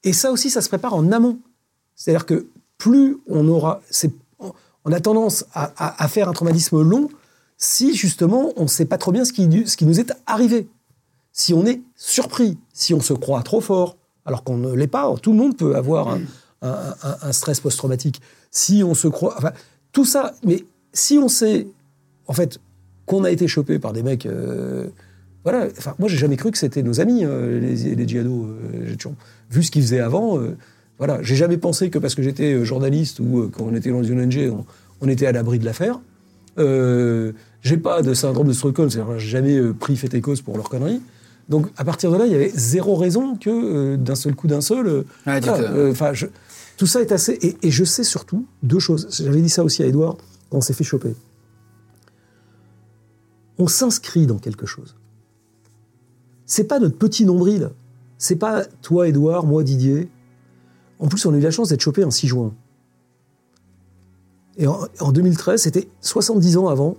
Et 0.04 0.12
ça 0.12 0.32
aussi, 0.32 0.50
ça 0.50 0.60
se 0.60 0.68
prépare 0.68 0.94
en 0.94 1.12
amont. 1.12 1.38
C'est-à-dire 1.94 2.26
que 2.26 2.46
plus 2.78 3.18
on 3.28 3.48
aura. 3.48 3.80
on- 4.38 4.92
a 4.92 5.00
tendance 5.00 5.44
à, 5.54 6.08
faire 6.08 6.28
un 6.28 6.32
traumatisme 6.32 6.82
long 6.82 7.08
si 7.56 7.94
justement 7.94 8.52
on 8.56 8.64
ne 8.64 8.68
sait 8.68 8.84
pas 8.84 8.98
trop 8.98 9.12
bien 9.12 9.24
ce 9.24 9.32
qui, 9.32 9.46
nous 9.46 10.00
est 10.00 10.12
arrivé. 10.26 10.68
Si 11.32 11.54
on 11.54 11.64
est 11.64 11.80
surpris, 11.94 12.58
si 12.72 12.92
on 12.92 13.00
se 13.00 13.12
croit 13.12 13.42
trop 13.42 13.60
fort, 13.60 13.96
alors 14.24 14.42
qu'on 14.42 14.56
ne 14.56 14.72
l'est 14.74 14.88
pas, 14.88 15.14
tout 15.22 15.30
le 15.30 15.38
monde 15.38 15.56
peut 15.56 15.76
avoir 15.76 16.18
un 16.62 17.32
stress 17.32 17.60
post-traumatique. 17.60 18.20
Si 18.50 18.82
on 18.82 18.94
se 18.94 19.08
croit. 19.08 19.34
Enfin, 19.38 19.52
tout 19.92 20.04
ça. 20.04 20.34
Mais 20.42 20.64
si 20.92 21.18
on 21.18 21.28
sait, 21.28 21.68
en 22.26 22.32
fait, 22.32 22.58
qu'on 23.06 23.24
a 23.24 23.30
été 23.30 23.46
chopé 23.48 23.78
par 23.78 23.92
des 23.92 24.02
mecs. 24.02 24.26
euh, 24.26 24.88
voilà, 25.44 25.66
enfin, 25.78 25.94
moi 25.98 26.08
j'ai 26.08 26.16
jamais 26.16 26.36
cru 26.36 26.50
que 26.50 26.58
c'était 26.58 26.82
nos 26.82 27.00
amis, 27.00 27.24
euh, 27.24 27.58
les, 27.60 27.94
les 27.94 28.08
djihados. 28.08 28.46
euh, 28.46 28.84
j'ai 28.86 28.96
toujours 28.96 29.14
vu 29.50 29.62
ce 29.62 29.70
qu'ils 29.70 29.82
faisaient 29.82 30.00
avant. 30.00 30.38
euh, 30.38 30.56
voilà, 30.98 31.20
j'ai 31.22 31.34
jamais 31.34 31.56
pensé 31.56 31.90
que 31.90 31.98
parce 31.98 32.14
que 32.14 32.22
j'étais 32.22 32.52
euh, 32.54 32.64
journaliste 32.64 33.18
ou 33.20 33.50
quand 33.52 33.64
on 33.64 33.74
était 33.74 33.90
dans 33.90 34.02
une 34.04 34.20
ONG, 34.20 34.50
on, 34.52 34.64
on 35.00 35.08
était 35.08 35.26
à 35.26 35.32
l'abri 35.32 35.58
de 35.58 35.64
l'affaire. 35.64 36.00
J'ai 37.62 37.76
pas 37.76 38.02
de 38.02 38.12
syndrome 38.14 38.48
de 38.48 38.52
Stockholm, 38.52 38.90
c'est-à-dire 38.90 39.18
j'ai 39.18 39.28
jamais 39.28 39.60
pris 39.72 39.96
fait 39.96 40.12
et 40.14 40.20
cause 40.20 40.42
pour 40.42 40.56
leurs 40.56 40.68
conneries. 40.68 41.00
Donc 41.48 41.68
à 41.76 41.84
partir 41.84 42.10
de 42.12 42.16
là, 42.16 42.26
il 42.26 42.32
y 42.32 42.34
avait 42.34 42.50
zéro 42.54 42.94
raison 42.96 43.36
que 43.36 43.96
d'un 43.96 44.14
seul 44.14 44.34
coup 44.34 44.46
d'un 44.48 44.60
seul. 44.60 45.04
voilà, 45.92 46.12
je- 46.14 46.26
tout 46.76 46.86
ça 46.86 47.00
est 47.00 47.12
assez. 47.12 47.32
Et, 47.42 47.56
et 47.62 47.70
je 47.70 47.84
sais 47.84 48.04
surtout 48.04 48.46
deux 48.62 48.78
choses. 48.80 49.08
J'avais 49.22 49.40
dit 49.40 49.48
ça 49.48 49.62
aussi 49.64 49.82
à 49.82 49.86
Edouard 49.86 50.16
quand 50.50 50.58
on 50.58 50.60
s'est 50.60 50.72
fait 50.72 50.84
choper. 50.84 51.14
On 53.58 53.66
s'inscrit 53.68 54.26
dans 54.26 54.38
quelque 54.38 54.66
chose. 54.66 54.94
C'est 56.52 56.64
pas 56.64 56.78
notre 56.78 56.98
petit 56.98 57.24
nombril. 57.24 57.70
C'est 58.18 58.36
pas 58.36 58.66
toi, 58.82 59.08
Edouard, 59.08 59.46
moi, 59.46 59.62
Didier. 59.62 60.10
En 60.98 61.08
plus, 61.08 61.24
on 61.24 61.32
a 61.32 61.38
eu 61.38 61.40
la 61.40 61.50
chance 61.50 61.70
d'être 61.70 61.80
chopé 61.80 62.02
un 62.02 62.10
6 62.10 62.26
juin. 62.26 62.52
Et 64.58 64.66
en, 64.66 64.80
en 65.00 65.12
2013, 65.12 65.62
c'était 65.62 65.88
70 66.02 66.58
ans 66.58 66.68
avant. 66.68 66.98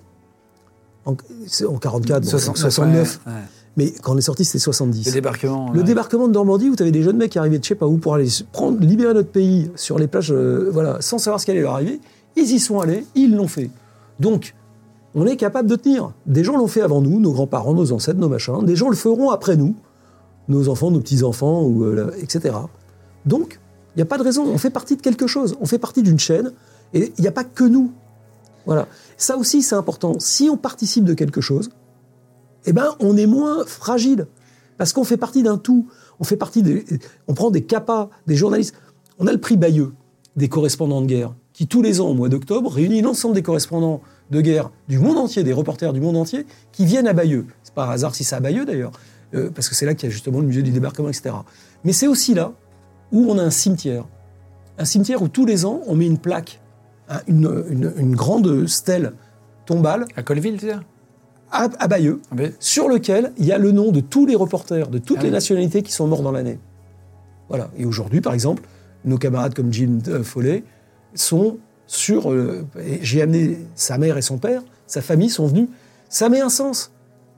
En, 1.06 1.12
en 1.12 1.78
44, 1.78 2.24
bon, 2.24 2.30
69, 2.30 2.58
69. 2.58 3.20
ouais, 3.28 3.32
ouais. 3.32 3.40
Mais 3.78 3.92
quand 4.02 4.16
on 4.16 4.18
est 4.18 4.22
sorti, 4.22 4.44
c'était 4.44 4.58
70. 4.58 5.06
Le 5.06 5.12
débarquement. 5.12 5.72
Le 5.72 5.82
ouais. 5.82 5.84
débarquement 5.86 6.28
de 6.28 6.34
Normandie, 6.34 6.70
où 6.72 6.76
tu 6.76 6.82
avais 6.82 6.92
des 6.92 7.04
jeunes 7.04 7.18
mecs 7.18 7.34
qui 7.34 7.38
arrivaient 7.38 7.60
de 7.60 7.64
je 7.64 7.70
sais 7.70 7.76
pas 7.76 7.86
où 7.86 7.98
pour 7.98 8.16
aller 8.16 8.30
prendre, 8.54 8.80
libérer 8.80 9.14
notre 9.14 9.30
pays 9.30 9.70
sur 9.76 10.00
les 10.00 10.08
plages, 10.08 10.32
euh, 10.32 10.72
voilà, 10.74 11.00
sans 11.00 11.20
savoir 11.20 11.40
ce 11.40 11.46
qui 11.46 11.52
allait 11.52 11.62
leur 11.62 11.74
arriver, 11.74 12.02
ils 12.36 12.52
y 12.52 12.60
sont 12.60 12.80
allés, 12.80 13.06
ils 13.14 13.36
l'ont 13.36 13.48
fait. 13.48 13.70
Donc, 14.20 14.56
on 15.16 15.26
est 15.26 15.38
capable 15.38 15.70
de 15.70 15.76
tenir. 15.76 16.14
Des 16.26 16.44
gens 16.44 16.58
l'ont 16.58 16.68
fait 16.68 16.82
avant 16.82 17.02
nous, 17.02 17.20
nos 17.20 17.32
grands-parents, 17.32 17.74
nos 17.74 17.92
ancêtres, 17.92 18.20
nos 18.20 18.30
machins. 18.30 18.64
Des 18.66 18.76
gens 18.76 18.90
le 18.90 18.96
feront 18.96 19.30
après 19.30 19.56
nous, 19.56 19.76
nos 20.48 20.70
enfants, 20.70 20.92
nos 20.92 21.00
petits-enfants, 21.00 21.70
euh, 21.82 22.12
etc. 22.20 22.56
Donc, 23.26 23.60
il 23.96 24.00
n'y 24.00 24.04
a 24.04 24.06
pas 24.06 24.18
de 24.18 24.24
raison. 24.24 24.46
On 24.48 24.58
fait 24.58 24.72
partie 24.72 24.96
de 24.96 25.02
quelque 25.02 25.28
chose. 25.28 25.56
On 25.62 25.66
fait 25.66 25.78
partie 25.78 26.02
d'une 26.02 26.20
chaîne. 26.20 26.52
Et 26.94 27.14
il 27.18 27.22
n'y 27.22 27.28
a 27.28 27.32
pas 27.32 27.44
que 27.44 27.64
nous. 27.64 27.92
Voilà. 28.66 28.88
Ça 29.18 29.38
aussi, 29.38 29.62
c'est 29.62 29.76
important. 29.76 30.16
Si 30.20 30.50
on 30.50 30.58
participe 30.58 31.04
de 31.04 31.14
quelque 31.14 31.42
chose, 31.42 31.70
eh 32.66 32.74
ben, 32.74 32.96
on 33.00 33.18
est 33.18 33.28
moins 33.28 33.66
fragile. 33.66 34.28
Parce 34.78 34.94
qu'on 34.94 35.04
fait 35.04 35.18
partie 35.18 35.44
d'un 35.44 35.58
tout. 35.58 35.88
On 36.20 36.26
on 37.28 37.34
prend 37.34 37.52
des 37.52 37.64
capas, 37.64 38.10
des 38.28 38.36
journalistes. 38.36 38.76
On 39.20 39.28
a 39.28 39.32
le 39.32 39.40
prix 39.40 39.58
Bayeux, 39.58 39.94
des 40.36 40.50
correspondants 40.50 41.02
de 41.02 41.08
guerre, 41.08 41.34
qui 41.54 41.68
tous 41.68 41.82
les 41.82 42.02
ans, 42.02 42.08
au 42.08 42.14
mois 42.14 42.30
d'octobre, 42.30 42.72
réunit 42.72 43.02
l'ensemble 43.02 43.36
des 43.36 43.44
correspondants 43.44 44.02
de 44.32 44.42
guerre 44.42 44.72
du 44.88 45.00
monde 45.00 45.18
entier, 45.18 45.44
des 45.44 45.54
reporters 45.54 45.94
du 45.94 46.02
monde 46.02 46.18
entier, 46.18 46.46
qui 46.72 46.86
viennent 46.86 47.08
à 47.08 47.14
Bayeux. 47.14 47.46
C'est 47.64 47.74
pas 47.74 47.86
un 47.88 47.92
hasard 47.92 48.16
si 48.16 48.24
c'est 48.24 48.36
à 48.36 48.40
Bayeux 48.40 48.66
d'ailleurs, 48.66 48.92
euh, 49.36 49.50
parce 49.54 49.70
que 49.70 49.76
c'est 49.76 49.86
là 49.86 49.94
qu'il 49.94 50.08
y 50.10 50.12
a 50.12 50.14
justement 50.14 50.40
le 50.40 50.48
musée 50.48 50.62
du 50.64 50.72
débarquement, 50.72 51.10
etc. 51.10 51.36
Mais 51.84 51.94
c'est 51.94 52.08
aussi 52.08 52.34
là 52.34 52.52
où 53.12 53.26
on 53.30 53.38
a 53.38 53.44
un 53.44 53.50
cimetière. 53.52 54.06
Un 54.78 54.86
cimetière 54.86 55.22
où 55.22 55.28
tous 55.28 55.46
les 55.46 55.66
ans, 55.66 55.82
on 55.88 55.96
met 55.96 56.06
une 56.08 56.18
plaque, 56.18 56.60
un- 57.10 57.22
une, 57.28 57.64
une- 57.70 57.94
une 57.98 58.16
grande 58.16 58.66
stèle 58.68 59.14
tombale 59.66 60.06
À 60.16 60.24
Colville, 60.24 60.58
tu 60.60 60.68
sais 60.68 60.76
à, 61.56 61.70
à 61.78 61.88
Bayeux, 61.88 62.20
Ah 62.32 62.36
ben, 62.36 62.52
sur 62.60 62.88
lequel 62.90 63.32
il 63.38 63.46
y 63.46 63.52
a 63.52 63.60
le 63.60 63.72
nom 63.72 63.92
de 63.92 64.00
tous 64.00 64.26
les 64.26 64.34
reporters, 64.36 64.88
de 64.88 64.98
toutes 64.98 65.18
Ah 65.20 65.24
les 65.24 65.28
oui. 65.28 65.34
nationalités 65.34 65.84
qui 65.84 65.92
sont 65.92 66.08
morts 66.08 66.24
dans 66.24 66.32
l'année. 66.32 66.58
Voilà. 67.48 67.70
Et 67.78 67.86
aujourd'hui, 67.86 68.22
par 68.22 68.34
exemple, 68.34 68.64
nos 69.06 69.20
camarades 69.20 69.54
comme 69.54 69.72
Jim 69.72 70.00
euh, 70.08 70.24
Follet 70.24 70.64
sont 71.14 71.58
sur. 71.96 72.32
euh, 72.32 72.66
J'ai 73.02 73.22
amené 73.22 73.58
sa 73.76 73.98
mère 73.98 74.18
et 74.18 74.22
son 74.22 74.38
père, 74.38 74.62
sa 74.88 75.02
famille 75.02 75.30
sont 75.30 75.48
venus. 75.48 75.68
Ça 76.10 76.30
met 76.30 76.42
un 76.42 76.50
sens. 76.50 76.92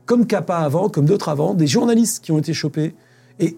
Comme 0.04 0.26
Kappa 0.26 0.58
avant, 0.58 0.88
comme 0.88 1.06
d'autres 1.06 1.28
avant, 1.28 1.54
des 1.54 1.66
journalistes 1.66 2.22
qui 2.22 2.30
ont 2.32 2.38
été 2.38 2.52
chopés. 2.54 2.94
Et 3.40 3.56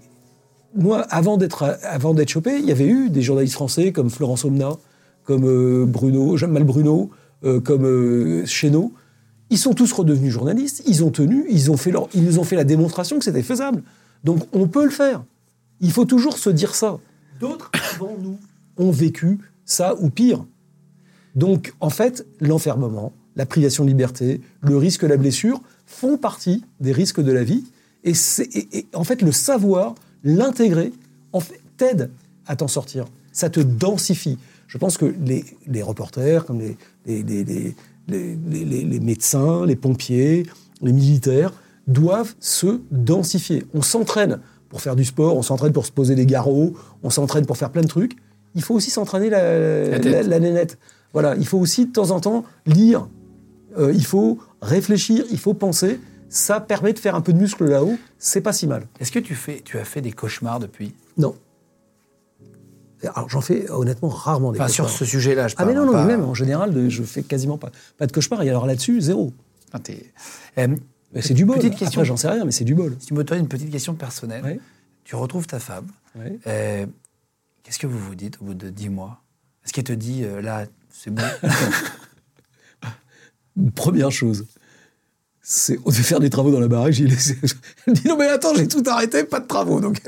moi, 0.74 1.02
avant 1.10 1.36
d'être 1.36 1.78
avant 1.82 2.14
d'être 2.14 2.30
chopé, 2.30 2.58
il 2.58 2.64
y 2.64 2.72
avait 2.72 2.86
eu 2.86 3.10
des 3.10 3.22
journalistes 3.22 3.54
français 3.54 3.92
comme 3.92 4.10
Florence 4.10 4.44
Omna, 4.44 4.70
comme 5.24 5.44
euh, 5.44 5.84
Bruno, 5.86 6.36
Jamal 6.36 6.64
Bruno, 6.64 7.10
euh, 7.44 7.60
comme 7.60 7.84
euh, 7.84 8.46
Chénaud. 8.46 8.92
Ils 9.50 9.58
sont 9.58 9.74
tous 9.74 9.92
redevenus 9.92 10.32
journalistes. 10.32 10.82
Ils 10.86 11.04
ont 11.04 11.10
tenu, 11.10 11.46
ils 11.50 11.70
ont 11.70 11.76
fait 11.76 11.90
leur, 11.90 12.08
ils 12.14 12.24
nous 12.24 12.38
ont 12.38 12.44
fait 12.44 12.56
la 12.56 12.64
démonstration 12.64 13.18
que 13.18 13.24
c'était 13.24 13.42
faisable. 13.42 13.82
Donc 14.24 14.40
on 14.52 14.68
peut 14.68 14.84
le 14.84 14.90
faire. 14.90 15.22
Il 15.80 15.92
faut 15.92 16.04
toujours 16.04 16.38
se 16.38 16.50
dire 16.50 16.74
ça. 16.74 16.98
D'autres 17.40 17.70
avant 17.94 18.16
nous 18.22 18.38
ont 18.78 18.90
vécu 18.90 19.38
ça 19.64 19.94
ou 20.00 20.08
pire. 20.10 20.44
Donc 21.38 21.72
en 21.80 21.90
fait, 21.90 22.26
l'enfermement, 22.40 23.12
la 23.36 23.46
privation 23.46 23.84
de 23.84 23.88
liberté, 23.90 24.40
le 24.62 24.76
risque, 24.76 25.04
la 25.04 25.16
blessure 25.16 25.60
font 25.86 26.16
partie 26.18 26.64
des 26.80 26.92
risques 26.92 27.20
de 27.20 27.32
la 27.32 27.44
vie. 27.44 27.64
Et, 28.04 28.12
et- 28.54 28.78
et 28.78 28.86
en 28.94 29.04
fait, 29.04 29.22
le 29.22 29.32
savoir, 29.32 29.94
l'intégrer, 30.24 30.92
en 31.32 31.40
fait, 31.40 31.60
t'aide 31.76 32.10
à 32.46 32.56
t'en 32.56 32.68
sortir. 32.68 33.04
Ça 33.32 33.48
te 33.50 33.60
densifie. 33.60 34.36
Je 34.66 34.78
pense 34.78 34.98
que 34.98 35.06
les, 35.24 35.44
les 35.66 35.82
reporters, 35.82 36.44
comme 36.44 36.58
les, 36.60 36.76
les, 37.06 37.22
les- 38.08 39.00
médecins, 39.00 39.64
les 39.64 39.76
pompiers, 39.76 40.44
les 40.82 40.92
militaires, 40.92 41.52
doivent 41.86 42.34
se 42.40 42.80
densifier. 42.90 43.64
On 43.74 43.82
s'entraîne 43.82 44.40
pour 44.68 44.80
faire 44.80 44.96
du 44.96 45.04
sport, 45.04 45.36
on 45.36 45.42
s'entraîne 45.42 45.72
pour 45.72 45.86
se 45.86 45.92
poser 45.92 46.14
des 46.14 46.26
garrots, 46.26 46.74
on 47.02 47.10
s'entraîne 47.10 47.46
pour 47.46 47.56
faire 47.56 47.70
plein 47.70 47.82
de 47.82 47.86
trucs. 47.88 48.16
Il 48.54 48.62
faut 48.62 48.74
aussi 48.74 48.90
s'entraîner 48.90 49.30
la, 49.30 49.88
La 49.90 49.98
la- 49.98 50.22
la 50.22 50.40
nénette. 50.40 50.78
Voilà, 51.20 51.34
il 51.36 51.46
faut 51.46 51.58
aussi 51.58 51.86
de 51.86 51.92
temps 51.92 52.10
en 52.12 52.20
temps 52.20 52.44
lire, 52.66 53.08
euh, 53.76 53.92
il 53.92 54.04
faut 54.04 54.38
réfléchir, 54.62 55.24
il 55.30 55.38
faut 55.38 55.54
penser. 55.54 55.98
Ça 56.28 56.60
permet 56.60 56.92
de 56.92 56.98
faire 56.98 57.14
un 57.14 57.20
peu 57.22 57.32
de 57.32 57.38
muscle 57.38 57.64
là-haut, 57.64 57.96
c'est 58.18 58.40
pas 58.42 58.52
si 58.52 58.66
mal. 58.66 58.86
Est-ce 59.00 59.10
que 59.10 59.18
tu, 59.18 59.34
fais, 59.34 59.62
tu 59.64 59.78
as 59.78 59.84
fait 59.84 60.00
des 60.02 60.12
cauchemars 60.12 60.60
depuis? 60.60 60.94
Non. 61.16 61.34
Alors 63.14 63.28
j'en 63.28 63.40
fais 63.40 63.70
honnêtement 63.70 64.08
rarement 64.08 64.52
des 64.52 64.58
Enfin, 64.60 64.68
sur 64.68 64.84
cauchemars. 64.84 64.98
ce 64.98 65.04
sujet-là, 65.04 65.48
je 65.48 65.54
Ah 65.58 65.64
mais 65.64 65.74
non, 65.74 65.86
non, 65.86 65.92
pas- 65.92 66.04
même 66.04 66.24
en 66.24 66.34
général, 66.34 66.74
de- 66.74 66.88
je 66.88 67.02
fais 67.04 67.22
quasiment 67.22 67.56
pas, 67.58 67.70
pas 67.96 68.06
de 68.06 68.12
cauchemars. 68.12 68.42
Et 68.42 68.48
alors 68.48 68.66
là-dessus, 68.66 69.00
zéro. 69.00 69.32
Enfin, 69.68 69.78
t'es- 69.80 70.12
Euh, 70.58 70.76
c'est 71.20 71.34
du 71.34 71.44
bol. 71.44 71.56
Petite 71.56 71.76
question. 71.76 72.02
J'en 72.04 72.16
sais 72.16 72.28
rien, 72.28 72.44
mais 72.44 72.50
c'est 72.52 72.64
du 72.64 72.74
bol. 72.74 72.96
si 72.98 73.06
tu 73.06 73.14
m'autorises 73.14 73.40
une 73.40 73.48
petite 73.48 73.70
question 73.70 73.94
personnelle, 73.94 74.44
Ouais. 74.44 74.60
tu 75.04 75.14
retrouves 75.16 75.46
ta 75.46 75.58
femme. 75.60 75.86
Ouais. 76.16 76.38
euh, 76.46 76.86
Qu'est-ce 77.62 77.78
que 77.78 77.86
vous 77.86 77.98
vous 77.98 78.14
dites 78.14 78.38
au 78.40 78.46
bout 78.46 78.54
de 78.54 78.70
10 78.70 78.88
mois? 78.88 79.20
Est-ce 79.64 79.72
qu'elle 79.74 79.84
te 79.84 79.92
dit, 79.92 80.24
euh, 80.24 80.40
là, 80.40 80.64
c'est 80.90 81.12
bon 81.12 81.22
Première 83.74 84.12
chose, 84.12 84.46
c'est 85.50 85.78
on 85.84 85.90
devait 85.90 86.02
faire 86.02 86.20
des 86.20 86.30
travaux 86.30 86.50
dans 86.50 86.60
la 86.60 86.68
baraque. 86.68 86.92
J'ai 86.92 87.06
laissé. 87.06 87.36
Elle 87.86 87.94
dit 87.94 88.06
non 88.06 88.16
mais 88.16 88.26
attends, 88.26 88.54
j'ai 88.54 88.68
tout 88.68 88.82
arrêté, 88.86 89.24
pas 89.24 89.40
de 89.40 89.46
travaux. 89.46 89.80
Donc. 89.80 90.00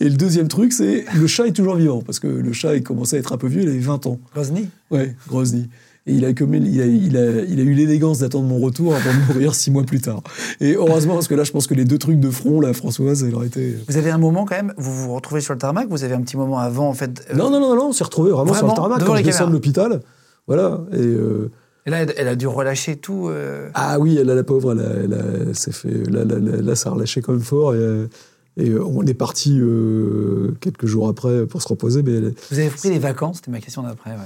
Et 0.00 0.08
le 0.08 0.16
deuxième 0.16 0.48
truc, 0.48 0.72
c'est 0.72 1.04
le 1.14 1.26
chat 1.26 1.48
est 1.48 1.52
toujours 1.52 1.74
vivant 1.74 2.00
parce 2.00 2.18
que 2.18 2.28
le 2.28 2.52
chat 2.52 2.76
il 2.76 2.82
commençait 2.82 3.16
à 3.16 3.18
être 3.18 3.32
un 3.32 3.38
peu 3.38 3.48
vieux, 3.48 3.62
il 3.62 3.68
avait 3.68 3.78
20 3.78 4.06
ans. 4.06 4.20
Grozny 4.32 4.68
Ouais, 4.90 5.16
Grozny. 5.26 5.68
Et 6.06 6.14
il 6.14 6.24
a, 6.24 6.32
comme, 6.32 6.52
il, 6.54 6.80
a, 6.80 6.84
il, 6.86 7.16
a, 7.16 7.42
il 7.42 7.60
a 7.60 7.62
eu 7.62 7.74
l'élégance 7.74 8.18
d'attendre 8.18 8.48
mon 8.48 8.58
retour 8.58 8.92
avant 8.94 9.10
de 9.12 9.32
mourir 9.34 9.54
six 9.54 9.70
mois 9.70 9.84
plus 9.84 10.00
tard. 10.00 10.20
Et 10.60 10.74
heureusement, 10.74 11.14
parce 11.14 11.28
que 11.28 11.34
là, 11.36 11.44
je 11.44 11.52
pense 11.52 11.68
que 11.68 11.74
les 11.74 11.84
deux 11.84 11.98
trucs 11.98 12.18
de 12.18 12.30
front, 12.30 12.60
là, 12.60 12.72
Françoise, 12.72 13.22
elle 13.22 13.34
aurait 13.36 13.46
été. 13.46 13.76
Vous 13.88 13.96
avez 13.96 14.10
un 14.10 14.18
moment 14.18 14.44
quand 14.44 14.56
même, 14.56 14.74
vous 14.76 14.92
vous 14.92 15.14
retrouvez 15.14 15.40
sur 15.40 15.52
le 15.54 15.60
tarmac, 15.60 15.86
vous 15.88 16.02
avez 16.02 16.14
un 16.14 16.22
petit 16.22 16.36
moment 16.36 16.58
avant, 16.58 16.88
en 16.88 16.92
fait. 16.94 17.24
euh, 17.30 17.36
Non, 17.36 17.50
non, 17.50 17.60
non, 17.60 17.76
non, 17.76 17.86
on 17.90 17.92
s'est 17.92 18.02
retrouvés 18.02 18.32
vraiment, 18.32 18.52
sur 18.52 18.66
le 18.66 18.72
tarmac 18.74 19.04
quand 19.04 19.14
je 19.16 19.22
descends 19.22 19.46
de 19.46 19.52
l'hôpital. 19.52 20.00
Voilà. 20.48 20.80
Et. 20.92 20.96
euh, 20.98 21.50
Et 21.86 21.90
là, 21.90 22.02
elle, 22.16 22.26
a 22.28 22.34
dû 22.34 22.48
relâcher 22.48 22.96
tout. 22.96 23.28
euh, 23.28 23.68
Ah 23.74 24.00
oui, 24.00 24.16
elle, 24.20 24.26
la 24.26 24.42
pauvre, 24.42 24.72
elle, 24.72 24.80
a- 24.80 25.04
elle, 25.04 25.14
a- 25.14 25.48
elle 25.50 25.54
s'est 25.56 25.70
fait. 25.72 26.02
Là, 26.10 26.24
là, 26.24 26.36
là, 26.40 26.74
ça 26.74 26.88
a 26.88 26.92
relâché 26.94 27.20
quand 27.20 27.32
même 27.32 27.42
fort. 27.42 27.74
Et, 27.74 27.78
euh, 27.78 28.08
et, 28.56 28.70
euh, 28.70 28.84
on 28.84 29.06
est 29.06 29.14
parti 29.14 29.56
euh, 29.60 30.52
quelques 30.60 30.86
jours 30.86 31.08
après 31.08 31.46
pour 31.46 31.62
se 31.62 31.68
reposer. 31.68 32.02
Mais 32.02 32.14
elle- 32.14 32.34
Vous 32.50 32.58
avez 32.58 32.70
pris 32.70 32.90
les 32.90 32.98
vacances, 32.98 33.36
c'était 33.36 33.52
ma 33.52 33.60
question 33.60 33.82
d'après, 33.84 34.10
ouais. 34.10 34.16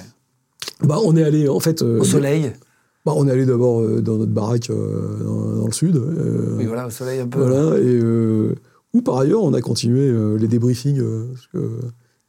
Bah, 0.82 0.98
on 1.04 1.16
est 1.16 1.22
allé, 1.22 1.48
en 1.48 1.60
fait. 1.60 1.82
euh, 1.82 2.00
Au 2.00 2.04
soleil 2.04 2.52
bah, 3.04 3.12
on 3.14 3.28
est 3.28 3.30
allé 3.30 3.46
d'abord 3.46 3.80
euh, 3.82 4.00
dans 4.02 4.16
notre 4.16 4.32
baraque 4.32 4.68
euh, 4.68 5.22
dans, 5.22 5.56
dans 5.60 5.66
le 5.66 5.72
sud. 5.72 5.94
euh, 5.96 6.56
Oui, 6.58 6.64
voilà, 6.64 6.88
au 6.88 6.90
soleil 6.90 7.20
un 7.20 7.28
peu. 7.28 7.38
Voilà. 7.38 7.78
Et, 7.78 8.00
euh, 8.02 8.54
ou 8.94 9.00
par 9.00 9.18
ailleurs, 9.18 9.44
on 9.44 9.54
a 9.54 9.60
continué 9.60 10.12
les 10.38 10.48
débriefings 10.48 11.00
parce 11.32 11.46
que 11.46 11.58
euh, 11.58 11.80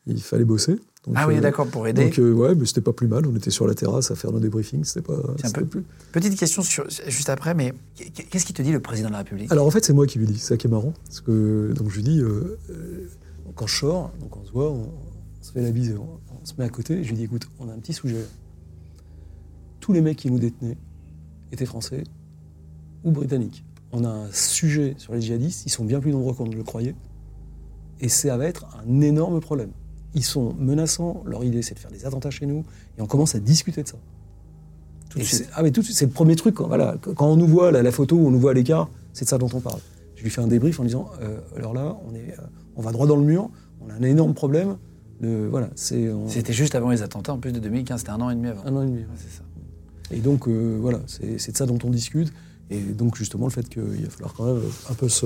il 0.05 0.21
fallait 0.21 0.45
bosser. 0.45 0.73
Donc, 1.07 1.15
Ah 1.17 1.27
oui, 1.27 1.39
d'accord, 1.39 1.65
pour 1.67 1.87
aider. 1.87 2.09
Donc, 2.15 2.37
ouais, 2.37 2.53
mais 2.53 2.65
c'était 2.67 2.81
pas 2.81 2.93
plus 2.93 3.07
mal. 3.07 3.25
On 3.25 3.35
était 3.35 3.49
sur 3.49 3.65
la 3.65 3.73
terrasse 3.73 4.11
à 4.11 4.15
faire 4.15 4.31
nos 4.31 4.39
débriefings. 4.39 4.83
C'était 4.83 5.01
pas. 5.01 5.15
C'était 5.43 5.61
peu- 5.61 5.65
plus- 5.65 5.83
Petite 6.11 6.37
question 6.37 6.61
sur, 6.61 6.85
juste 7.07 7.29
après, 7.29 7.55
mais 7.55 7.73
qu'est-ce 8.29 8.45
qui 8.45 8.53
te 8.53 8.61
dit 8.61 8.71
le 8.71 8.79
président 8.79 9.07
de 9.07 9.13
la 9.13 9.19
République? 9.19 9.51
Alors 9.51 9.65
en 9.65 9.71
fait, 9.71 9.83
c'est 9.83 9.93
moi 9.93 10.05
qui 10.05 10.19
lui 10.19 10.27
dis. 10.27 10.37
C'est 10.37 10.49
ça 10.49 10.57
qui 10.57 10.67
est 10.67 10.69
marrant. 10.69 10.93
Parce 11.07 11.21
que 11.21 11.71
donc 11.75 11.89
je 11.89 11.95
lui 11.95 12.03
dis, 12.03 12.21
quand 13.55 13.65
je 13.67 13.75
sors, 13.77 14.11
donc 14.21 14.35
on 14.37 14.45
se 14.45 14.51
voit, 14.51 14.69
on, 14.69 14.81
on 14.81 15.43
se 15.43 15.51
fait 15.53 15.61
la 15.61 15.71
bise, 15.71 15.95
on, 15.97 16.03
on 16.26 16.26
se 16.47 16.53
met 16.57 16.65
à 16.65 16.69
côté. 16.69 16.95
Et 16.95 17.03
je 17.03 17.09
lui 17.09 17.17
dis, 17.17 17.23
écoute, 17.23 17.47
on 17.59 17.69
a 17.69 17.73
un 17.73 17.77
petit 17.79 17.93
sujet. 17.93 18.25
Tous 19.79 19.93
les 19.93 20.01
mecs 20.01 20.17
qui 20.17 20.29
nous 20.31 20.39
détenaient 20.39 20.77
étaient 21.51 21.65
français 21.65 22.03
ou 23.03 23.11
britanniques. 23.11 23.63
On 23.91 24.03
a 24.03 24.09
un 24.09 24.31
sujet 24.31 24.95
sur 24.97 25.13
les 25.13 25.21
djihadistes. 25.21 25.65
Ils 25.65 25.69
sont 25.69 25.85
bien 25.85 25.99
plus 25.99 26.11
nombreux 26.11 26.33
qu'on 26.33 26.45
ne 26.47 26.55
le 26.55 26.63
croyait. 26.63 26.95
Et 27.99 28.09
ça 28.09 28.35
va 28.37 28.45
être 28.45 28.67
un 28.85 29.01
énorme 29.01 29.39
problème. 29.39 29.71
Ils 30.13 30.23
sont 30.25 30.53
menaçants. 30.59 31.23
Leur 31.25 31.43
idée, 31.43 31.61
c'est 31.61 31.73
de 31.75 31.79
faire 31.79 31.91
des 31.91 32.05
attentats 32.05 32.31
chez 32.31 32.45
nous. 32.45 32.65
Et 32.97 33.01
on 33.01 33.05
commence 33.07 33.35
à 33.35 33.39
discuter 33.39 33.83
de 33.83 33.87
ça. 33.87 33.97
Tout 35.09 35.19
de 35.19 35.23
suite. 35.23 35.39
c'est- 35.45 35.49
Ah 35.53 35.63
mais 35.63 35.71
tout 35.71 35.79
de 35.81 35.85
suite, 35.85 35.97
c'est 35.97 36.05
le 36.05 36.11
premier 36.11 36.35
truc. 36.35 36.55
Quand, 36.55 36.67
voilà, 36.67 36.97
quand 37.01 37.27
on 37.27 37.37
nous 37.37 37.47
voit 37.47 37.71
la, 37.71 37.81
la 37.81 37.91
photo, 37.91 38.17
on 38.17 38.29
nous 38.31 38.39
voit 38.39 38.51
à 38.51 38.53
l'écart, 38.53 38.89
c'est 39.13 39.23
de 39.25 39.29
ça 39.29 39.37
dont 39.37 39.49
on 39.53 39.61
parle. 39.61 39.79
Je 40.15 40.23
lui 40.23 40.29
fais 40.29 40.41
un 40.41 40.47
débrief 40.47 40.79
en 40.79 40.83
disant, 40.83 41.09
euh, 41.21 41.39
alors 41.55 41.73
là, 41.73 41.97
on 42.09 42.13
est, 42.13 42.33
euh, 42.37 42.41
on 42.75 42.81
va 42.81 42.91
droit 42.91 43.07
dans 43.07 43.15
le 43.15 43.23
mur, 43.23 43.49
on 43.81 43.89
a 43.89 43.93
un 43.93 44.01
énorme 44.01 44.33
problème. 44.33 44.77
Le, 45.21 45.47
voilà, 45.47 45.69
c'est 45.75 46.09
on- 46.11 46.27
C'était 46.29 46.53
juste 46.53 46.75
avant 46.75 46.89
les 46.91 47.01
attentats, 47.01 47.33
en 47.33 47.37
plus 47.39 47.51
de 47.51 47.59
2015, 47.59 47.99
c'était 47.99 48.11
un 48.11 48.21
an 48.21 48.29
et 48.29 48.35
demi 48.35 48.47
avant. 48.49 48.61
un 48.65 48.75
an 48.75 48.83
et 48.83 48.85
demi. 48.85 48.97
ouais. 48.99 49.03
Ouais, 49.03 49.17
c'est 49.17 49.35
ça. 49.37 49.43
Et 50.11 50.19
donc 50.19 50.47
euh, 50.47 50.77
voilà, 50.79 50.99
c'est 51.07 51.37
c'est 51.39 51.51
de 51.51 51.57
ça 51.57 51.65
dont 51.65 51.79
on 51.83 51.89
discute. 51.89 52.31
Et 52.69 52.79
donc 52.79 53.15
justement 53.17 53.45
le 53.45 53.51
fait 53.51 53.67
qu'il 53.67 53.81
va 53.81 54.09
falloir 54.09 54.33
quand 54.33 54.45
même 54.45 54.61
un 54.89 54.93
peu 54.93 55.09
se, 55.09 55.25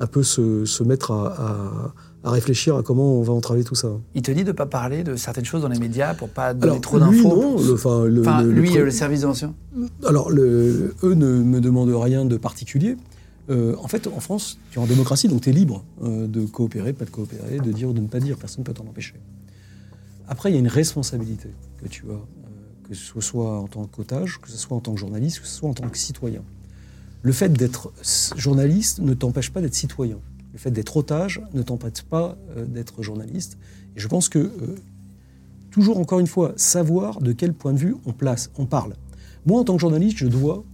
un 0.00 0.06
peu 0.06 0.22
se, 0.22 0.64
se 0.64 0.82
mettre 0.84 1.10
à, 1.12 1.92
à- 2.24 2.28
à 2.28 2.30
réfléchir 2.32 2.74
à 2.76 2.82
comment 2.82 3.14
on 3.18 3.22
va 3.22 3.32
entraver 3.32 3.62
tout 3.64 3.74
ça. 3.76 3.88
Il 4.14 4.22
te 4.22 4.30
dit 4.32 4.42
de 4.42 4.48
ne 4.48 4.52
pas 4.52 4.66
parler 4.66 5.04
de 5.04 5.14
certaines 5.14 5.44
choses 5.44 5.62
dans 5.62 5.68
les 5.68 5.78
médias 5.78 6.14
pour 6.14 6.28
pas 6.28 6.52
donner 6.54 6.72
Alors, 6.72 6.80
trop 6.80 6.98
lui, 6.98 7.04
d'infos. 7.22 7.28
non. 7.36 7.62
Le, 7.62 7.72
enfin, 7.74 8.04
le- 8.06 8.20
Enfin, 8.22 8.42
le- 8.42 8.50
le 8.52 8.60
lui, 8.60 8.72
le 8.74 8.90
service 8.90 9.24
renseignement. 9.24 9.54
Alors, 10.04 10.30
eux 10.32 11.14
ne 11.14 11.26
me 11.42 11.60
demandent 11.60 11.94
rien 11.94 12.24
de 12.24 12.36
particulier. 12.36 12.96
Euh, 13.50 13.76
en 13.78 13.88
fait, 13.88 14.06
en 14.06 14.20
France, 14.20 14.58
tu 14.70 14.78
es 14.78 14.82
en 14.82 14.86
démocratie, 14.86 15.28
donc 15.28 15.42
tu 15.42 15.50
es 15.50 15.52
libre 15.52 15.84
euh, 16.02 16.26
de 16.26 16.44
coopérer, 16.44 16.92
pas 16.92 17.04
de 17.04 17.10
coopérer, 17.10 17.58
de 17.58 17.72
dire 17.72 17.88
ou 17.88 17.92
de 17.92 18.00
ne 18.00 18.06
pas 18.06 18.20
dire. 18.20 18.36
Personne 18.36 18.62
ne 18.62 18.66
peut 18.66 18.74
t'en 18.74 18.86
empêcher. 18.86 19.14
Après, 20.28 20.50
il 20.50 20.54
y 20.54 20.56
a 20.56 20.60
une 20.60 20.68
responsabilité 20.68 21.48
que 21.78 21.88
tu 21.88 22.04
as, 22.10 22.14
euh, 22.14 22.18
que 22.88 22.94
ce 22.94 23.20
soit 23.20 23.58
en 23.58 23.66
tant 23.66 23.86
qu'otage, 23.86 24.38
que 24.38 24.50
ce 24.50 24.58
soit 24.58 24.76
en 24.76 24.80
tant 24.80 24.92
que 24.92 25.00
journaliste, 25.00 25.40
que 25.40 25.46
ce 25.46 25.54
soit 25.54 25.68
en 25.68 25.74
tant 25.74 25.88
que 25.88 25.96
citoyen. 25.96 26.42
Le 27.22 27.32
fait 27.32 27.48
d'être 27.48 27.92
journaliste 28.36 29.00
ne 29.00 29.14
t'empêche 29.14 29.50
pas 29.50 29.62
d'être 29.62 29.74
citoyen. 29.74 30.18
Le 30.52 30.58
fait 30.58 30.70
d'être 30.70 30.96
otage 30.96 31.40
ne 31.54 31.62
t'empêche 31.62 32.02
pas 32.02 32.36
euh, 32.56 32.66
d'être 32.66 33.02
journaliste. 33.02 33.56
Et 33.96 34.00
je 34.00 34.08
pense 34.08 34.28
que, 34.28 34.52
toujours 35.70 35.98
encore 35.98 36.20
une 36.20 36.26
fois, 36.26 36.52
savoir 36.56 37.20
de 37.20 37.32
quel 37.32 37.54
point 37.54 37.72
de 37.72 37.78
vue 37.78 37.96
on 38.04 38.12
place, 38.12 38.50
on 38.58 38.66
parle. 38.66 38.94
Moi, 39.46 39.58
en 39.58 39.64
tant 39.64 39.74
que 39.74 39.80
journaliste, 39.80 40.18
je 40.18 40.26
dois 40.26 40.64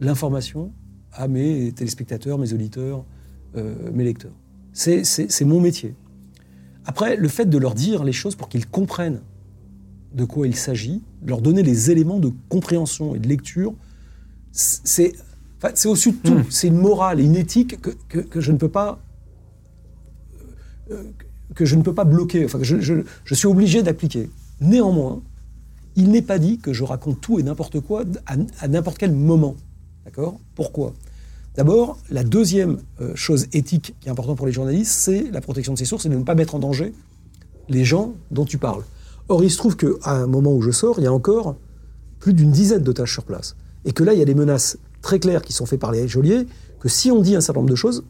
l'information 0.00 0.72
à 1.12 1.28
mes 1.28 1.72
téléspectateurs, 1.72 2.38
mes 2.38 2.52
auditeurs, 2.52 3.04
euh, 3.56 3.74
mes 3.92 4.04
lecteurs. 4.04 4.32
C'est- 4.72 5.04
mon 5.44 5.60
métier. 5.60 5.94
Après, 6.84 7.16
le 7.16 7.28
fait 7.28 7.44
de 7.46 7.58
leur 7.58 7.74
dire 7.74 8.02
les 8.04 8.12
choses 8.12 8.34
pour 8.34 8.48
qu'ils 8.48 8.66
comprennent 8.66 9.20
de 10.14 10.24
quoi 10.24 10.46
il 10.46 10.56
s'agit, 10.56 11.02
leur 11.24 11.40
donner 11.40 11.62
les 11.62 11.90
éléments 11.90 12.18
de 12.18 12.32
compréhension 12.48 13.14
et 13.14 13.18
de 13.18 13.28
lecture, 13.28 13.74
c'est 14.52 15.12
enfin, 15.62 15.72
au-dessus 15.88 16.12
de 16.12 16.16
tout. 16.28 16.40
C'est 16.50 16.68
une 16.68 16.76
morale 16.78 17.20
et 17.20 17.24
une 17.24 17.36
éthique 17.36 17.80
que, 17.80 17.90
que- 18.08 18.18
que 18.18 18.40
je 18.40 18.52
ne 18.52 18.56
peux 18.58 18.68
pas 18.68 19.00
euh, 20.90 21.04
que 21.54 21.64
je 21.66 21.76
ne 21.76 21.82
peux 21.82 21.94
pas 21.94 22.04
bloquer, 22.04 22.44
enfin 22.46 22.58
que 22.58 22.64
je, 22.64 22.80
je- 22.80 23.02
je 23.24 23.34
suis 23.34 23.46
obligé 23.46 23.82
d'appliquer. 23.82 24.30
Néanmoins, 24.60 25.22
il 25.96 26.10
n'est 26.10 26.22
pas 26.22 26.38
dit 26.38 26.58
que 26.58 26.72
je 26.72 26.82
raconte 26.82 27.20
tout 27.20 27.38
et 27.38 27.42
n'importe 27.42 27.80
quoi 27.80 28.04
à, 28.26 28.36
à 28.60 28.68
n'importe 28.68 28.96
quel 28.98 29.12
moment. 29.12 29.54
D'accord? 30.04 30.38
Pourquoi? 30.54 30.92
D'abord, 31.54 31.98
la 32.10 32.24
deuxième 32.24 32.78
euh, 33.00 33.14
chose 33.14 33.46
éthique 33.52 33.94
qui 34.00 34.08
est 34.08 34.10
importante 34.10 34.36
pour 34.36 34.46
les 34.46 34.52
journalistes, 34.52 34.92
c'est 34.92 35.30
la 35.30 35.40
protection 35.40 35.74
de 35.74 35.78
ses 35.78 35.84
sources 35.84 36.06
et 36.06 36.08
de 36.08 36.16
ne 36.16 36.24
pas 36.24 36.34
mettre 36.34 36.54
en 36.54 36.58
danger 36.58 36.94
les 37.68 37.84
gens 37.84 38.14
dont 38.30 38.44
tu 38.44 38.58
parles. 38.58 38.82
Or, 39.28 39.44
il 39.44 39.50
se 39.50 39.58
trouve 39.58 39.76
qu'à 39.76 40.10
un 40.10 40.26
moment 40.26 40.52
où 40.52 40.62
je 40.62 40.70
sors, 40.70 40.98
il 40.98 41.04
y 41.04 41.06
a 41.06 41.12
encore 41.12 41.56
plus 42.18 42.32
d'une 42.32 42.50
dizaine 42.50 42.82
d'otages 42.82 43.12
sur 43.12 43.24
place. 43.24 43.56
Et 43.84 43.92
que 43.92 44.02
là, 44.02 44.12
il 44.14 44.18
y 44.18 44.22
a 44.22 44.24
des 44.24 44.34
menaces 44.34 44.78
très 45.02 45.18
claires 45.18 45.42
qui 45.42 45.52
sont 45.52 45.66
faites 45.66 45.80
par 45.80 45.92
les 45.92 46.08
geôliers, 46.08 46.46
que 46.80 46.88
si 46.88 47.10
on 47.10 47.20
dit 47.20 47.36
un 47.36 47.40
certain 47.40 47.60
nombre 47.60 47.70
de 47.70 47.76
choses, 47.76 48.04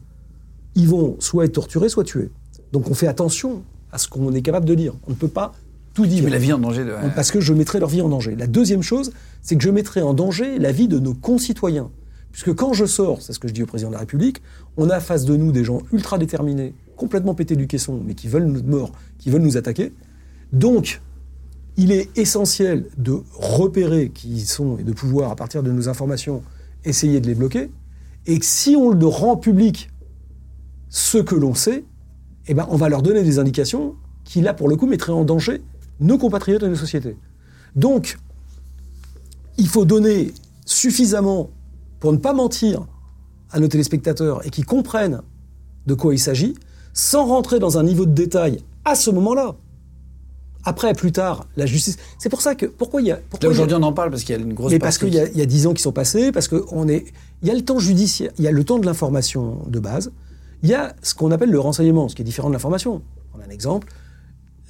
ils 0.75 0.89
vont 0.89 1.17
soit 1.19 1.45
être 1.45 1.53
torturés, 1.53 1.89
soit 1.89 2.05
tués. 2.05 2.31
Donc 2.73 2.89
on 2.91 2.95
fait 2.95 3.07
attention 3.07 3.63
à 3.91 3.99
ce 3.99 4.09
qu'on 4.09 4.33
est 4.33 4.43
capable 4.43 4.67
de 4.67 4.75
dire. 4.75 4.95
On 5.07 5.11
ne 5.11 5.17
peut 5.17 5.29
pas 5.29 5.53
tout 5.95 6.07
dire. 6.07 6.29
La 6.29 6.39
vie 6.39 6.53
en 6.53 6.59
danger. 6.59 6.85
De... 6.85 6.93
Parce 7.15 7.31
que 7.31 7.41
je 7.41 7.53
mettrai 7.53 7.81
leur 7.81 7.89
vie 7.89 8.03
en 8.03 8.09
danger. 8.09 8.35
La 8.37 8.47
deuxième 8.47 8.83
chose, 8.83 9.13
c'est 9.43 9.57
que 9.57 9.63
je 9.63 9.71
mettrai 9.71 10.03
en 10.03 10.15
danger 10.15 10.59
la 10.59 10.73
vie 10.73 10.89
de 10.89 10.99
nos 10.99 11.15
concitoyens. 11.15 11.91
Puisque 12.33 12.55
quand 12.55 12.73
je 12.73 12.87
sors, 12.87 13.21
c'est 13.21 13.33
ce 13.33 13.39
que 13.39 13.47
je 13.47 13.53
dis 13.53 13.63
au 13.63 13.67
président 13.67 13.91
de 13.91 13.95
la 13.95 14.01
République, 14.01 14.43
on 14.77 14.89
a 14.89 15.01
face 15.01 15.25
de 15.25 15.37
nous 15.37 15.53
des 15.53 15.65
gens 15.65 15.83
ultra 15.93 16.17
déterminés, 16.17 16.75
complètement 16.97 17.35
pétés 17.35 17.57
du 17.57 17.67
caisson, 17.67 18.01
mais 18.05 18.15
qui 18.15 18.27
veulent 18.27 18.47
notre 18.47 18.67
mort, 18.67 18.93
qui 19.19 19.29
veulent 19.29 19.43
nous 19.43 19.59
attaquer. 19.59 19.93
Donc, 20.53 21.03
il 21.77 21.93
est 21.93 22.09
essentiel 22.17 22.87
de 22.97 23.23
repérer 23.35 24.11
qui 24.11 24.31
ils 24.31 24.47
sont 24.47 24.79
et 24.79 24.83
de 24.83 24.93
pouvoir, 24.93 25.31
à 25.31 25.37
partir 25.37 25.63
de 25.63 25.71
nos 25.71 25.89
informations, 25.91 26.43
essayer 26.85 27.21
de 27.21 27.27
les 27.27 27.35
bloquer. 27.35 27.71
Et 28.27 28.39
que 28.39 28.47
si 28.47 28.77
on 28.77 28.91
le 28.91 29.07
rend 29.07 29.37
public 29.37 29.91
ce 30.89 31.19
que 31.19 31.35
l'on 31.35 31.55
sait, 31.55 31.85
eh 32.47 32.55
ben, 32.55 32.67
on 32.71 32.77
va 32.77 32.89
leur 32.89 33.03
donner 33.03 33.23
des 33.23 33.39
indications 33.39 33.95
qui, 34.25 34.41
là, 34.41 34.55
pour 34.55 34.69
le 34.69 34.77
coup, 34.77 34.87
mettraient 34.87 35.13
en 35.13 35.25
danger 35.25 35.61
nos 36.03 36.19
compatriotes 36.19 36.63
et 36.63 36.69
nos 36.69 36.75
sociétés. 36.77 37.17
Donc, 37.77 38.19
il 39.59 39.69
faut 39.69 39.85
donner 39.85 40.33
suffisamment 40.67 41.51
pour 42.01 42.13
ne 42.13 42.19
pas 42.19 42.33
mentir 42.33 42.85
à 43.51 43.61
nos 43.61 43.69
téléspectateurs 43.69 44.45
et 44.47 44.51
qu'ils 44.51 44.67
comprennent 44.67 45.23
de 45.87 45.95
quoi 45.95 46.15
il 46.15 46.19
s'agit, 46.19 46.55
sans 46.93 47.27
rentrer 47.27 47.59
dans 47.59 47.79
un 47.79 47.83
niveau 47.83 48.07
de 48.07 48.13
détail 48.13 48.63
à 48.85 48.95
ce 48.95 49.11
moment-là. 49.11 49.55
Après, 50.65 50.93
plus 50.95 51.11
tard, 51.11 51.47
la 51.57 51.67
justice. 51.67 51.97
C'est 52.19 52.29
pour 52.29 52.41
ça 52.41 52.55
que. 52.55 52.67
Pourquoi 52.67 53.03
il 53.03 53.09
y 53.09 53.11
a. 53.11 53.19
aujourd'hui, 53.49 53.77
on 53.77 53.83
en 53.83 53.93
parle 53.93 54.11
parce 54.11 54.23
qu'il 54.23 54.37
y 54.37 54.39
a 54.39 54.41
une 54.41 54.55
grosse 54.55 54.71
mais 54.71 54.79
parce 54.79 54.97
qu'il 54.99 55.13
y, 55.13 55.19
a- 55.19 55.29
il 55.29 55.37
y 55.37 55.43
a 55.43 55.47
dix 55.47 55.67
ans 55.67 55.75
qui 55.75 55.83
sont 55.83 55.91
passés, 55.93 56.31
parce 56.31 56.47
qu'on 56.47 56.87
est, 56.89 57.05
il 57.43 57.49
y 57.49 57.51
a 57.51 57.55
le 57.55 57.65
temps 57.65 57.81
judiciaire, 57.81 58.31
il 58.39 58.45
y 58.45 58.49
a 58.49 58.53
le 58.53 58.63
temps 58.63 58.79
de 58.79 58.87
l'information 58.87 59.59
de 59.67 59.81
base, 59.81 60.13
il 60.63 60.69
y 60.69 60.75
a 60.75 60.95
ce 61.03 61.15
qu'on 61.15 61.33
appelle 61.33 61.51
le 61.51 61.59
renseignement, 61.59 62.09
ce 62.09 62.15
qui 62.15 62.23
est 62.23 62.25
différent 62.25 62.49
de 62.49 62.53
l'information. 62.53 63.03
On 63.35 63.41
a 63.41 63.45
un 63.45 63.51
exemple. 63.51 63.89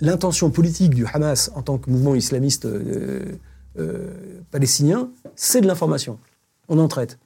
L'intention 0.02 0.50
politique 0.50 0.94
du 0.94 1.06
Hamas 1.06 1.52
en 1.54 1.62
tant 1.62 1.78
que 1.78 1.88
mouvement 1.88 2.16
islamiste 2.16 2.64
euh, 2.64 3.38
euh, 3.78 4.08
palestinien, 4.50 5.08
c'est 5.36 5.60
de 5.60 5.68
l'information. 5.68 6.18
On 6.68 6.80
en 6.80 6.88
traite. 6.88 7.20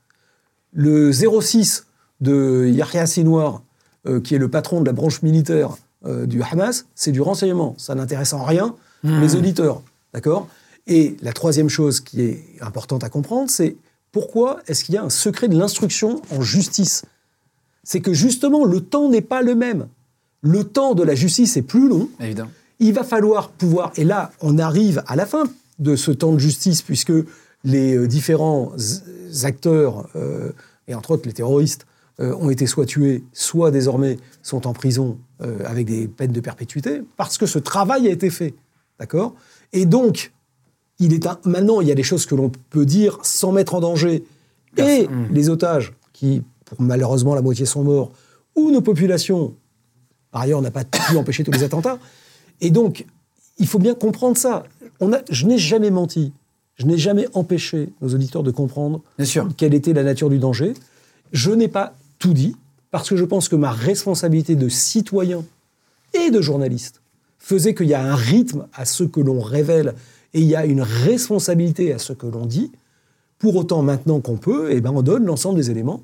Le 0.74 1.10
06 1.10 1.86
de 2.20 2.68
Yahya 2.70 3.06
Sinwar, 3.06 3.62
euh, 4.06 4.20
qui 4.20 4.34
est 4.34 4.38
le 4.38 4.50
patron 4.50 4.82
de 4.82 4.86
la 4.86 4.92
branche 4.92 5.22
militaire 5.22 5.78
du 6.26 6.40
Hamas, 6.40 6.86
c'est 6.94 7.10
du 7.10 7.20
renseignement. 7.20 7.74
Ça 7.78 7.96
n'intéresse 7.96 8.32
en 8.32 8.44
rien 8.44 8.76
les 9.02 9.34
auditeurs. 9.34 9.82
D'accord? 10.12 10.46
Et 10.86 11.16
la 11.20 11.32
troisième 11.32 11.68
chose 11.68 11.98
qui 11.98 12.20
est 12.20 12.44
importante 12.60 13.02
à 13.02 13.08
comprendre, 13.08 13.50
c'est 13.50 13.76
pourquoi 14.12 14.60
est-ce 14.68 14.84
qu'il 14.84 14.94
y 14.94 14.98
a 14.98 15.02
un 15.02 15.10
secret 15.10 15.48
de 15.48 15.58
l'instruction 15.58 16.22
en 16.30 16.42
justice? 16.42 17.06
C'est 17.82 18.00
que 18.00 18.12
justement, 18.12 18.64
le 18.64 18.82
temps 18.82 19.08
n'est 19.08 19.20
pas 19.20 19.42
le 19.42 19.56
même. 19.56 19.88
Le 20.42 20.62
temps 20.62 20.94
de 20.94 21.02
la 21.02 21.16
justice 21.16 21.56
est 21.56 21.62
plus 21.62 21.88
long. 21.88 22.08
Évidemment. 22.20 22.50
Il 22.78 22.92
va 22.92 23.04
falloir 23.04 23.50
pouvoir, 23.50 23.92
et 23.96 24.04
là, 24.04 24.30
on 24.40 24.58
arrive 24.58 25.02
à 25.06 25.16
la 25.16 25.26
fin 25.26 25.44
de 25.78 25.96
ce 25.96 26.10
temps 26.10 26.32
de 26.32 26.38
justice, 26.38 26.82
puisque 26.82 27.12
les 27.64 27.96
euh, 27.96 28.06
différents 28.06 28.72
acteurs, 29.44 30.08
euh, 30.16 30.52
et 30.88 30.94
entre 30.94 31.12
autres 31.12 31.26
les 31.26 31.32
terroristes, 31.32 31.86
euh, 32.20 32.34
ont 32.36 32.48
été 32.50 32.66
soit 32.66 32.86
tués, 32.86 33.24
soit 33.32 33.70
désormais 33.70 34.18
sont 34.42 34.66
en 34.66 34.72
prison 34.72 35.18
euh, 35.42 35.58
avec 35.66 35.86
des 35.86 36.08
peines 36.08 36.32
de 36.32 36.40
perpétuité, 36.40 37.02
parce 37.16 37.36
que 37.38 37.46
ce 37.46 37.58
travail 37.58 38.08
a 38.08 38.10
été 38.10 38.30
fait. 38.30 38.54
D'accord? 38.98 39.34
Et 39.72 39.84
donc, 39.84 40.32
il 40.98 41.12
est 41.12 41.26
un- 41.26 41.38
maintenant, 41.44 41.80
il 41.82 41.88
y 41.88 41.92
a 41.92 41.94
des 41.94 42.02
choses 42.02 42.24
que 42.24 42.34
l'on 42.34 42.50
peut 42.70 42.86
dire 42.86 43.18
sans 43.22 43.52
mettre 43.52 43.74
en 43.74 43.80
danger 43.80 44.24
et 44.78 45.08
les 45.30 45.48
otages, 45.50 45.92
qui, 46.12 46.42
pour 46.64 46.80
malheureusement, 46.80 47.34
la 47.34 47.42
moitié 47.42 47.66
sont 47.66 47.82
morts, 47.84 48.12
ou 48.54 48.70
nos 48.70 48.80
populations 48.82 49.54
par 50.30 50.42
ailleurs, 50.42 50.58
on 50.58 50.62
n'a 50.62 50.70
pas 50.70 50.84
pu 50.84 51.16
empêcher 51.16 51.44
tous 51.44 51.52
les 51.52 51.62
attentats. 51.62 51.98
Et 52.60 52.70
donc, 52.70 53.06
il 53.58 53.66
faut 53.66 53.78
bien 53.78 53.94
comprendre 53.94 54.36
ça. 54.36 54.64
On 55.00 55.12
a, 55.12 55.18
je 55.30 55.46
n'ai 55.46 55.58
jamais 55.58 55.90
menti. 55.90 56.32
Je 56.76 56.84
n'ai 56.86 56.98
jamais 56.98 57.26
empêché 57.34 57.88
nos 58.02 58.14
auditeurs 58.14 58.42
de 58.42 58.50
comprendre 58.50 59.02
Bien 59.16 59.26
sûr. 59.26 59.48
quelle 59.56 59.74
était 59.74 59.94
la 59.94 60.02
nature 60.02 60.28
du 60.28 60.38
danger. 60.38 60.74
Je 61.32 61.50
n'ai 61.50 61.68
pas 61.68 61.94
tout 62.18 62.34
dit 62.34 62.54
parce 62.90 63.08
que 63.08 63.16
je 63.16 63.24
pense 63.24 63.48
que 63.48 63.56
ma 63.56 63.70
responsabilité 63.72 64.56
de 64.56 64.68
citoyen 64.68 65.44
et 66.14 66.30
de 66.30 66.40
journaliste 66.40 67.00
faisait 67.38 67.74
qu'il 67.74 67.86
y 67.86 67.94
a 67.94 68.02
un 68.02 68.14
rythme 68.14 68.66
à 68.74 68.84
ce 68.84 69.04
que 69.04 69.20
l'on 69.20 69.40
révèle 69.40 69.94
et 70.34 70.40
il 70.40 70.46
y 70.46 70.56
a 70.56 70.66
une 70.66 70.82
responsabilité 70.82 71.92
à 71.92 71.98
ce 71.98 72.12
que 72.12 72.26
l'on 72.26 72.44
dit. 72.46 72.72
Pour 73.38 73.56
autant, 73.56 73.82
maintenant 73.82 74.20
qu'on 74.20 74.36
peut, 74.36 74.68
eh 74.70 74.80
ben, 74.80 74.92
on 74.94 75.02
donne 75.02 75.24
l'ensemble 75.24 75.56
des 75.56 75.70
éléments 75.70 76.02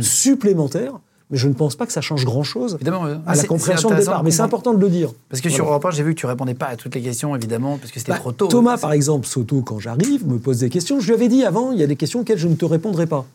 supplémentaires. 0.00 0.98
Mais 1.30 1.36
je 1.36 1.46
ne 1.48 1.52
pense 1.52 1.76
pas 1.76 1.84
que 1.86 1.92
ça 1.92 2.00
change 2.00 2.24
grand-chose 2.24 2.78
ouais. 2.82 2.88
à 3.26 3.34
la 3.34 3.44
compréhension 3.44 3.90
de 3.90 3.96
départ. 3.96 4.24
Mais 4.24 4.30
c'est 4.30 4.40
important 4.42 4.72
de 4.72 4.80
le 4.80 4.88
dire. 4.88 5.12
Parce 5.28 5.40
que 5.42 5.50
sur. 5.50 5.66
Europe 5.66 5.84
1, 5.84 5.90
j'ai 5.90 6.02
vu 6.02 6.14
que 6.14 6.20
tu 6.20 6.26
répondais 6.26 6.54
pas 6.54 6.66
à 6.66 6.76
toutes 6.76 6.94
les 6.94 7.02
questions, 7.02 7.36
évidemment, 7.36 7.76
parce 7.78 7.92
que 7.92 7.98
c'était 7.98 8.12
Bah, 8.12 8.18
trop 8.18 8.32
tôt. 8.32 8.46
Thomas, 8.48 8.78
par 8.78 8.92
exemple, 8.92 9.26
Soto, 9.26 9.60
quand 9.62 9.78
j'arrive, 9.78 10.26
me 10.26 10.38
pose 10.38 10.58
des 10.60 10.70
questions. 10.70 11.00
Je 11.00 11.06
lui 11.08 11.14
avais 11.14 11.28
dit 11.28 11.44
avant, 11.44 11.72
il 11.72 11.78
y 11.78 11.82
a 11.82 11.86
des 11.86 11.96
questions 11.96 12.20
auxquelles 12.20 12.38
je 12.38 12.48
ne 12.48 12.54
te 12.54 12.64
répondrai 12.64 13.06
pas. 13.06 13.26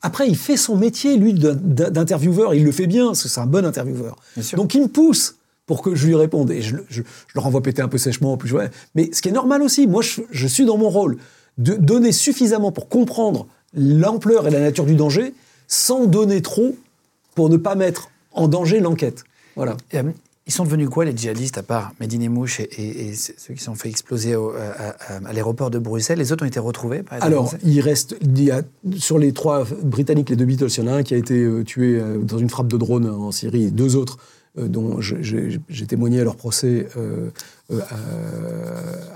Après, 0.00 0.28
il 0.28 0.36
fait 0.36 0.56
son 0.56 0.76
métier, 0.76 1.16
lui, 1.16 1.34
d'intervieweur. 1.34 2.54
Il 2.54 2.64
le 2.64 2.72
fait 2.72 2.86
bien, 2.86 3.06
parce 3.08 3.22
que 3.22 3.28
c'est 3.28 3.40
un 3.40 3.46
bon 3.46 3.64
intervieweur. 3.64 4.16
Donc, 4.56 4.74
il 4.74 4.82
me 4.82 4.88
pousse 4.88 5.36
pour 5.66 5.82
que 5.82 5.94
je 5.94 6.06
lui 6.06 6.14
réponde. 6.14 6.50
Et 6.50 6.62
je, 6.62 6.76
le- 6.76 6.86
je- 6.88 7.02
je 7.02 7.32
le 7.34 7.40
renvoie 7.40 7.62
péter 7.62 7.82
un 7.82 7.88
peu 7.88 7.98
sèchement. 7.98 8.32
en 8.32 8.36
Plus, 8.36 8.52
ouais. 8.52 8.70
Mais 8.94 9.10
ce 9.12 9.22
qui 9.22 9.28
est 9.28 9.32
normal 9.32 9.62
aussi, 9.62 9.86
moi, 9.86 10.02
je, 10.02 10.20
je 10.30 10.46
suis 10.46 10.64
dans 10.66 10.76
mon 10.76 10.88
rôle 10.90 11.16
de 11.58 11.74
donner 11.74 12.12
suffisamment 12.12 12.72
pour 12.72 12.88
comprendre 12.88 13.46
l'ampleur 13.74 14.46
et 14.46 14.50
la 14.50 14.60
nature 14.60 14.84
du 14.84 14.94
danger, 14.94 15.34
sans 15.68 16.06
donner 16.06 16.42
trop 16.42 16.74
pour 17.34 17.48
ne 17.50 17.56
pas 17.56 17.74
mettre 17.74 18.10
en 18.32 18.48
danger 18.48 18.80
l'enquête. 18.80 19.24
Voilà. 19.56 19.76
Euh, 19.94 20.02
Ils 20.46 20.52
sont 20.52 20.64
devenus 20.64 20.90
quoi, 20.90 21.06
les 21.06 21.16
djihadistes, 21.16 21.56
à 21.56 21.62
part 21.62 21.92
Medine 22.00 22.28
Mouche 22.28 22.60
et, 22.60 22.64
et- 22.64 23.08
et 23.08 23.14
ceux 23.14 23.54
qui 23.54 23.60
se 23.60 23.64
sont 23.64 23.74
fait 23.76 23.88
exploser 23.88 24.36
au- 24.36 24.50
à, 24.50 24.90
à- 25.14 25.16
à 25.26 25.32
l'aéroport 25.32 25.70
de 25.70 25.78
Bruxelles? 25.78 26.18
Les 26.18 26.32
autres 26.32 26.44
ont 26.44 26.46
été 26.46 26.60
retrouvés 26.60 27.02
par 27.02 27.22
Alors, 27.24 27.54
il 27.64 27.80
reste, 27.80 28.14
il 28.20 28.42
y 28.42 28.50
a, 28.50 28.60
sur 28.98 29.18
les 29.18 29.32
trois 29.32 29.64
Britanniques, 29.82 30.28
les 30.28 30.36
deux 30.36 30.44
Beatles, 30.44 30.66
il 30.76 30.84
y 30.84 30.86
en 30.86 30.92
a 30.92 30.96
un 30.96 31.02
qui 31.02 31.14
a 31.14 31.16
été 31.16 31.42
euh, 31.42 31.64
tué 31.64 31.98
euh, 31.98 32.18
dans 32.18 32.36
une 32.36 32.50
frappe 32.50 32.68
de 32.68 32.76
drone 32.76 33.08
en 33.08 33.32
Syrie, 33.32 33.64
et 33.64 33.70
deux 33.70 33.96
autres 33.96 34.18
euh, 34.58 34.68
dont 34.68 35.00
j'ai 35.00 35.86
témoigné 35.88 36.20
à 36.20 36.24
leur 36.24 36.36
procès 36.36 36.88
euh, 36.98 37.30
euh, 37.70 37.80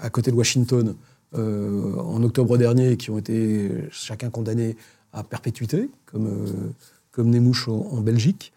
à, 0.01 0.07
à 0.07 0.09
côté 0.09 0.31
de 0.31 0.37
Washington 0.37 0.95
euh, 1.37 1.95
en 1.99 2.23
octobre 2.23 2.57
dernier, 2.57 2.97
qui 2.97 3.11
ont 3.11 3.19
été 3.19 3.71
chacun 3.91 4.31
condamnés 4.31 4.77
à 5.13 5.23
perpétuité, 5.25 5.91
comme, 6.07 6.27
euh, 6.27 6.71
comme 7.19 7.31
Nemouche 7.31 7.67
en, 7.69 7.73
en 7.93 8.01
Belgique. 8.01 8.53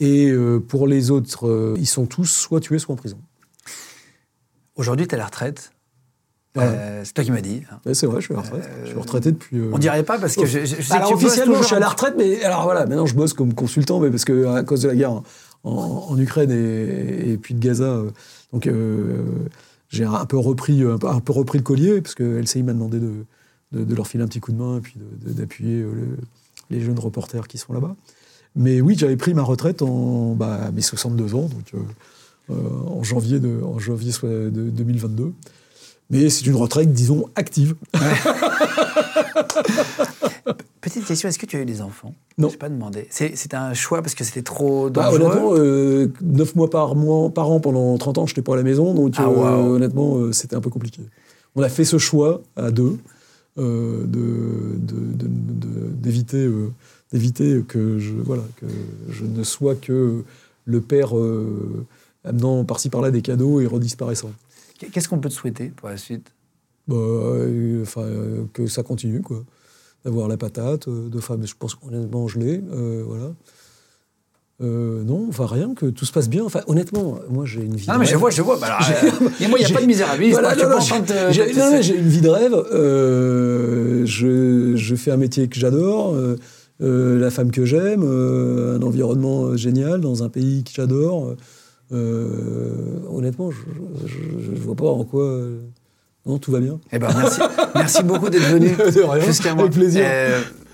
Et 0.00 0.30
euh, 0.30 0.58
pour 0.58 0.86
les 0.86 1.10
autres, 1.10 1.46
euh, 1.46 1.74
ils 1.76 1.86
sont 1.86 2.06
tous 2.06 2.24
soit 2.24 2.60
tués, 2.60 2.78
soit 2.78 2.94
en 2.94 2.96
prison. 2.96 3.18
Aujourd'hui, 4.76 5.06
tu 5.06 5.12
es 5.12 5.14
à 5.16 5.18
la 5.18 5.26
retraite. 5.26 5.72
Ouais. 6.56 6.62
Euh, 6.64 7.02
c'est 7.04 7.12
toi 7.12 7.24
qui 7.24 7.30
m'as 7.30 7.42
dit. 7.42 7.62
hein. 7.70 7.78
Ouais, 7.84 7.92
c'est 7.92 8.06
vrai, 8.06 8.20
je 8.22 8.26
suis 8.26 8.34
à 8.34 8.38
la 8.38 8.42
retraite. 8.42 8.70
Je 8.84 8.88
suis 8.88 8.98
retraité 8.98 9.32
depuis. 9.32 9.60
On 9.72 9.76
dirait 9.78 10.02
pas 10.02 10.18
parce 10.18 10.34
que 10.36 10.46
je, 10.46 10.60
je- 10.60 10.76
je 10.76 10.82
sais 10.82 10.94
alors 10.94 11.10
que 11.10 11.14
tu 11.16 11.24
bosses 11.24 11.24
officiellement, 11.26 11.60
je 11.60 11.66
suis 11.66 11.76
à 11.76 11.78
la 11.80 11.88
retraite, 11.88 12.14
mais 12.16 12.42
alors 12.42 12.62
voilà, 12.64 12.86
maintenant 12.86 13.04
je 13.04 13.14
bosse 13.14 13.34
comme 13.34 13.52
consultant, 13.52 14.00
mais 14.00 14.10
parce 14.10 14.24
que 14.24 14.46
à 14.46 14.62
cause 14.62 14.80
de 14.80 14.88
la 14.88 14.94
guerre 14.96 15.12
en, 15.12 15.22
en- 15.64 16.06
en 16.08 16.18
Ukraine 16.18 16.50
et, 16.50 17.32
et 17.32 17.36
puis 17.36 17.52
de 17.52 17.60
Gaza, 17.60 18.00
donc 18.54 18.68
j'ai 19.90 20.04
un 20.04 20.24
peu 20.24 20.38
repris, 20.38 20.82
un 20.82 20.96
peu, 20.96 21.08
un 21.08 21.20
peu 21.20 21.32
repris 21.34 21.58
le 21.58 21.64
collier 21.64 22.00
parce 22.00 22.14
que 22.14 22.22
LCI 22.40 22.62
m'a 22.62 22.72
demandé 22.72 23.00
de, 23.00 23.26
de, 23.72 23.84
de 23.84 23.94
leur 23.94 24.06
filer 24.06 24.24
un 24.24 24.28
petit 24.28 24.40
coup 24.40 24.52
de 24.52 24.58
main 24.58 24.78
et 24.78 24.80
puis 24.80 24.94
d'appuyer 25.26 25.80
le- 25.82 26.16
les 26.70 26.80
jeunes 26.80 26.98
reporters 26.98 27.46
qui 27.48 27.58
sont 27.58 27.72
là-bas. 27.72 27.94
Mais 28.54 28.80
oui, 28.80 28.94
j'avais 28.98 29.16
pris 29.16 29.34
ma 29.34 29.42
retraite 29.42 29.82
en 29.82 30.34
bah, 30.34 30.70
mes 30.72 30.80
62 30.82 31.34
ans, 31.34 31.42
donc 31.42 31.74
euh, 31.74 31.78
euh, 32.50 32.54
en 32.88 33.02
janvier 33.02 33.38
de, 33.40 33.60
en 33.62 33.78
janvier 33.78 34.12
de 34.22 34.50
2022. 34.70 35.32
Mais 36.08 36.30
c'est 36.30 36.46
une 36.46 36.54
retraite, 36.54 36.92
disons, 36.92 37.26
active. 37.34 37.74
Petite 40.80 41.04
question, 41.04 41.28
est-ce 41.28 41.38
que 41.38 41.46
tu 41.46 41.56
as 41.56 41.60
eu 41.60 41.64
des 41.64 41.82
enfants? 41.82 42.14
Non. 42.38 42.48
Je 42.48 42.54
n'ai 42.54 42.58
pas 42.58 42.68
demandé. 42.68 43.08
C'était 43.10 43.56
un 43.56 43.74
choix 43.74 44.02
parce 44.02 44.14
que 44.14 44.22
c'était 44.22 44.42
trop 44.42 44.88
Bah, 44.88 45.10
dangereux? 45.10 45.24
honnêtement, 45.24 45.50
euh, 45.56 46.12
9 46.22 46.54
mois 46.54 46.70
par, 46.70 46.94
mois 46.94 47.30
par 47.30 47.50
an 47.50 47.58
pendant 47.60 47.98
30 47.98 48.18
ans, 48.18 48.26
je 48.26 48.32
n'étais 48.32 48.42
pas 48.42 48.52
à 48.54 48.56
la 48.56 48.62
maison, 48.62 48.94
donc 48.94 49.14
Ah, 49.18 49.24
euh, 49.26 49.62
honnêtement, 49.64 50.32
c'était 50.32 50.54
un 50.54 50.60
peu 50.60 50.70
compliqué. 50.70 51.02
On 51.56 51.62
a 51.62 51.68
fait 51.68 51.84
ce 51.84 51.98
choix 51.98 52.42
à 52.54 52.70
deux 52.70 52.98
euh, 53.58 54.04
d'éviter 56.02 56.44
euh, 56.44 56.70
d'éviter 57.12 57.62
que 57.66 57.98
je 57.98 58.12
voilà 58.12 58.44
que 58.56 58.66
je 59.08 59.24
ne 59.24 59.42
sois 59.42 59.74
que 59.74 60.24
le 60.66 60.80
père 60.80 61.16
euh, 61.16 61.86
amenant 62.24 62.64
par-ci 62.64 62.90
par-là 62.90 63.10
des 63.10 63.22
cadeaux 63.22 63.60
et 63.60 63.66
redisparaissant. 63.66 64.32
Qu'est-ce 64.78 65.08
qu'on 65.08 65.18
peut 65.20 65.30
te 65.30 65.34
souhaiter 65.34 65.68
pour 65.68 65.88
la 65.88 65.96
suite? 65.96 66.32
Bah, 66.86 66.96
euh, 66.96 67.82
enfin, 67.82 68.02
euh, 68.02 68.44
que 68.52 68.66
ça 68.66 68.82
continue, 68.82 69.22
quoi. 69.22 69.42
D'avoir 70.04 70.28
la 70.28 70.36
patate, 70.36 70.88
de 70.88 71.20
femmes, 71.20 71.46
je 71.46 71.54
pense 71.58 71.74
qu'honnêtement, 71.74 72.28
je 72.28 72.38
l'ai, 72.38 72.58
voilà. 73.04 73.32
Euh, 74.62 75.02
non, 75.04 75.26
enfin 75.28 75.44
rien, 75.46 75.74
que 75.74 75.84
tout 75.86 76.06
se 76.06 76.12
passe 76.12 76.30
bien. 76.30 76.42
Enfin, 76.42 76.60
honnêtement, 76.66 77.18
moi 77.28 77.44
j'ai 77.44 77.60
une 77.62 77.76
vie. 77.76 77.86
Non, 77.88 77.94
de 77.94 77.98
mais 78.00 78.06
je 78.06 78.16
vois, 78.16 78.30
je 78.30 78.40
vois. 78.40 78.56
Bah, 78.58 78.68
alors, 78.78 78.88
euh, 79.04 79.28
et 79.40 79.48
moi, 79.48 79.58
il 79.58 79.66
n'y 79.66 79.70
a 79.70 79.74
pas 79.74 79.82
de 79.82 79.86
misérabilisme. 79.86 80.32
Voilà, 80.40 80.54
suis 80.54 80.62
non, 80.62 80.68
pas 80.68 80.74
non, 80.76 80.80
j'ai- 80.80 81.92
de 81.92 81.98
une 81.98 82.08
vie 82.08 82.20
de 82.22 82.28
rêve. 82.30 82.54
euh, 82.72 84.02
je, 84.06 84.74
je 84.76 84.94
fais 84.94 85.10
un 85.10 85.18
métier 85.18 85.48
que 85.48 85.58
j'adore, 85.60 86.14
euh, 86.14 86.36
euh, 86.82 87.18
la 87.18 87.30
femme 87.30 87.50
que 87.50 87.66
j'aime, 87.66 88.02
euh, 88.02 88.78
un 88.78 88.82
environnement 88.82 89.44
euh, 89.44 89.56
génial 89.58 90.00
dans 90.00 90.22
un 90.22 90.30
pays 90.30 90.64
que 90.64 90.70
j'adore. 90.74 91.34
Euh, 91.92 92.70
honnêtement, 93.10 93.50
je, 93.50 93.58
je 94.06 94.60
vois 94.62 94.74
pas 94.74 94.86
en 94.86 95.04
quoi. 95.04 95.22
euh, 95.24 95.58
non, 96.24 96.38
tout 96.38 96.50
va 96.50 96.58
bien. 96.60 96.80
Eh 96.92 96.98
ben, 96.98 97.08
merci, 97.16 97.40
merci 97.74 98.02
beaucoup 98.02 98.28
d'être 98.30 98.48
venu 98.48 98.70
De 98.94 99.02
rien, 99.02 99.24
jusqu'à 99.24 99.54
moi. 99.54 99.64
avec 99.64 99.74
plaisir. 99.74 100.02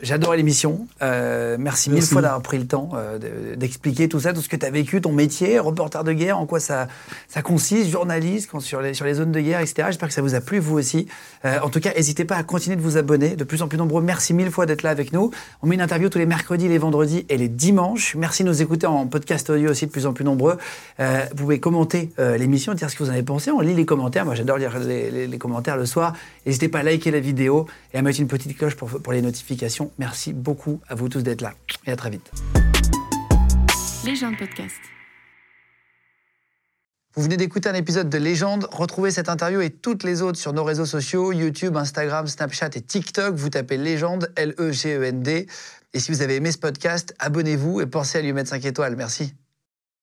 J'adore 0.02 0.34
l'émission. 0.34 0.88
Euh, 1.00 1.56
merci, 1.60 1.88
mille 1.88 2.02
fois 2.02 2.22
d'avoir 2.22 2.42
pris 2.42 2.58
le 2.58 2.66
temps 2.66 2.90
euh, 2.94 3.18
de- 3.18 3.54
d'expliquer 3.54 4.08
tout 4.08 4.18
ça, 4.18 4.32
tout 4.32 4.40
ce 4.42 4.48
que 4.48 4.56
tu 4.56 4.66
as 4.66 4.70
vécu, 4.70 5.00
ton 5.00 5.12
métier, 5.12 5.60
reporter 5.60 6.02
de 6.02 6.12
guerre, 6.12 6.38
en 6.40 6.46
quoi 6.46 6.58
ça, 6.58 6.88
ça 7.28 7.40
consiste, 7.40 7.88
journaliste 7.88 8.50
sur, 8.58 8.80
les, 8.80 8.94
sur 8.94 9.04
les 9.04 9.14
zones 9.14 9.30
de 9.30 9.38
guerre, 9.40 9.60
etc. 9.60 9.84
J'espère 9.86 10.08
que 10.08 10.14
ça 10.14 10.20
vous 10.20 10.34
a 10.34 10.40
plu, 10.40 10.58
vous 10.58 10.76
aussi. 10.76 11.06
Euh, 11.44 11.58
en 11.62 11.68
tout 11.68 11.78
cas, 11.78 11.90
n'hésitez 11.94 12.24
pas 12.24 12.34
à 12.34 12.42
continuer 12.42 12.74
de 12.74 12.80
vous 12.82 12.96
abonner, 12.96 13.36
de 13.36 13.44
plus 13.44 13.62
en 13.62 13.68
plus 13.68 13.78
nombreux. 13.78 14.02
Merci 14.02 14.34
mille 14.34 14.50
fois 14.50 14.66
d'être 14.66 14.82
là 14.82 14.90
avec 14.90 15.12
nous. 15.12 15.30
On 15.62 15.68
met 15.68 15.76
une 15.76 15.80
interview 15.80 16.08
tous 16.08 16.18
les 16.18 16.26
mercredis, 16.26 16.66
les 16.66 16.78
vendredis 16.78 17.24
et 17.28 17.36
les 17.36 17.48
dimanches. 17.48 18.16
Merci 18.16 18.42
de 18.42 18.48
nous 18.48 18.60
écouter 18.60 18.88
en 18.88 19.06
podcast 19.06 19.50
audio 19.50 19.70
aussi, 19.70 19.86
de 19.86 19.92
plus 19.92 20.06
en 20.06 20.12
plus 20.12 20.24
nombreux. 20.24 20.58
Euh, 20.98 21.24
vous 21.30 21.36
pouvez 21.36 21.60
commenter 21.60 22.10
euh, 22.18 22.36
l'émission, 22.38 22.74
dire 22.74 22.90
ce 22.90 22.96
que 22.96 23.04
vous 23.04 23.10
en 23.10 23.12
avez 23.12 23.22
pensé. 23.22 23.52
On 23.52 23.60
lit 23.60 23.74
les 23.74 23.86
commentaires. 23.86 24.24
Moi, 24.24 24.34
j'adore 24.34 24.58
lire 24.58 24.76
les, 24.80 25.12
les- 25.12 25.26
les 25.28 25.38
commentaires 25.38 25.76
le 25.76 25.86
soir. 25.86 26.12
N'hésitez 26.46 26.68
pas 26.68 26.80
à 26.80 26.82
liker 26.82 27.10
la 27.10 27.20
vidéo 27.20 27.68
et 27.92 27.98
à 27.98 28.02
mettre 28.02 28.20
une 28.20 28.28
petite 28.28 28.56
cloche 28.56 28.74
pour, 28.74 28.88
pour 28.88 29.12
les 29.12 29.22
notifications. 29.22 29.92
Merci 29.98 30.32
beaucoup 30.32 30.80
à 30.88 30.94
vous 30.94 31.08
tous 31.08 31.22
d'être 31.22 31.40
là. 31.40 31.54
Et 31.86 31.92
à 31.92 31.96
très 31.96 32.10
vite. 32.10 32.30
Légende 34.04 34.36
podcast. 34.36 34.76
Vous 37.14 37.22
venez 37.22 37.36
d'écouter 37.36 37.68
un 37.68 37.74
épisode 37.74 38.08
de 38.08 38.16
Légende. 38.16 38.66
Retrouvez 38.70 39.10
cette 39.10 39.28
interview 39.28 39.60
et 39.60 39.68
toutes 39.68 40.02
les 40.02 40.22
autres 40.22 40.38
sur 40.38 40.54
nos 40.54 40.64
réseaux 40.64 40.86
sociaux, 40.86 41.30
YouTube, 41.30 41.76
Instagram, 41.76 42.26
Snapchat 42.26 42.70
et 42.74 42.80
TikTok. 42.80 43.34
Vous 43.34 43.50
tapez 43.50 43.76
Légende, 43.76 44.32
L-E-G-E-N-D. 44.34 45.46
Et 45.92 46.00
si 46.00 46.10
vous 46.10 46.22
avez 46.22 46.36
aimé 46.36 46.50
ce 46.50 46.56
podcast, 46.56 47.14
abonnez-vous 47.18 47.82
et 47.82 47.86
pensez 47.86 48.18
à 48.18 48.22
lui 48.22 48.32
mettre 48.32 48.48
5 48.48 48.64
étoiles. 48.64 48.96
Merci. 48.96 49.34